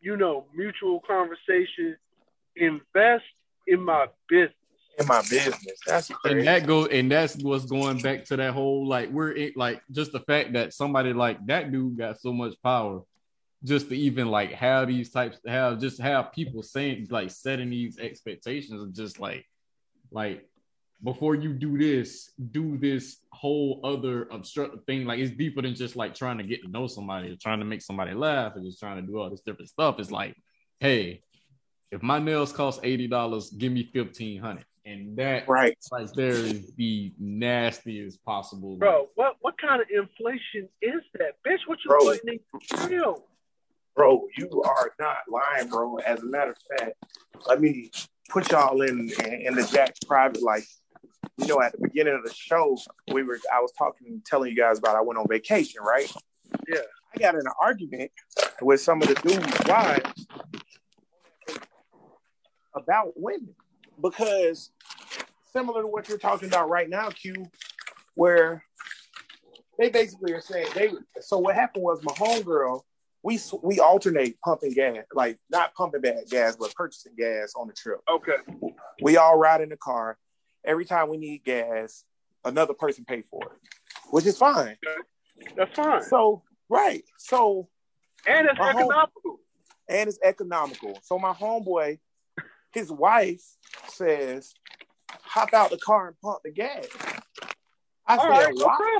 you 0.00 0.16
know, 0.16 0.46
mutual 0.54 1.00
conversation. 1.06 1.96
Invest 2.56 3.24
in 3.66 3.82
my 3.82 4.06
business. 4.28 4.54
In 4.98 5.06
my 5.06 5.20
business. 5.22 5.78
That's 5.86 6.08
crazy. 6.08 6.38
and 6.38 6.48
that 6.48 6.66
goes 6.66 6.88
and 6.90 7.10
that's 7.10 7.36
what's 7.36 7.66
going 7.66 7.98
back 7.98 8.24
to 8.26 8.36
that 8.36 8.54
whole 8.54 8.86
like 8.86 9.10
we're 9.10 9.32
in, 9.32 9.52
like 9.54 9.82
just 9.90 10.12
the 10.12 10.20
fact 10.20 10.54
that 10.54 10.72
somebody 10.72 11.12
like 11.12 11.44
that 11.46 11.70
dude 11.70 11.98
got 11.98 12.18
so 12.20 12.32
much 12.32 12.54
power 12.62 13.02
just 13.64 13.88
to 13.88 13.96
even 13.96 14.28
like 14.28 14.52
have 14.52 14.88
these 14.88 15.10
types 15.10 15.38
have 15.46 15.80
just 15.80 16.00
have 16.00 16.32
people 16.32 16.62
saying 16.62 17.06
like 17.10 17.30
setting 17.30 17.68
these 17.68 17.98
expectations 17.98 18.80
of 18.80 18.92
just 18.94 19.20
like 19.20 19.44
like 20.10 20.48
before 21.04 21.34
you 21.34 21.52
do 21.52 21.76
this 21.76 22.30
do 22.52 22.78
this 22.78 23.18
whole 23.32 23.80
other 23.84 24.28
obstructive 24.30 24.82
thing 24.84 25.04
like 25.04 25.18
it's 25.18 25.36
deeper 25.36 25.60
than 25.60 25.74
just 25.74 25.96
like 25.96 26.14
trying 26.14 26.38
to 26.38 26.44
get 26.44 26.62
to 26.62 26.70
know 26.70 26.86
somebody 26.86 27.30
or 27.30 27.36
trying 27.36 27.58
to 27.58 27.66
make 27.66 27.82
somebody 27.82 28.14
laugh 28.14 28.56
or 28.56 28.60
just 28.60 28.80
trying 28.80 28.96
to 28.96 29.06
do 29.06 29.18
all 29.18 29.28
this 29.28 29.42
different 29.42 29.68
stuff 29.68 29.96
it's 29.98 30.10
like 30.10 30.34
hey 30.80 31.20
if 31.90 32.02
my 32.02 32.18
nails 32.18 32.52
cost 32.52 32.82
$80 32.82 33.58
give 33.58 33.72
me 33.72 33.88
1500 33.92 34.64
and 34.86 35.16
that 35.16 35.48
right. 35.48 35.76
right 35.92 36.08
there 36.14 36.30
is 36.30 36.72
the 36.76 37.12
nastiest 37.18 38.24
possible. 38.24 38.76
Bro, 38.76 39.08
what 39.16 39.36
what 39.40 39.58
kind 39.58 39.82
of 39.82 39.88
inflation 39.92 40.68
is 40.80 41.02
that? 41.14 41.32
Bitch, 41.46 41.58
what 41.66 41.78
you 41.84 41.88
Bro. 41.88 41.98
putting 41.98 42.34
in 42.34 42.88
jail? 42.88 43.24
Bro, 43.96 44.28
you 44.38 44.62
are 44.62 44.92
not 45.00 45.18
lying, 45.28 45.68
bro. 45.68 45.96
As 45.96 46.22
a 46.22 46.26
matter 46.26 46.52
of 46.52 46.78
fact, 46.78 46.92
let 47.46 47.60
me 47.60 47.90
put 48.28 48.50
y'all 48.52 48.80
in 48.82 49.10
in 49.24 49.54
the 49.54 49.68
Jack's 49.70 49.98
private 50.06 50.42
life. 50.42 50.68
You 51.38 51.48
know, 51.48 51.60
at 51.60 51.72
the 51.72 51.78
beginning 51.82 52.14
of 52.14 52.22
the 52.22 52.32
show, 52.32 52.78
we 53.12 53.22
were 53.22 53.38
I 53.52 53.60
was 53.60 53.72
talking, 53.76 54.22
telling 54.24 54.50
you 54.50 54.56
guys 54.56 54.78
about 54.78 54.96
I 54.96 55.00
went 55.00 55.18
on 55.18 55.26
vacation, 55.28 55.82
right? 55.82 56.10
Yeah. 56.68 56.80
I 57.14 57.18
got 57.18 57.34
in 57.34 57.40
an 57.40 57.52
argument 57.60 58.10
with 58.60 58.80
some 58.80 59.02
of 59.02 59.08
the 59.08 59.14
dudes' 59.14 59.46
wives 59.66 60.26
about 62.74 63.12
women 63.16 63.54
because 64.02 64.70
similar 65.52 65.82
to 65.82 65.88
what 65.88 66.08
you're 66.08 66.18
talking 66.18 66.48
about 66.48 66.68
right 66.68 66.88
now, 66.88 67.10
Q, 67.10 67.46
where 68.14 68.64
they 69.78 69.90
basically 69.90 70.32
are 70.32 70.40
saying 70.40 70.68
they. 70.74 70.90
So 71.20 71.38
what 71.38 71.54
happened 71.54 71.84
was 71.84 72.02
my 72.02 72.12
homegirl, 72.12 72.80
we 73.22 73.38
we 73.62 73.80
alternate 73.80 74.40
pumping 74.40 74.72
gas, 74.72 75.04
like 75.14 75.38
not 75.50 75.74
pumping 75.74 76.00
bad 76.00 76.24
gas, 76.30 76.56
but 76.56 76.74
purchasing 76.74 77.12
gas 77.16 77.52
on 77.56 77.66
the 77.68 77.72
trip. 77.74 78.00
Okay. 78.10 78.36
We 79.02 79.16
all 79.16 79.36
ride 79.38 79.60
in 79.60 79.68
the 79.68 79.76
car. 79.76 80.16
Every 80.64 80.84
time 80.84 81.08
we 81.08 81.16
need 81.16 81.44
gas, 81.44 82.04
another 82.44 82.74
person 82.74 83.04
pay 83.04 83.22
for 83.22 83.42
it, 83.44 83.58
which 84.10 84.26
is 84.26 84.36
fine. 84.38 84.76
That's 85.56 85.74
fine. 85.76 86.02
So 86.02 86.42
right, 86.68 87.04
so 87.18 87.68
And 88.26 88.48
it's 88.48 88.58
My 88.58 88.72
home- 88.72 88.82
economical. 88.90 89.40
and 89.88 90.08
it's 90.08 90.18
economical. 90.24 90.98
So 91.02 91.18
my 91.18 91.32
homeboy, 91.32 91.98
his 92.76 92.92
wife 92.92 93.42
says, 93.88 94.52
"Hop 95.10 95.54
out 95.54 95.70
the 95.70 95.78
car 95.78 96.08
and 96.08 96.20
pump 96.20 96.40
the 96.44 96.50
gas." 96.52 96.86
I 98.06 98.16
All 98.18 98.20
said, 98.20 98.28
right, 98.28 98.54
"Why?" 98.54 98.98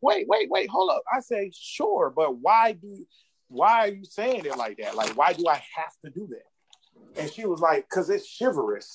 Wait, 0.00 0.28
wait, 0.28 0.48
wait, 0.48 0.70
hold 0.70 0.90
up. 0.90 1.02
I 1.12 1.18
say, 1.18 1.50
"Sure, 1.52 2.12
but 2.14 2.36
why 2.36 2.72
do? 2.72 3.04
Why 3.48 3.88
are 3.88 3.88
you 3.88 4.04
saying 4.04 4.44
it 4.44 4.56
like 4.56 4.76
that? 4.76 4.94
Like, 4.94 5.16
why 5.16 5.32
do 5.32 5.48
I 5.48 5.60
have 5.74 5.92
to 6.04 6.10
do 6.10 6.28
that?" 6.28 7.20
And 7.20 7.28
she 7.28 7.44
was 7.44 7.60
like, 7.60 7.88
"Cause 7.88 8.08
it's 8.08 8.38
chivalrous." 8.38 8.94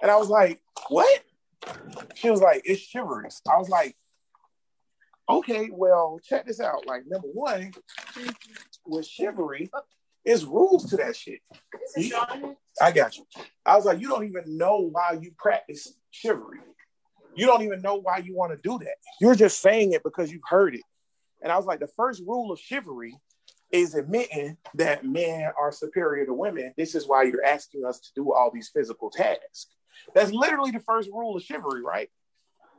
And 0.00 0.10
I 0.10 0.16
was 0.16 0.30
like, 0.30 0.62
"What?" 0.88 1.22
She 2.14 2.30
was 2.30 2.40
like, 2.40 2.62
"It's 2.64 2.90
chivalrous." 2.90 3.42
I 3.46 3.58
was 3.58 3.68
like, 3.68 3.94
"Okay, 5.28 5.68
well, 5.70 6.18
check 6.24 6.46
this 6.46 6.60
out. 6.60 6.86
Like, 6.86 7.02
number 7.06 7.28
one, 7.28 7.72
with 8.86 9.06
chivalry, 9.06 9.70
is 10.24 10.44
rules 10.44 10.88
to 10.90 10.96
that 10.96 11.16
shit." 11.16 11.40
I 12.80 12.90
got 12.90 13.16
you. 13.16 13.24
I 13.66 13.76
was 13.76 13.84
like, 13.84 14.00
you 14.00 14.08
don't 14.08 14.24
even 14.24 14.56
know 14.56 14.88
why 14.90 15.18
you 15.20 15.32
practice 15.36 15.94
chivalry. 16.10 16.58
You 17.34 17.46
don't 17.46 17.62
even 17.62 17.82
know 17.82 17.96
why 17.96 18.18
you 18.18 18.34
want 18.34 18.52
to 18.52 18.58
do 18.62 18.78
that. 18.78 18.96
You're 19.20 19.34
just 19.34 19.60
saying 19.60 19.92
it 19.92 20.02
because 20.02 20.30
you've 20.32 20.42
heard 20.48 20.74
it. 20.74 20.82
And 21.42 21.52
I 21.52 21.56
was 21.56 21.66
like, 21.66 21.80
the 21.80 21.88
first 21.96 22.22
rule 22.26 22.52
of 22.52 22.58
chivalry 22.58 23.14
is 23.70 23.94
admitting 23.94 24.58
that 24.74 25.04
men 25.04 25.50
are 25.58 25.72
superior 25.72 26.26
to 26.26 26.34
women. 26.34 26.74
This 26.76 26.94
is 26.94 27.08
why 27.08 27.22
you're 27.24 27.44
asking 27.44 27.84
us 27.84 28.00
to 28.00 28.08
do 28.14 28.32
all 28.32 28.50
these 28.52 28.68
physical 28.68 29.10
tasks. 29.10 29.68
That's 30.14 30.30
literally 30.30 30.70
the 30.70 30.80
first 30.80 31.08
rule 31.08 31.36
of 31.36 31.42
chivalry, 31.42 31.82
right? 31.82 32.10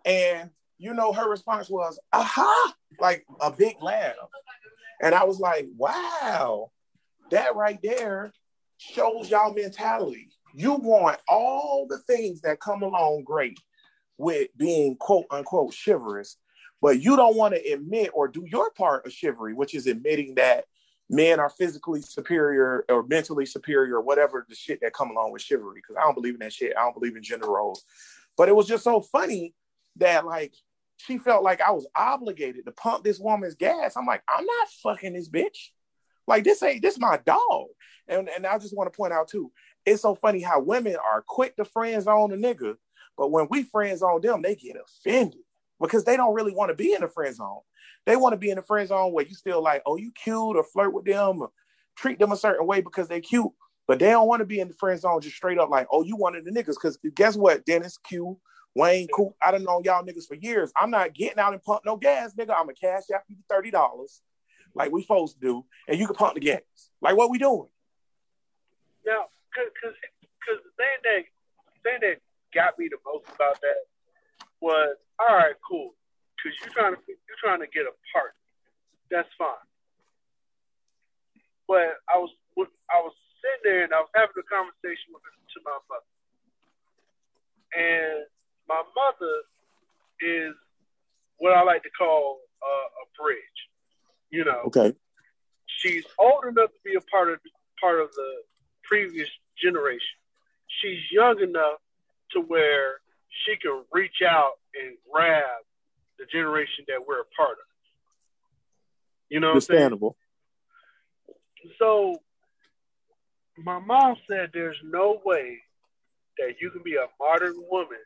And 0.06 0.50
you 0.78 0.94
know, 0.94 1.14
her 1.14 1.30
response 1.30 1.70
was, 1.70 2.00
aha, 2.12 2.74
like 3.00 3.26
a 3.40 3.52
big 3.52 3.82
laugh. 3.82 4.16
And 5.02 5.16
I 5.16 5.24
was 5.24 5.40
like, 5.40 5.68
wow, 5.78 6.72
that 7.34 7.56
right 7.56 7.80
there 7.82 8.34
shows 8.78 9.30
y'all 9.30 9.54
mentality. 9.54 10.30
You 10.54 10.74
want 10.74 11.20
all 11.28 11.88
the 11.90 11.98
things 12.00 12.42
that 12.42 12.60
come 12.60 12.84
along 12.84 13.24
great 13.24 13.60
with 14.18 14.50
being 14.58 14.96
quote 14.98 15.26
unquote 15.32 15.74
chivalrous, 15.74 16.38
but 16.82 17.02
you 17.02 17.16
don't 17.16 17.36
want 17.36 17.56
to 17.56 17.72
admit 17.72 18.12
or 18.14 18.28
do 18.28 18.46
your 18.46 18.72
part 18.72 19.06
of 19.06 19.14
chivalry, 19.14 19.54
which 19.54 19.74
is 19.74 19.88
admitting 19.88 20.36
that 20.36 20.66
men 21.10 21.40
are 21.40 21.50
physically 21.50 22.02
superior 22.02 22.86
or 22.90 23.04
mentally 23.04 23.46
superior 23.46 23.98
or 23.98 24.02
whatever 24.02 24.46
the 24.48 24.56
shit 24.56 24.80
that 24.82 24.94
come 24.94 25.12
along 25.12 25.32
with 25.32 25.42
chivalry. 25.42 25.82
Because 25.82 25.96
I 26.00 26.04
don't 26.04 26.16
believe 26.16 26.36
in 26.36 26.40
that 26.42 26.54
shit. 26.54 26.74
I 26.78 26.84
don't 26.84 26.94
believe 26.94 27.16
in 27.16 27.24
gender 27.24 27.48
roles. 27.48 27.84
But 28.38 28.50
it 28.50 28.56
was 28.56 28.68
just 28.68 28.84
so 28.84 29.02
funny 29.02 29.54
that 29.98 30.26
like 30.26 30.54
she 30.98 31.18
felt 31.18 31.44
like 31.44 31.62
I 31.62 31.72
was 31.72 31.88
obligated 31.96 32.66
to 32.66 32.72
pump 32.72 33.04
this 33.04 33.20
woman's 33.20 33.56
gas. 33.56 33.96
I'm 33.98 34.06
like, 34.06 34.24
I'm 34.30 34.46
not 34.46 34.68
fucking 34.84 35.14
this 35.14 35.30
bitch. 35.30 35.72
Like 36.28 36.44
this 36.44 36.64
ain't 36.64 36.82
this 36.82 37.00
my 37.00 37.20
dog. 37.26 37.68
And 38.08 38.30
and 38.30 38.46
I 38.46 38.58
just 38.58 38.76
want 38.76 38.92
to 38.92 38.96
point 38.96 39.14
out 39.14 39.28
too, 39.28 39.52
it's 39.86 40.02
so 40.02 40.16
funny 40.16 40.42
how 40.42 40.60
women 40.60 40.96
are 40.96 41.24
quick 41.26 41.56
to 41.58 41.66
friend 41.66 42.02
zone 42.02 42.32
a 42.34 42.36
nigga, 42.36 42.76
but 43.18 43.32
when 43.32 43.48
we 43.50 43.64
friend 43.64 43.98
zone 43.98 44.22
them, 44.22 44.42
they 44.42 44.56
get 44.56 44.78
offended 44.78 45.42
because 45.80 46.04
they 46.04 46.18
don't 46.18 46.34
really 46.34 46.54
want 46.54 46.70
to 46.70 46.76
be 46.76 46.94
in 46.94 47.02
the 47.02 47.08
friend 47.08 47.36
zone. 47.36 47.60
They 48.06 48.16
want 48.16 48.34
to 48.34 48.38
be 48.38 48.50
in 48.50 48.56
the 48.58 48.62
friend 48.62 48.88
zone 48.88 49.14
where 49.14 49.26
you 49.26 49.36
still 49.36 49.62
like, 49.62 49.82
oh, 49.86 49.98
you 49.98 50.12
cute 50.12 50.56
or 50.56 50.64
flirt 50.64 50.94
with 50.94 51.06
them 51.06 51.42
or 51.42 51.52
treat 51.96 52.20
them 52.20 52.32
a 52.32 52.38
certain 52.38 52.68
way 52.68 52.82
because 52.82 53.08
they 53.08 53.22
cute, 53.22 53.52
but 53.88 54.00
they 54.00 54.10
don't 54.10 54.28
want 54.28 54.42
to 54.42 54.46
be 54.46 54.60
in 54.60 54.68
the 54.68 54.74
friend 54.74 55.00
zone 55.00 55.22
just 55.22 55.36
straight 55.36 55.58
up 55.58 55.70
like, 55.70 55.88
oh, 55.92 56.04
you 56.04 56.16
one 56.16 56.36
of 56.36 56.46
the 56.46 56.52
niggas. 56.52 56.76
Because 56.76 56.98
guess 57.16 57.36
what, 57.36 57.66
Dennis, 57.66 57.98
Q, 57.98 58.38
Wayne, 58.76 59.08
Coop, 59.14 59.34
I 59.42 59.52
done 59.52 59.64
known 59.64 59.84
y'all 59.84 60.04
niggas 60.04 60.28
for 60.28 60.36
years. 60.36 60.72
I'm 60.80 60.90
not 60.90 61.14
getting 61.14 61.40
out 61.40 61.54
and 61.54 61.64
pump 61.64 61.82
no 61.86 61.96
gas, 61.96 62.34
nigga. 62.34 62.56
I'm 62.58 62.70
a 62.70 62.74
cash 62.74 63.04
out 63.14 63.22
you 63.28 63.36
thirty 63.50 63.72
dollars, 63.72 64.22
like 64.76 64.92
we 64.92 65.02
supposed 65.02 65.36
to 65.36 65.42
do, 65.42 65.66
and 65.88 66.00
you 66.00 66.08
can 66.08 66.16
pump 66.16 66.36
the 66.36 66.40
gas. 66.40 66.62
Like 67.02 67.16
what 67.16 67.30
we 67.30 67.38
doing? 67.38 67.68
Now, 69.06 69.28
cause, 69.54 69.70
cause, 69.82 69.94
the 70.64 70.72
thing 70.80 70.98
that, 71.04 71.22
thing 71.84 72.00
that 72.02 72.18
got 72.54 72.80
me 72.80 72.88
the 72.88 72.98
most 73.06 73.28
about 73.36 73.60
that 73.62 73.86
was, 74.62 74.96
all 75.20 75.36
right, 75.36 75.56
cool. 75.68 75.94
Cause 76.42 76.54
you're 76.64 76.74
trying 76.74 76.96
to, 76.96 77.02
you're 77.08 77.42
trying 77.44 77.60
to 77.60 77.68
get 77.68 77.84
a 77.84 77.94
partner. 78.12 78.40
That's 79.12 79.30
fine. 79.38 79.68
But 81.68 82.00
I 82.12 82.18
was, 82.20 82.32
I 82.58 83.00
was 83.04 83.16
sitting 83.40 83.64
there 83.64 83.84
and 83.84 83.94
I 83.94 84.00
was 84.00 84.12
having 84.16 84.36
a 84.40 84.48
conversation 84.48 85.12
with 85.12 85.24
to 85.54 85.60
my 85.62 85.78
mother, 85.86 86.12
and 87.78 88.26
my 88.66 88.82
mother 88.96 89.36
is 90.22 90.56
what 91.38 91.54
I 91.54 91.62
like 91.62 91.84
to 91.84 91.94
call 91.94 92.42
uh, 92.64 92.88
a 93.02 93.06
bridge. 93.22 93.60
You 94.34 94.44
know, 94.44 94.62
Okay. 94.66 94.96
she's 95.68 96.04
old 96.18 96.46
enough 96.46 96.72
to 96.72 96.80
be 96.84 96.96
a 96.96 97.02
part 97.02 97.32
of 97.32 97.40
part 97.80 98.02
of 98.02 98.12
the 98.14 98.32
previous 98.84 99.30
generation. 99.62 100.18
She's 100.82 100.98
young 101.12 101.40
enough 101.40 101.78
to 102.32 102.40
where 102.42 102.96
she 103.46 103.56
can 103.58 103.84
reach 103.94 104.24
out 104.28 104.54
and 104.74 104.98
grab 105.12 105.46
the 106.18 106.26
generation 106.26 106.84
that 106.88 107.06
we're 107.08 107.22
a 107.22 107.30
part 107.38 107.52
of. 107.52 107.68
You 109.30 109.40
know 109.40 109.50
what 109.50 109.56
I'm 109.56 109.62
saying? 109.62 109.78
Understandable. 109.84 110.18
So 111.78 112.16
my 113.58 113.78
mom 113.78 114.16
said 114.28 114.50
there's 114.52 114.82
no 114.84 115.22
way 115.24 115.60
that 116.40 116.56
you 116.60 116.72
can 116.72 116.82
be 116.82 116.96
a 116.96 117.06
modern 117.20 117.54
woman 117.70 118.00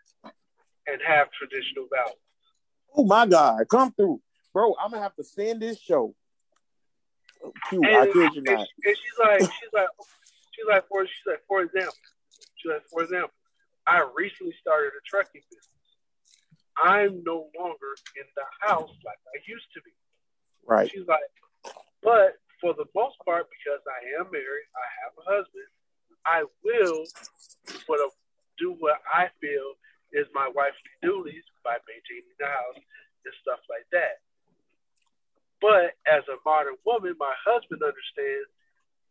and 0.88 1.02
have 1.08 1.28
traditional 1.32 1.88
values. 1.90 2.20
Oh 2.94 3.06
my 3.06 3.26
God, 3.26 3.62
come 3.70 3.94
through, 3.94 4.20
bro. 4.58 4.74
I'm 4.82 4.90
gonna 4.90 5.04
have 5.04 5.14
to 5.18 5.24
send 5.24 5.62
this 5.62 5.78
show. 5.78 6.16
Q, 7.70 7.78
I 7.86 8.10
And, 8.10 8.14
kid 8.14 8.34
you 8.34 8.42
and 8.42 8.58
not. 8.58 8.66
she- 8.66 8.90
and 8.90 8.98
she's 8.98 9.20
like, 9.22 9.42
she's 9.42 9.74
like, 9.74 9.90
she's 10.58 10.66
like, 10.68 10.88
for 10.90 11.06
she's 11.06 11.28
like, 11.30 11.44
for 11.48 11.62
example, 11.62 11.94
she's 12.58 12.72
like, 12.74 12.86
for 12.90 13.04
example, 13.06 13.38
I 13.86 14.02
recently 14.18 14.56
started 14.60 14.98
a 14.98 15.02
trucking 15.06 15.46
business. 15.46 15.88
I'm 16.82 17.22
no 17.24 17.50
longer 17.54 17.94
in 18.18 18.26
the 18.34 18.46
house 18.66 18.90
like 19.06 19.22
I 19.30 19.38
used 19.46 19.70
to 19.78 19.82
be. 19.86 19.94
Right. 20.66 20.90
She's 20.90 21.06
like, 21.08 21.30
but 22.02 22.42
for 22.60 22.74
the 22.74 22.86
most 22.98 23.18
part, 23.26 23.46
because 23.54 23.82
I 23.86 24.20
am 24.20 24.32
married, 24.34 24.68
I 24.74 24.88
have 25.06 25.14
a 25.22 25.26
husband, 25.38 25.70
I 26.26 26.40
will 26.66 27.06
what 27.86 28.02
do 28.58 28.74
what 28.82 28.98
I 29.14 29.30
feel 29.40 29.78
is 30.14 30.26
my 30.34 30.50
wifely 30.50 30.94
duties 31.04 31.46
by 31.64 31.78
maintaining 31.86 32.34
the 32.42 32.48
house 32.50 32.82
and 32.82 33.34
stuff 33.46 33.62
like 33.70 33.86
that. 33.94 34.18
But 35.62 35.98
as 36.08 36.24
a 36.28 36.38
modern 36.46 36.76
woman, 36.86 37.16
my 37.20 37.34
husband 37.46 37.82
understands 37.82 38.50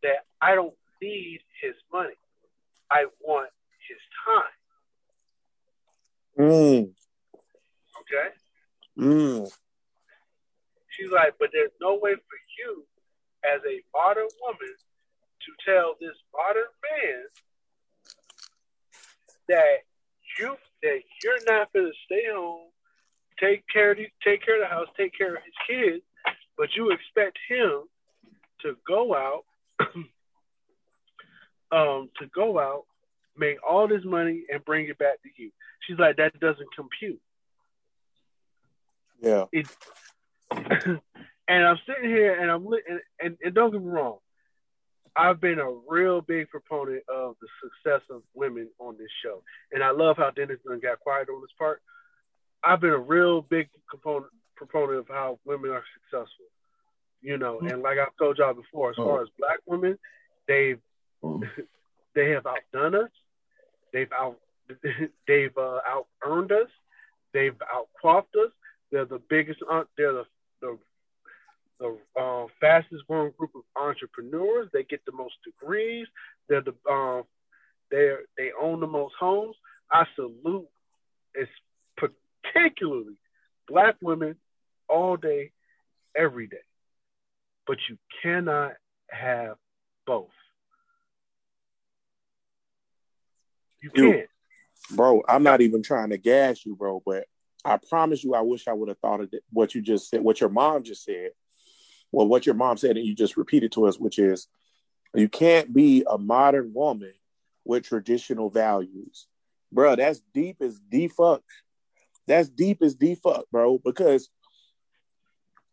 that 0.02 0.24
I 0.40 0.54
don't 0.54 0.74
need 1.02 1.40
his 1.60 1.74
money. 1.92 2.14
I 2.90 3.06
want 3.20 3.50
his 3.88 3.98
time. 4.24 4.54
Mm, 6.38 6.94
Okay. 8.00 8.28
mm. 8.98 9.50
She's 10.90 11.10
like, 11.10 11.34
but 11.38 11.50
there's 11.52 11.72
no 11.80 11.94
way 11.96 12.14
for 12.14 12.38
you 12.58 12.86
as 13.44 13.60
a 13.66 13.82
modern 13.92 14.28
woman 14.40 14.74
to 15.40 15.52
tell 15.64 15.94
this 16.00 16.16
modern 16.32 16.70
man 16.82 17.24
that 19.48 19.84
you 20.38 20.56
that 20.82 21.00
you're 21.22 21.44
not 21.46 21.72
gonna 21.72 21.90
stay 22.04 22.24
home, 22.32 22.70
take 23.40 23.64
care 23.72 23.92
of 23.92 23.98
take 24.24 24.44
care 24.44 24.62
of 24.62 24.68
the 24.68 24.74
house, 24.74 24.88
take 24.96 25.16
care 25.16 25.36
of 25.36 25.42
his 25.42 25.54
kids, 25.66 26.04
but 26.56 26.68
you 26.76 26.90
expect 26.90 27.38
him 27.48 27.82
to 28.62 28.76
go 28.86 29.14
out 29.14 29.44
um 31.72 32.10
to 32.18 32.26
go 32.34 32.58
out, 32.58 32.84
make 33.36 33.58
all 33.68 33.88
this 33.88 34.04
money 34.04 34.44
and 34.50 34.64
bring 34.64 34.88
it 34.88 34.98
back 34.98 35.22
to 35.22 35.28
you. 35.36 35.50
She's 35.86 35.98
like, 35.98 36.16
that 36.16 36.38
doesn't 36.40 36.68
compute. 36.74 37.20
Yeah. 39.20 39.44
and 40.50 41.66
I'm 41.66 41.78
sitting 41.86 42.10
here 42.10 42.40
and 42.40 42.50
I'm 42.50 42.66
li- 42.66 42.82
and, 42.88 43.00
and, 43.20 43.36
and 43.42 43.54
don't 43.54 43.72
get 43.72 43.82
me 43.82 43.88
wrong, 43.88 44.18
I've 45.16 45.40
been 45.40 45.58
a 45.58 45.70
real 45.88 46.20
big 46.20 46.48
proponent 46.50 47.02
of 47.08 47.36
the 47.40 47.48
success 47.62 48.02
of 48.10 48.22
women 48.34 48.68
on 48.78 48.96
this 48.98 49.10
show, 49.24 49.42
and 49.72 49.82
I 49.82 49.90
love 49.90 50.16
how 50.18 50.30
Dennis 50.30 50.58
got 50.82 51.00
quiet 51.00 51.28
on 51.28 51.40
this 51.40 51.50
part. 51.58 51.80
I've 52.62 52.80
been 52.80 52.90
a 52.90 52.98
real 52.98 53.42
big 53.42 53.68
component 53.90 54.32
proponent 54.56 54.98
of 54.98 55.08
how 55.08 55.38
women 55.44 55.70
are 55.70 55.84
successful, 55.94 56.46
you 57.22 57.38
know, 57.38 57.60
and 57.60 57.82
like 57.82 57.98
I've 57.98 58.16
told 58.18 58.38
y'all 58.38 58.54
before, 58.54 58.90
as 58.90 58.96
far 58.96 59.22
as 59.22 59.28
black 59.38 59.58
women, 59.66 59.98
they've 60.48 60.80
they 62.14 62.30
have 62.30 62.46
outdone 62.46 62.94
us, 63.04 63.10
they've 63.92 64.12
out 64.12 64.38
they've 65.28 65.56
uh, 65.56 65.80
out 65.86 66.06
earned 66.24 66.52
us, 66.52 66.68
they've 67.32 67.56
out 67.72 67.88
us. 68.04 68.50
They're 68.90 69.04
the 69.04 69.20
biggest. 69.28 69.60
Uh, 69.70 69.84
they're 69.96 70.12
the 70.12 70.24
the 70.60 70.78
the 71.78 71.98
uh, 72.20 72.46
fastest 72.60 73.06
growing 73.06 73.32
group 73.36 73.50
of 73.54 73.62
entrepreneurs. 73.80 74.68
They 74.72 74.84
get 74.84 75.04
the 75.04 75.12
most 75.12 75.34
degrees. 75.44 76.06
They're 76.48 76.62
the 76.62 76.74
um, 76.90 77.24
they 77.90 78.14
they 78.36 78.50
own 78.60 78.80
the 78.80 78.86
most 78.86 79.14
homes. 79.18 79.56
I 79.90 80.04
salute, 80.14 80.68
it's 81.34 81.50
particularly 81.96 83.16
black 83.68 83.96
women 84.02 84.36
all 84.88 85.16
day, 85.16 85.52
every 86.16 86.46
day. 86.46 86.56
But 87.66 87.78
you 87.88 87.98
cannot 88.22 88.72
have 89.10 89.56
both. 90.06 90.30
You 93.82 93.90
can't. 93.90 94.28
Bro, 94.90 95.22
I'm 95.28 95.42
not 95.42 95.60
even 95.60 95.82
trying 95.82 96.10
to 96.10 96.18
gas 96.18 96.64
you, 96.64 96.76
bro, 96.76 97.02
but 97.04 97.24
I 97.64 97.78
promise 97.78 98.22
you, 98.22 98.34
I 98.34 98.42
wish 98.42 98.68
I 98.68 98.72
would 98.72 98.88
have 98.88 98.98
thought 98.98 99.20
of 99.20 99.32
what 99.50 99.74
you 99.74 99.82
just 99.82 100.08
said, 100.08 100.22
what 100.22 100.40
your 100.40 100.48
mom 100.48 100.84
just 100.84 101.04
said. 101.04 101.30
Well, 102.12 102.28
what 102.28 102.46
your 102.46 102.54
mom 102.54 102.76
said, 102.76 102.96
and 102.96 103.04
you 103.04 103.14
just 103.14 103.36
repeated 103.36 103.72
to 103.72 103.86
us, 103.86 103.98
which 103.98 104.18
is 104.18 104.46
you 105.14 105.28
can't 105.28 105.72
be 105.72 106.04
a 106.08 106.16
modern 106.16 106.72
woman 106.72 107.12
with 107.64 107.82
traditional 107.82 108.48
values. 108.48 109.26
Bro, 109.72 109.96
that's 109.96 110.22
deep 110.32 110.58
as 110.60 110.78
D 110.78 111.08
fuck. 111.08 111.42
That's 112.28 112.48
deep 112.48 112.82
as 112.82 112.94
D 112.94 113.16
fuck, 113.16 113.46
bro, 113.50 113.78
because 113.78 114.28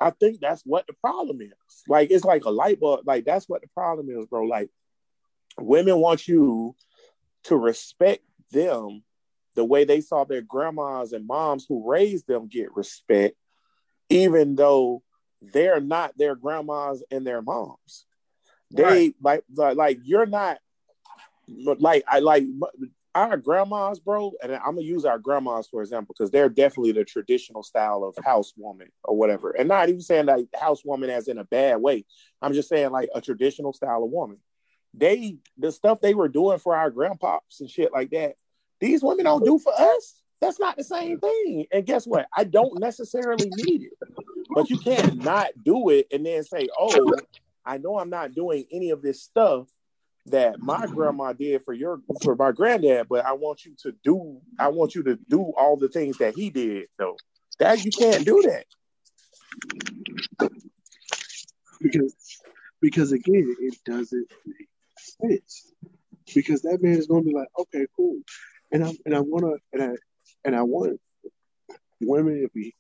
I 0.04 0.10
think 0.10 0.42
that's 0.42 0.64
what 0.66 0.86
the 0.86 0.94
problem 0.94 1.42
is. 1.42 1.84
Like, 1.88 2.12
it's 2.12 2.26
like 2.26 2.44
a 2.44 2.50
light 2.50 2.80
bulb. 2.80 3.08
Like, 3.08 3.24
that's 3.24 3.48
what 3.48 3.62
the 3.62 3.70
problem 3.70 4.10
is, 4.10 4.26
bro. 4.26 4.44
Like, 4.44 4.70
women 5.58 5.98
want 5.98 6.28
you 6.28 6.76
to 7.46 7.56
respect 7.56 8.22
them 8.52 9.04
the 9.56 9.64
way 9.64 9.86
they 9.86 10.02
saw 10.02 10.26
their 10.26 10.42
grandmas 10.42 11.14
and 11.14 11.26
moms 11.26 11.66
who 11.68 11.90
raised 11.90 12.28
them 12.28 12.48
get 12.48 12.76
respect, 12.76 13.38
even 14.10 14.56
though 14.56 15.04
they're 15.42 15.80
not 15.80 16.18
their 16.18 16.36
grandmas 16.36 17.02
and 17.10 17.26
their 17.26 17.42
moms. 17.42 18.06
They 18.72 18.84
Right. 18.84 19.16
like, 19.22 19.44
like 19.56 19.78
like 19.78 20.00
you're 20.04 20.26
not 20.26 20.58
like 21.48 22.04
I 22.08 22.20
like 22.20 22.44
our 23.16 23.38
grandmas, 23.38 24.00
bro, 24.00 24.34
and 24.42 24.54
I'm 24.54 24.76
gonna 24.76 24.82
use 24.82 25.06
our 25.06 25.20
grandmas 25.20 25.68
for 25.68 25.82
example 25.82 26.16
because 26.18 26.32
they're 26.32 26.50
definitely 26.50 26.94
the 26.94 27.06
traditional 27.06 27.64
style 27.64 28.04
of 28.04 28.16
housewoman 28.24 28.88
or 29.04 29.16
whatever, 29.16 29.52
and 29.52 29.68
not 29.68 29.90
even 29.90 30.02
saying 30.02 30.26
like 30.26 30.48
housewoman 30.56 31.10
as 31.10 31.28
in 31.28 31.38
a 31.38 31.44
bad 31.44 31.82
way. 31.82 32.06
I'm 32.42 32.54
just 32.54 32.70
saying 32.70 32.92
like 32.92 33.10
a 33.14 33.22
traditional 33.22 33.74
style 33.74 34.04
of 34.04 34.10
woman. 34.10 34.38
They 34.94 35.38
the 35.58 35.72
stuff 35.72 36.02
they 36.02 36.14
were 36.14 36.28
doing 36.28 36.60
for 36.60 36.76
our 36.76 36.92
grandpops 36.92 37.60
and 37.60 37.70
shit 37.70 37.92
like 37.92 38.12
that. 38.12 38.36
These 38.80 39.04
women 39.04 39.26
don't 39.26 39.46
do 39.46 39.60
for 39.60 39.74
us. 39.74 40.22
That's 40.42 40.60
not 40.60 40.76
the 40.76 40.84
same 40.84 41.20
thing. 41.20 41.68
And 41.72 41.86
guess 41.86 42.06
what? 42.06 42.28
I 42.36 42.44
don't 42.44 42.80
necessarily 42.80 43.50
need 43.50 43.84
it, 43.84 43.94
but 44.54 44.70
you 44.70 44.78
can't 44.78 45.24
not 45.24 45.50
do 45.64 45.90
it 45.90 46.08
and 46.12 46.26
then 46.26 46.44
say, 46.44 46.68
"Oh, 46.78 47.14
I 47.66 47.78
know 47.78 47.98
I'm 47.98 48.10
not 48.10 48.34
doing 48.34 48.66
any 48.72 48.90
of 48.90 49.02
this 49.02 49.22
stuff." 49.22 49.70
That 50.28 50.60
my 50.60 50.86
grandma 50.88 51.34
did 51.34 51.64
for 51.64 51.74
your 51.74 52.00
for 52.22 52.36
my 52.36 52.52
granddad, 52.52 53.08
but 53.10 53.26
I 53.26 53.34
want 53.34 53.66
you 53.66 53.76
to 53.84 53.94
do 54.04 54.40
I 54.60 54.70
want 54.70 54.96
you 54.96 55.04
to 55.04 55.18
do 55.30 55.54
all 55.58 55.78
the 55.78 55.90
things 55.90 56.18
that 56.20 56.36
he 56.36 56.50
did 56.50 56.88
though. 56.98 57.18
That 57.60 57.84
you 57.84 57.92
can't 57.92 58.26
do 58.26 58.42
that. 58.44 58.66
because 61.84 62.16
because 62.82 63.12
again, 63.12 63.56
it 63.60 63.78
doesn't 63.86 64.28
make 64.46 64.70
sense. 64.98 65.72
Because 66.34 66.62
that 66.62 66.82
man 66.82 66.98
is 66.98 67.08
going 67.08 67.24
to 67.24 67.30
be 67.30 67.36
like, 67.36 67.50
okay, 67.60 67.86
cool, 67.96 68.18
and 68.72 68.84
I 68.84 68.94
and 69.06 69.16
I 69.16 69.20
want 69.20 69.44
to 69.44 69.58
and 69.74 69.92
I 69.92 69.96
and 70.46 70.56
I 70.56 70.64
want 70.64 71.00
women 72.02 72.42
if 72.44 72.52
we 72.56 72.74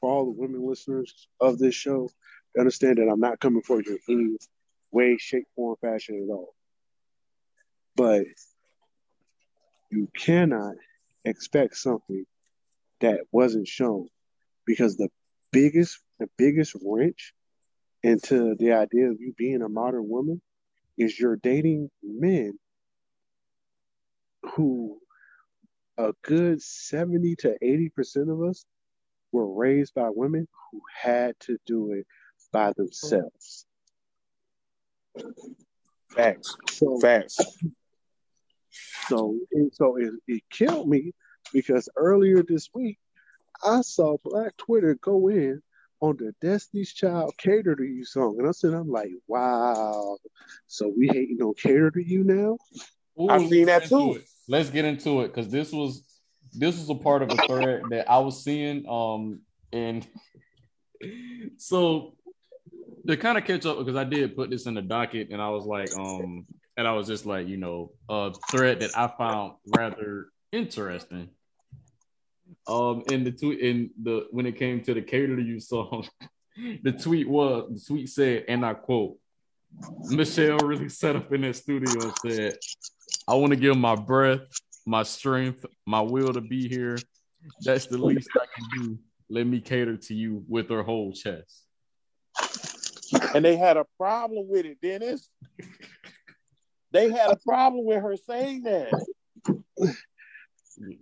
for 0.00 0.10
all 0.10 0.26
the 0.26 0.32
women 0.32 0.66
listeners 0.66 1.28
of 1.40 1.58
this 1.58 1.74
show 1.74 2.08
to 2.54 2.60
understand 2.60 2.98
that 2.98 3.08
I'm 3.10 3.20
not 3.20 3.40
coming 3.40 3.62
for 3.62 3.80
you 3.80 3.98
in 4.08 4.14
any 4.14 4.36
way, 4.90 5.16
shape, 5.18 5.46
form, 5.56 5.76
fashion 5.80 6.26
at 6.28 6.32
all. 6.32 6.54
But 7.96 8.24
you 9.90 10.08
cannot 10.16 10.74
expect 11.24 11.76
something 11.76 12.24
that 13.00 13.20
wasn't 13.30 13.68
shown 13.68 14.08
because 14.66 14.96
the 14.96 15.08
biggest 15.50 16.00
the 16.18 16.28
biggest 16.38 16.74
wrench 16.84 17.34
into 18.02 18.54
the 18.58 18.72
idea 18.72 19.10
of 19.10 19.20
you 19.20 19.34
being 19.36 19.62
a 19.62 19.68
modern 19.68 20.08
woman 20.08 20.40
is 20.96 21.18
you're 21.18 21.36
dating 21.36 21.90
men 22.02 22.58
who 24.42 24.98
a 25.98 26.12
good 26.22 26.62
70 26.62 27.36
to 27.36 27.56
80% 27.62 28.32
of 28.32 28.48
us 28.48 28.64
were 29.30 29.52
raised 29.52 29.94
by 29.94 30.08
women 30.10 30.48
who 30.70 30.80
had 31.00 31.38
to 31.40 31.58
do 31.66 31.92
it 31.92 32.06
by 32.52 32.72
themselves. 32.76 33.66
Facts. 36.10 36.56
So, 36.70 36.98
Facts. 37.00 37.38
So, 39.08 39.38
and 39.52 39.72
so 39.72 39.96
it, 39.96 40.12
it 40.26 40.42
killed 40.50 40.88
me 40.88 41.12
because 41.52 41.88
earlier 41.96 42.42
this 42.42 42.68
week 42.74 42.98
I 43.64 43.82
saw 43.82 44.16
Black 44.24 44.56
Twitter 44.56 44.94
go 45.00 45.28
in 45.28 45.62
on 46.00 46.16
the 46.16 46.34
Destiny's 46.40 46.92
Child 46.92 47.32
Cater 47.38 47.76
to 47.76 47.84
You 47.84 48.04
song. 48.04 48.36
And 48.38 48.48
I 48.48 48.50
said, 48.50 48.74
I'm 48.74 48.90
like, 48.90 49.12
wow. 49.28 50.18
So 50.66 50.92
we 50.96 51.06
hating 51.06 51.38
on 51.40 51.54
Cater 51.54 51.90
to 51.92 52.02
You 52.04 52.24
now? 52.24 52.58
Ooh, 53.20 53.28
I've 53.28 53.48
seen 53.48 53.66
that 53.66 53.82
let's 53.82 53.90
get 53.90 53.98
into 54.00 54.14
too. 54.14 54.18
it. 54.18 54.28
Let's 54.48 54.70
get 54.70 54.84
into 54.84 55.20
it 55.20 55.28
because 55.28 55.48
this 55.48 55.72
was 55.72 56.02
this 56.52 56.78
was 56.78 56.90
a 56.90 56.94
part 56.94 57.22
of 57.22 57.30
a 57.30 57.36
thread 57.46 57.82
that 57.90 58.10
I 58.10 58.18
was 58.18 58.42
seeing. 58.42 58.84
Um, 58.88 59.40
and 59.72 60.06
so 61.56 62.14
to 63.06 63.16
kind 63.16 63.38
of 63.38 63.44
catch 63.44 63.64
up 63.64 63.78
because 63.78 63.96
I 63.96 64.04
did 64.04 64.36
put 64.36 64.50
this 64.50 64.66
in 64.66 64.74
the 64.74 64.82
docket, 64.82 65.30
and 65.30 65.40
I 65.40 65.50
was 65.50 65.64
like, 65.64 65.90
um, 65.96 66.46
and 66.76 66.86
I 66.86 66.92
was 66.92 67.06
just 67.06 67.26
like, 67.26 67.48
you 67.48 67.56
know, 67.56 67.92
a 68.08 68.32
thread 68.50 68.80
that 68.80 68.96
I 68.96 69.08
found 69.08 69.54
rather 69.76 70.28
interesting. 70.52 71.30
Um, 72.66 73.02
and 73.10 73.26
the 73.26 73.32
tweet 73.32 73.60
in 73.60 73.90
the 74.02 74.26
when 74.30 74.46
it 74.46 74.56
came 74.58 74.82
to 74.82 74.94
the 74.94 75.02
cater 75.02 75.36
to 75.36 75.42
you 75.42 75.60
song, 75.60 76.06
the 76.82 76.92
tweet 76.92 77.28
was 77.28 77.68
the 77.72 77.94
tweet 77.94 78.08
said, 78.08 78.44
and 78.48 78.64
I 78.64 78.74
quote, 78.74 79.16
Michelle 80.10 80.58
really 80.58 80.88
set 80.88 81.16
up 81.16 81.32
in 81.32 81.42
that 81.42 81.56
studio 81.56 81.92
and 82.02 82.12
said, 82.26 82.56
I 83.26 83.34
want 83.34 83.52
to 83.52 83.56
give 83.56 83.76
my 83.76 83.94
breath, 83.94 84.40
my 84.86 85.02
strength, 85.02 85.64
my 85.86 86.00
will 86.00 86.32
to 86.32 86.40
be 86.40 86.68
here. 86.68 86.98
That's 87.64 87.86
the 87.86 87.98
least 87.98 88.28
I 88.36 88.46
can 88.54 88.82
do. 88.82 88.98
Let 89.28 89.46
me 89.46 89.60
cater 89.60 89.96
to 89.96 90.14
you 90.14 90.44
with 90.48 90.68
her 90.70 90.82
whole 90.82 91.12
chest. 91.12 91.64
And 93.34 93.44
they 93.44 93.56
had 93.56 93.76
a 93.76 93.86
problem 93.98 94.48
with 94.48 94.66
it, 94.66 94.78
Dennis. 94.80 95.28
They 96.92 97.10
had 97.10 97.30
a 97.30 97.36
problem 97.36 97.84
with 97.84 98.02
her 98.02 98.16
saying 98.16 98.64
that. 98.64 98.92
And, 99.78 99.96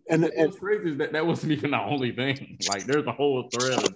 And 0.08 0.24
and 0.24 0.46
what's 0.46 0.58
crazy 0.58 0.92
is 0.92 0.98
that 0.98 1.12
that 1.12 1.26
wasn't 1.26 1.52
even 1.52 1.72
the 1.72 1.80
only 1.80 2.12
thing. 2.12 2.58
Like 2.68 2.86
there's 2.86 3.06
a 3.06 3.12
whole 3.12 3.48
thread 3.50 3.84
of, 3.84 3.94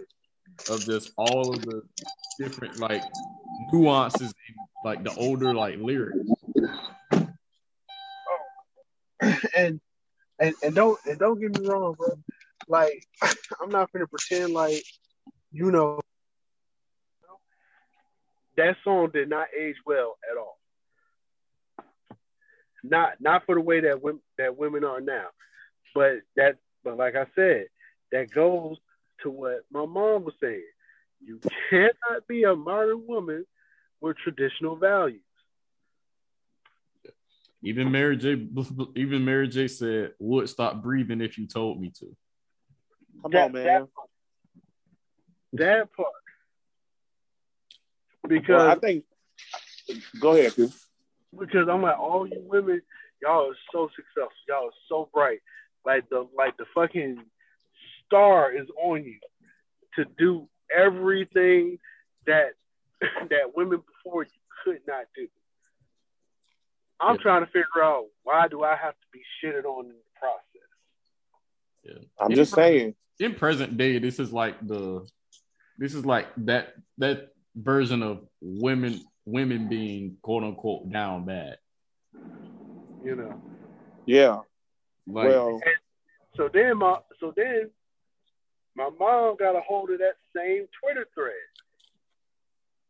of 0.69 0.87
just 0.87 1.13
all 1.17 1.55
of 1.55 1.63
the 1.65 1.83
different 2.39 2.79
like 2.79 3.05
nuances 3.73 4.35
in 4.49 4.55
like 4.83 5.05
the 5.05 5.15
older 5.15 5.55
like 5.55 5.79
lyrics. 5.79 6.19
and 9.57 9.81
and 10.41 10.55
and 10.63 10.75
don't 10.75 10.99
and 11.07 11.19
don't 11.19 11.41
get 11.41 11.57
me 11.59 11.67
wrong, 11.67 11.95
bro. 11.97 12.09
Like 12.69 13.07
I'm 13.63 13.71
not 13.71 13.93
gonna 13.93 14.07
pretend 14.07 14.53
like 14.53 14.83
you 15.53 15.71
know 15.71 16.01
that 18.57 18.77
song 18.85 19.11
did 19.13 19.29
not 19.29 19.47
age 19.59 19.77
well 19.87 20.17
at 20.31 20.37
all. 20.37 20.59
Not 22.87 23.15
not 23.19 23.47
for 23.47 23.55
the 23.55 23.63
way 23.63 23.81
that 23.81 24.03
women 24.03 24.21
that 24.37 24.59
women 24.59 24.85
are 24.85 25.01
now, 25.01 25.29
but 25.95 26.17
that 26.37 26.59
but 26.85 26.99
like 26.99 27.17
I 27.17 27.27
said, 27.35 27.69
that 28.13 28.31
goes 28.31 28.77
to 29.23 29.31
what 29.31 29.65
my 29.73 29.87
mom 29.87 30.25
was 30.25 30.35
saying. 30.41 30.63
You 31.25 31.41
cannot 31.71 32.27
be 32.29 32.43
a 32.43 32.55
modern 32.55 33.07
woman 33.07 33.47
with 34.03 34.19
traditional 34.19 34.77
values. 34.77 35.23
Even 37.63 37.91
Mary 37.91 38.19
J. 38.19 38.47
Even 38.97 39.25
Mary 39.25 39.49
J. 39.49 39.67
said, 39.69 40.13
"Would 40.19 40.51
stop 40.51 40.83
breathing 40.83 41.23
if 41.23 41.39
you 41.39 41.47
told 41.47 41.81
me 41.81 41.91
to." 42.01 42.15
Come 43.23 43.31
That- 43.31 43.45
on, 43.47 43.53
man. 43.53 43.65
That, 43.65 43.89
that 45.55 45.93
part. 45.95 46.09
Because 48.29 48.49
Well, 48.49 48.71
I 48.71 48.75
think. 48.75 49.05
Go 50.21 50.33
ahead, 50.37 50.53
Q. 50.55 50.71
because 51.39 51.69
I'm 51.71 51.83
like, 51.83 51.99
all 51.99 52.27
you 52.27 52.43
women, 52.47 52.83
y'all 53.23 53.51
are 53.51 53.57
so 53.73 53.89
successful. 53.95 54.31
Y'all 54.49 54.67
are 54.69 54.71
so 54.89 55.09
bright. 55.13 55.41
Like 55.85 56.09
the 56.09 56.27
like 56.37 56.57
the 56.57 56.65
fucking 56.75 57.19
star 58.07 58.53
is 58.53 58.67
on 58.83 59.05
you 59.05 59.19
to 59.97 60.05
do 60.19 60.49
everything 60.75 61.79
that 62.27 62.53
that 63.01 63.55
women 63.57 63.83
before 64.05 64.23
you 64.25 64.31
could 64.65 64.81
not 64.87 65.05
do. 65.17 65.29
I'm 67.01 67.17
Yeah. 67.17 67.23
trying 67.23 67.41
to 67.45 67.47
figure 67.47 67.83
out 67.83 68.07
why 68.23 68.49
do 68.49 68.63
I 68.63 68.77
have 68.77 68.95
to 68.95 69.07
be 69.13 69.21
shitted 69.43 69.65
on 69.65 69.87
in 69.87 69.93
the 69.93 70.19
process? 70.19 70.41
Yeah. 71.83 72.05
I'm 72.19 72.35
just 72.35 72.55
saying. 72.55 72.95
in 73.21 73.35
present 73.35 73.77
day, 73.77 73.99
this 73.99 74.19
is 74.19 74.33
like 74.33 74.55
the 74.67 75.07
this 75.77 75.95
is 75.95 76.07
like 76.07 76.29
that 76.39 76.75
that 76.99 77.29
version 77.57 78.03
of 78.03 78.27
women 78.41 79.01
women 79.27 79.69
being 79.69 80.17
quote 80.23 80.45
unquote 80.45 80.91
down 80.91 81.25
bad. 81.25 81.59
You 83.03 83.17
know. 83.17 83.41
Yeah. 84.07 84.41
Like 85.07 85.29
well, 85.29 85.61
So 86.37 86.49
then 86.53 86.79
my 86.79 86.99
so 87.21 87.33
then 87.37 87.71
my 88.75 88.91
mom 88.99 89.37
got 89.37 89.57
a 89.57 89.61
hold 89.61 89.91
of 89.91 89.99
that 89.99 90.17
same 90.35 90.67
Twitter 90.83 91.07
thread. 91.15 91.35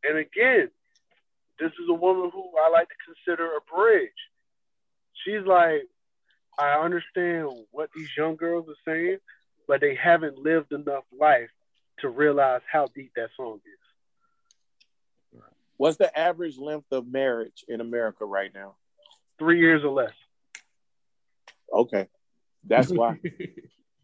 And 0.04 0.18
again, 0.18 0.70
this 1.58 1.70
is 1.70 1.88
a 1.88 1.94
woman 1.94 2.30
who 2.32 2.50
I 2.58 2.70
like 2.70 2.88
to 2.88 2.94
consider 3.06 3.46
a 3.46 3.74
bridge. 3.74 4.10
She's 5.24 5.46
like, 5.46 5.88
I 6.58 6.74
understand 6.84 7.48
what 7.70 7.90
these 7.94 8.08
young 8.16 8.36
girls 8.36 8.66
are 8.68 8.74
saying, 8.84 9.18
but 9.66 9.80
they 9.80 9.94
haven't 9.94 10.38
lived 10.38 10.72
enough 10.72 11.04
life 11.18 11.50
to 12.00 12.08
realize 12.08 12.60
how 12.70 12.86
deep 12.94 13.12
that 13.16 13.30
song 13.36 13.60
is. 13.64 13.83
What's 15.76 15.96
the 15.96 16.16
average 16.18 16.58
length 16.58 16.92
of 16.92 17.06
marriage 17.06 17.64
in 17.68 17.80
America 17.80 18.24
right 18.24 18.50
now? 18.54 18.76
Three 19.38 19.60
years 19.60 19.82
or 19.84 19.90
less. 19.90 20.14
Okay. 21.72 22.08
That's 22.66 22.90
why. 22.90 23.18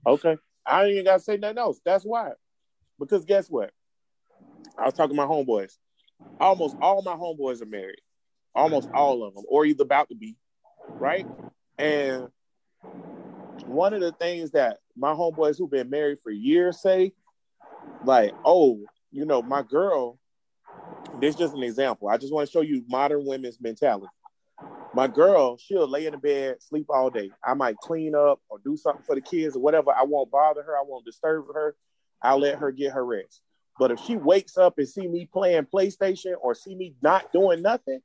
Okay. 0.06 0.38
I 0.64 0.84
ain't 0.84 0.92
even 0.92 1.04
gotta 1.04 1.20
say 1.22 1.36
nothing 1.36 1.58
else. 1.58 1.80
That's 1.84 2.04
why. 2.04 2.30
Because 2.98 3.24
guess 3.24 3.48
what? 3.50 3.70
I 4.78 4.84
was 4.84 4.94
talking 4.94 5.14
to 5.14 5.22
my 5.22 5.26
homeboys. 5.26 5.72
Almost 6.38 6.76
all 6.80 7.02
my 7.02 7.14
homeboys 7.14 7.60
are 7.60 7.66
married. 7.66 8.00
Almost 8.54 8.88
all 8.94 9.24
of 9.24 9.34
them, 9.34 9.44
or 9.48 9.64
either 9.66 9.82
about 9.82 10.08
to 10.08 10.14
be, 10.14 10.36
right? 10.98 11.26
And 11.78 12.28
one 13.66 13.94
of 13.94 14.00
the 14.00 14.12
things 14.12 14.52
that 14.52 14.78
my 14.96 15.12
homeboys 15.12 15.58
who've 15.58 15.70
been 15.70 15.90
married 15.90 16.20
for 16.22 16.30
years 16.30 16.80
say, 16.80 17.12
like, 18.04 18.32
oh, 18.44 18.80
you 19.12 19.24
know, 19.24 19.42
my 19.42 19.62
girl, 19.62 20.18
this 21.20 21.34
is 21.34 21.40
just 21.40 21.54
an 21.54 21.62
example. 21.62 22.08
I 22.08 22.16
just 22.16 22.32
want 22.32 22.46
to 22.46 22.52
show 22.52 22.60
you 22.60 22.84
modern 22.88 23.24
women's 23.26 23.60
mentality. 23.60 24.06
My 24.92 25.06
girl, 25.06 25.56
she'll 25.56 25.88
lay 25.88 26.06
in 26.06 26.12
the 26.12 26.18
bed, 26.18 26.56
sleep 26.60 26.86
all 26.90 27.10
day. 27.10 27.30
I 27.44 27.54
might 27.54 27.76
clean 27.78 28.14
up 28.14 28.40
or 28.48 28.58
do 28.58 28.76
something 28.76 29.04
for 29.04 29.14
the 29.14 29.20
kids 29.20 29.56
or 29.56 29.60
whatever. 29.60 29.92
I 29.92 30.04
won't 30.04 30.30
bother 30.30 30.62
her. 30.62 30.76
I 30.76 30.82
won't 30.84 31.04
disturb 31.04 31.46
her. 31.54 31.76
I'll 32.22 32.38
let 32.38 32.58
her 32.58 32.72
get 32.72 32.92
her 32.92 33.04
rest. 33.04 33.40
But 33.78 33.90
if 33.92 34.00
she 34.00 34.16
wakes 34.16 34.58
up 34.58 34.78
and 34.78 34.88
see 34.88 35.06
me 35.06 35.28
playing 35.32 35.66
PlayStation 35.72 36.34
or 36.40 36.54
see 36.54 36.74
me 36.74 36.94
not 37.00 37.32
doing 37.32 37.62
nothing, 37.62 38.00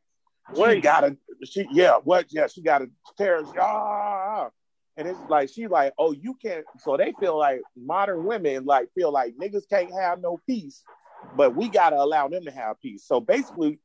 she 0.55 0.79
gotta 0.79 1.17
she 1.43 1.67
yeah, 1.71 1.97
what 2.03 2.27
yeah, 2.29 2.47
she 2.47 2.61
gotta 2.61 2.89
tear 3.17 3.41
ah, 3.59 4.49
and 4.95 5.07
it's 5.07 5.19
like 5.27 5.49
she 5.49 5.67
like, 5.67 5.93
oh, 5.97 6.11
you 6.11 6.35
can't 6.35 6.63
so 6.79 6.95
they 6.95 7.13
feel 7.19 7.37
like 7.37 7.61
modern 7.75 8.25
women 8.25 8.63
like 8.65 8.87
feel 8.93 9.11
like 9.11 9.35
niggas 9.35 9.67
can't 9.69 9.91
have 9.93 10.21
no 10.21 10.39
peace, 10.47 10.83
but 11.33 11.55
we 11.55 11.69
gotta 11.69 11.97
allow 11.97 12.27
them 12.27 12.45
to 12.45 12.51
have 12.51 12.81
peace. 12.81 13.03
So 13.05 13.19
basically 13.19 13.79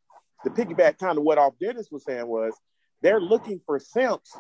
the 0.45 0.51
piggyback 0.51 0.99
kind 0.99 1.19
of 1.19 1.25
what 1.25 1.39
off 1.39 1.55
Dennis 1.61 1.91
was 1.91 2.05
saying 2.05 2.27
was 2.27 2.55
they're 3.03 3.21
looking 3.21 3.61
for 3.67 3.79
simps, 3.79 4.37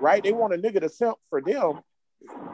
right? 0.00 0.22
They 0.22 0.32
want 0.32 0.54
a 0.54 0.58
nigga 0.58 0.80
to 0.80 0.88
simp 0.88 1.16
for 1.30 1.40
them, 1.40 1.80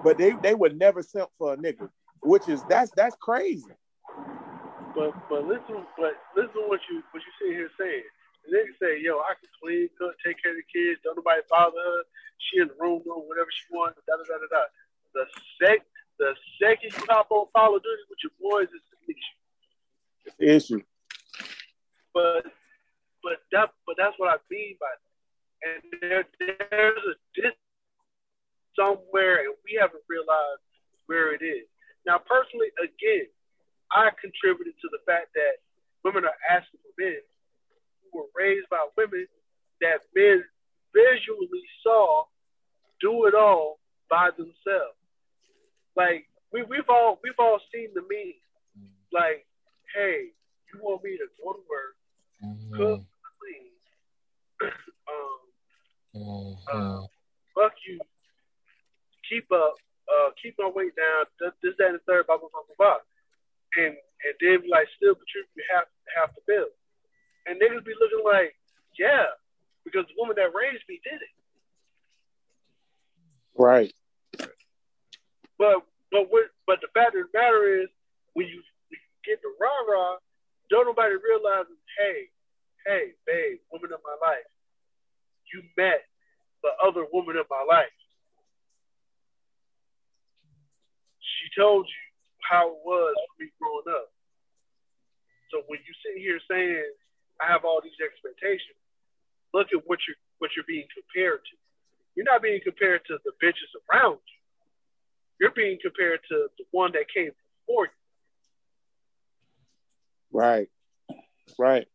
but 0.03 0.19
they, 0.19 0.33
they 0.43 0.55
would 0.55 0.79
never 0.79 1.03
simp 1.03 1.31
for 1.39 1.55
a 1.55 1.57
nigga, 1.57 1.89
which 2.23 2.49
is 2.49 2.63
that's 2.69 2.91
that's 2.93 3.17
crazy. 3.21 3.65
But 4.95 5.15
but 5.29 5.45
listen, 5.47 5.87
but 5.99 6.15
listen 6.37 6.55
to 6.55 6.69
what 6.69 6.81
you 6.91 7.03
what 7.11 7.23
you 7.23 7.33
sitting 7.41 7.59
here 7.59 7.71
saying. 7.79 8.05
The 8.47 8.59
nigga 8.59 8.73
say, 8.79 8.93
yo, 9.01 9.19
I 9.19 9.35
can 9.41 9.49
clean, 9.63 9.89
cook, 9.99 10.15
take 10.25 10.37
care 10.43 10.53
of 10.53 10.61
the 10.61 10.69
kids, 10.69 11.01
don't 11.03 11.17
nobody 11.17 11.41
bother 11.49 11.81
her. 11.81 12.03
She 12.39 12.61
in 12.61 12.69
the 12.69 12.77
room 12.79 13.01
doing 13.03 13.25
whatever 13.27 13.49
she 13.51 13.65
wants, 13.73 13.99
da 14.07 14.15
da 14.15 14.25
da 14.29 14.37
da 14.39 14.49
da. 14.53 14.63
The 15.15 15.25
sec 15.59 15.81
the 16.19 16.35
second 16.63 16.95
you 16.95 17.03
hop 17.11 17.27
on 17.31 17.47
Call 17.57 17.75
of 17.75 17.83
Duty 17.83 18.05
with 18.07 18.23
your 18.23 18.35
boys 18.39 18.71
is 18.71 18.83
the 18.87 18.99
issue. 19.11 19.39
It's 20.27 20.37
the 20.37 20.49
issue. 20.49 20.83
But 22.13 22.47
but 23.23 23.39
that 23.53 23.71
but 23.87 23.97
that's 23.99 24.15
what 24.19 24.31
I 24.31 24.39
mean 24.51 24.77
by 24.81 24.87
that. 24.93 25.05
And 25.65 26.01
there 26.01 26.25
there's 26.71 27.05
a 27.11 27.15
dis 27.35 27.53
somewhere 28.77 29.47
and 29.47 29.55
we 29.65 29.79
haven't 29.81 30.03
realized 30.09 30.63
where 31.07 31.35
it 31.35 31.43
is. 31.43 31.67
Now 32.07 32.19
personally, 32.19 32.69
again, 32.83 33.27
I 33.93 34.11
contributed 34.21 34.75
to 34.81 34.89
the 34.91 35.03
fact 35.07 35.29
that 35.35 35.63
women 36.05 36.25
are 36.25 36.41
asking 36.51 36.81
for 36.83 36.95
men 36.99 37.21
who 38.03 38.19
were 38.19 38.31
raised 38.37 38.69
by 38.69 38.87
women 38.97 39.27
that 39.81 40.01
men 40.15 40.45
visually 40.93 41.65
saw 41.83 42.25
do 43.01 43.27
it 43.27 43.35
all 43.35 43.81
by 44.09 44.31
themselves. 44.37 44.99
Like 45.97 46.27
we, 46.53 46.63
we've 46.63 46.89
all 46.89 47.19
we've 47.23 47.39
all 47.39 47.59
seen 47.73 47.89
the 47.95 48.03
meme. 48.03 48.39
Like, 49.13 49.47
hey, 49.95 50.35
you 50.73 50.81
want 50.83 51.03
me 51.03 51.17
to 51.17 51.27
go 51.39 51.55
to 51.55 51.63
work, 51.71 51.95
cook, 52.75 53.01
clean, 53.39 53.71
um, 55.07 56.59
uh, 56.67 57.07
fuck 57.55 57.73
you, 57.87 57.99
keep 59.31 59.47
up, 59.55 59.75
uh, 60.11 60.31
keep 60.43 60.55
my 60.59 60.71
weight 60.75 60.95
down, 60.99 61.25
this, 61.39 61.55
this, 61.63 61.75
that, 61.79 61.95
and 61.95 62.03
the 62.03 62.05
third, 62.07 62.27
blah, 62.27 62.37
blah, 62.37 62.51
blah, 62.51 62.67
blah, 62.67 62.79
blah. 62.79 62.99
And, 63.79 63.95
and 63.95 64.35
then 64.43 64.63
be 64.63 64.69
like, 64.69 64.91
still 64.99 65.15
contribute 65.15 65.71
half, 65.71 65.87
half 66.19 66.35
the 66.35 66.43
bill. 66.47 66.71
And 67.47 67.59
niggas 67.63 67.87
be 67.87 67.95
looking 67.99 68.27
like, 68.27 68.55
yeah, 68.99 69.31
because 69.85 70.07
the 70.11 70.19
woman 70.19 70.37
that 70.37 70.55
raised 70.55 70.83
me 70.89 71.01
did 71.03 71.23
it. 71.23 71.35
Right. 73.55 73.95
But, 75.59 75.87
but 76.11 76.27
what, 76.31 76.51
but 76.67 76.83
the 76.83 76.91
fact 76.95 77.15
of 77.15 77.31
the 77.31 77.39
matter 77.39 77.83
is, 77.83 77.89
when 78.35 78.49
you 78.49 78.63
get 79.27 79.41
the 79.43 79.53
rah 79.61 79.83
rah, 79.89 80.17
don't 80.71 80.87
nobody 80.87 81.17
realizes, 81.17 81.77
hey, 81.99 82.29
hey, 82.87 83.13
babe, 83.27 83.59
woman 83.73 83.93
of 83.93 84.01
my 84.05 84.17
life, 84.21 84.49
you 85.53 85.63
met 85.77 86.05
the 86.63 86.73
other 86.81 87.05
woman 87.13 87.37
of 87.37 87.47
my 87.51 87.65
life. 87.69 87.93
She 91.21 91.61
told 91.61 91.85
you 91.85 92.05
how 92.49 92.73
it 92.73 92.81
was 92.85 93.15
for 93.17 93.35
me 93.41 93.53
growing 93.61 93.89
up. 93.93 94.09
So 95.53 95.63
when 95.69 95.81
you 95.85 95.93
sit 96.01 96.21
here 96.21 96.41
saying 96.51 96.89
I 97.41 97.53
have 97.53 97.65
all 97.65 97.81
these 97.85 98.01
expectations, 98.01 98.81
look 99.53 99.69
at 99.73 99.85
what 99.87 100.01
you're 100.09 100.19
what 100.39 100.51
you're 100.57 100.67
being 100.67 100.89
compared 100.91 101.41
to. 101.41 101.55
You're 102.17 102.29
not 102.29 102.43
being 102.43 102.61
compared 102.63 103.05
to 103.07 103.19
the 103.25 103.33
bitches 103.43 103.71
around 103.87 104.19
you. 104.19 104.41
You're 105.41 105.57
being 105.57 105.79
compared 105.81 106.21
to 106.31 106.49
the 106.59 106.65
one 106.71 106.93
that 106.93 107.07
came 107.13 107.31
before 107.67 107.87
you. 107.87 108.04
Right. 110.35 110.69
Right. 111.59 111.87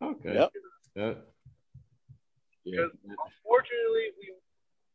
Okay. 0.00 0.34
Yep. 0.34 0.50
Yeah. 0.94 1.14
Yeah. 2.64 2.86
Unfortunately, 3.02 4.14
we 4.14 4.30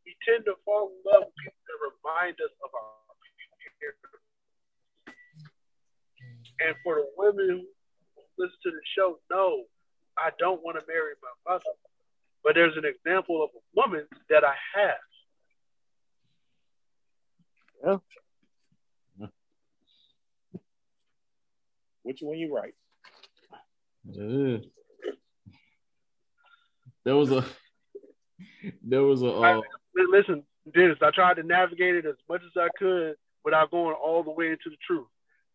we 0.06 0.16
tend 0.26 0.46
to 0.46 0.56
fall 0.64 0.96
in 0.96 1.04
love 1.04 1.28
with 1.28 1.36
people 1.44 1.60
that 1.68 1.80
remind 1.92 2.36
us 2.40 2.56
of 2.64 2.72
our 2.74 2.94
And 6.66 6.76
for 6.84 6.96
the 6.96 7.08
women 7.18 7.68
who 8.16 8.22
listen 8.38 8.56
to 8.64 8.72
the 8.72 8.82
show, 8.96 9.20
no, 9.30 9.64
I 10.18 10.30
don't 10.40 10.64
want 10.64 10.80
to 10.80 10.86
marry 10.88 11.14
my 11.22 11.54
mother. 11.54 11.76
But 12.44 12.56
there's 12.56 12.78
an 12.78 12.86
example 12.86 13.44
of 13.44 13.50
a 13.56 13.60
woman 13.76 14.08
that 14.30 14.44
I 14.46 14.54
have. 14.76 15.04
Which 22.04 22.20
one 22.22 22.38
you 22.38 22.54
right? 22.54 22.74
Yeah. 24.12 24.58
There 27.06 27.16
was 27.16 27.32
a 27.32 27.46
there 28.82 29.04
was 29.04 29.22
a 29.22 29.30
uh, 29.30 29.62
Li- 29.96 30.08
Listen, 30.10 30.44
Dennis, 30.74 30.98
I 31.02 31.12
tried 31.12 31.36
to 31.36 31.44
navigate 31.44 31.96
it 31.96 32.06
as 32.06 32.16
much 32.30 32.42
as 32.46 32.52
I 32.56 32.70
could 32.78 33.16
without 33.44 33.72
going 33.72 33.96
all 33.96 34.24
the 34.24 34.32
way 34.32 34.48
into 34.48 34.70
the 34.70 34.78
truth. 34.86 35.08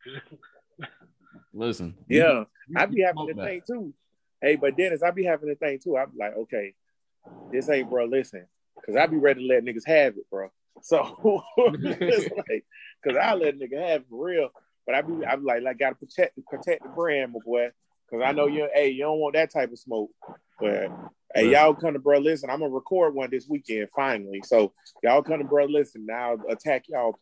listen. 1.54 1.94
Yeah, 2.08 2.44
I'd 2.76 2.90
be 2.90 3.02
having 3.02 3.14
smoke 3.16 3.28
to 3.28 3.34
that. 3.34 3.46
think 3.46 3.66
too. 3.66 3.94
Hey, 4.42 4.56
but 4.56 4.76
Dennis, 4.76 5.02
I'd 5.02 5.14
be 5.14 5.24
having 5.24 5.48
to 5.48 5.56
think 5.56 5.82
too. 5.82 5.96
I'd 5.96 6.12
be 6.12 6.18
like, 6.18 6.36
okay, 6.36 6.74
this 7.50 7.68
ain't 7.68 7.90
bro. 7.90 8.04
Listen, 8.04 8.46
because 8.76 8.96
I'd 8.96 9.10
be 9.10 9.16
ready 9.16 9.46
to 9.46 9.54
let 9.54 9.64
niggas 9.64 9.86
have 9.86 10.16
it, 10.16 10.28
bro. 10.30 10.50
So, 10.82 11.42
it's 11.56 12.28
like, 12.48 12.64
because 13.02 13.18
I 13.20 13.34
let 13.34 13.58
nigga 13.58 13.80
have 13.80 14.02
it 14.02 14.06
for 14.08 14.26
real. 14.26 14.50
But 14.88 14.94
I 14.94 15.02
be, 15.02 15.22
I 15.26 15.36
be 15.36 15.42
like, 15.42 15.62
like, 15.62 15.78
gotta 15.78 15.96
protect, 15.96 16.38
protect 16.46 16.82
the 16.82 16.88
brand, 16.88 17.34
my 17.34 17.40
boy. 17.44 17.68
Because 18.10 18.24
I 18.26 18.32
know 18.32 18.46
you, 18.46 18.70
hey, 18.72 18.88
you 18.88 19.02
don't 19.02 19.18
want 19.18 19.34
that 19.34 19.52
type 19.52 19.70
of 19.70 19.78
smoke. 19.78 20.10
But 20.58 20.88
hey, 21.34 21.50
y'all 21.50 21.74
come 21.74 21.92
to 21.92 21.98
bro. 21.98 22.18
Listen, 22.18 22.48
I'm 22.48 22.60
gonna 22.60 22.72
record 22.72 23.14
one 23.14 23.28
this 23.30 23.46
weekend 23.46 23.88
finally. 23.94 24.40
So 24.46 24.72
y'all 25.02 25.22
come 25.22 25.40
to 25.40 25.44
bro. 25.44 25.66
Listen, 25.66 26.06
now 26.06 26.30
I'll 26.30 26.52
attack 26.52 26.86
y'all 26.88 27.18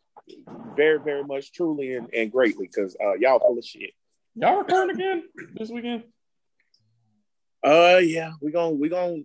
very, 0.77 0.97
very 0.97 1.25
much, 1.25 1.51
truly, 1.51 1.95
and, 1.95 2.07
and 2.13 2.31
greatly, 2.31 2.67
because 2.73 2.95
uh, 3.05 3.15
y'all 3.15 3.39
full 3.39 3.57
of 3.57 3.65
shit. 3.65 3.91
Y'all 4.35 4.59
recording 4.59 4.95
again 4.95 5.23
this 5.55 5.69
weekend? 5.69 6.03
Uh, 7.61 7.99
yeah, 8.01 8.31
we 8.41 8.53
gonna 8.53 8.71
we 8.71 8.87
gonna. 8.87 9.23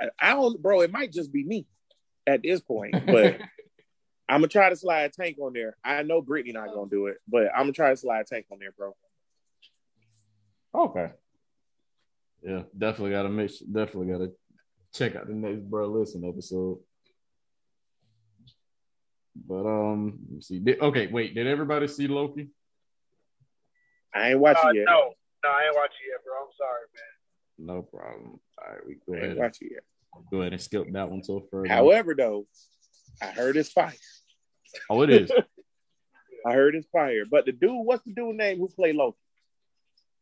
I, 0.00 0.06
I 0.18 0.30
don't, 0.30 0.60
bro. 0.60 0.80
It 0.80 0.90
might 0.90 1.12
just 1.12 1.32
be 1.32 1.44
me 1.44 1.64
at 2.26 2.42
this 2.42 2.58
point, 2.58 3.06
but 3.06 3.38
I'm 4.28 4.38
gonna 4.40 4.48
try 4.48 4.70
to 4.70 4.76
slide 4.76 5.02
a 5.02 5.08
tank 5.10 5.36
on 5.40 5.52
there. 5.52 5.76
I 5.84 6.02
know 6.02 6.22
Brittany 6.22 6.52
not 6.52 6.72
gonna 6.74 6.88
do 6.90 7.06
it, 7.08 7.18
but 7.28 7.48
I'm 7.54 7.62
gonna 7.64 7.72
try 7.72 7.90
to 7.90 7.96
slide 7.96 8.20
a 8.20 8.24
tank 8.24 8.46
on 8.50 8.58
there, 8.58 8.72
bro. 8.72 8.94
Okay. 10.74 11.10
Yeah, 12.42 12.62
definitely 12.76 13.10
gotta 13.12 13.28
make 13.28 13.50
sure, 13.50 13.66
definitely 13.70 14.12
gotta 14.12 14.32
check 14.94 15.14
out 15.16 15.26
the 15.26 15.34
next 15.34 15.60
bro 15.62 15.86
listen 15.88 16.24
episode. 16.28 16.78
But 19.46 19.66
um, 19.66 20.18
let 20.28 20.34
me 20.36 20.40
see. 20.40 20.58
Did, 20.60 20.80
okay, 20.80 21.06
wait. 21.08 21.34
Did 21.34 21.46
everybody 21.46 21.88
see 21.88 22.06
Loki? 22.06 22.48
I 24.14 24.30
ain't 24.30 24.38
watching 24.40 24.68
Uh, 24.68 24.72
yet. 24.72 24.84
no, 24.86 25.12
no, 25.42 25.50
I 25.50 25.64
ain't 25.66 25.74
watching 25.74 26.06
yet, 26.08 26.24
bro. 26.24 26.34
I'm 26.40 26.52
sorry, 26.56 26.86
man. 26.94 27.76
No 27.76 27.82
problem. 27.82 28.40
All 28.58 28.72
right, 28.72 28.86
we 28.86 28.94
go 28.94 29.14
I 29.14 29.16
ahead. 29.16 29.22
ain't 29.24 29.32
And, 29.32 29.40
watching 29.40 29.68
yet. 29.72 29.82
go 30.30 30.40
ahead 30.40 30.52
and 30.52 30.62
skip 30.62 30.90
that 30.92 31.10
one 31.10 31.20
till 31.20 31.40
further. 31.50 31.68
However, 31.68 32.14
though, 32.16 32.46
I 33.22 33.26
heard 33.26 33.56
it's 33.56 33.70
fire. 33.70 33.92
oh, 34.90 35.02
it 35.02 35.10
is. 35.10 35.30
I 36.46 36.52
heard 36.52 36.74
it's 36.74 36.86
fire. 36.92 37.24
But 37.30 37.46
the 37.46 37.52
dude, 37.52 37.70
what's 37.72 38.04
the 38.04 38.12
dude 38.12 38.36
name 38.36 38.58
who 38.58 38.68
played 38.68 38.96
Loki? 38.96 39.16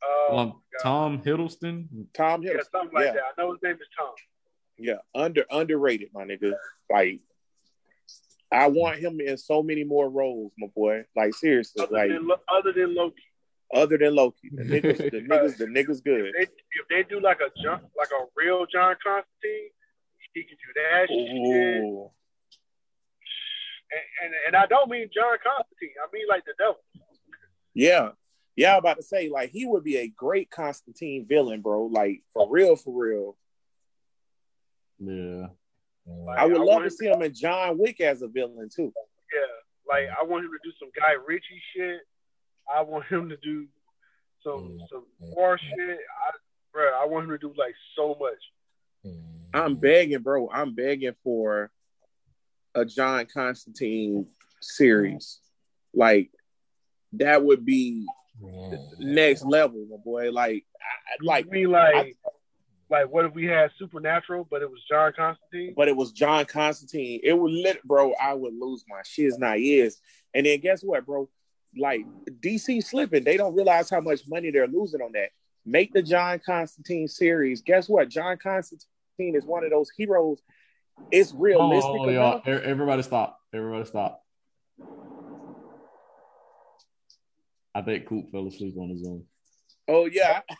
Oh, 0.04 0.38
um, 0.38 0.62
Tom 0.82 1.20
Hiddleston. 1.20 1.86
Tom 2.14 2.42
yeah, 2.42 2.52
Hiddleston. 2.52 2.70
something 2.72 2.94
like 2.94 3.06
yeah, 3.06 3.12
that. 3.12 3.22
I 3.38 3.42
know 3.42 3.52
his 3.52 3.62
name 3.62 3.74
is 3.74 3.88
Tom. 3.98 4.14
yeah, 4.78 4.96
under 5.14 5.44
underrated, 5.50 6.08
my 6.12 6.24
nigga. 6.24 6.52
Like, 6.90 7.20
I 8.52 8.68
want 8.68 8.98
him 8.98 9.20
in 9.20 9.36
so 9.38 9.62
many 9.62 9.84
more 9.84 10.08
roles, 10.10 10.52
my 10.58 10.68
boy. 10.74 11.04
Like 11.16 11.34
seriously, 11.34 11.82
Other 11.82 11.92
like 11.92 12.10
than 12.10 12.28
other 12.52 12.72
than 12.72 12.94
Loki, 12.94 13.22
other 13.74 13.98
than 13.98 14.14
Loki, 14.14 14.50
the 14.52 14.62
niggas, 14.64 14.98
the 14.98 15.20
niggas, 15.22 15.56
the 15.56 15.66
niggas 15.66 16.04
good. 16.04 16.32
if 16.34 16.34
they, 16.34 16.42
if 16.42 16.88
they 16.90 17.08
do 17.08 17.20
like 17.20 17.38
a 17.40 17.50
John, 17.62 17.80
like 17.96 18.10
a 18.10 18.24
real 18.36 18.66
John 18.66 18.96
Constantine, 19.02 19.70
he 20.34 20.44
can 20.44 20.56
do 20.56 20.72
that 20.74 21.08
shit. 21.08 22.10
Ooh. 23.92 24.24
And, 24.24 24.32
and 24.32 24.34
and 24.46 24.56
I 24.56 24.66
don't 24.66 24.90
mean 24.90 25.08
John 25.14 25.36
Constantine. 25.42 25.94
I 26.02 26.08
mean 26.12 26.26
like 26.28 26.44
the 26.44 26.54
devil. 26.58 26.80
Yeah. 27.74 28.10
Yeah, 28.54 28.72
I'm 28.72 28.80
about 28.80 28.98
to 28.98 29.02
say, 29.02 29.30
like, 29.30 29.50
he 29.50 29.64
would 29.64 29.82
be 29.82 29.96
a 29.96 30.08
great 30.08 30.50
Constantine 30.50 31.24
villain, 31.26 31.62
bro. 31.62 31.86
Like, 31.86 32.22
for 32.34 32.50
real, 32.50 32.76
for 32.76 32.92
real. 32.92 33.36
Yeah. 34.98 35.46
Like, 36.06 36.38
I 36.38 36.44
would 36.44 36.60
love 36.60 36.82
to 36.82 36.90
see 36.90 37.06
him 37.06 37.22
in 37.22 37.32
John 37.32 37.78
Wick 37.78 38.00
as 38.02 38.20
a 38.20 38.28
villain, 38.28 38.68
too. 38.68 38.92
Yeah, 39.32 39.40
like 39.88 40.08
I 40.20 40.24
want 40.24 40.44
him 40.44 40.50
to 40.50 40.58
do 40.62 40.72
some 40.78 40.90
Guy 40.98 41.12
Ritchie 41.12 41.62
shit. 41.74 42.00
I 42.72 42.82
want 42.82 43.06
him 43.06 43.30
to 43.30 43.36
do 43.38 43.66
some 44.44 44.78
mm. 44.78 44.78
some 44.90 45.04
war 45.20 45.58
shit. 45.58 45.98
I, 45.98 46.30
bro, 46.72 46.90
I 46.92 47.06
want 47.06 47.24
him 47.24 47.30
to 47.30 47.38
do 47.38 47.54
like 47.56 47.74
so 47.96 48.16
much. 48.20 48.38
Mm. 49.06 49.22
I'm 49.54 49.76
begging, 49.76 50.20
bro. 50.20 50.50
I'm 50.50 50.74
begging 50.74 51.14
for 51.24 51.70
a 52.74 52.84
John 52.84 53.26
Constantine 53.32 54.26
series. 54.60 55.40
Like, 55.94 56.30
that 57.14 57.44
would 57.44 57.64
be 57.64 58.06
next 58.98 59.44
level, 59.44 59.86
my 59.90 59.96
boy. 59.98 60.30
Like, 60.32 60.64
I, 60.80 61.24
like, 61.24 61.46
I 61.46 61.50
mean, 61.50 61.70
like, 61.70 61.94
I- 61.94 62.14
like 62.90 63.10
what 63.10 63.24
if 63.24 63.32
we 63.32 63.46
had 63.46 63.70
Supernatural, 63.78 64.46
but 64.50 64.60
it 64.60 64.70
was 64.70 64.80
John 64.86 65.12
Constantine? 65.16 65.72
but 65.74 65.88
it 65.88 65.96
was 65.96 66.12
John 66.12 66.44
Constantine. 66.44 67.20
It 67.22 67.32
would 67.32 67.50
lit, 67.50 67.82
bro. 67.84 68.12
I 68.20 68.34
would 68.34 68.52
lose 68.54 68.84
my 68.86 69.00
shiz 69.02 69.38
not 69.38 69.58
is. 69.58 69.98
And 70.34 70.44
then 70.44 70.60
guess 70.60 70.82
what, 70.82 71.06
bro? 71.06 71.30
Like 71.74 72.02
DC 72.40 72.84
slipping, 72.84 73.24
they 73.24 73.38
don't 73.38 73.54
realize 73.54 73.88
how 73.88 74.00
much 74.02 74.28
money 74.28 74.50
they're 74.50 74.66
losing 74.66 75.00
on 75.00 75.12
that. 75.12 75.30
Make 75.64 75.94
the 75.94 76.02
John 76.02 76.38
Constantine 76.44 77.08
series. 77.08 77.62
Guess 77.62 77.88
what? 77.88 78.10
John 78.10 78.36
Constantine 78.36 78.84
is 79.18 79.46
one 79.46 79.64
of 79.64 79.70
those 79.70 79.88
heroes. 79.96 80.42
It's 81.10 81.34
realistic 81.34 82.00
Oh, 82.00 82.08
y'all. 82.08 82.40
Everybody 82.46 83.02
stop. 83.02 83.38
Everybody 83.52 83.84
stop. 83.84 84.24
I 87.74 87.82
think 87.82 88.06
Coop 88.06 88.30
fell 88.30 88.46
asleep 88.46 88.76
on 88.78 88.90
his 88.90 89.04
own. 89.06 89.24
Oh 89.88 90.06
yeah, 90.06 90.40
I, 90.48 90.54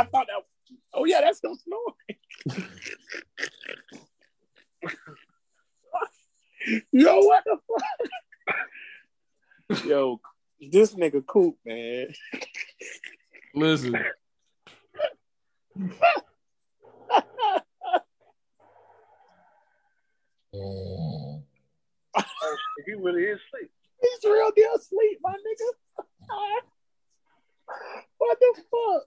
I 0.00 0.04
thought 0.04 0.26
that. 0.26 0.42
Oh 0.94 1.04
yeah, 1.04 1.20
that's 1.20 1.40
no 1.44 1.54
snoring. 1.54 1.94
Yo, 6.92 7.20
what 7.20 7.44
the 7.44 7.58
fuck? 9.68 9.84
Yo, 9.84 10.20
this 10.60 10.94
nigga 10.94 11.24
Coop, 11.26 11.56
man. 11.64 12.08
Listen, 13.54 13.94
Oh, 20.60 21.42
he 22.86 22.94
really 22.94 23.24
is 23.24 23.38
asleep. 23.38 23.70
He's 24.00 24.30
real 24.30 24.50
deal 24.54 24.74
asleep, 24.74 25.18
my 25.22 25.32
nigga. 25.32 26.04
what 28.18 28.38
the 28.40 28.62
fuck? 28.70 29.02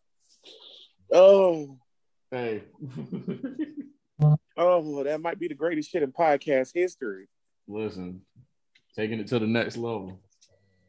Oh, 1.13 1.77
hey. 2.29 2.63
oh, 4.57 5.03
that 5.03 5.21
might 5.21 5.39
be 5.39 5.47
the 5.47 5.53
greatest 5.53 5.91
shit 5.91 6.03
in 6.03 6.11
podcast 6.11 6.71
history. 6.73 7.27
Listen, 7.67 8.21
taking 8.95 9.19
it 9.19 9.27
to 9.27 9.39
the 9.39 9.47
next 9.47 9.77
level. 9.77 10.19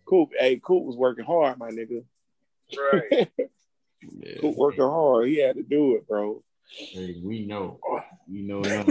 Coop, 0.05 0.31
hey, 0.39 0.61
Coop 0.63 0.85
was 0.85 0.97
working 0.97 1.25
hard, 1.25 1.59
my 1.59 1.71
nigga. 1.71 2.05
Right. 2.77 3.31
Yeah. 3.39 4.37
Coop 4.41 4.57
working 4.57 4.83
hard. 4.83 5.29
He 5.29 5.41
had 5.41 5.57
to 5.57 5.63
do 5.63 5.97
it, 5.97 6.07
bro. 6.09 6.43
Hey, 6.69 7.21
we 7.23 7.45
know. 7.47 7.79
We 8.31 8.43
know 8.43 8.61
now. 8.61 8.85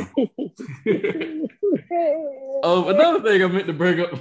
Um, 2.64 2.88
another 2.90 3.22
thing 3.24 3.44
I 3.44 3.48
meant 3.48 3.68
to 3.68 3.74
bring 3.74 4.00
up. 4.00 4.12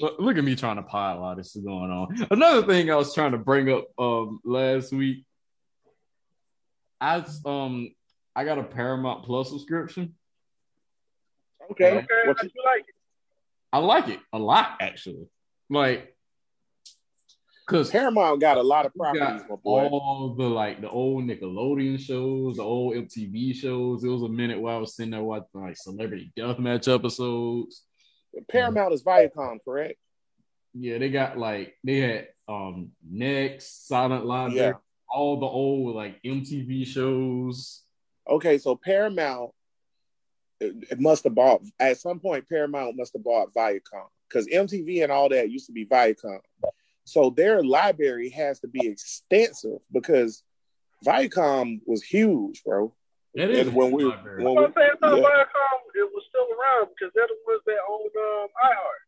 Look- 0.00 0.36
at 0.36 0.44
me 0.44 0.56
trying 0.56 0.76
to 0.76 0.82
pile 0.82 1.20
while 1.20 1.36
this 1.36 1.54
is 1.56 1.62
going 1.64 1.90
on. 1.90 2.26
Another 2.30 2.62
thing 2.66 2.90
I 2.90 2.96
was 2.96 3.14
trying 3.14 3.32
to 3.32 3.38
bring 3.38 3.70
up 3.70 3.86
um 3.98 4.40
last 4.44 4.92
week. 4.92 5.24
I 7.00 7.24
um 7.44 7.94
I 8.34 8.44
got 8.44 8.58
a 8.58 8.64
Paramount 8.64 9.24
Plus 9.24 9.50
subscription. 9.50 10.14
okay, 11.70 11.98
Okay, 11.98 12.06
I 12.24 12.26
like 12.28 12.84
it. 12.88 12.94
I 13.72 13.78
like 13.78 14.08
it 14.08 14.20
a 14.32 14.38
lot 14.38 14.76
actually. 14.80 15.26
Like, 15.70 16.16
cause 17.68 17.90
Paramount 17.90 18.40
got 18.40 18.56
a 18.56 18.62
lot 18.62 18.86
of 18.86 18.94
properties, 18.94 19.20
got 19.42 19.48
my 19.50 19.56
boy. 19.56 19.86
all 19.86 20.34
the 20.34 20.44
like 20.44 20.80
the 20.80 20.90
old 20.90 21.24
Nickelodeon 21.24 21.98
shows, 22.00 22.56
the 22.56 22.62
old 22.62 22.94
MTV 22.94 23.54
shows. 23.54 24.02
It 24.02 24.08
was 24.08 24.22
a 24.22 24.28
minute 24.28 24.60
while 24.60 24.76
I 24.76 24.80
was 24.80 24.96
sitting 24.96 25.12
there 25.12 25.22
watching 25.22 25.60
like 25.62 25.76
celebrity 25.76 26.32
deathmatch 26.36 26.92
episodes. 26.92 27.84
Paramount 28.50 28.92
is 28.94 29.02
Viacom, 29.02 29.58
correct? 29.64 29.98
Yeah, 30.74 30.98
they 30.98 31.10
got 31.10 31.38
like 31.38 31.74
they 31.84 31.98
had 32.00 32.28
um 32.48 32.90
Next, 33.08 33.86
Silent 33.86 34.24
Library, 34.26 34.58
Yeah. 34.68 34.72
all 35.10 35.38
the 35.38 35.46
old 35.46 35.94
like 35.94 36.22
MTV 36.22 36.86
shows. 36.86 37.82
Okay, 38.28 38.58
so 38.58 38.76
Paramount 38.76 39.50
it, 40.60 40.74
it 40.90 41.00
must 41.00 41.24
have 41.24 41.34
bought 41.34 41.62
at 41.78 41.98
some 41.98 42.18
point. 42.18 42.48
Paramount 42.48 42.96
must 42.96 43.12
have 43.12 43.22
bought 43.24 43.52
Viacom 43.54 44.08
because 44.28 44.46
MTV 44.48 45.02
and 45.04 45.12
all 45.12 45.28
that 45.28 45.50
used 45.50 45.66
to 45.66 45.72
be 45.72 45.86
Viacom. 45.86 46.38
So 47.08 47.30
their 47.30 47.62
library 47.62 48.28
has 48.30 48.60
to 48.60 48.68
be 48.68 48.86
extensive 48.86 49.78
because 49.90 50.42
Viacom 51.06 51.80
was 51.86 52.02
huge, 52.02 52.62
bro. 52.64 52.92
It 53.34 53.50
is 53.50 53.68
And 53.68 53.74
when 53.76 53.92
we, 53.92 54.04
library. 54.04 54.44
when 54.44 54.58
I'm 54.58 54.64
we 54.64 54.72
saying 54.76 54.90
no, 55.00 55.16
yeah. 55.16 55.22
Viacom 55.22 55.78
it 55.94 56.10
was 56.12 56.24
still 56.28 56.46
around 56.58 56.88
because 56.88 57.10
they're 57.14 57.26
the 57.26 57.36
ones 57.46 57.62
that 57.64 57.78
own 57.88 58.42
um, 58.42 58.48
iHeart. 58.64 59.04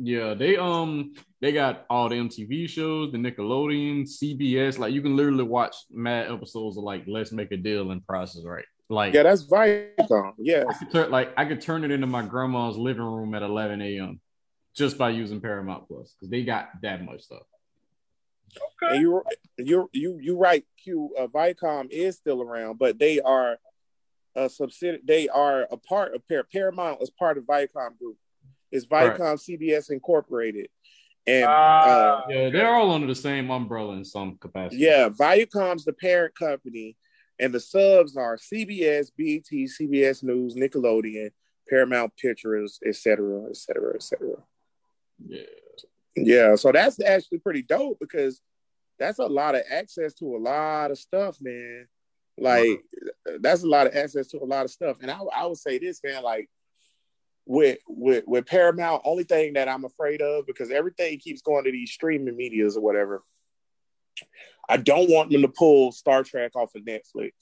Yeah, 0.00 0.34
they 0.34 0.56
um 0.56 1.14
they 1.40 1.50
got 1.50 1.86
all 1.90 2.08
the 2.08 2.14
MTV 2.14 2.68
shows, 2.68 3.10
the 3.10 3.18
Nickelodeon, 3.18 4.08
CBS. 4.08 4.78
Like 4.78 4.92
you 4.92 5.02
can 5.02 5.16
literally 5.16 5.42
watch 5.42 5.74
mad 5.90 6.30
episodes 6.30 6.76
of 6.78 6.84
like 6.84 7.02
Let's 7.08 7.32
Make 7.32 7.50
a 7.50 7.56
Deal 7.56 7.90
and 7.90 8.06
Prices 8.06 8.44
Right. 8.44 8.64
Like 8.88 9.12
yeah, 9.12 9.24
that's 9.24 9.44
Viacom. 9.44 10.34
Yeah, 10.38 10.64
I 10.68 10.72
could 10.72 10.92
turn 10.92 11.10
like 11.10 11.32
I 11.36 11.44
could 11.46 11.60
turn 11.60 11.82
it 11.84 11.90
into 11.90 12.06
my 12.06 12.22
grandma's 12.22 12.76
living 12.78 13.02
room 13.02 13.34
at 13.34 13.42
11 13.42 13.82
a.m. 13.82 14.20
just 14.78 14.96
by 14.96 15.10
using 15.10 15.40
Paramount 15.40 15.88
Plus 15.88 16.14
because 16.14 16.30
they 16.30 16.44
got 16.44 16.70
that 16.82 17.04
much 17.04 17.22
stuff. 17.22 17.42
Okay. 18.82 18.94
and 18.94 19.02
you 19.02 19.22
you 19.58 19.90
you 19.92 20.18
you 20.22 20.38
right. 20.38 20.64
Q 20.82 21.10
uh, 21.18 21.26
Viacom 21.26 21.90
is 21.90 22.16
still 22.16 22.40
around, 22.40 22.78
but 22.78 22.98
they 22.98 23.20
are 23.20 23.58
a 24.34 24.48
subsidiary. 24.48 25.00
They 25.04 25.28
are 25.28 25.66
a 25.70 25.76
part 25.76 26.14
of 26.14 26.26
Par- 26.28 26.46
Paramount 26.50 27.02
is 27.02 27.10
part 27.10 27.36
of 27.36 27.44
Viacom 27.44 27.98
Group. 27.98 28.16
It's 28.70 28.86
Viacom 28.86 29.18
Right. 29.18 29.38
CBS 29.38 29.90
Incorporated, 29.90 30.68
and 31.26 31.44
uh, 31.44 31.48
Ah, 31.50 32.24
Yeah, 32.28 32.48
they're 32.50 32.72
all 32.74 32.90
under 32.92 33.06
the 33.06 33.14
same 33.14 33.50
umbrella 33.50 33.94
in 33.96 34.04
some 34.04 34.36
capacity. 34.38 34.82
yeah, 34.82 35.08
Viacom's 35.10 35.84
the 35.84 35.92
parent 35.92 36.34
company, 36.34 36.96
and 37.38 37.52
the 37.52 37.60
subs 37.60 38.16
are 38.16 38.36
CBS, 38.38 39.10
BET, 39.16 39.44
CBS 39.50 40.22
News, 40.22 40.54
Nickelodeon, 40.54 41.30
Paramount 41.68 42.12
Pictures, 42.16 42.78
etc., 42.86 43.44
etc., 43.50 43.50
et 43.50 43.56
cetera, 43.56 43.94
et 43.94 44.02
cetera. 44.02 44.36
Yeah. 45.26 45.42
Yeah, 46.24 46.54
so 46.56 46.72
that's 46.72 47.00
actually 47.00 47.38
pretty 47.38 47.62
dope 47.62 47.98
because 48.00 48.40
that's 48.98 49.18
a 49.18 49.26
lot 49.26 49.54
of 49.54 49.62
access 49.70 50.14
to 50.14 50.36
a 50.36 50.38
lot 50.38 50.90
of 50.90 50.98
stuff, 50.98 51.36
man. 51.40 51.86
Like 52.36 52.80
that's 53.40 53.62
a 53.62 53.68
lot 53.68 53.86
of 53.86 53.96
access 53.96 54.28
to 54.28 54.42
a 54.42 54.44
lot 54.44 54.64
of 54.64 54.70
stuff. 54.70 54.98
And 55.00 55.10
I, 55.10 55.18
I 55.34 55.46
would 55.46 55.58
say 55.58 55.78
this, 55.78 56.00
man, 56.04 56.22
like 56.22 56.48
with 57.46 57.78
with 57.88 58.24
with 58.26 58.46
Paramount, 58.46 59.02
only 59.04 59.24
thing 59.24 59.54
that 59.54 59.68
I'm 59.68 59.84
afraid 59.84 60.20
of 60.20 60.46
because 60.46 60.70
everything 60.70 61.18
keeps 61.18 61.42
going 61.42 61.64
to 61.64 61.72
these 61.72 61.90
streaming 61.90 62.36
medias 62.36 62.76
or 62.76 62.82
whatever. 62.82 63.22
I 64.68 64.76
don't 64.76 65.10
want 65.10 65.30
them 65.30 65.42
to 65.42 65.48
pull 65.48 65.92
Star 65.92 66.22
Trek 66.22 66.54
off 66.54 66.74
of 66.74 66.82
Netflix. 66.82 67.32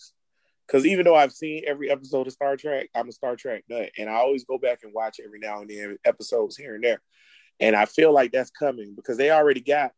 Cause 0.68 0.84
even 0.84 1.04
though 1.04 1.14
I've 1.14 1.32
seen 1.32 1.62
every 1.66 1.90
episode 1.90 2.26
of 2.26 2.32
Star 2.32 2.56
Trek, 2.56 2.88
I'm 2.92 3.08
a 3.08 3.12
Star 3.12 3.36
Trek 3.36 3.62
nut. 3.68 3.90
And 3.98 4.10
I 4.10 4.14
always 4.14 4.44
go 4.44 4.58
back 4.58 4.80
and 4.82 4.92
watch 4.92 5.20
every 5.24 5.38
now 5.38 5.60
and 5.60 5.70
then 5.70 5.96
episodes 6.04 6.56
here 6.56 6.74
and 6.74 6.82
there. 6.82 7.00
And 7.60 7.74
I 7.74 7.86
feel 7.86 8.12
like 8.12 8.32
that's 8.32 8.50
coming 8.50 8.94
because 8.94 9.16
they 9.16 9.30
already 9.30 9.60
got 9.60 9.92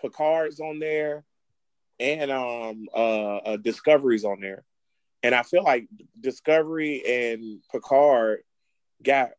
Picard's 0.00 0.60
on 0.60 0.78
there 0.78 1.24
and 1.98 2.30
um 2.30 2.86
uh, 2.94 3.36
uh 3.36 3.56
Discovery's 3.56 4.24
on 4.24 4.40
there. 4.40 4.64
And 5.22 5.34
I 5.34 5.42
feel 5.42 5.64
like 5.64 5.88
Discovery 6.20 7.02
and 7.06 7.60
Picard 7.72 8.40
got 9.02 9.30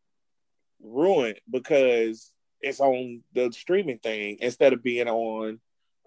ruined 0.82 1.40
because 1.50 2.32
it's 2.62 2.80
on 2.80 3.22
the 3.34 3.52
streaming 3.52 4.00
thing 4.00 4.38
instead 4.42 4.74
of 4.74 4.84
being 4.84 5.08
on 5.08 5.60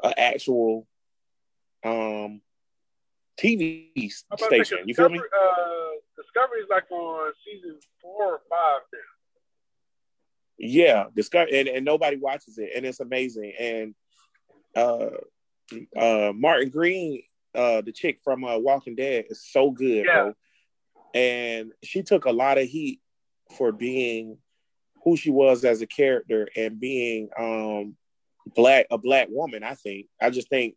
an 0.03 0.13
actual 0.17 0.87
um 1.85 2.41
TV 3.39 3.91
I'm 3.95 4.37
about 4.37 4.39
to 4.39 4.45
say, 4.45 4.65
station. 4.65 4.89
You 4.89 4.95
feel 4.95 5.09
me? 5.09 5.19
Discovery, 5.19 5.31
uh, 5.41 6.23
Discovery's 6.23 6.67
like 6.69 6.91
on 6.91 7.33
season 7.45 7.79
four 8.03 8.25
or 8.33 8.41
five 8.51 8.83
now. 8.93 8.99
Yeah, 10.59 11.05
discover 11.15 11.49
and, 11.53 11.69
and 11.69 11.85
nobody 11.85 12.17
watches 12.17 12.59
it, 12.59 12.71
and 12.75 12.85
it's 12.85 13.01
amazing. 13.01 13.53
And 13.59 13.95
uh, 14.77 15.11
uh, 15.97 16.33
Martin 16.35 16.71
Green, 16.71 17.23
uh, 17.55 17.81
the 17.81 17.93
chick 17.93 18.19
from 18.25 18.45
uh, 18.45 18.59
Walking 18.59 18.97
Dead, 18.97 19.27
is 19.31 19.45
so 19.45 19.71
good, 19.71 20.05
Yeah. 20.07 20.23
bro. 20.23 20.35
And 21.15 21.73
she 21.83 22.03
took 22.03 22.25
a 22.27 22.33
lot 22.33 22.59
of 22.59 22.67
heat 22.69 23.01
for 23.57 23.73
being 23.73 24.39
who 25.05 25.17
she 25.17 25.31
was 25.31 25.65
as 25.65 25.81
a 25.81 25.87
character 25.87 26.49
and 26.57 26.79
being 26.79 27.31
um 27.39 27.97
black 28.55 28.87
a 28.91 28.99
black 28.99 29.29
woman. 29.31 29.63
I 29.63 29.75
think. 29.75 30.07
I 30.21 30.31
just 30.31 30.49
think 30.49 30.75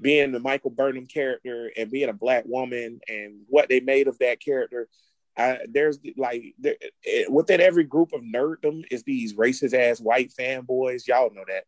being 0.00 0.32
the 0.32 0.40
Michael 0.40 0.70
Burnham 0.70 1.06
character 1.06 1.70
and 1.76 1.90
being 1.90 2.08
a 2.08 2.14
black 2.14 2.44
woman 2.46 3.00
and 3.08 3.42
what 3.48 3.68
they 3.68 3.78
made 3.80 4.08
of 4.08 4.18
that 4.18 4.40
character 4.40 4.88
I, 5.36 5.58
there's 5.68 5.98
like 6.16 6.54
there, 6.58 6.76
it, 7.02 7.32
within 7.32 7.60
every 7.60 7.84
group 7.84 8.12
of 8.12 8.20
nerddom 8.22 8.84
is 8.90 9.02
these 9.04 9.34
racist 9.34 9.72
ass 9.74 10.00
white 10.00 10.32
fanboys. 10.38 11.06
Y'all 11.06 11.32
know 11.32 11.44
that, 11.48 11.64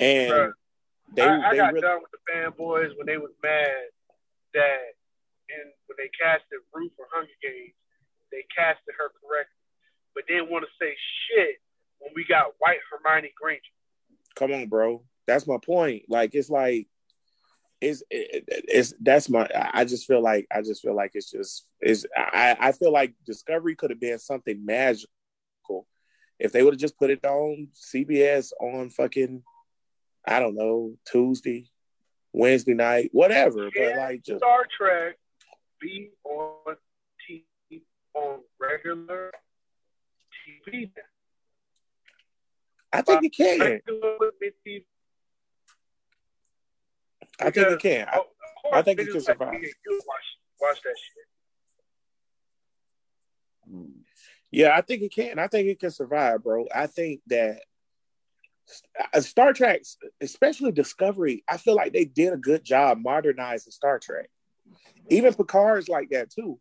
and 0.00 0.32
Right. 0.32 0.50
they 1.14 1.22
I, 1.22 1.48
I 1.48 1.50
they 1.50 1.56
got 1.56 1.72
really, 1.72 1.82
done 1.82 2.00
with 2.02 2.10
the 2.10 2.32
fanboys 2.32 2.96
when 2.96 3.06
they 3.06 3.16
was 3.16 3.30
mad 3.42 3.70
that 4.54 4.78
and 5.50 5.70
when 5.86 5.96
they 5.96 6.10
casted 6.20 6.58
Rue 6.74 6.90
for 6.96 7.06
Hunger 7.12 7.30
Games, 7.42 7.74
they 8.32 8.44
casted 8.54 8.94
her 8.98 9.10
correctly, 9.22 9.62
but 10.14 10.26
didn't 10.26 10.50
want 10.50 10.64
to 10.64 10.70
say 10.84 10.94
shit 11.28 11.56
when 12.00 12.10
we 12.14 12.24
got 12.28 12.54
white 12.58 12.78
Hermione 12.90 13.32
Granger. 13.40 13.62
come 14.34 14.52
on, 14.52 14.66
bro. 14.68 15.04
That's 15.26 15.46
my 15.46 15.58
point. 15.64 16.04
Like 16.08 16.34
it's 16.34 16.50
like 16.50 16.88
it's 17.80 18.02
it, 18.10 18.44
it's 18.48 18.94
that's 19.00 19.28
my. 19.28 19.48
I 19.54 19.84
just 19.84 20.06
feel 20.06 20.22
like 20.22 20.46
I 20.52 20.62
just 20.62 20.82
feel 20.82 20.94
like 20.94 21.12
it's 21.14 21.30
just 21.30 21.66
is 21.80 22.06
I 22.16 22.56
I 22.58 22.72
feel 22.72 22.92
like 22.92 23.14
Discovery 23.24 23.76
could 23.76 23.90
have 23.90 24.00
been 24.00 24.18
something 24.18 24.64
magical 24.64 25.08
if 26.38 26.52
they 26.52 26.62
would 26.62 26.74
have 26.74 26.80
just 26.80 26.98
put 26.98 27.10
it 27.10 27.24
on 27.24 27.68
CBS 27.74 28.52
on 28.60 28.90
fucking 28.90 29.42
I 30.26 30.40
don't 30.40 30.54
know 30.54 30.94
Tuesday, 31.04 31.70
Wednesday 32.32 32.74
night, 32.74 33.10
whatever. 33.12 33.70
But 33.74 33.96
like 33.96 34.22
just 34.22 34.40
Star 34.40 34.66
Trek 34.76 35.16
be 35.80 36.10
on 36.24 36.76
TV 37.28 37.82
on 38.14 38.40
regular 38.60 39.32
TV. 40.66 40.90
I 42.92 43.02
think 43.02 43.24
it 43.24 43.34
can. 43.36 43.80
I 47.40 47.50
think 47.50 47.68
it 47.68 47.80
can. 47.80 48.06
I, 48.08 48.20
I 48.72 48.82
think 48.82 49.00
it 49.00 49.10
can 49.10 49.20
survive. 49.20 49.54
you 49.54 49.72
Watch, 50.06 50.26
watch 50.60 50.82
that 50.82 50.94
shit. 50.96 51.24
yeah, 54.50 54.76
I 54.76 54.80
think 54.80 55.02
it 55.02 55.12
can. 55.12 55.38
I 55.38 55.46
think 55.46 55.68
it 55.68 55.80
can 55.80 55.90
survive, 55.90 56.42
bro. 56.42 56.66
I 56.74 56.86
think 56.86 57.20
that 57.28 57.60
uh, 59.14 59.20
Star 59.20 59.52
Trek, 59.52 59.82
especially 60.20 60.72
Discovery, 60.72 61.44
I 61.48 61.56
feel 61.56 61.74
like 61.74 61.92
they 61.92 62.04
did 62.04 62.32
a 62.32 62.38
good 62.38 62.64
job 62.64 62.98
modernizing 62.98 63.72
Star 63.72 63.98
Trek. 63.98 64.28
Even 65.10 65.34
Picard's 65.34 65.88
like 65.88 66.10
that 66.10 66.30
too. 66.30 66.58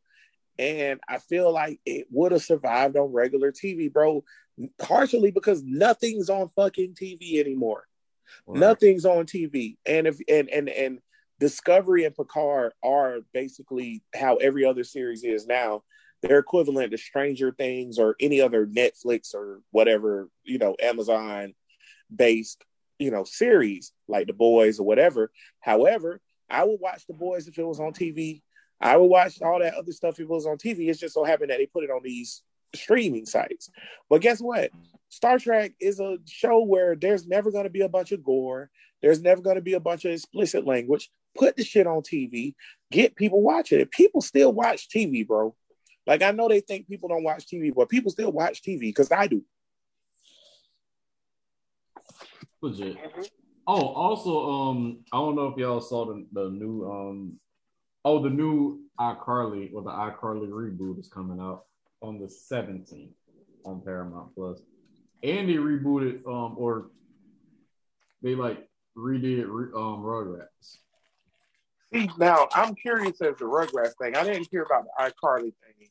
And 0.59 0.99
I 1.07 1.19
feel 1.19 1.51
like 1.51 1.79
it 1.85 2.07
would 2.09 2.31
have 2.31 2.43
survived 2.43 2.97
on 2.97 3.13
regular 3.13 3.51
TV, 3.51 3.91
bro. 3.91 4.23
Partially 4.79 5.31
because 5.31 5.61
nothing's 5.63 6.29
on 6.29 6.49
fucking 6.49 6.95
TV 6.95 7.39
anymore. 7.39 7.85
Right. 8.45 8.59
Nothing's 8.59 9.05
on 9.05 9.25
TV. 9.25 9.77
And 9.85 10.07
if 10.07 10.19
and 10.27 10.49
and 10.49 10.69
and 10.69 10.99
Discovery 11.39 12.03
and 12.05 12.15
Picard 12.15 12.73
are 12.83 13.19
basically 13.33 14.03
how 14.15 14.37
every 14.37 14.65
other 14.65 14.83
series 14.83 15.23
is 15.23 15.45
now. 15.45 15.83
They're 16.23 16.39
equivalent 16.39 16.91
to 16.91 16.97
Stranger 16.97 17.51
Things 17.51 17.99
or 17.99 18.15
any 18.19 18.41
other 18.41 18.65
Netflix 18.65 19.35
or 19.35 19.61
whatever, 19.69 20.29
you 20.43 20.57
know, 20.57 20.75
Amazon 20.81 21.53
based, 22.13 22.63
you 22.97 23.11
know, 23.11 23.23
series 23.23 23.91
like 24.07 24.25
The 24.25 24.33
Boys 24.33 24.79
or 24.79 24.87
whatever. 24.87 25.31
However, 25.59 26.19
I 26.49 26.63
would 26.63 26.79
watch 26.79 27.05
The 27.05 27.13
Boys 27.13 27.47
if 27.47 27.59
it 27.59 27.63
was 27.63 27.79
on 27.79 27.93
TV. 27.93 28.41
I 28.81 28.97
would 28.97 29.05
watch 29.05 29.41
all 29.41 29.59
that 29.59 29.75
other 29.75 29.91
stuff 29.91 30.15
if 30.15 30.21
it 30.21 30.29
was 30.29 30.47
on 30.47 30.57
TV. 30.57 30.89
It's 30.89 30.99
just 30.99 31.13
so 31.13 31.23
happened 31.23 31.51
that 31.51 31.57
they 31.57 31.67
put 31.67 31.83
it 31.83 31.91
on 31.91 32.01
these 32.03 32.41
streaming 32.75 33.25
sites. 33.25 33.69
But 34.09 34.21
guess 34.21 34.39
what? 34.39 34.71
Star 35.09 35.39
Trek 35.39 35.73
is 35.79 35.99
a 35.99 36.17
show 36.25 36.63
where 36.63 36.95
there's 36.95 37.27
never 37.27 37.51
going 37.51 37.63
to 37.63 37.69
be 37.69 37.81
a 37.81 37.89
bunch 37.89 38.11
of 38.11 38.23
gore. 38.23 38.69
There's 39.01 39.21
never 39.21 39.41
going 39.41 39.55
to 39.55 39.61
be 39.61 39.73
a 39.73 39.79
bunch 39.79 40.05
of 40.05 40.11
explicit 40.11 40.65
language. 40.65 41.09
Put 41.35 41.55
the 41.55 41.63
shit 41.63 41.87
on 41.87 42.01
TV. 42.01 42.55
Get 42.91 43.15
people 43.15 43.41
watching 43.41 43.79
it. 43.79 43.91
People 43.91 44.21
still 44.21 44.51
watch 44.51 44.89
TV, 44.89 45.25
bro. 45.25 45.55
Like 46.05 46.23
I 46.23 46.31
know 46.31 46.47
they 46.47 46.61
think 46.61 46.87
people 46.87 47.09
don't 47.09 47.23
watch 47.23 47.45
TV, 47.47 47.73
but 47.73 47.89
people 47.89 48.11
still 48.11 48.31
watch 48.31 48.61
TV 48.61 48.79
because 48.81 49.11
I 49.11 49.27
do. 49.27 49.43
Legit. 52.61 52.97
Mhm. 52.97 53.29
Oh, 53.67 53.87
also, 53.87 54.49
um, 54.49 55.03
I 55.11 55.17
don't 55.17 55.35
know 55.35 55.47
if 55.47 55.57
y'all 55.57 55.81
saw 55.81 56.05
the, 56.05 56.25
the 56.31 56.49
new 56.49 56.89
um 56.89 57.39
oh 58.05 58.23
the 58.23 58.29
new 58.29 58.81
iCarly 58.99 59.73
or 59.73 59.81
the 59.81 59.89
iCarly 59.89 60.47
reboot 60.47 60.99
is 60.99 61.09
coming 61.09 61.39
out 61.39 61.65
on 62.01 62.17
the 62.17 62.27
17th 62.27 63.11
on 63.65 63.81
Paramount 63.81 64.33
Plus. 64.33 64.61
And 65.23 65.49
they 65.49 65.55
rebooted 65.55 66.25
um 66.27 66.55
or 66.57 66.89
they 68.21 68.35
like 68.35 68.67
redid 68.97 69.45
re- 69.47 69.71
um 69.75 70.01
Rugrats. 70.03 70.77
See, 71.93 72.09
now 72.17 72.47
I'm 72.53 72.75
curious 72.75 73.21
as 73.21 73.35
the 73.37 73.45
Rugrats 73.45 73.93
thing. 74.01 74.15
I 74.15 74.23
didn't 74.23 74.47
hear 74.51 74.63
about 74.63 74.85
the 74.85 75.11
iCarly 75.11 75.53
thing, 75.63 75.89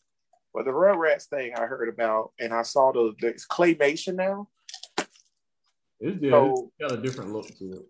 but 0.53 0.65
the 0.65 0.71
Rugrats 0.71 1.25
thing 1.27 1.53
I 1.57 1.63
heard 1.63 1.89
about, 1.89 2.33
and 2.39 2.53
I 2.53 2.63
saw 2.63 2.93
the, 2.93 3.15
the 3.21 3.33
claymation 3.51 4.15
now. 4.15 4.49
It's, 6.01 6.23
yeah, 6.23 6.31
So- 6.31 6.71
it's 6.81 6.91
got 6.91 6.99
a 6.99 7.03
different 7.03 7.33
look 7.33 7.47
to 7.59 7.73
it. 7.73 7.87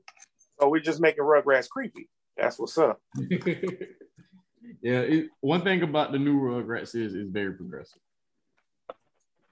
So 0.61 0.69
we're 0.69 0.81
just 0.81 1.01
making 1.01 1.25
Rugrats 1.25 1.69
creepy. 1.69 2.09
That's 2.37 2.59
what's 2.59 2.79
up. 2.79 3.01
yeah, 4.83 5.01
it, 5.01 5.29
one 5.41 5.63
thing 5.63 5.83
about 5.83 6.13
the 6.13 6.19
new 6.19 6.39
Rugrats 6.41 6.95
is 6.95 7.15
it's 7.15 7.31
very 7.31 7.53
progressive. 7.55 8.01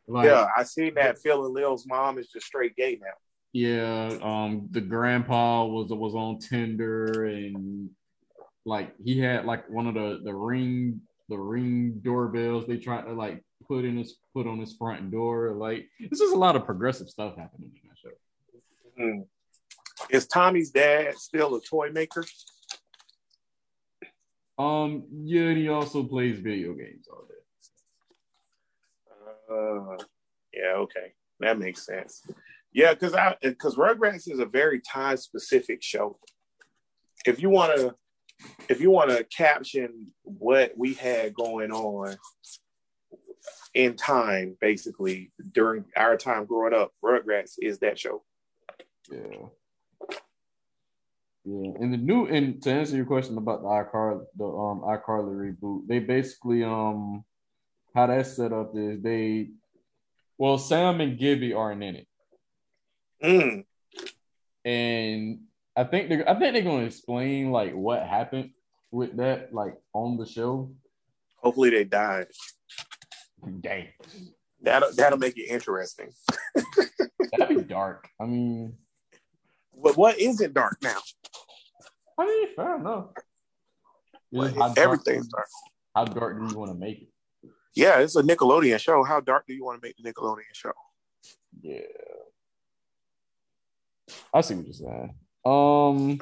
Like, 0.06 0.26
yeah, 0.26 0.46
I 0.56 0.64
seen 0.64 0.94
that 0.94 1.18
Phil 1.18 1.46
and 1.46 1.54
Lil's 1.54 1.86
mom 1.86 2.18
is 2.18 2.28
just 2.28 2.46
straight 2.46 2.76
gay 2.76 2.98
now. 3.00 3.14
Yeah, 3.52 4.18
um, 4.20 4.68
the 4.70 4.80
grandpa 4.80 5.64
was 5.64 5.90
was 5.90 6.14
on 6.14 6.38
Tinder 6.40 7.26
and 7.26 7.88
like 8.66 8.94
he 9.02 9.20
had 9.20 9.44
like 9.44 9.68
one 9.70 9.86
of 9.86 9.94
the 9.94 10.20
the 10.24 10.34
ring 10.34 11.00
the 11.28 11.38
ring 11.38 12.00
doorbells 12.02 12.66
they 12.66 12.78
tried 12.78 13.02
to 13.02 13.12
like 13.12 13.42
put 13.66 13.84
in 13.84 13.96
his 13.96 14.16
put 14.34 14.46
on 14.46 14.58
his 14.58 14.74
front 14.74 15.10
door. 15.10 15.52
Like 15.52 15.86
it's 15.98 16.20
just 16.20 16.34
a 16.34 16.38
lot 16.38 16.56
of 16.56 16.64
progressive 16.64 17.08
stuff 17.08 17.36
happening 17.36 17.70
in 17.82 17.88
that 17.88 17.98
show. 17.98 18.10
Hmm. 18.98 19.20
Is 20.10 20.26
Tommy's 20.26 20.70
dad 20.70 21.14
still 21.14 21.54
a 21.54 21.60
toy 21.60 21.90
maker? 21.90 22.24
Um, 24.58 25.04
yeah, 25.24 25.42
and 25.42 25.58
he 25.58 25.68
also 25.68 26.04
plays 26.04 26.38
video 26.38 26.74
games 26.74 27.06
all 27.10 27.24
day. 27.28 27.34
Uh, 29.50 29.96
yeah, 30.52 30.74
okay, 30.76 31.12
that 31.40 31.58
makes 31.58 31.84
sense. 31.84 32.22
Yeah, 32.72 32.92
because 32.92 33.14
I 33.14 33.36
because 33.40 33.76
Rugrats 33.76 34.30
is 34.30 34.40
a 34.40 34.46
very 34.46 34.80
time 34.80 35.16
specific 35.16 35.82
show. 35.82 36.18
If 37.26 37.40
you 37.40 37.50
want 37.50 37.76
to, 37.76 37.94
if 38.68 38.80
you 38.80 38.90
want 38.90 39.10
to 39.10 39.24
caption 39.24 40.12
what 40.22 40.72
we 40.76 40.94
had 40.94 41.34
going 41.34 41.70
on 41.70 42.16
in 43.74 43.94
time, 43.94 44.56
basically 44.60 45.32
during 45.52 45.84
our 45.96 46.16
time 46.16 46.46
growing 46.46 46.74
up, 46.74 46.92
Rugrats 47.02 47.54
is 47.60 47.78
that 47.78 47.98
show. 47.98 48.24
Yeah. 49.10 49.48
Yeah, 51.46 51.72
and 51.78 51.92
the 51.92 51.98
new 51.98 52.26
and 52.26 52.62
to 52.62 52.72
answer 52.72 52.96
your 52.96 53.04
question 53.04 53.36
about 53.36 53.60
the 53.60 53.68
iCarly, 53.68 54.24
the 54.36 54.46
um 54.46 54.80
iCarly 54.80 55.54
reboot, 55.54 55.86
they 55.86 55.98
basically 55.98 56.64
um 56.64 57.22
how 57.94 58.06
that's 58.08 58.34
set 58.36 58.52
up 58.52 58.72
is 58.76 59.00
they 59.02 59.50
well 60.38 60.58
Sam 60.58 61.00
and 61.00 61.18
Gibby 61.18 61.52
aren't 61.52 61.82
in 61.82 61.96
it, 61.96 62.06
Mm, 63.22 63.64
and 64.64 65.40
I 65.76 65.84
think 65.84 66.08
they're 66.08 66.28
I 66.28 66.38
think 66.38 66.52
they're 66.54 66.62
gonna 66.62 66.84
explain 66.84 67.50
like 67.50 67.72
what 67.72 68.02
happened 68.06 68.50
with 68.90 69.16
that 69.16 69.52
like 69.54 69.74
on 69.92 70.16
the 70.16 70.26
show. 70.26 70.72
hopefully 71.36 71.70
they 71.70 71.84
died. 71.84 72.26
Dang, 73.60 73.88
That'll 74.62 74.92
that'll 74.94 75.18
make 75.18 75.36
it 75.36 75.48
interesting. 75.50 76.10
that'd 77.38 77.56
be 77.56 77.62
dark. 77.62 78.08
I 78.20 78.24
mean, 78.24 78.74
But 79.82 79.96
what 79.96 80.18
isn't 80.18 80.54
dark 80.54 80.78
now? 80.82 80.98
I 82.16 82.24
mean, 82.26 82.54
fair 82.56 82.76
enough. 82.76 83.06
Well, 84.32 84.46
Just 84.48 84.58
dark- 84.58 84.78
everything's 84.78 85.28
dark. 85.28 85.48
How 85.94 86.04
dark 86.04 86.38
do 86.40 86.46
you 86.52 86.58
want 86.58 86.70
to 86.70 86.76
make 86.78 87.02
it? 87.02 87.08
Yeah, 87.74 87.98
it's 88.00 88.16
a 88.16 88.22
Nickelodeon 88.22 88.78
show. 88.78 89.02
How 89.02 89.20
dark 89.20 89.46
do 89.46 89.54
you 89.54 89.64
want 89.64 89.82
to 89.82 89.86
make 89.86 89.96
the 89.96 90.10
Nickelodeon 90.10 90.52
show? 90.52 90.72
Yeah. 91.60 91.80
I 94.32 94.40
see 94.42 94.54
what 94.54 94.66
you're 94.66 94.74
saying. 94.74 95.14
Um 95.44 96.20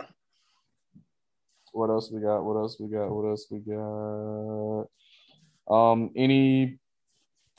what 1.73 1.91
else 1.91 2.11
we 2.11 2.21
got? 2.21 2.43
What 2.43 2.57
else 2.57 2.77
we 2.79 2.89
got? 2.89 3.09
What 3.09 3.29
else 3.29 3.47
we 3.51 3.59
got? 3.61 4.89
Um 5.71 6.11
any 6.17 6.79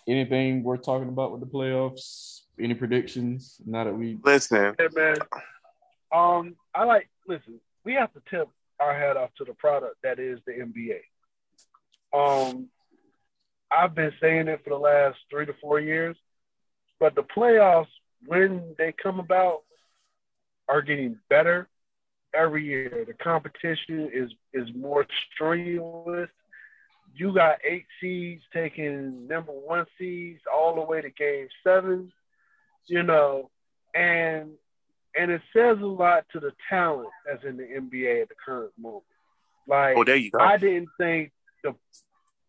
anything 0.07 0.63
worth 0.63 0.83
talking 0.83 1.09
about 1.09 1.31
with 1.31 1.41
the 1.41 1.47
playoffs? 1.47 2.41
Any 2.59 2.73
predictions? 2.73 3.59
Now 3.65 3.83
that 3.85 3.93
we 3.93 4.17
Listen, 4.23 4.75
Yeah, 4.79 4.87
man. 4.93 5.15
Um, 6.11 6.55
I 6.75 6.83
like. 6.83 7.09
Listen, 7.27 7.59
we 7.83 7.93
have 7.93 8.13
to 8.13 8.21
tip 8.29 8.47
our 8.79 8.93
hat 8.93 9.17
off 9.17 9.31
to 9.37 9.45
the 9.45 9.53
product 9.53 9.95
that 10.03 10.19
is 10.19 10.39
the 10.45 10.51
NBA. 10.53 10.99
Um, 12.13 12.69
I've 13.75 13.95
been 13.95 14.13
saying 14.21 14.47
it 14.47 14.61
for 14.63 14.71
the 14.71 14.77
last 14.77 15.17
three 15.29 15.45
to 15.45 15.53
four 15.61 15.79
years, 15.79 16.15
but 16.99 17.15
the 17.15 17.23
playoffs, 17.23 17.87
when 18.25 18.75
they 18.77 18.93
come 19.01 19.19
about, 19.19 19.61
are 20.69 20.81
getting 20.81 21.17
better 21.29 21.67
every 22.33 22.65
year. 22.65 23.05
The 23.07 23.13
competition 23.13 24.09
is 24.13 24.31
is 24.53 24.69
more 24.75 25.05
strenuous. 25.33 26.29
You 27.15 27.33
got 27.33 27.59
eight 27.63 27.85
seeds 28.01 28.43
taking 28.53 29.27
number 29.27 29.51
one 29.51 29.85
seeds 29.97 30.41
all 30.51 30.75
the 30.75 30.81
way 30.81 31.01
to 31.01 31.09
game 31.11 31.47
seven, 31.63 32.11
you 32.87 33.03
know, 33.03 33.49
and 33.93 34.51
and 35.17 35.31
it 35.31 35.41
says 35.55 35.77
a 35.79 35.85
lot 35.85 36.25
to 36.33 36.39
the 36.39 36.51
talent 36.69 37.09
that's 37.25 37.43
in 37.43 37.57
the 37.57 37.63
NBA 37.63 38.23
at 38.23 38.29
the 38.29 38.35
current 38.43 38.71
moment. 38.79 39.03
Like 39.67 39.95
oh, 39.97 40.03
there 40.03 40.15
you 40.15 40.31
go. 40.31 40.39
I 40.39 40.57
didn't 40.57 40.89
think 40.97 41.31
the 41.63 41.75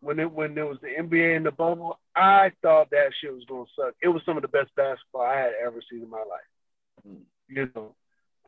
when 0.04 0.18
it 0.20 0.30
when 0.30 0.54
there 0.54 0.66
was 0.66 0.78
the 0.82 0.88
NBA 0.88 1.36
in 1.36 1.42
the 1.42 1.50
bubble, 1.52 1.98
I 2.14 2.52
thought 2.62 2.90
that 2.90 3.12
shit 3.20 3.32
was 3.34 3.44
gonna 3.48 3.64
suck. 3.76 3.94
It 4.02 4.08
was 4.08 4.22
some 4.24 4.36
of 4.36 4.42
the 4.42 4.48
best 4.48 4.70
basketball 4.76 5.22
I 5.22 5.36
had 5.38 5.52
ever 5.64 5.80
seen 5.90 6.02
in 6.02 6.10
my 6.10 6.18
life. 6.18 7.16
You 7.48 7.70
know, 7.74 7.94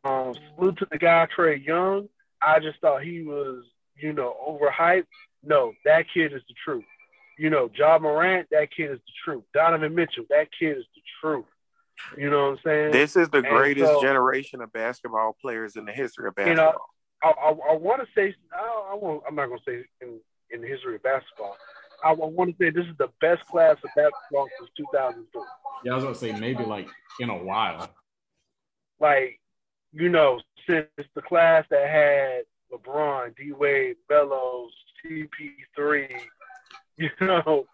um, 0.04 0.34
salute 0.56 0.78
to 0.78 0.86
the 0.90 0.98
guy 0.98 1.26
Trae 1.36 1.64
Young. 1.64 2.08
I 2.40 2.60
just 2.60 2.80
thought 2.80 3.02
he 3.02 3.22
was, 3.22 3.64
you 3.96 4.12
know, 4.12 4.34
overhyped. 4.46 5.06
No, 5.42 5.72
that 5.84 6.06
kid 6.12 6.32
is 6.32 6.42
the 6.48 6.54
truth. 6.64 6.84
You 7.38 7.50
know, 7.50 7.70
Ja 7.74 7.98
Morant, 7.98 8.48
that 8.50 8.68
kid 8.74 8.90
is 8.92 8.98
the 8.98 9.12
truth. 9.24 9.44
Donovan 9.52 9.94
Mitchell, 9.94 10.24
that 10.30 10.48
kid 10.58 10.78
is 10.78 10.84
the 10.94 11.02
truth. 11.20 11.44
You 12.16 12.30
know 12.30 12.44
what 12.50 12.50
I'm 12.52 12.58
saying? 12.64 12.92
This 12.92 13.16
is 13.16 13.28
the 13.30 13.38
And 13.38 13.46
greatest 13.48 13.86
so- 13.86 14.00
generation 14.02 14.60
of 14.60 14.72
basketball 14.72 15.36
players 15.40 15.76
in 15.76 15.84
the 15.86 15.92
history 15.92 16.28
of 16.28 16.34
basketball. 16.34 16.66
You 16.66 16.72
basketball. 16.72 16.88
know, 17.24 17.60
I, 17.68 17.70
I, 17.70 17.74
I 17.74 17.76
want 17.78 18.02
to 18.02 18.08
say 18.14 18.34
I, 18.52 18.90
I 18.92 18.94
won't, 18.94 19.22
I'm 19.28 19.34
not 19.34 19.46
going 19.48 19.58
to 19.58 19.64
say 19.70 20.06
in, 20.56 20.62
in 20.62 20.68
the 20.68 20.74
history 20.74 20.96
of 20.96 21.02
basketball. 21.02 21.56
I, 22.04 22.10
I 22.10 22.12
want 22.12 22.50
to 22.50 22.56
say 22.64 22.70
this 22.70 22.86
is 22.86 22.96
the 22.98 23.08
best 23.20 23.46
class 23.46 23.76
of 23.84 23.90
basketball 23.96 24.48
since 24.58 24.70
2003. 24.76 25.42
yeah, 25.84 25.92
I 25.92 25.94
was 25.94 26.04
gonna 26.04 26.14
say 26.14 26.32
maybe 26.32 26.64
like 26.64 26.88
in 27.20 27.30
a 27.30 27.36
while. 27.36 27.88
Like, 29.00 29.40
you 29.92 30.08
know, 30.08 30.40
since 30.68 30.88
the 31.14 31.22
class 31.22 31.64
that 31.70 31.88
had 31.88 32.42
LeBron, 32.72 33.36
D 33.36 33.52
Wade, 33.52 33.96
Melo, 34.10 34.68
CP3, 35.04 36.20
you 36.96 37.10
know, 37.20 37.66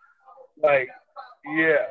like, 0.63 0.89
yeah. 1.45 1.87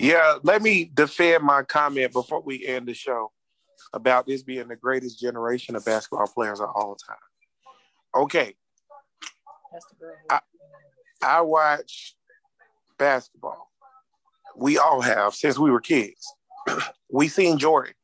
Yeah, 0.00 0.38
let 0.42 0.62
me 0.62 0.90
defend 0.92 1.44
my 1.44 1.62
comment 1.62 2.12
before 2.12 2.42
we 2.42 2.66
end 2.66 2.88
the 2.88 2.94
show 2.94 3.30
about 3.92 4.26
this 4.26 4.42
being 4.42 4.68
the 4.68 4.76
greatest 4.76 5.20
generation 5.20 5.76
of 5.76 5.84
basketball 5.84 6.26
players 6.26 6.60
of 6.60 6.70
all 6.74 6.96
time. 6.96 7.16
Okay, 8.14 8.54
girl. 9.98 10.40
I 11.22 11.40
watch 11.40 12.16
basketball. 12.98 13.70
We 14.56 14.76
all 14.78 15.00
have 15.00 15.34
since 15.34 15.58
we 15.58 15.70
were 15.70 15.80
kids. 15.80 16.34
we 17.10 17.28
seen 17.28 17.58
Jordan, 17.58 17.94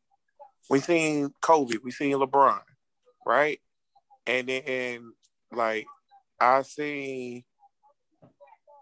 we 0.70 0.80
seen 0.80 1.32
Kobe, 1.40 1.76
we 1.82 1.90
seen 1.90 2.16
LeBron, 2.16 2.60
right? 3.26 3.60
And 4.26 4.48
then 4.48 5.12
like 5.52 5.86
I 6.40 6.62
seen 6.62 7.44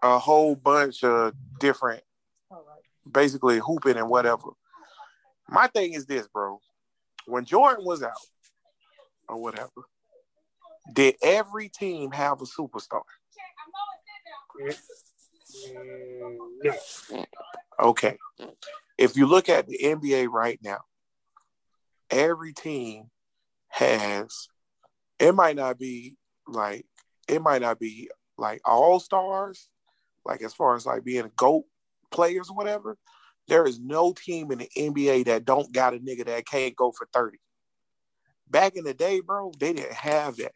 a 0.02 0.18
whole 0.18 0.54
bunch 0.54 1.02
of 1.02 1.34
different 1.58 2.02
basically 3.10 3.58
hooping 3.58 3.96
and 3.96 4.08
whatever. 4.08 4.50
My 5.48 5.68
thing 5.68 5.94
is 5.94 6.06
this, 6.06 6.28
bro. 6.28 6.60
When 7.26 7.44
Jordan 7.44 7.84
was 7.84 8.02
out 8.02 8.12
or 9.28 9.40
whatever, 9.40 9.70
did 10.92 11.16
every 11.22 11.68
team 11.68 12.10
have 12.12 12.40
a 12.40 12.44
superstar? 12.44 13.02
No. 16.62 17.24
Okay. 17.80 18.16
If 18.98 19.16
you 19.16 19.26
look 19.26 19.48
at 19.48 19.66
the 19.66 19.78
NBA 19.82 20.28
right 20.28 20.58
now, 20.62 20.78
every 22.10 22.52
team 22.52 23.10
has 23.68 24.48
it 25.18 25.34
might 25.34 25.56
not 25.56 25.78
be 25.78 26.16
like 26.46 26.86
it 27.28 27.42
might 27.42 27.62
not 27.62 27.78
be 27.78 28.10
like 28.38 28.60
all 28.64 29.00
stars, 29.00 29.68
like 30.24 30.42
as 30.42 30.54
far 30.54 30.76
as 30.76 30.86
like 30.86 31.04
being 31.04 31.24
a 31.24 31.30
GOAT 31.30 31.64
players 32.10 32.50
or 32.50 32.56
whatever. 32.56 32.96
There 33.48 33.66
is 33.66 33.78
no 33.78 34.12
team 34.12 34.50
in 34.50 34.58
the 34.58 34.68
NBA 34.76 35.26
that 35.26 35.44
don't 35.44 35.72
got 35.72 35.94
a 35.94 35.98
nigga 35.98 36.26
that 36.26 36.46
can't 36.46 36.74
go 36.74 36.90
for 36.90 37.08
30. 37.12 37.38
Back 38.48 38.76
in 38.76 38.84
the 38.84 38.94
day, 38.94 39.20
bro, 39.20 39.52
they 39.58 39.72
didn't 39.72 39.92
have 39.92 40.36
that. 40.36 40.52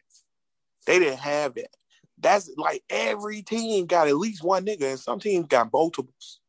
They 0.85 0.99
didn't 0.99 1.19
have 1.19 1.53
that. 1.55 1.69
That's 2.19 2.49
like 2.57 2.83
every 2.89 3.41
team 3.41 3.85
got 3.87 4.07
at 4.07 4.17
least 4.17 4.43
one 4.43 4.65
nigga, 4.65 4.91
and 4.91 4.99
some 4.99 5.19
teams 5.19 5.47
got 5.47 5.73
multiples. 5.73 6.39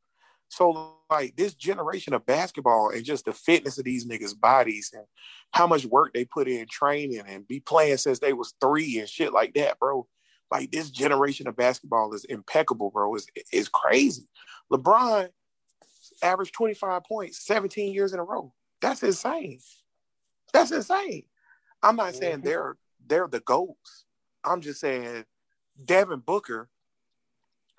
So 0.49 0.97
like 1.11 1.35
this 1.37 1.55
generation 1.55 2.13
of 2.13 2.27
basketball 2.27 2.91
and 2.91 3.05
just 3.05 3.25
the 3.25 3.33
fitness 3.33 3.79
of 3.79 3.85
these 3.85 4.07
niggas' 4.07 4.39
bodies 4.39 4.91
and 4.95 5.05
how 5.51 5.67
much 5.67 5.87
work 5.87 6.13
they 6.13 6.27
put 6.27 6.47
in 6.47 6.67
training 6.67 7.23
and 7.27 7.49
be 7.49 7.61
playing 7.61 7.97
since 7.97 8.19
they 8.19 8.35
was 8.35 8.55
three 8.61 8.99
and 8.99 9.09
shit 9.09 9.33
like 9.33 9.55
that, 9.55 9.79
bro. 9.79 10.07
Like 10.51 10.71
this 10.71 10.91
generation 10.91 11.47
of 11.47 11.57
basketball 11.57 12.13
is 12.13 12.25
impeccable, 12.27 12.91
bro. 12.91 13.15
Is 13.15 13.27
is 13.51 13.69
crazy. 13.69 14.29
LeBron 14.71 15.31
averaged 16.23 16.53
25 16.53 17.05
points 17.05 17.47
17 17.47 17.93
years 17.95 18.13
in 18.13 18.19
a 18.19 18.25
row. 18.25 18.53
That's 18.83 19.03
insane. 19.03 19.61
That's 20.53 20.71
insane. 20.71 21.25
I'm 21.83 21.97
not 21.97 22.15
saying 22.15 22.41
Mhm. 22.41 22.45
they're 22.45 22.77
they're 23.07 23.29
the 23.29 23.41
goats. 23.41 24.05
I'm 24.44 24.60
just 24.60 24.81
saying 24.81 25.24
Devin 25.85 26.20
Booker 26.20 26.69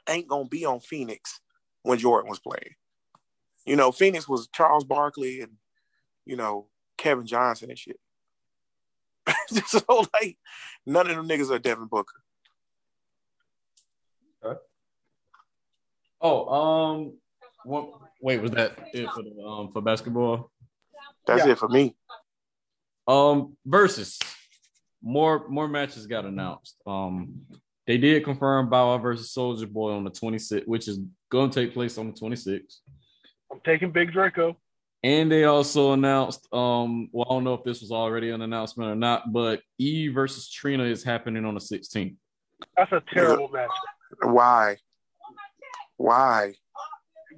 ain't 0.10 0.28
gonna 0.28 0.48
be 0.48 0.66
on 0.66 0.80
Phoenix 0.80 1.40
when 1.84 1.98
Jordan 1.98 2.30
was 2.30 2.40
playing. 2.40 2.76
You 3.66 3.76
know, 3.76 3.92
Phoenix 3.92 4.28
was 4.28 4.48
Charles 4.54 4.84
Barkley 4.84 5.42
and 5.42 5.54
you 6.26 6.36
know 6.36 6.68
Kevin 6.98 7.26
Johnson 7.26 7.70
and 7.70 7.80
shit. 7.80 8.00
so 9.68 10.06
like, 10.14 10.38
none 10.86 11.10
of 11.10 11.16
them 11.16 11.28
niggas 11.28 11.50
are 11.52 11.60
Devin 11.60 11.88
Booker. 11.88 12.22
Okay. 14.44 14.60
Oh, 16.22 16.48
um, 16.48 17.18
what, 17.66 17.90
wait, 18.22 18.42
was 18.42 18.52
that 18.52 18.78
it 18.94 19.10
for 19.12 19.24
the 19.24 19.44
um 19.46 19.72
for 19.72 19.82
basketball? 19.82 20.52
That's 21.26 21.46
Yeah. 21.46 21.54
it 21.54 21.60
for 21.60 21.70
me. 21.70 21.96
Um, 23.08 23.58
versus 23.66 24.20
more 25.04 25.48
more 25.50 25.68
matches 25.68 26.08
got 26.08 26.26
announced. 26.26 26.78
Um, 26.88 27.42
they 27.86 27.98
did 27.98 28.24
confirm 28.24 28.70
Bow 28.70 28.98
versus 28.98 29.34
Soulja 29.36 29.70
Boy 29.70 29.92
on 29.92 30.06
the 30.06 30.10
26th, 30.10 30.66
which 30.66 30.88
is 30.88 31.00
going 31.30 31.50
to 31.50 31.62
take 31.62 31.74
place 31.74 31.98
on 31.98 32.08
the 32.08 32.14
26th. 32.14 32.78
I'm 33.52 33.60
taking 33.66 33.92
Big 33.92 34.14
Draco. 34.14 34.56
And 35.04 35.30
they 35.30 35.44
also 35.44 35.92
announced, 35.92 36.48
um, 36.54 37.10
well, 37.12 37.28
I 37.30 37.34
don't 37.34 37.44
know 37.44 37.56
if 37.56 37.66
this 37.66 37.82
was 37.82 37.92
already 37.92 38.30
an 38.30 38.42
announcement 38.42 38.90
or 38.90 38.96
not, 38.96 39.34
but 39.34 39.62
E 39.78 40.08
versus 40.08 40.50
Trina 40.50 40.86
is 40.86 41.04
happening 41.04 41.44
on 41.44 41.56
the 41.56 41.60
16th. 41.60 42.16
That's 42.78 42.92
a 42.94 43.04
terrible 43.14 43.50
match. 43.50 43.70
Why? 44.22 44.78
Why? 45.98 46.54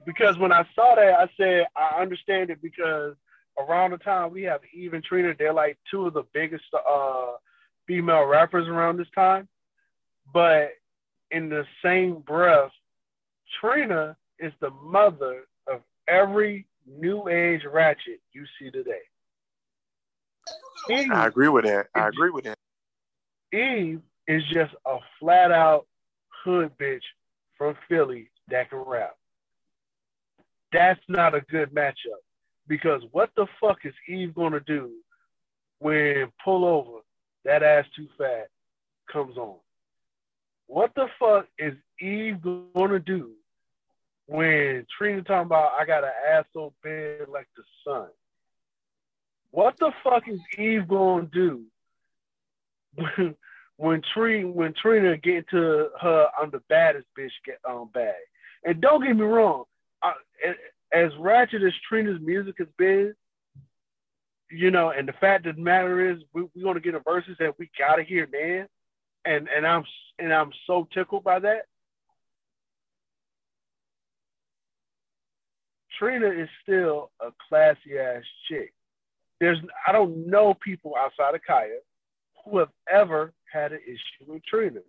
Because 0.05 0.37
when 0.37 0.51
I 0.51 0.63
saw 0.75 0.93
that, 0.93 1.19
I 1.19 1.27
said 1.35 1.65
I 1.75 1.99
understand 1.99 2.51
it 2.51 2.61
because 2.61 3.15
around 3.57 3.91
the 3.91 3.97
time 3.97 4.31
we 4.31 4.43
have 4.43 4.61
Eve 4.71 4.93
and 4.93 5.03
Trina, 5.03 5.33
they're 5.37 5.51
like 5.51 5.79
two 5.89 6.05
of 6.05 6.13
the 6.13 6.23
biggest 6.33 6.65
uh, 6.73 7.31
female 7.87 8.25
rappers 8.25 8.67
around 8.67 8.97
this 8.97 9.07
time. 9.15 9.47
But 10.33 10.71
in 11.31 11.49
the 11.49 11.65
same 11.83 12.19
breath, 12.19 12.71
Trina 13.59 14.15
is 14.39 14.51
the 14.59 14.71
mother 14.71 15.43
of 15.67 15.81
every 16.07 16.65
new 16.87 17.27
age 17.27 17.61
ratchet 17.71 18.19
you 18.33 18.45
see 18.59 18.69
today. 18.69 19.01
Eve, 20.89 21.11
I 21.11 21.27
agree 21.27 21.47
with 21.47 21.65
that. 21.65 21.87
I 21.95 22.07
agree 22.07 22.29
with 22.29 22.45
that. 22.45 22.57
Eve 23.51 24.01
is 24.27 24.43
just 24.51 24.73
a 24.85 24.97
flat 25.19 25.51
out 25.51 25.87
hood 26.43 26.71
bitch 26.79 27.01
from 27.57 27.75
Philly 27.87 28.29
that 28.49 28.69
can 28.69 28.79
rap. 28.79 29.15
That's 30.71 30.99
not 31.07 31.33
a 31.33 31.41
good 31.41 31.73
matchup 31.73 32.21
because 32.67 33.01
what 33.11 33.31
the 33.35 33.47
fuck 33.61 33.79
is 33.85 33.93
Eve 34.07 34.35
gonna 34.35 34.59
do 34.59 34.91
when 35.79 36.31
pull 36.43 36.65
over 36.65 36.99
that 37.45 37.63
ass 37.63 37.85
too 37.95 38.07
fat 38.17 38.49
comes 39.11 39.37
on? 39.37 39.55
What 40.67 40.91
the 40.95 41.07
fuck 41.19 41.47
is 41.57 41.73
Eve 42.01 42.37
gonna 42.73 42.99
do 42.99 43.31
when 44.27 44.85
Trina 44.97 45.21
talking 45.21 45.45
about 45.45 45.71
I 45.79 45.85
got 45.85 46.03
an 46.03 46.11
ass 46.31 46.45
so 46.53 46.73
big 46.83 47.27
like 47.29 47.47
the 47.55 47.63
sun? 47.83 48.07
What 49.51 49.75
the 49.79 49.91
fuck 50.03 50.27
is 50.27 50.39
Eve 50.57 50.87
gonna 50.87 51.29
do 51.31 51.63
when 52.95 53.35
when 53.77 54.01
Trina 54.13 54.49
when 54.49 54.73
Trina 54.73 55.17
get 55.17 55.35
into 55.35 55.89
her 56.01 56.27
I'm 56.39 56.49
the 56.49 56.61
baddest 56.67 57.07
bitch 57.17 57.31
get 57.45 57.59
um 57.67 57.89
bag? 57.93 58.15
And 58.63 58.81
don't 58.81 59.03
get 59.05 59.15
me 59.15 59.23
wrong, 59.23 59.65
I, 60.01 60.13
as 60.91 61.11
ratchet 61.19 61.61
as 61.61 61.73
Trina's 61.87 62.19
music 62.21 62.55
has 62.57 62.67
been, 62.77 63.13
you 64.55 64.71
know, 64.71 64.91
and 64.91 65.07
the 65.07 65.13
fact 65.13 65.45
of 65.45 65.55
the 65.55 65.61
matter 65.61 66.11
is 66.11 66.19
we, 66.33 66.43
we're 66.55 66.63
gonna 66.63 66.79
get 66.79 66.95
a 66.95 66.99
verses 66.99 67.35
that 67.39 67.57
we 67.59 67.69
gotta 67.77 68.03
hear, 68.03 68.27
man. 68.31 68.67
And 69.25 69.47
and 69.55 69.65
I'm 69.65 69.83
and 70.19 70.33
I'm 70.33 70.51
so 70.67 70.87
tickled 70.93 71.23
by 71.23 71.39
that. 71.39 71.63
Trina 75.97 76.27
is 76.27 76.49
still 76.61 77.11
a 77.21 77.29
classy 77.47 77.97
ass 77.99 78.23
chick. 78.49 78.73
There's 79.39 79.57
I 79.87 79.91
don't 79.91 80.27
know 80.29 80.53
people 80.53 80.93
outside 80.97 81.35
of 81.35 81.41
Khia 81.49 81.77
who 82.43 82.59
have 82.59 82.69
ever 82.91 83.33
had 83.51 83.71
an 83.71 83.79
issue 83.85 84.31
with 84.31 84.43
Trina. 84.45 84.81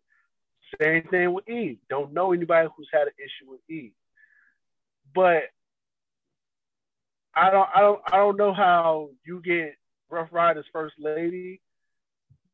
Same 0.82 1.04
thing 1.10 1.32
with 1.32 1.48
Eve. 1.48 1.78
Don't 1.88 2.12
know 2.12 2.32
anybody 2.32 2.68
who's 2.76 2.88
had 2.92 3.06
an 3.06 3.14
issue 3.18 3.50
with 3.50 3.60
Eve. 3.68 3.92
But 5.14 5.44
I 7.36 7.50
don't 7.50 7.68
I 7.74 7.80
don't 7.80 8.00
I 8.12 8.16
don't 8.16 8.36
know 8.36 8.52
how 8.54 9.10
you 9.26 9.40
get 9.44 9.74
Ruff 10.10 10.28
Ryders 10.32 10.64
first 10.72 10.94
lady 10.98 11.60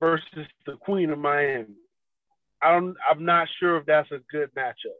versus 0.00 0.46
the 0.66 0.76
Queen 0.76 1.10
of 1.10 1.18
Miami. 1.18 1.76
I 2.60 2.72
don't 2.72 2.96
I'm 3.08 3.24
not 3.24 3.48
sure 3.60 3.76
if 3.76 3.86
that's 3.86 4.10
a 4.10 4.18
good 4.30 4.52
matchup. 4.54 4.98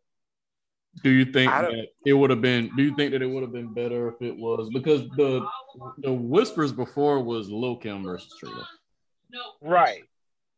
Do 1.02 1.10
you 1.10 1.24
think 1.24 1.50
that 1.50 1.72
it 2.04 2.12
would 2.12 2.28
have 2.30 2.42
been? 2.42 2.70
Do 2.76 2.82
you 2.82 2.94
think 2.94 3.12
that 3.12 3.22
it 3.22 3.26
would 3.26 3.42
have 3.42 3.52
been 3.52 3.72
better 3.72 4.09
if 4.09 4.20
it 4.20 4.36
was 4.36 4.68
because 4.72 5.09
the 5.16 5.44
the 5.98 6.12
whispers 6.12 6.70
before 6.70 7.20
was 7.20 7.50
Lil 7.50 7.76
Kim 7.76 8.04
versus 8.04 8.32
Trina. 8.38 8.66
Right. 9.62 10.02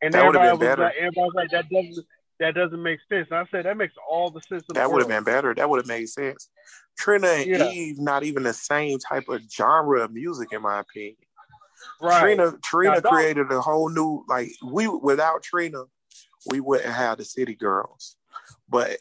And 0.02 0.12
That 0.12 0.24
everybody 0.26 0.48
been 0.51 0.59
was 0.59 0.68
better. 0.68 0.82
like 0.82 0.94
everybody 0.96 1.20
was 1.20 1.32
like 1.36 1.51
that 1.51 1.68
doesn't 1.70 2.06
that 2.40 2.55
doesn't 2.55 2.82
make 2.82 2.98
sense. 3.09 3.28
And 3.31 3.39
I 3.39 3.44
said 3.51 3.65
that 3.65 3.77
makes 3.77 3.94
all 4.11 4.31
the 4.31 4.40
sense 4.48 4.65
That 4.74 4.90
would 4.90 5.01
have 5.02 5.09
been 5.09 5.24
better. 5.24 5.55
That 5.55 5.69
would 5.69 5.78
have 5.78 5.86
made 5.86 6.09
sense. 6.09 6.51
Trina 6.98 7.28
and 7.28 7.47
Yeah. 7.47 7.69
Eve, 7.69 7.98
not 7.98 8.23
even 8.24 8.43
the 8.43 8.52
same 8.52 8.98
type 8.98 9.28
of 9.28 9.43
genre 9.51 10.02
of 10.02 10.12
music, 10.12 10.52
in 10.52 10.62
my 10.62 10.81
opinion. 10.81 11.16
Right. 12.01 12.20
Trina, 12.20 12.52
Trina 12.62 13.01
Now, 13.01 13.11
created 13.11 13.51
a 13.52 13.61
whole 13.61 13.89
new 13.89 14.24
like 14.28 14.51
we 14.65 14.89
without 14.89 15.43
Trina, 15.43 15.85
we 16.51 16.61
wouldn't 16.61 16.93
have 16.93 17.19
the 17.19 17.24
City 17.24 17.55
Girls, 17.55 18.16
but 18.69 18.97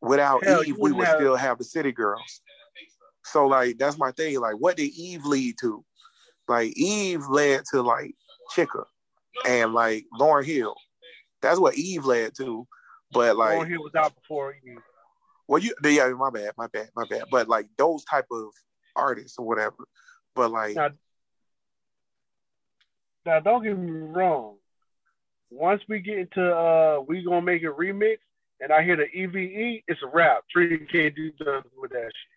without 0.00 0.44
Hell, 0.44 0.62
Eve, 0.64 0.76
we 0.78 0.92
wouldn't 0.92 1.04
have- 1.08 1.16
still 1.18 1.36
have 1.36 1.58
the 1.58 1.64
City 1.64 1.92
Girls. 1.92 2.40
So 3.24 3.46
like 3.46 3.78
that's 3.78 3.98
my 3.98 4.12
thing. 4.12 4.38
Like, 4.40 4.54
what 4.56 4.76
did 4.76 4.92
Eve 4.96 5.24
lead 5.24 5.56
to? 5.60 5.84
Like 6.48 6.72
Eve 6.76 7.26
led 7.28 7.64
to 7.72 7.82
like 7.82 8.14
Chicka 8.54 8.84
and 9.46 9.74
like 9.74 10.04
Lauryn 10.18 10.44
Hill. 10.44 10.76
That's 11.42 11.58
what 11.58 11.76
Eve 11.76 12.04
led 12.04 12.34
to. 12.36 12.66
But 13.12 13.36
like, 13.36 13.58
Lauryn 13.58 13.68
Hill 13.68 13.82
was 13.82 13.94
out 13.94 14.14
before 14.14 14.54
Eve. 14.64 14.78
well, 15.46 15.62
you 15.62 15.74
yeah, 15.84 16.08
my 16.10 16.30
bad, 16.30 16.52
my 16.56 16.66
bad, 16.66 16.90
my 16.96 17.04
bad. 17.08 17.24
But 17.30 17.48
like 17.48 17.66
those 17.76 18.04
type 18.04 18.26
of 18.30 18.52
artists 18.94 19.38
or 19.38 19.46
whatever. 19.46 19.86
But 20.34 20.50
like, 20.50 20.74
Now, 20.74 20.88
now 23.24 23.40
don't 23.40 23.62
get 23.62 23.78
me 23.78 23.90
wrong. 23.90 24.56
Once 25.50 25.82
we 25.88 26.00
get 26.00 26.18
into 26.18 26.42
uh 26.42 27.00
we 27.06 27.22
gonna 27.22 27.42
make 27.42 27.62
a 27.62 27.66
remix 27.66 28.18
and 28.60 28.72
I 28.72 28.82
hear 28.82 28.96
the 28.96 29.06
EVE, 29.06 29.82
it's 29.86 30.02
a 30.02 30.06
rap. 30.06 30.44
Trina 30.50 30.78
can't 30.90 31.14
do 31.14 31.30
nothing 31.40 31.70
with 31.78 31.92
that 31.92 32.06
shit. 32.06 32.32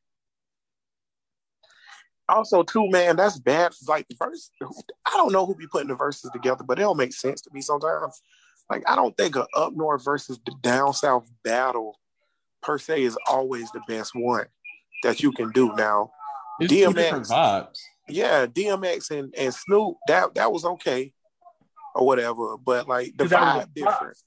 also 2.27 2.61
too, 2.63 2.89
man, 2.89 3.15
that's 3.15 3.39
bad. 3.39 3.73
Like 3.87 4.07
the 4.07 4.15
verse, 4.15 4.51
I 4.61 5.17
don't 5.17 5.31
know 5.31 5.45
who 5.45 5.55
be 5.55 5.67
putting 5.67 5.87
the 5.87 5.95
verses 5.95 6.29
together, 6.31 6.63
but 6.63 6.77
it 6.77 6.81
don't 6.81 6.97
make 6.97 7.13
sense 7.13 7.41
to 7.41 7.49
me 7.53 7.61
sometimes. 7.61 8.21
Like 8.69 8.83
I 8.87 8.95
don't 8.95 9.15
think 9.17 9.35
a 9.35 9.47
up 9.55 9.73
north 9.75 10.03
versus 10.03 10.39
the 10.45 10.53
down 10.61 10.93
south 10.93 11.29
battle 11.43 11.97
per 12.61 12.77
se 12.77 13.03
is 13.03 13.17
always 13.29 13.71
the 13.71 13.81
best 13.87 14.11
one 14.13 14.45
that 15.03 15.21
you 15.23 15.31
can 15.31 15.51
do. 15.51 15.73
Now, 15.75 16.11
It's 16.59 16.71
DMX. 16.73 17.29
vibes. 17.29 17.79
yeah, 18.09 18.45
DMX 18.45 19.11
and, 19.17 19.33
and 19.37 19.53
Snoop, 19.53 19.97
that 20.07 20.33
that 20.35 20.51
was 20.51 20.65
okay 20.65 21.13
or 21.95 22.05
whatever, 22.05 22.57
but 22.57 22.87
like 22.87 23.13
the 23.17 23.23
'Cause 23.23 23.31
that 23.31 23.41
was 23.41 23.49
vibe 23.49 23.63
a 23.63 23.67
vibe. 23.67 23.73
different. 23.73 24.17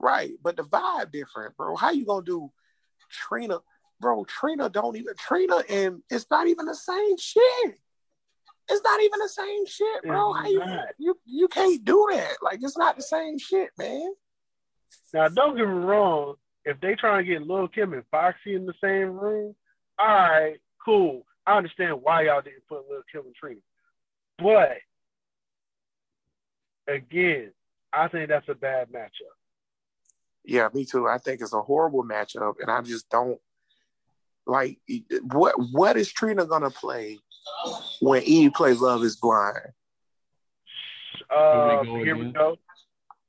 Right, 0.00 0.32
but 0.42 0.56
the 0.56 0.62
vibe 0.64 1.10
different, 1.12 1.56
bro. 1.56 1.76
How 1.76 1.90
you 1.90 2.04
gonna 2.04 2.24
do 2.24 2.52
Trina? 3.10 3.58
Bro, 4.00 4.24
Trina 4.26 4.68
don't 4.68 4.96
even 4.96 5.14
Trina 5.16 5.62
and 5.68 6.02
it's 6.10 6.26
not 6.30 6.46
even 6.46 6.66
the 6.66 6.74
same 6.74 7.16
shit. 7.16 7.78
It's 8.68 8.82
not 8.82 9.02
even 9.02 9.18
the 9.18 9.28
same 9.28 9.66
shit, 9.66 10.02
bro. 10.04 10.32
How 10.32 10.48
you 10.48 10.62
you 10.98 11.18
you 11.26 11.48
can't 11.48 11.84
do 11.84 12.08
that? 12.12 12.36
Like 12.42 12.60
it's 12.62 12.78
not 12.78 12.96
the 12.96 13.02
same 13.02 13.38
shit, 13.38 13.70
man. 13.78 14.14
Now 15.12 15.28
don't 15.28 15.56
get 15.56 15.66
me 15.66 15.74
wrong, 15.74 16.36
if 16.64 16.80
they 16.80 16.94
try 16.94 17.18
to 17.18 17.24
get 17.24 17.46
Lil 17.46 17.68
Kim 17.68 17.92
and 17.92 18.04
Foxy 18.10 18.54
in 18.54 18.66
the 18.66 18.74
same 18.82 19.18
room, 19.18 19.54
all 19.98 20.06
right, 20.06 20.56
cool. 20.84 21.26
I 21.46 21.56
understand 21.58 22.00
why 22.02 22.22
y'all 22.22 22.40
didn't 22.40 22.66
put 22.68 22.88
Lil 22.88 23.02
Kim 23.12 23.22
and 23.26 23.34
Trina. 23.34 23.60
But 24.38 24.78
again, 26.92 27.52
I 27.92 28.08
think 28.08 28.28
that's 28.28 28.48
a 28.48 28.54
bad 28.54 28.88
matchup. 28.90 29.34
Yeah, 30.44 30.68
me 30.72 30.84
too. 30.84 31.06
I 31.06 31.18
think 31.18 31.40
it's 31.40 31.54
a 31.54 31.62
horrible 31.62 32.04
matchup, 32.04 32.54
and 32.60 32.70
I 32.70 32.80
just 32.82 33.08
don't 33.10 33.38
like 34.46 34.78
what 35.32 35.54
what 35.72 35.96
is 35.96 36.12
Trina 36.12 36.44
gonna 36.44 36.70
play 36.70 37.18
when 38.00 38.22
Eve 38.22 38.52
plays 38.52 38.80
Love 38.80 39.02
Is 39.02 39.16
Blind? 39.16 39.58
Uh, 41.30 41.82
Here 41.82 41.84
we 41.84 41.86
go 41.86 42.04
here 42.04 42.16
we 42.16 42.32
go. 42.32 42.56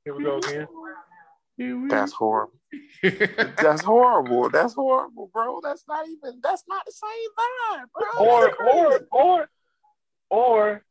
Here 0.04 0.14
we 0.14 0.22
go 0.24 0.38
again. 0.38 0.68
That's 1.88 2.12
horrible. 2.12 2.52
That's 3.02 3.82
horrible. 3.82 4.50
That's 4.50 4.74
horrible, 4.74 5.30
bro. 5.32 5.60
That's 5.62 5.84
not 5.88 6.06
even. 6.06 6.40
That's 6.42 6.64
not 6.68 6.84
the 6.84 6.92
same 6.92 7.30
vibe, 7.38 7.86
bro. 7.94 8.26
or 8.26 8.44
That's 8.44 9.04
or 9.10 9.48
or 9.48 9.48
or 10.30 10.82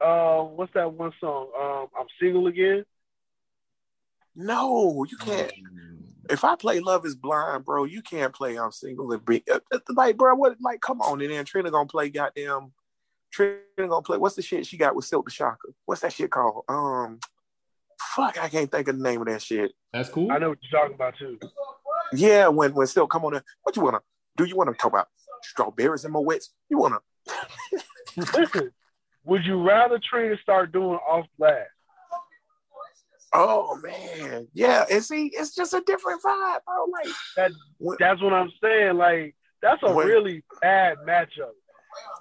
uh 0.00 0.44
what's 0.44 0.72
that 0.74 0.92
one 0.92 1.12
song? 1.20 1.48
Um 1.60 1.86
I'm 1.98 2.06
single 2.20 2.46
again. 2.46 2.84
no, 4.36 5.04
you 5.08 5.16
can't. 5.16 5.52
If 6.30 6.44
I 6.44 6.56
play 6.56 6.80
Love 6.80 7.04
Is 7.04 7.16
Blind, 7.16 7.64
bro, 7.64 7.84
you 7.84 8.02
can't 8.02 8.32
play 8.32 8.58
I'm 8.58 8.72
Single 8.72 9.10
and 9.12 9.24
be 9.24 9.42
uh, 9.50 9.58
uh, 9.72 9.78
like, 9.90 10.16
bro. 10.16 10.34
What? 10.34 10.56
Like, 10.60 10.80
come 10.80 11.00
on, 11.00 11.20
and 11.20 11.30
then 11.30 11.44
Trina 11.44 11.70
gonna 11.70 11.88
play 11.88 12.10
goddamn. 12.10 12.72
Trina 13.32 13.58
gonna 13.78 14.02
play. 14.02 14.18
What's 14.18 14.36
the 14.36 14.42
shit 14.42 14.66
she 14.66 14.76
got 14.76 14.94
with 14.94 15.04
Silk 15.04 15.24
the 15.24 15.30
Shocker? 15.30 15.72
What's 15.84 16.02
that 16.02 16.12
shit 16.12 16.30
called? 16.30 16.64
Um, 16.68 17.18
fuck, 18.14 18.42
I 18.42 18.48
can't 18.48 18.70
think 18.70 18.88
of 18.88 18.98
the 18.98 19.02
name 19.02 19.20
of 19.20 19.26
that 19.28 19.42
shit. 19.42 19.72
That's 19.92 20.08
cool. 20.08 20.30
I 20.30 20.38
know 20.38 20.50
what 20.50 20.58
you're 20.62 20.80
talking 20.80 20.94
about 20.94 21.14
too. 21.18 21.38
Yeah, 22.12 22.48
when 22.48 22.74
when 22.74 22.86
Silk 22.86 23.10
come 23.10 23.24
on, 23.24 23.32
there, 23.32 23.44
what 23.62 23.74
you 23.76 23.82
wanna? 23.82 24.00
Do 24.36 24.44
you 24.44 24.56
wanna 24.56 24.74
talk 24.74 24.92
about 24.92 25.08
strawberries 25.42 26.04
and 26.04 26.12
my 26.12 26.20
wets? 26.20 26.52
You 26.68 26.78
wanna? 26.78 26.98
Listen, 28.16 28.70
would 29.24 29.44
you 29.44 29.62
rather 29.62 29.98
Trina 29.98 30.36
start 30.42 30.72
doing 30.72 30.98
off 31.08 31.26
blast? 31.38 31.70
Oh 33.34 33.78
man, 33.82 34.48
yeah. 34.52 34.84
And 34.90 35.02
see, 35.02 35.26
it's 35.34 35.54
just 35.54 35.72
a 35.74 35.80
different 35.86 36.22
vibe, 36.22 36.58
bro. 36.66 36.84
Like 36.92 37.14
That 37.36 37.52
when- 37.78 37.96
that's 37.98 38.20
what 38.22 38.32
I'm 38.32 38.50
saying. 38.62 38.96
Like 38.96 39.34
that's 39.62 39.82
a 39.82 39.92
When- 39.92 40.06
really 40.06 40.44
bad 40.60 40.98
matchup. 41.06 41.52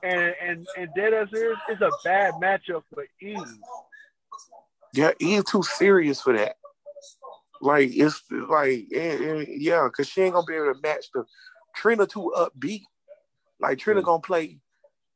And 0.04 0.36
and 0.42 0.68
and 0.78 0.90
dead 0.96 1.14
as 1.14 1.28
is, 1.34 1.58
it's 1.70 1.82
a 1.82 1.92
bad 2.04 2.34
matchup 2.42 2.84
for 2.94 3.06
Eve. 3.22 3.38
Yeah, 4.94 5.12
Eve 5.20 5.46
too 5.46 5.64
serious 5.64 6.22
for 6.22 6.36
that. 6.38 6.56
Like 7.62 7.90
it's 7.94 8.22
like 8.50 8.88
yeah, 8.90 9.88
cause 9.96 10.08
she 10.08 10.22
ain't 10.24 10.34
gonna 10.34 10.46
be 10.46 10.56
able 10.56 10.74
to 10.74 10.80
match 10.82 11.06
the 11.14 11.24
Trina 11.76 12.06
too 12.08 12.34
upbeat. 12.36 12.84
Like 13.60 13.78
Trina 13.80 14.02
gonna 14.02 14.22
play 14.22 14.60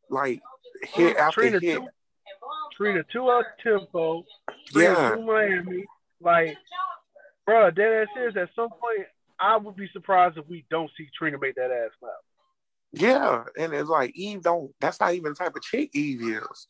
like 0.09 0.39
hit 0.83 1.17
after 1.17 1.41
Trina 1.41 1.59
hit. 1.59 1.77
too, 1.79 1.87
Trina 2.77 3.03
too 3.11 3.27
up 3.29 3.45
tempo. 3.63 4.23
Yeah, 4.73 5.15
to 5.15 5.21
Miami. 5.21 5.85
Like, 6.21 6.57
bro, 7.45 7.71
dead 7.71 8.03
ass 8.03 8.07
is 8.29 8.37
at 8.37 8.49
some 8.55 8.69
point. 8.69 9.07
I 9.39 9.57
would 9.57 9.75
be 9.75 9.89
surprised 9.93 10.37
if 10.37 10.47
we 10.47 10.65
don't 10.69 10.89
see 10.97 11.07
Trina 11.17 11.37
make 11.37 11.55
that 11.55 11.71
ass 11.71 11.91
clap. 11.99 12.13
yeah, 12.93 13.43
and 13.57 13.73
it's 13.73 13.89
like 13.89 14.15
Eve 14.15 14.41
don't. 14.41 14.71
That's 14.79 14.99
not 14.99 15.13
even 15.13 15.31
the 15.31 15.35
type 15.35 15.55
of 15.55 15.61
chick 15.61 15.89
Eve 15.93 16.21
is. 16.21 16.67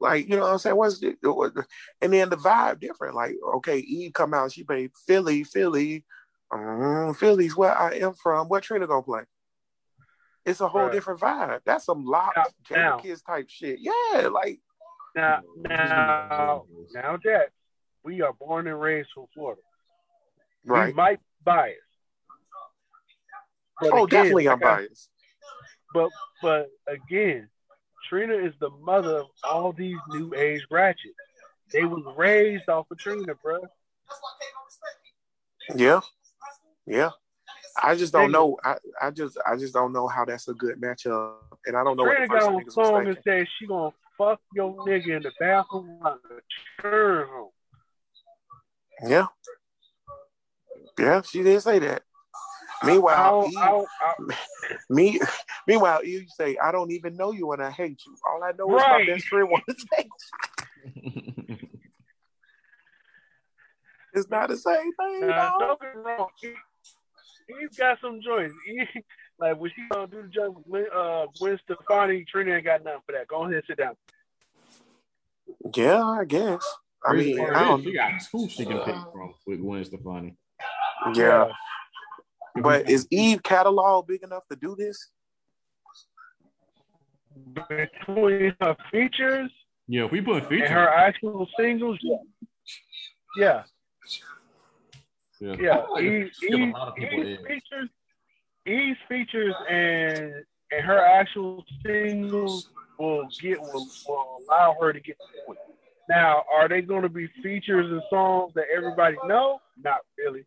Like 0.00 0.28
you 0.28 0.36
know 0.36 0.42
what 0.42 0.52
I'm 0.52 0.58
saying? 0.58 0.76
What's 0.76 0.98
the, 1.00 1.16
what, 1.22 1.52
and 2.00 2.12
then 2.12 2.28
the 2.28 2.36
vibe 2.36 2.80
different. 2.80 3.14
Like 3.14 3.36
okay, 3.56 3.78
Eve 3.78 4.12
come 4.12 4.34
out, 4.34 4.52
she 4.52 4.64
played 4.64 4.90
Philly, 5.06 5.44
Philly, 5.44 6.04
um, 6.50 7.14
Philly's 7.14 7.56
where 7.56 7.76
I 7.76 7.92
am 7.96 8.12
from. 8.14 8.48
What 8.48 8.64
Trina 8.64 8.86
gonna 8.86 9.02
play? 9.02 9.22
It's 10.44 10.60
a 10.60 10.66
whole 10.68 10.82
Right. 10.82 10.92
different 10.92 11.20
vibe. 11.20 11.60
That's 11.64 11.84
some 11.84 12.04
lock. 12.04 12.34
Jadakiss 12.68 13.24
type 13.24 13.48
shit. 13.48 13.78
Yeah, 13.80 14.26
like 14.26 14.58
Now, 15.14 15.40
now, 15.56 16.64
now, 16.92 17.16
Jack, 17.22 17.50
we 18.02 18.22
are 18.22 18.32
born 18.32 18.66
and 18.66 18.80
raised 18.80 19.08
from 19.14 19.26
Florida. 19.34 19.60
Right. 20.64 20.88
We 20.88 20.92
might 20.94 21.20
bias. 21.44 21.76
But 23.80 23.92
Oh, 23.92 24.04
again, 24.04 24.22
definitely 24.22 24.48
I'm 24.48 24.58
biased. 24.58 25.10
But 25.92 26.10
but 26.40 26.70
again, 26.88 27.48
Trina 28.08 28.34
is 28.34 28.54
the 28.60 28.70
mother 28.70 29.18
of 29.18 29.26
all 29.44 29.72
these 29.72 29.98
new 30.08 30.34
age 30.34 30.62
ratchets. 30.70 31.14
They 31.72 31.84
was 31.84 32.04
raised 32.16 32.68
off 32.68 32.90
of 32.90 32.98
Trina, 32.98 33.34
bro. 33.42 33.58
Yeah, 35.74 36.00
yeah. 36.86 37.10
I 37.82 37.94
just 37.94 38.12
don't 38.12 38.30
know. 38.30 38.58
I, 38.64 38.76
I 39.00 39.10
just 39.10 39.38
I 39.46 39.56
just 39.56 39.74
don't 39.74 39.92
know 39.92 40.06
how 40.06 40.24
that's 40.24 40.48
a 40.48 40.54
good 40.54 40.80
matchup, 40.80 41.34
and 41.66 41.76
I 41.76 41.84
don't 41.84 41.96
know 41.96 42.04
Trina 42.04 42.20
what 42.20 42.28
the 42.28 42.34
got 42.34 42.42
first 42.42 42.46
on 42.46 42.64
niggas 42.64 42.72
song 42.72 43.08
and 43.08 43.18
said 43.24 43.46
she 43.58 43.66
gonna 43.66 43.92
fuck 44.22 44.40
your 44.54 44.74
nigga 44.86 45.16
in 45.16 45.22
the 45.22 45.32
bathroom 45.38 45.98
like 46.02 46.14
a 46.14 46.82
churn. 46.82 47.28
Yeah, 49.04 49.26
yeah. 50.98 51.22
She 51.22 51.42
did 51.42 51.60
say 51.62 51.78
that. 51.80 52.02
Meanwhile, 52.84 53.16
I'll, 53.16 53.50
I'll, 53.58 53.86
I'll, 54.04 54.26
me, 54.90 55.20
meanwhile, 55.66 56.04
you 56.04 56.24
say 56.28 56.56
I 56.56 56.72
don't 56.72 56.90
even 56.90 57.16
know 57.16 57.32
you 57.32 57.52
and 57.52 57.62
I 57.62 57.70
hate 57.70 58.00
you. 58.06 58.16
All 58.26 58.42
I 58.42 58.52
know 58.52 58.76
is 58.76 58.82
my 58.82 59.04
best 59.06 59.26
friend 59.26 59.48
wants 59.48 59.66
to 59.84 59.86
take. 59.94 60.08
It's 64.14 64.28
not 64.28 64.48
the 64.50 64.56
same 64.56 64.92
thing. 64.92 65.28
Dog. 65.28 65.52
don't 65.58 65.80
get 65.80 65.96
wrong. 65.96 66.28
He, 66.40 66.52
he's 67.48 67.76
got 67.78 67.98
some 68.02 68.20
joints. 68.20 68.54
He, 68.66 68.84
like 69.38 69.58
when 69.58 69.70
she 69.74 69.82
gonna 69.90 70.06
do 70.06 70.22
the 70.22 70.28
joint 70.28 70.66
with 70.66 70.92
uh, 70.94 71.26
Gwen 71.38 71.58
Stefani, 71.64 72.24
Trina 72.30 72.56
ain't 72.56 72.64
got 72.64 72.84
nothing 72.84 73.00
for 73.06 73.12
that. 73.12 73.28
Go 73.28 73.44
ahead, 73.44 73.54
and 73.54 73.64
sit 73.66 73.78
down. 73.78 73.96
Yeah, 75.74 76.02
I 76.02 76.24
guess. 76.24 76.64
I 77.04 77.10
Crazy 77.10 77.34
mean, 77.34 77.50
I 77.50 77.64
don't. 77.64 77.82
she 77.82 77.92
got 77.92 78.12
two 78.30 78.48
she 78.48 78.64
can 78.64 78.78
pick 78.78 78.94
from 79.12 79.34
with 79.46 79.60
Gwen 79.60 79.84
Stefani. 79.84 80.36
Yeah, 81.14 81.48
but 82.62 82.88
is 82.88 83.08
Eve 83.10 83.42
catalog 83.42 84.06
big 84.06 84.22
enough 84.22 84.46
to 84.50 84.56
do 84.56 84.76
this? 84.76 85.10
Between 87.54 88.54
her 88.60 88.76
features 88.90 89.50
Yeah, 89.88 90.04
if 90.04 90.12
we 90.12 90.20
put 90.20 90.42
and 90.42 90.46
features, 90.48 90.68
her 90.68 90.88
actual 90.88 91.48
singles, 91.58 91.98
yeah, 92.02 93.62
yeah, 95.40 95.56
yeah. 95.58 95.78
I 95.96 96.00
Eve, 96.00 96.26
it's 96.26 96.42
Eve, 96.42 96.72
lot 96.72 96.88
of 96.88 96.94
people 96.94 97.24
Eve's 97.24 97.42
features, 97.42 97.88
Eve's 98.66 98.98
features, 99.08 99.54
and 99.68 100.44
and 100.70 100.84
her 100.84 100.98
actual 100.98 101.64
singles 101.84 102.68
will 102.98 103.28
get 103.40 103.60
will, 103.60 103.86
will 104.06 104.42
allow 104.48 104.76
her 104.80 104.92
to 104.92 105.00
get 105.00 105.16
the 105.18 105.26
point. 105.46 105.58
Now, 106.08 106.44
are 106.52 106.68
they 106.68 106.82
going 106.82 107.02
to 107.02 107.08
be 107.08 107.28
features 107.42 107.90
and 107.90 108.02
songs 108.10 108.52
that 108.54 108.64
everybody 108.74 109.16
know? 109.26 109.60
Not 109.82 109.98
really. 110.18 110.44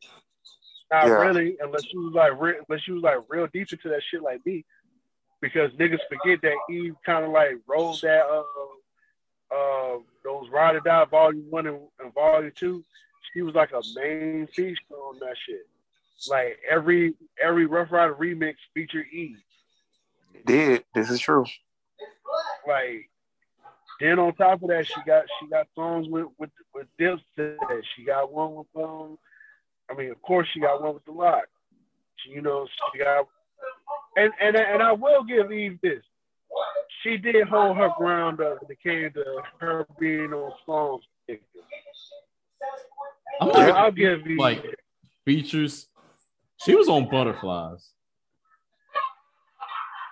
Not 0.92 1.08
Yeah. 1.08 1.14
really, 1.14 1.58
unless 1.62 1.84
she 1.86 1.98
was 1.98 2.14
like, 2.14 2.40
re- 2.40 2.60
unless 2.68 2.84
she 2.84 2.92
was 2.92 3.02
like 3.04 3.18
real 3.30 3.48
deep 3.52 3.72
into 3.72 3.90
that 3.90 4.02
shit 4.12 4.22
like 4.22 4.46
me, 4.46 4.64
because 5.42 5.72
niggas 5.72 6.00
forget 6.10 6.42
that 6.44 6.56
Eve 6.70 6.96
kind 7.06 7.26
of 7.26 7.32
like 7.32 7.54
rolled 7.68 8.00
that 8.02 8.24
uh 8.26 8.44
uh 9.56 9.98
those 10.24 10.50
Ryde 10.52 10.76
or 10.76 10.80
Die 10.82 11.06
Volume 11.06 11.46
One 11.50 11.68
and, 11.68 11.80
and 12.00 12.14
Volume 12.14 12.52
Two. 12.56 12.84
She 13.34 13.42
was 13.42 13.56
like 13.56 13.72
a 13.72 13.82
main 13.96 14.48
feature 14.56 14.80
on 14.94 15.20
that 15.20 15.36
shit. 15.48 15.68
Like 16.30 16.60
every 16.70 17.16
every 17.42 17.66
Ruff 17.66 17.92
Ryder 17.92 18.16
remix 18.16 18.56
featured 18.74 19.08
Eve. 19.12 19.38
It 20.34 20.46
did. 20.46 20.84
This 20.94 21.10
is 21.10 21.20
true. 21.20 21.46
Like 22.68 23.10
then 23.99 24.19
on 24.19 24.34
top 24.35 24.61
of 24.61 24.69
that, 24.69 24.85
she 24.88 25.02
got 25.06 25.26
she 25.39 25.47
got 25.47 25.68
songs 25.76 26.07
with 26.10 26.27
with 26.38 26.49
with 26.73 26.88
Dipset. 26.99 27.57
She 27.95 28.03
got 28.03 28.31
one 28.31 28.56
with 28.56 28.68
um. 28.76 29.18
I 29.89 29.93
mean, 29.93 30.10
of 30.10 30.22
course, 30.22 30.47
she 30.52 30.60
got 30.60 30.81
one 30.81 30.95
with 30.95 31.06
the 31.06 31.11
Lock. 31.11 31.45
She, 32.18 32.31
you 32.31 32.41
know, 32.41 32.68
she 32.91 32.99
got 32.99 33.27
and 34.18 34.31
and 34.41 34.56
and 34.56 34.81
I 34.81 34.91
will 34.93 35.23
give 35.23 35.52
Eve 35.52 35.80
this. 35.81 36.03
She 37.03 37.18
did 37.18 37.47
hold 37.47 37.77
her 37.77 37.89
ground 37.97 38.41
up 38.41 38.61
when 38.61 38.72
it 38.72 38.81
came 38.81 39.11
to 39.11 39.41
her 39.60 39.85
being 39.99 40.34
on 40.34 40.52
songs. 40.65 41.03
I'm 43.41 43.49
like, 43.49 43.73
I'll 43.73 43.91
give 43.91 44.26
Eve 44.26 44.39
like 44.39 44.64
features. 45.26 45.88
She 46.64 46.73
was 46.76 46.88
on 46.88 47.10
Butterflies. 47.10 47.89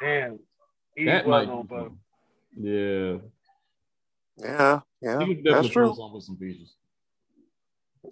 damn. 0.01 0.39
Eve 0.97 1.05
That 1.07 1.25
was 1.25 1.47
on, 1.47 1.65
but 1.65 1.91
Yeah, 2.55 3.17
Yeah, 4.37 4.79
yeah. 5.01 5.25
she 5.25 5.35
was 5.35 5.37
That's 5.43 5.67
true. 5.69 5.91
on 5.91 6.13
with 6.13 6.23
some 6.23 6.37
features. 6.37 6.75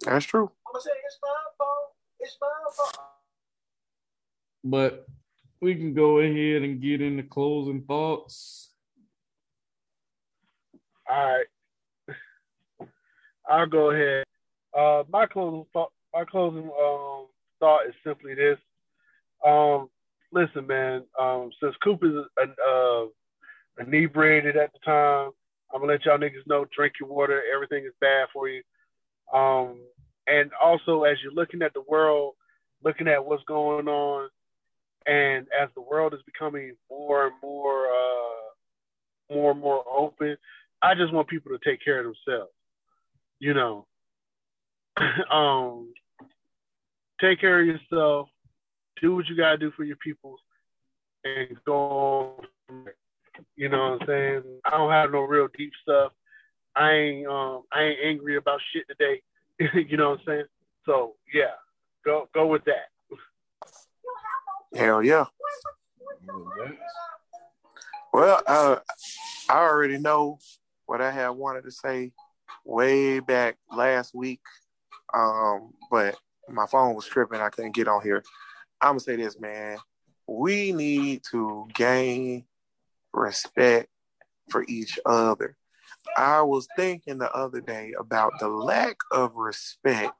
That's 0.04 0.24
true. 0.24 0.50
But 4.64 5.06
we 5.60 5.74
can 5.74 5.94
go 5.94 6.18
ahead 6.18 6.62
and 6.62 6.80
get 6.80 7.00
into 7.00 7.22
closing 7.22 7.82
thoughts. 7.82 8.70
All 11.08 11.16
right. 11.16 11.46
I'll 13.48 13.66
go 13.66 13.90
ahead. 13.90 14.24
Uh, 14.76 15.02
my 15.10 15.26
closing 15.26 15.66
thought, 15.72 15.92
my 16.14 16.24
closing 16.24 16.64
um, 16.64 17.26
thought 17.60 17.86
is 17.88 17.94
simply 18.06 18.34
this. 18.34 18.58
Um, 19.44 19.88
listen, 20.32 20.66
man. 20.66 21.04
Um, 21.20 21.50
since 21.60 21.74
Coop 21.82 22.02
is 22.04 22.12
uh, 22.40 23.04
inebriated 23.78 24.56
at 24.56 24.72
the 24.72 24.78
time, 24.84 25.30
I'm 25.72 25.80
gonna 25.80 25.92
let 25.92 26.04
y'all 26.04 26.18
niggas 26.18 26.46
know. 26.46 26.66
Drink 26.74 26.94
your 27.00 27.08
water. 27.08 27.42
Everything 27.54 27.84
is 27.84 27.92
bad 28.00 28.28
for 28.32 28.48
you. 28.48 28.62
Um, 29.32 29.80
and 30.26 30.50
also, 30.62 31.04
as 31.04 31.16
you're 31.22 31.32
looking 31.32 31.62
at 31.62 31.72
the 31.74 31.82
world, 31.88 32.34
looking 32.84 33.08
at 33.08 33.24
what's 33.24 33.44
going 33.44 33.88
on, 33.88 34.28
and 35.06 35.46
as 35.58 35.68
the 35.74 35.80
world 35.80 36.14
is 36.14 36.20
becoming 36.24 36.74
more 36.90 37.26
and 37.26 37.34
more, 37.42 37.86
uh, 37.86 39.34
more 39.34 39.52
and 39.52 39.60
more 39.60 39.84
open, 39.90 40.36
I 40.82 40.94
just 40.94 41.12
want 41.12 41.28
people 41.28 41.52
to 41.52 41.70
take 41.70 41.82
care 41.82 42.00
of 42.00 42.04
themselves. 42.04 42.52
You 43.40 43.54
know, 43.54 43.86
um, 45.30 45.92
take 47.20 47.40
care 47.40 47.60
of 47.60 47.66
yourself, 47.66 48.28
do 49.00 49.14
what 49.14 49.26
you 49.28 49.36
gotta 49.36 49.58
do 49.58 49.72
for 49.72 49.84
your 49.84 49.96
people, 49.96 50.36
and 51.24 51.56
go. 51.64 52.44
From 52.66 52.84
there. 52.84 52.94
You 53.56 53.68
know 53.68 53.92
what 53.92 54.02
I'm 54.02 54.06
saying? 54.06 54.42
I 54.64 54.70
don't 54.70 54.90
have 54.90 55.10
no 55.10 55.20
real 55.20 55.48
deep 55.56 55.72
stuff. 55.82 56.12
I 56.74 56.92
ain't 56.92 57.26
um 57.26 57.62
I 57.72 57.82
ain't 57.82 57.98
angry 58.04 58.36
about 58.36 58.60
shit 58.72 58.84
today. 58.88 59.22
you 59.88 59.96
know 59.96 60.10
what 60.10 60.20
I'm 60.20 60.26
saying? 60.26 60.44
So 60.86 61.14
yeah, 61.32 61.54
go 62.04 62.28
go 62.34 62.46
with 62.46 62.62
that. 62.64 62.88
Hell 64.74 65.02
yeah. 65.02 65.26
Well, 68.12 68.42
uh, 68.46 68.76
I 69.48 69.58
already 69.58 69.98
know 69.98 70.38
what 70.86 71.00
I 71.00 71.10
had 71.10 71.30
wanted 71.30 71.64
to 71.64 71.70
say 71.70 72.12
way 72.64 73.20
back 73.20 73.56
last 73.70 74.14
week, 74.14 74.40
um, 75.14 75.72
but 75.90 76.16
my 76.48 76.66
phone 76.66 76.94
was 76.94 77.06
tripping. 77.06 77.40
I 77.40 77.48
couldn't 77.48 77.74
get 77.74 77.88
on 77.88 78.02
here. 78.02 78.22
I'm 78.80 78.92
gonna 78.92 79.00
say 79.00 79.16
this, 79.16 79.38
man. 79.38 79.78
We 80.26 80.72
need 80.72 81.22
to 81.30 81.68
gain 81.74 82.44
respect 83.12 83.88
for 84.50 84.64
each 84.68 84.98
other. 85.06 85.56
I 86.16 86.42
was 86.42 86.66
thinking 86.76 87.18
the 87.18 87.32
other 87.32 87.60
day 87.60 87.92
about 87.98 88.32
the 88.40 88.48
lack 88.48 88.96
of 89.10 89.34
respect, 89.36 90.12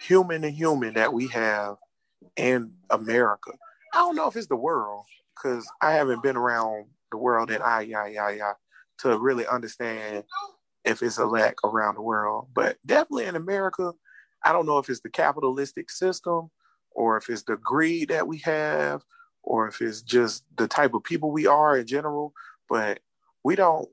human 0.00 0.42
to 0.42 0.50
human, 0.50 0.94
that 0.94 1.12
we 1.12 1.28
have 1.28 1.76
in 2.36 2.72
America. 2.90 3.52
I 3.92 3.98
don't 3.98 4.16
know 4.16 4.28
if 4.28 4.36
it's 4.36 4.46
the 4.46 4.56
world, 4.56 5.04
because 5.36 5.66
I 5.80 5.92
haven't 5.92 6.22
been 6.22 6.36
around 6.36 6.86
the 7.10 7.18
world 7.18 7.50
and 7.50 7.62
I, 7.62 7.82
yeah, 7.82 8.06
yeah, 8.06 8.30
yeah, 8.30 8.52
to 8.98 9.18
really 9.18 9.46
understand 9.46 10.24
if 10.84 11.02
it's 11.02 11.18
a 11.18 11.26
lack 11.26 11.56
around 11.64 11.96
the 11.96 12.02
world. 12.02 12.48
But 12.54 12.78
definitely 12.86 13.26
in 13.26 13.36
America, 13.36 13.92
I 14.44 14.52
don't 14.52 14.66
know 14.66 14.78
if 14.78 14.88
it's 14.88 15.00
the 15.00 15.10
capitalistic 15.10 15.90
system 15.90 16.50
or 16.90 17.16
if 17.16 17.28
it's 17.28 17.42
the 17.42 17.56
greed 17.56 18.08
that 18.08 18.26
we 18.26 18.38
have 18.38 19.02
or 19.42 19.68
if 19.68 19.80
it's 19.80 20.02
just 20.02 20.44
the 20.56 20.68
type 20.68 20.94
of 20.94 21.04
people 21.04 21.30
we 21.30 21.46
are 21.46 21.76
in 21.76 21.86
general, 21.86 22.32
but 22.68 23.00
we 23.44 23.56
don't 23.56 23.88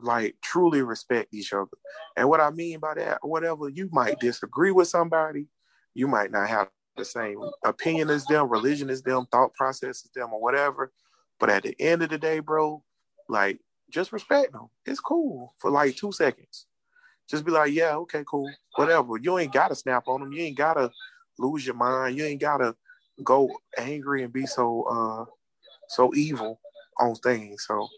like 0.00 0.36
truly 0.42 0.82
respect 0.82 1.32
each 1.32 1.52
other. 1.52 1.70
And 2.16 2.28
what 2.28 2.40
I 2.40 2.50
mean 2.50 2.78
by 2.78 2.94
that, 2.94 3.18
whatever, 3.22 3.68
you 3.68 3.88
might 3.92 4.20
disagree 4.20 4.70
with 4.70 4.88
somebody, 4.88 5.46
you 5.94 6.08
might 6.08 6.30
not 6.30 6.48
have 6.48 6.68
the 6.96 7.04
same 7.04 7.38
opinion 7.64 8.10
as 8.10 8.24
them, 8.26 8.48
religion 8.48 8.90
as 8.90 9.02
them, 9.02 9.26
thought 9.30 9.54
process 9.54 10.04
as 10.04 10.10
them, 10.14 10.32
or 10.32 10.40
whatever. 10.40 10.92
But 11.40 11.50
at 11.50 11.62
the 11.62 11.74
end 11.80 12.02
of 12.02 12.10
the 12.10 12.18
day, 12.18 12.38
bro, 12.38 12.82
like 13.28 13.60
just 13.90 14.12
respect 14.12 14.52
them. 14.52 14.68
It's 14.86 15.00
cool 15.00 15.54
for 15.58 15.70
like 15.70 15.96
two 15.96 16.12
seconds. 16.12 16.66
Just 17.28 17.44
be 17.44 17.52
like, 17.52 17.72
yeah, 17.72 17.96
okay, 17.96 18.24
cool, 18.26 18.50
whatever. 18.76 19.16
You 19.16 19.38
ain't 19.38 19.52
gotta 19.52 19.74
snap 19.74 20.04
on 20.06 20.20
them. 20.20 20.32
You 20.32 20.42
ain't 20.42 20.56
gotta 20.56 20.90
lose 21.38 21.64
your 21.64 21.74
mind. 21.74 22.16
You 22.16 22.24
ain't 22.24 22.40
gotta 22.40 22.76
go 23.22 23.50
angry 23.78 24.22
and 24.22 24.32
be 24.32 24.46
so 24.46 24.82
uh 24.84 25.24
so 25.88 26.14
evil 26.14 26.60
on 26.98 27.14
things. 27.16 27.64
So 27.66 27.88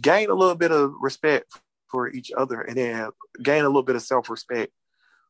gain 0.00 0.30
a 0.30 0.34
little 0.34 0.54
bit 0.54 0.72
of 0.72 0.94
respect 1.00 1.52
for 1.90 2.08
each 2.08 2.32
other 2.36 2.62
and 2.62 2.76
then 2.76 3.10
gain 3.42 3.64
a 3.64 3.68
little 3.68 3.82
bit 3.82 3.96
of 3.96 4.02
self-respect 4.02 4.72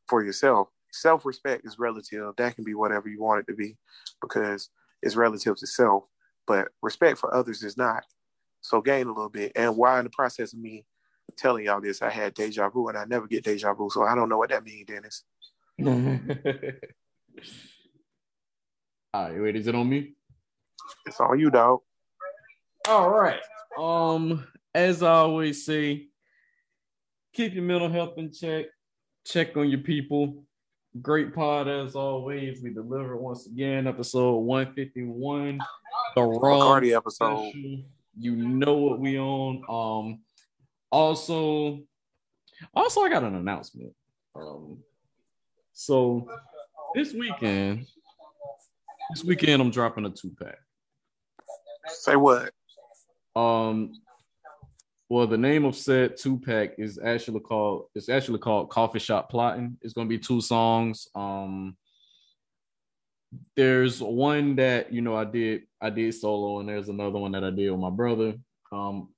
for 0.09 0.25
yourself. 0.25 0.69
Self-respect 0.93 1.67
is 1.67 1.79
relative. 1.79 2.35
That 2.37 2.55
can 2.55 2.65
be 2.65 2.75
whatever 2.75 3.09
you 3.09 3.21
want 3.21 3.41
it 3.41 3.47
to 3.51 3.57
be 3.57 3.77
because 4.21 4.71
it's 5.03 5.17
relative 5.17 5.57
to 5.57 5.67
self. 5.67 6.05
But 6.47 6.69
respect 6.81 7.19
for 7.19 7.35
others 7.35 7.63
is 7.63 7.77
not. 7.77 8.05
So 8.61 8.81
gain 8.81 9.07
a 9.07 9.13
little 9.13 9.29
bit. 9.29 9.53
And 9.57 9.77
while 9.77 9.99
in 9.99 10.05
the 10.05 10.11
process 10.11 10.53
of 10.53 10.61
me 10.61 10.87
telling 11.37 11.65
y'all 11.67 11.81
this, 11.81 12.03
I 12.03 12.11
had 12.11 12.35
deja 12.35 12.69
vu 12.71 12.89
and 12.89 12.97
I 12.97 13.05
never 13.05 13.27
get 13.27 13.45
deja 13.45 13.75
vu. 13.75 13.91
So 13.91 14.05
I 14.05 14.15
don't 14.15 14.29
know 14.29 14.39
what 14.39 14.51
that 14.51 14.65
means, 14.65 14.87
Dennis. 14.87 15.25
All 19.17 19.31
right, 19.31 19.41
wait, 19.41 19.57
is 19.57 19.67
it 19.67 19.75
on 19.75 19.89
me? 19.89 20.13
It's 21.07 21.19
on 21.21 21.39
you, 21.41 21.49
dog. 21.49 21.81
All 22.87 23.09
right. 23.09 23.41
Um, 23.79 24.47
as 24.75 25.03
I 25.03 25.11
always 25.11 25.65
say, 25.65 26.09
keep 27.33 27.55
your 27.55 27.65
mental 27.65 27.89
health 27.89 28.19
in 28.19 28.31
check. 28.31 28.67
Check 29.25 29.57
on 29.57 29.71
your 29.71 29.81
people. 29.81 30.45
Great 31.01 31.35
pod 31.35 31.67
as 31.67 31.97
always. 31.97 32.61
We 32.63 32.75
deliver 32.75 33.17
once 33.17 33.47
again, 33.47 33.87
episode 33.87 34.37
151. 34.37 35.61
The 36.15 36.23
wrong 36.23 36.83
Bacardi 36.83 36.95
episode. 36.95 37.49
special. 37.49 37.85
You 38.19 38.37
know 38.37 38.75
what 38.75 38.99
we 39.01 39.19
on. 39.19 39.63
Um, 39.67 40.21
also, 40.91 41.81
also 42.75 43.01
I 43.01 43.09
got 43.09 43.25
an 43.25 43.35
announcement. 43.35 43.95
Um, 44.35 44.81
so 45.73 46.29
this 46.95 47.15
weekend, 47.15 47.87
this 49.11 49.25
weekend 49.25 49.63
I'm 49.63 49.71
dropping 49.71 50.07
a 50.07 50.11
two 50.11 50.35
pack. 50.41 50.59
Say 51.89 52.17
what? 52.17 52.51
Um, 53.35 53.93
well, 55.09 55.27
the 55.27 55.39
name 55.39 55.65
of 55.65 55.77
said 55.77 56.17
two 56.17 56.39
pack 56.39 56.79
is 56.79 56.99
actually 56.99 57.41
called 57.41 57.87
it's 57.95 58.09
actually 58.09 58.39
called 58.39 58.71
Coffee 58.71 58.99
Shop 58.99 59.31
Plotting. 59.31 59.77
It's 59.83 59.95
gonna 59.95 60.09
be 60.09 60.19
two 60.19 60.41
songs. 60.41 61.09
Um, 61.15 61.77
there's 63.55 64.01
one 64.01 64.57
that 64.57 64.93
you 64.93 65.03
know 65.03 65.17
I 65.17 65.25
did 65.25 65.63
I 65.81 65.91
did 65.91 66.15
solo, 66.15 66.61
and 66.61 66.69
there's 66.69 66.89
another 66.89 67.19
one 67.19 67.33
that 67.33 67.45
I 67.45 67.51
did 67.51 67.71
with 67.71 67.81
my 67.81 67.91
brother. 67.91 68.35
Um, 68.73 69.11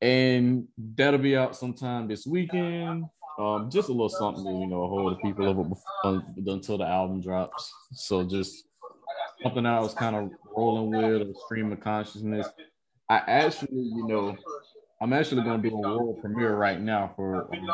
and 0.00 0.66
that'll 0.76 1.20
be 1.20 1.36
out 1.36 1.56
sometime 1.56 2.08
this 2.08 2.26
weekend. 2.26 3.04
Um, 3.38 3.70
just 3.70 3.88
a 3.88 3.92
little 3.92 4.08
something 4.08 4.44
to 4.44 4.50
you 4.50 4.66
know 4.66 4.88
hold 4.88 5.12
the 5.12 5.16
people 5.16 5.46
over 5.46 5.62
before, 5.62 6.24
until 6.36 6.78
the 6.78 6.86
album 6.86 7.20
drops. 7.20 7.72
So 7.92 8.24
just 8.24 8.65
something 9.42 9.66
I 9.66 9.80
was 9.80 9.94
kind 9.94 10.16
of 10.16 10.30
rolling 10.56 10.90
with, 10.90 11.22
a 11.22 11.34
stream 11.46 11.72
of 11.72 11.80
consciousness. 11.80 12.46
I 13.08 13.18
actually, 13.26 13.68
you 13.78 14.06
know, 14.06 14.36
I'm 15.00 15.12
actually 15.12 15.42
going 15.42 15.62
to 15.62 15.70
do 15.70 15.76
a 15.76 15.80
world 15.80 16.20
premiere 16.20 16.56
right 16.56 16.80
now 16.80 17.12
for. 17.16 17.48
Um, 17.54 17.66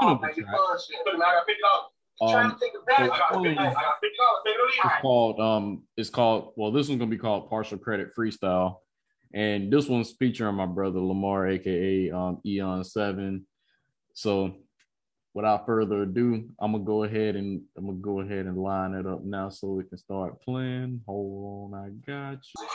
one 0.00 0.12
of 0.12 0.20
the 0.20 0.42
tracks. 0.42 0.60
Um, 2.20 2.56
so 2.60 3.44
it's 3.44 5.00
called 5.00 5.40
um, 5.40 5.82
it's 5.96 6.10
called 6.10 6.52
well, 6.56 6.70
this 6.70 6.88
one's 6.88 6.98
gonna 6.98 7.10
be 7.10 7.18
called 7.18 7.48
Partial 7.48 7.78
Credit 7.78 8.10
Freestyle, 8.16 8.76
and 9.34 9.72
this 9.72 9.88
one's 9.88 10.12
featuring 10.12 10.54
my 10.54 10.66
brother 10.66 11.00
Lamar, 11.00 11.48
aka 11.48 12.10
um, 12.10 12.40
Eon 12.46 12.84
Seven. 12.84 13.46
So, 14.14 14.54
without 15.34 15.66
further 15.66 16.02
ado, 16.02 16.48
I'm 16.60 16.72
gonna 16.72 16.84
go 16.84 17.04
ahead 17.04 17.36
and 17.36 17.62
I'm 17.76 17.86
gonna 17.86 17.98
go 17.98 18.20
ahead 18.20 18.46
and 18.46 18.56
line 18.56 18.94
it 18.94 19.06
up 19.06 19.24
now 19.24 19.48
so 19.48 19.68
we 19.68 19.84
can 19.84 19.98
start 19.98 20.40
playing. 20.42 21.00
Hold 21.06 21.72
on, 21.72 21.78
I 21.78 21.88
got 22.06 22.38
you. 22.54 22.66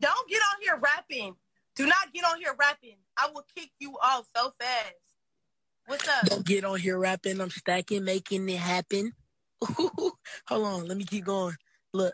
Don't 0.00 0.28
get 0.28 0.40
on 0.40 0.62
here 0.62 0.78
rapping. 0.78 1.34
Do 1.74 1.86
not 1.86 2.12
get 2.12 2.24
on 2.24 2.38
here 2.38 2.54
rapping. 2.58 2.96
I 3.16 3.28
will 3.32 3.44
kick 3.56 3.70
you 3.78 3.96
off 4.02 4.26
so 4.36 4.52
fast. 4.60 4.94
What's 5.86 6.08
up? 6.08 6.26
Don't 6.26 6.46
get 6.46 6.64
on 6.64 6.78
here 6.78 6.98
rapping. 6.98 7.40
I'm 7.40 7.50
stacking, 7.50 8.04
making 8.04 8.48
it 8.48 8.58
happen. 8.58 9.12
Hold 9.62 10.12
on, 10.50 10.86
let 10.86 10.96
me 10.96 11.04
keep 11.04 11.24
going. 11.24 11.54
Look. 11.92 12.12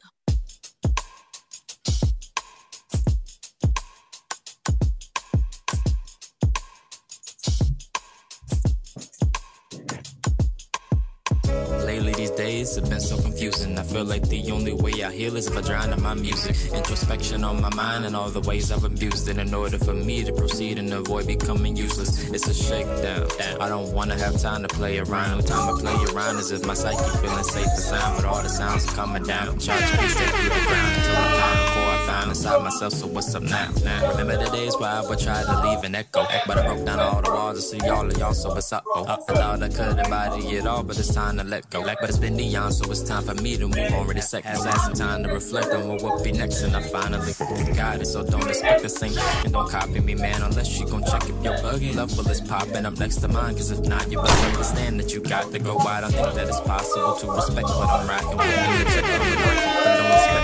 Days 12.63 12.77
have 12.77 12.89
been 12.89 13.01
so 13.01 13.17
confusing. 13.21 13.77
I 13.77 13.83
feel 13.83 14.05
like 14.05 14.29
the 14.29 14.53
only 14.53 14.73
way 14.73 14.93
I 15.03 15.11
heal 15.11 15.37
is 15.37 15.47
if 15.49 15.57
I 15.57 15.63
drown 15.63 15.93
in 15.93 16.01
my 16.01 16.15
music. 16.15 16.55
Introspection 16.73 17.43
on 17.43 17.61
my 17.61 17.75
mind 17.75 18.05
and 18.05 18.15
all 18.15 18.31
the 18.31 18.41
ways 18.41 18.71
I've 18.71 18.85
abused 18.85 19.27
it 19.29 19.39
in 19.39 19.53
order 19.53 19.79
for 19.79 19.95
me 19.95 20.23
to 20.25 20.33
proceed 20.33 20.79
and 20.79 20.93
avoid 20.93 21.27
becoming 21.27 21.77
useless. 21.77 22.11
It's 22.31 22.47
a 22.47 22.55
shakedown. 22.55 23.27
I 23.61 23.69
don't 23.69 23.93
wanna 23.93 24.17
have 24.17 24.41
time 24.41 24.63
to 24.63 24.69
play 24.69 24.99
around. 24.99 25.39
The 25.39 25.49
time 25.49 25.75
I 25.75 25.81
play 25.81 25.99
around 26.15 26.37
is 26.39 26.53
if 26.53 26.65
my 26.65 26.75
psyche 26.75 27.11
feeling 27.19 27.45
safe 27.45 27.67
and 27.67 27.85
sound, 27.93 28.17
but 28.17 28.25
all 28.27 28.43
the 28.43 28.49
sounds 28.49 28.87
are 28.87 28.95
coming 28.95 29.25
down. 29.25 29.59
Charge 29.59 29.91
piece 29.99 30.15
that 30.15 30.31
through 30.35 30.53
the 30.57 30.65
ground 30.69 30.93
until 30.97 31.17
I'm 31.17 31.33
down 31.41 31.72
found 32.13 32.31
inside 32.31 32.63
myself. 32.63 32.93
So 32.93 33.07
what's 33.07 33.35
up 33.35 33.43
now? 33.43 33.71
now? 33.85 34.11
Remember 34.11 34.37
the 34.37 34.51
days 34.51 34.77
where 34.79 34.91
I 34.91 35.01
would 35.09 35.19
try 35.19 35.43
to 35.43 35.55
leave 35.67 35.83
an 35.85 35.95
echo, 35.95 36.27
but 36.47 36.59
I 36.59 36.67
broke 36.67 36.85
down 36.85 37.01
all 37.01 37.23
the 37.23 37.31
walls 37.31 37.57
to 37.57 37.63
see 37.63 37.89
all 37.89 38.07
of 38.07 38.17
y'all. 38.19 38.35
So 38.35 38.51
what's 38.51 38.73
up? 38.73 38.85
Oh, 38.95 39.05
I 39.07 39.17
thought 39.33 39.63
I 39.63 39.69
could 39.69 39.99
embody 39.99 40.43
it 40.57 40.67
all, 40.67 40.83
but 40.83 40.99
it's 40.99 41.15
time 41.15 41.39
to 41.39 41.45
let 41.45 41.69
go. 41.71 41.83
But 41.83 42.09
it's 42.11 42.19
been 42.19 42.37
neon, 42.37 42.73
so 42.73 42.91
it's 42.91 43.03
time 43.03 43.25
for 43.25 43.35
me 43.35 43.57
to 43.57 43.67
move 43.67 43.93
on. 43.95 44.07
Ready 44.07 44.21
seconds, 44.21 44.65
had 44.65 44.79
some 44.87 44.95
time 44.95 45.23
to 45.25 45.33
reflect 45.33 45.73
on 45.73 45.89
what 45.89 46.03
will 46.03 46.23
be 46.23 46.33
next, 46.33 46.63
and 46.63 46.77
I 46.77 46.83
finally 46.83 47.33
got 47.75 48.01
it. 48.03 48.07
So 48.07 48.23
don't 48.25 48.49
expect 48.49 48.83
the 48.83 48.89
same 48.89 49.17
and 49.45 49.53
don't 49.53 49.71
copy 49.71 50.01
me, 50.01 50.15
man, 50.15 50.43
unless 50.43 50.79
you 50.79 50.87
gon' 50.87 51.05
check 51.05 51.23
if 51.29 51.45
your 51.45 51.57
buggy 51.63 51.93
level 51.93 52.29
is 52.29 52.41
popping 52.41 52.85
up 52.85 52.99
next 52.99 53.17
to 53.23 53.29
mine. 53.29 53.55
Cause 53.55 53.71
if 53.71 53.81
not, 53.87 54.11
you 54.11 54.21
better 54.21 54.47
understand 54.49 55.01
that 55.01 55.15
you 55.15 55.21
got 55.21 55.51
to 55.53 55.59
go. 55.59 55.79
I 55.79 56.09
think 56.11 56.35
that 56.35 56.49
it's 56.49 56.61
possible 56.61 57.15
to 57.17 57.31
respect 57.33 57.69
what 57.69 57.89
I'm 57.89 58.09
rocking 58.09 58.37
with. 58.37 58.87
The 58.93 59.03
work, 59.45 59.61
but 59.85 59.97
don't 59.99 60.13
expect 60.13 60.42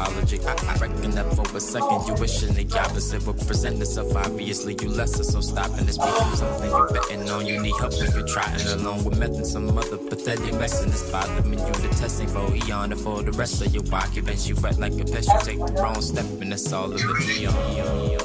apology. 0.00 0.40
I, 0.40 0.52
I 0.68 0.76
reckon 0.78 1.10
that 1.12 1.34
for 1.34 1.56
a 1.56 1.60
second 1.60 2.06
you 2.06 2.14
wishing 2.14 2.54
the 2.54 2.78
opposite 2.78 3.26
would 3.26 3.38
present 3.46 3.80
itself. 3.80 4.14
Obviously, 4.14 4.76
you 4.80 4.88
lesser, 4.88 5.24
so 5.24 5.40
stopping 5.40 5.86
this 5.86 5.98
become 5.98 6.34
something 6.36 6.70
you're 6.70 6.88
betting 6.88 7.30
on. 7.30 7.46
You 7.46 7.60
need 7.60 7.74
help 7.78 7.92
when 7.92 8.10
you're 8.12 8.26
trying 8.26 8.60
along 8.68 9.04
with 9.04 9.18
meth 9.18 9.36
and 9.36 9.46
some 9.46 9.76
other 9.76 9.96
pathetic 9.96 10.54
messing. 10.54 10.90
It's 10.90 11.10
bothering 11.10 11.52
you. 11.52 11.58
The 11.58 11.88
testing 11.98 12.28
for 12.28 12.54
eon 12.54 12.94
for 12.96 13.22
the 13.22 13.32
rest 13.32 13.62
of 13.64 13.74
your 13.74 13.84
occupants. 13.92 14.48
You 14.48 14.56
wet 14.56 14.78
like 14.78 14.92
a 14.92 15.04
pest, 15.04 15.28
you 15.28 15.40
take 15.42 15.58
the 15.58 15.72
wrong 15.80 16.00
step, 16.00 16.26
and 16.40 16.52
that's 16.52 16.72
all 16.72 16.92
of 16.92 16.98
the 16.98 17.14
neon. 17.38 18.20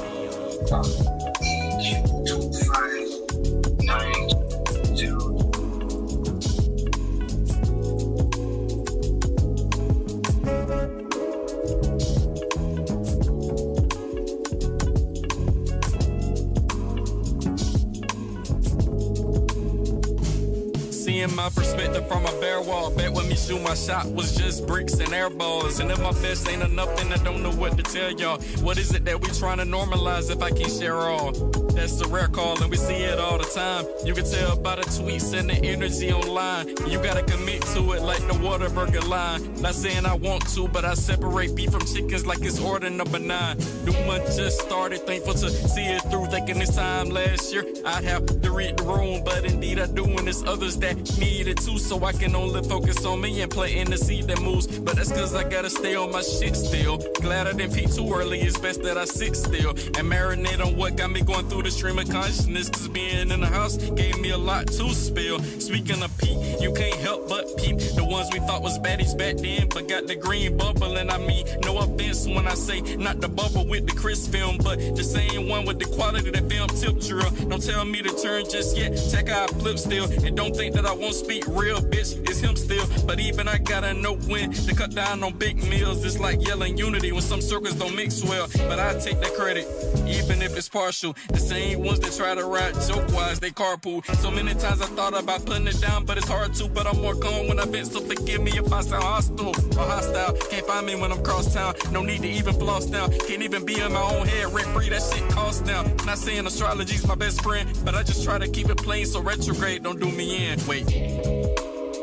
Seeing 21.26 21.36
my 21.36 21.48
perspective 21.48 22.06
from 22.08 22.24
a 22.24 22.40
bare 22.40 22.60
wall. 22.60 22.90
Bet 22.90 23.12
when 23.12 23.28
me 23.28 23.34
shoot 23.34 23.60
my 23.60 23.74
shot 23.74 24.06
was 24.06 24.34
just 24.34 24.66
bricks 24.66 24.94
and 24.94 25.12
air 25.12 25.30
balls. 25.30 25.80
And 25.80 25.90
if 25.90 26.00
my 26.00 26.12
best 26.12 26.48
ain't 26.48 26.62
enough, 26.62 26.94
then 26.96 27.12
I 27.12 27.16
don't 27.24 27.42
know 27.42 27.52
what 27.52 27.76
to 27.76 27.82
tell 27.82 28.12
y'all. 28.12 28.38
What 28.62 28.78
is 28.78 28.94
it 28.94 29.04
that 29.06 29.20
we 29.20 29.28
trying 29.30 29.58
to 29.58 29.64
normalize 29.64 30.30
if 30.30 30.42
I 30.42 30.50
can 30.50 30.68
share 30.68 30.96
all? 30.96 31.32
That's 31.76 31.96
the 31.96 32.06
rare 32.08 32.28
call, 32.28 32.60
and 32.62 32.70
we 32.70 32.76
see 32.78 33.02
it 33.04 33.18
all 33.18 33.36
the 33.36 33.44
time. 33.44 33.84
You 34.06 34.14
can 34.14 34.24
tell 34.24 34.56
by 34.56 34.76
the 34.76 34.82
tweets 34.82 35.38
and 35.38 35.50
the 35.50 35.56
energy 35.56 36.10
online. 36.10 36.68
You 36.88 37.02
gotta 37.02 37.22
commit 37.22 37.60
to 37.74 37.92
it 37.92 38.02
like 38.02 38.26
the 38.26 38.32
Whataburger 38.32 39.06
line. 39.06 39.60
Not 39.60 39.74
saying 39.74 40.06
I 40.06 40.14
want 40.14 40.48
to, 40.54 40.68
but 40.68 40.86
I 40.86 40.94
separate 40.94 41.54
beef 41.54 41.72
from 41.72 41.84
chickens 41.84 42.24
like 42.24 42.40
it's 42.42 42.58
order 42.58 42.88
number 42.88 43.18
nine. 43.18 43.58
New 43.84 43.92
month 44.06 44.34
just 44.36 44.60
started, 44.60 45.00
thankful 45.06 45.34
to 45.34 45.50
see 45.50 45.84
it 45.84 46.00
through. 46.04 46.26
Thinking 46.26 46.58
this 46.58 46.74
time 46.74 47.10
last 47.10 47.52
year 47.52 47.66
I'd 47.84 48.04
have 48.04 48.24
to 48.26 48.50
read 48.50 48.78
the 48.78 48.84
room, 48.84 49.22
but 49.22 49.44
indeed 49.44 49.78
I 49.78 49.86
do, 49.86 50.04
and 50.04 50.26
it's 50.26 50.44
others 50.44 50.78
that 50.78 50.96
need 51.18 51.48
it 51.48 51.58
too. 51.58 51.78
So 51.78 52.04
I 52.04 52.12
can 52.12 52.34
only 52.34 52.62
focus 52.62 53.04
on 53.04 53.20
me 53.20 53.40
and 53.42 53.50
play 53.50 53.78
in 53.78 53.90
the 53.90 53.98
seed 53.98 54.28
that 54.28 54.40
moves. 54.40 54.66
But 54.66 54.96
that's 54.96 55.10
cause 55.10 55.34
I 55.34 55.48
gotta 55.48 55.70
stay 55.70 55.94
on 55.94 56.12
my 56.12 56.22
shit 56.22 56.56
still. 56.56 56.98
Glad 57.20 57.46
I 57.46 57.52
didn't 57.52 57.74
peek 57.74 57.92
too 57.94 58.12
early, 58.12 58.40
it's 58.40 58.58
best 58.58 58.82
that 58.82 58.96
I 58.96 59.04
sit 59.04 59.36
still 59.36 59.70
and 59.70 60.10
marinate 60.10 60.64
on 60.64 60.76
what 60.76 60.96
got 60.96 61.10
me 61.10 61.22
going 61.22 61.48
through 61.48 61.62
the 61.62 61.70
stream 61.70 61.98
of 61.98 62.08
consciousness. 62.10 62.68
Cause 62.70 62.88
being 62.88 63.30
in 63.30 63.40
the 63.40 63.46
house 63.46 63.76
gave 63.76 64.18
me 64.18 64.30
a 64.30 64.38
lot 64.38 64.66
to 64.68 64.94
spill. 64.94 65.38
Speaking 65.60 66.02
of 66.02 66.16
Pete, 66.18 66.60
you 66.60 66.72
can't 66.72 67.00
help 67.00 67.28
but 67.28 67.56
peep 67.58 67.78
the 67.78 68.05
ones 68.16 68.32
we 68.32 68.40
thought 68.40 68.62
was 68.62 68.78
baddies 68.78 69.16
back 69.16 69.36
then, 69.36 69.68
but 69.68 69.88
got 69.88 70.06
the 70.06 70.16
green 70.16 70.56
bubble. 70.56 70.96
And 70.96 71.10
I 71.10 71.18
mean, 71.18 71.44
no 71.64 71.78
offense 71.78 72.26
when 72.26 72.46
I 72.46 72.54
say 72.54 72.80
not 72.96 73.20
the 73.20 73.28
bubble 73.28 73.66
with 73.66 73.86
the 73.86 73.92
Chris 73.92 74.26
film, 74.26 74.56
but 74.58 74.78
the 74.96 75.04
same 75.04 75.48
one 75.48 75.66
with 75.66 75.78
the 75.78 75.84
quality 75.96 76.30
that 76.30 76.48
film 76.48 76.68
tip 76.68 76.98
drill. 77.00 77.30
Don't 77.50 77.62
tell 77.62 77.84
me 77.84 78.02
to 78.02 78.12
turn 78.22 78.48
just 78.48 78.76
yet. 78.76 78.92
Check 79.12 79.28
out 79.28 79.50
flip 79.60 79.78
still, 79.78 80.06
and 80.24 80.34
don't 80.34 80.56
think 80.56 80.74
that 80.76 80.86
I 80.86 80.94
won't 80.94 81.14
speak 81.14 81.46
real, 81.46 81.80
bitch. 81.80 82.10
It's 82.28 82.40
him 82.40 82.56
still, 82.56 82.86
but 83.06 83.20
even 83.20 83.48
I 83.48 83.58
gotta 83.58 83.92
know 83.92 84.14
when 84.30 84.52
to 84.52 84.74
cut 84.74 84.94
down 84.94 85.22
on 85.22 85.32
big 85.34 85.56
meals. 85.68 86.04
It's 86.04 86.18
like 86.18 86.40
yelling 86.46 86.78
unity 86.78 87.12
when 87.12 87.22
some 87.22 87.42
circles 87.42 87.74
don't 87.74 87.94
mix 87.94 88.24
well, 88.24 88.48
but 88.68 88.78
I 88.78 88.98
take 88.98 89.20
that 89.20 89.34
credit, 89.34 89.66
even 90.06 90.40
if 90.40 90.56
it's 90.56 90.68
partial. 90.70 91.14
The 91.28 91.40
same 91.40 91.84
ones 91.84 92.00
that 92.00 92.12
try 92.12 92.34
to 92.34 92.44
ride 92.46 92.74
joke 92.88 93.08
wise, 93.12 93.40
they 93.40 93.50
carpool. 93.50 94.04
So 94.22 94.30
many 94.30 94.54
times 94.54 94.80
I 94.80 94.86
thought 94.96 95.14
about 95.18 95.44
putting 95.44 95.66
it 95.66 95.80
down, 95.80 96.06
but 96.06 96.16
it's 96.16 96.28
hard 96.28 96.54
to. 96.54 96.68
But 96.68 96.86
I'm 96.86 97.00
more 97.02 97.14
calm 97.14 97.48
when 97.48 97.58
I 97.58 97.66
vent, 97.66 97.88
so 97.88 98.00
forgive 98.06 98.42
me 98.42 98.52
if 98.52 98.72
I 98.72 98.80
sound 98.82 99.02
hostile 99.02 99.48
or 99.48 99.86
hostile. 99.86 100.32
Can't 100.50 100.66
find 100.66 100.86
me 100.86 100.94
when 100.94 101.12
I'm 101.12 101.22
cross 101.22 101.52
town. 101.52 101.74
No 101.90 102.02
need 102.02 102.22
to 102.22 102.28
even 102.28 102.54
floss 102.54 102.86
now. 102.88 103.08
Can't 103.08 103.42
even 103.42 103.64
be 103.64 103.80
in 103.80 103.92
my 103.92 104.02
own 104.02 104.26
head 104.26 104.52
rent 104.52 104.68
free. 104.68 104.88
That 104.88 105.02
shit 105.02 105.28
costs 105.30 105.62
now. 105.62 105.82
Not 106.04 106.18
saying 106.18 106.46
astrology's 106.46 107.06
my 107.06 107.14
best 107.14 107.42
friend, 107.42 107.68
but 107.84 107.94
I 107.94 108.02
just 108.02 108.24
try 108.24 108.38
to 108.38 108.48
keep 108.48 108.70
it 108.70 108.78
plain 108.78 109.06
so 109.06 109.20
retrograde 109.20 109.82
don't 109.82 110.00
do 110.00 110.10
me 110.10 110.48
in. 110.48 110.64
Wait. 110.66 110.86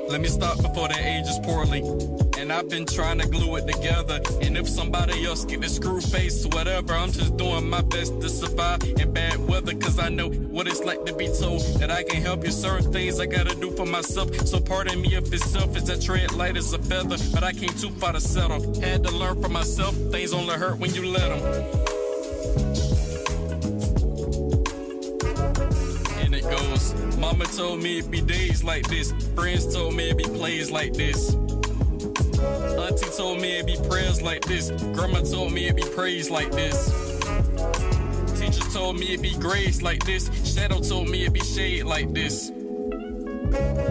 Let 0.10 0.22
me 0.22 0.28
stop 0.28 0.58
before 0.62 0.90
that 0.90 1.00
ages 1.00 1.40
poorly. 1.44 2.23
And 2.44 2.52
I've 2.52 2.68
been 2.68 2.86
trying 2.86 3.20
to 3.20 3.28
glue 3.30 3.56
it 3.56 3.72
together. 3.72 4.20
And 4.42 4.58
if 4.58 4.68
somebody 4.68 5.26
else 5.26 5.46
get 5.46 5.62
the 5.62 5.70
screw 5.70 6.02
face, 6.02 6.46
whatever, 6.48 6.92
I'm 6.92 7.10
just 7.10 7.38
doing 7.38 7.70
my 7.70 7.80
best 7.80 8.20
to 8.20 8.28
survive 8.28 8.84
in 8.84 9.14
bad 9.14 9.40
weather. 9.48 9.74
Cause 9.74 9.98
I 9.98 10.10
know 10.10 10.28
what 10.30 10.68
it's 10.68 10.82
like 10.84 11.06
to 11.06 11.14
be 11.16 11.28
told 11.40 11.62
that 11.80 11.90
I 11.90 12.04
can 12.04 12.22
help 12.22 12.44
you. 12.44 12.52
Certain 12.52 12.92
things 12.92 13.22
I 13.22 13.28
gotta 13.28 13.56
do 13.56 13.72
for 13.72 13.86
myself. 13.86 14.36
So 14.46 14.60
pardon 14.60 15.02
me 15.02 15.16
if 15.16 15.32
it's 15.32 15.46
selfish. 15.46 15.90
I 15.90 15.98
tread 15.98 16.34
light 16.34 16.58
as 16.58 16.74
a 16.74 16.80
feather, 16.80 17.16
but 17.34 17.46
I 17.46 17.54
came 17.54 17.70
too 17.70 17.92
far 17.92 18.12
to 18.12 18.20
settle. 18.20 18.60
Had 18.82 19.06
to 19.06 19.12
learn 19.12 19.42
for 19.42 19.48
myself. 19.48 19.96
Things 20.12 20.34
only 20.34 20.56
hurt 20.56 20.80
when 20.80 20.94
you 20.94 21.08
let 21.08 21.30
them. 21.30 21.42
And 26.20 26.36
it 26.36 26.44
goes, 26.44 26.94
Mama 27.18 27.46
told 27.46 27.82
me 27.82 28.00
it'd 28.00 28.12
be 28.12 28.20
days 28.20 28.66
like 28.66 28.86
this. 28.90 29.14
Friends 29.34 29.74
told 29.74 29.96
me 29.96 30.08
it'd 30.10 30.18
be 30.18 30.26
plays 30.26 30.70
like 30.70 30.92
this. 30.92 31.38
Auntie 32.44 33.10
told 33.18 33.42
me 33.42 33.60
it'd 33.60 33.66
be 33.66 33.78
prayers 33.88 34.22
like 34.22 34.44
this. 34.46 34.72
Grandma 34.94 35.22
told 35.22 35.52
me 35.52 35.66
it'd 35.66 35.76
be 35.76 35.84
praise 35.96 36.30
like 36.30 36.52
this. 36.52 36.92
Teachers 38.40 38.74
told 38.74 39.00
me 39.00 39.14
it'd 39.14 39.22
be 39.22 39.36
grace 39.40 39.82
like 39.82 40.06
this. 40.06 40.30
Shadow 40.44 40.80
told 40.80 41.10
me 41.10 41.22
it'd 41.22 41.34
be 41.34 41.40
shade 41.40 41.84
like 41.84 42.14
this. 42.14 42.52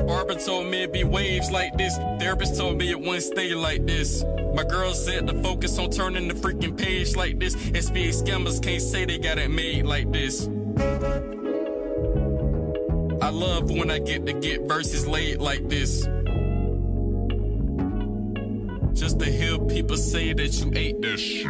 Barber 0.06 0.34
told 0.34 0.66
me 0.66 0.82
it'd 0.82 0.92
be 0.92 1.04
waves 1.04 1.50
like 1.50 1.76
this. 1.78 1.96
Therapist 2.18 2.56
told 2.56 2.78
me 2.78 2.90
it 2.90 3.00
wouldn't 3.00 3.22
stay 3.22 3.54
like 3.54 3.86
this. 3.86 4.24
My 4.54 4.64
girl 4.64 4.92
said 4.92 5.26
to 5.28 5.42
focus 5.42 5.78
on 5.78 5.90
turning 5.90 6.28
the 6.28 6.34
freaking 6.34 6.76
page 6.76 7.16
like 7.16 7.38
this. 7.38 7.56
SBA 7.56 8.10
scammers 8.22 8.62
can't 8.62 8.82
say 8.82 9.04
they 9.04 9.18
got 9.18 9.38
it 9.38 9.50
made 9.50 9.86
like 9.86 10.12
this. 10.12 10.46
I 13.22 13.30
love 13.30 13.70
when 13.70 13.90
I 13.90 13.98
get 13.98 14.26
to 14.26 14.32
get 14.34 14.62
verses 14.62 15.06
laid 15.06 15.38
like 15.38 15.68
this. 15.68 16.06
Just 19.02 19.18
to 19.18 19.26
hear 19.26 19.58
people 19.58 19.96
say 19.96 20.32
that 20.32 20.52
you 20.60 20.70
ate 20.76 21.02
this 21.02 21.20
shit. 21.20 21.48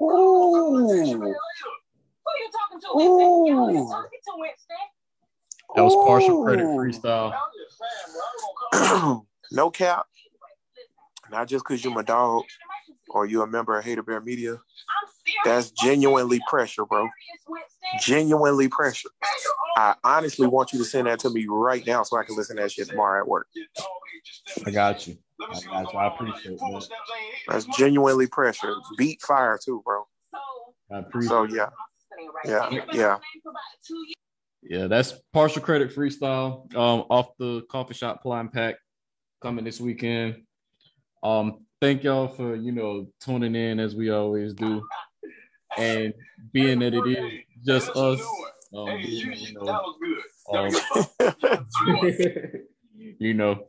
Ooh. 0.00 1.34
Ooh. 2.96 3.94
That 5.76 5.84
was 5.84 5.94
partial 6.06 6.44
credit 6.44 6.64
freestyle. 6.64 7.34
no 9.52 9.70
cap. 9.70 10.06
Not 11.30 11.46
just 11.46 11.62
because 11.62 11.84
you're 11.84 11.92
my 11.92 12.00
dog 12.00 12.44
or 13.10 13.26
you're 13.26 13.44
a 13.44 13.46
member 13.46 13.78
of 13.78 13.84
Hater 13.84 14.02
Bear 14.02 14.22
Media. 14.22 14.62
That's 15.44 15.72
genuinely 15.72 16.40
pressure, 16.48 16.86
bro. 16.86 17.10
Genuinely 18.00 18.68
pressure. 18.68 19.10
I 19.76 19.96
honestly 20.02 20.46
want 20.46 20.72
you 20.72 20.78
to 20.78 20.86
send 20.86 21.06
that 21.06 21.18
to 21.18 21.28
me 21.28 21.44
right 21.50 21.86
now 21.86 22.02
so 22.02 22.16
I 22.16 22.24
can 22.24 22.34
listen 22.34 22.56
to 22.56 22.62
that 22.62 22.72
shit 22.72 22.88
tomorrow 22.88 23.20
at 23.20 23.28
work. 23.28 23.46
I 24.66 24.70
got 24.70 25.06
you. 25.06 25.16
I 25.40 25.60
got 25.60 25.92
you. 25.92 25.98
I 25.98 26.06
appreciate 26.06 26.58
that. 26.58 26.88
That's 27.48 27.66
genuinely 27.76 28.26
pressure. 28.26 28.74
Beat 28.96 29.20
fire 29.22 29.58
too, 29.62 29.82
bro. 29.84 30.06
I 30.92 30.98
appreciate 30.98 31.28
So 31.28 31.44
yeah. 31.44 31.68
Yeah, 32.44 32.70
yeah. 32.92 33.18
Yeah, 34.62 34.86
that's 34.86 35.14
partial 35.32 35.60
credit 35.62 35.94
freestyle. 35.94 36.74
Um, 36.74 37.04
off 37.10 37.36
the 37.38 37.62
coffee 37.70 37.94
shop 37.94 38.22
Plan 38.22 38.48
Pack 38.48 38.76
coming 39.42 39.64
this 39.64 39.80
weekend. 39.80 40.42
Um, 41.22 41.66
thank 41.80 42.02
y'all 42.02 42.28
for 42.28 42.54
you 42.54 42.72
know 42.72 43.08
tuning 43.20 43.54
in 43.54 43.78
as 43.78 43.94
we 43.94 44.10
always 44.10 44.54
do, 44.54 44.86
and 45.76 46.14
being 46.52 46.78
that 46.78 46.94
it 46.94 47.06
is 47.06 47.40
just 47.66 47.90
us. 47.90 48.20
Um, 48.74 48.86
being, 48.86 49.32
you 49.36 49.54
know, 49.54 49.94
um, 50.52 50.70
you 53.18 53.34
know, 53.34 53.68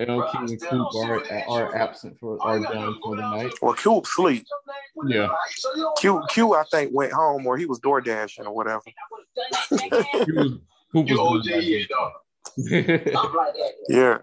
LQ 0.00 0.50
and 0.50 0.60
Coop 0.60 0.94
are, 0.96 1.22
are 1.48 1.76
absent 1.76 2.18
for 2.18 2.38
are 2.42 2.60
done 2.60 2.98
for 3.02 3.16
the 3.16 3.22
night. 3.22 3.52
Well, 3.60 3.74
Q 3.74 4.02
sleep. 4.04 4.44
Yeah, 5.06 5.28
Q 5.98 6.22
Q 6.30 6.54
I 6.54 6.64
think 6.70 6.92
went 6.92 7.12
home 7.12 7.46
or 7.46 7.56
he 7.56 7.66
was 7.66 7.78
door 7.80 8.00
dashing 8.00 8.46
or 8.46 8.54
whatever. 8.54 8.82
He 8.84 8.94
was, 10.32 10.58
Coop 10.92 11.08
was 11.10 11.46
doing 11.46 11.86
that. 11.88 12.12
Yeah. 13.88 14.18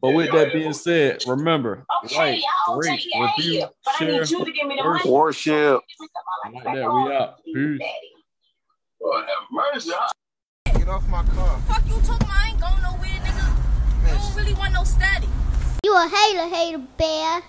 But 0.00 0.10
with 0.10 0.32
that 0.32 0.52
being 0.52 0.72
said, 0.72 1.22
remember, 1.26 1.84
like, 2.16 2.42
rate, 2.74 3.04
review, 3.20 3.66
share, 3.96 4.18
worship. 4.18 5.04
Worship. 5.04 5.80
Like 6.52 6.64
that, 6.64 6.74
we 6.74 7.12
out. 7.14 7.44
Peace. 7.44 7.80
Get 10.64 10.88
off 10.88 11.06
my 11.08 11.22
car. 11.24 11.60
Fuck 11.68 11.86
you 11.86 11.94
talking 11.94 12.16
about? 12.16 12.28
I 12.30 12.48
ain't 12.50 12.60
going 12.60 12.82
nowhere, 12.82 13.08
nigga. 13.08 13.21
I 13.21 13.21
don't 14.12 14.36
really 14.36 14.54
want 14.54 14.72
no. 14.72 14.84
You 15.84 15.94
a 15.94 16.08
hater, 16.08 16.54
hater 16.54 16.78
bear. 16.96 17.42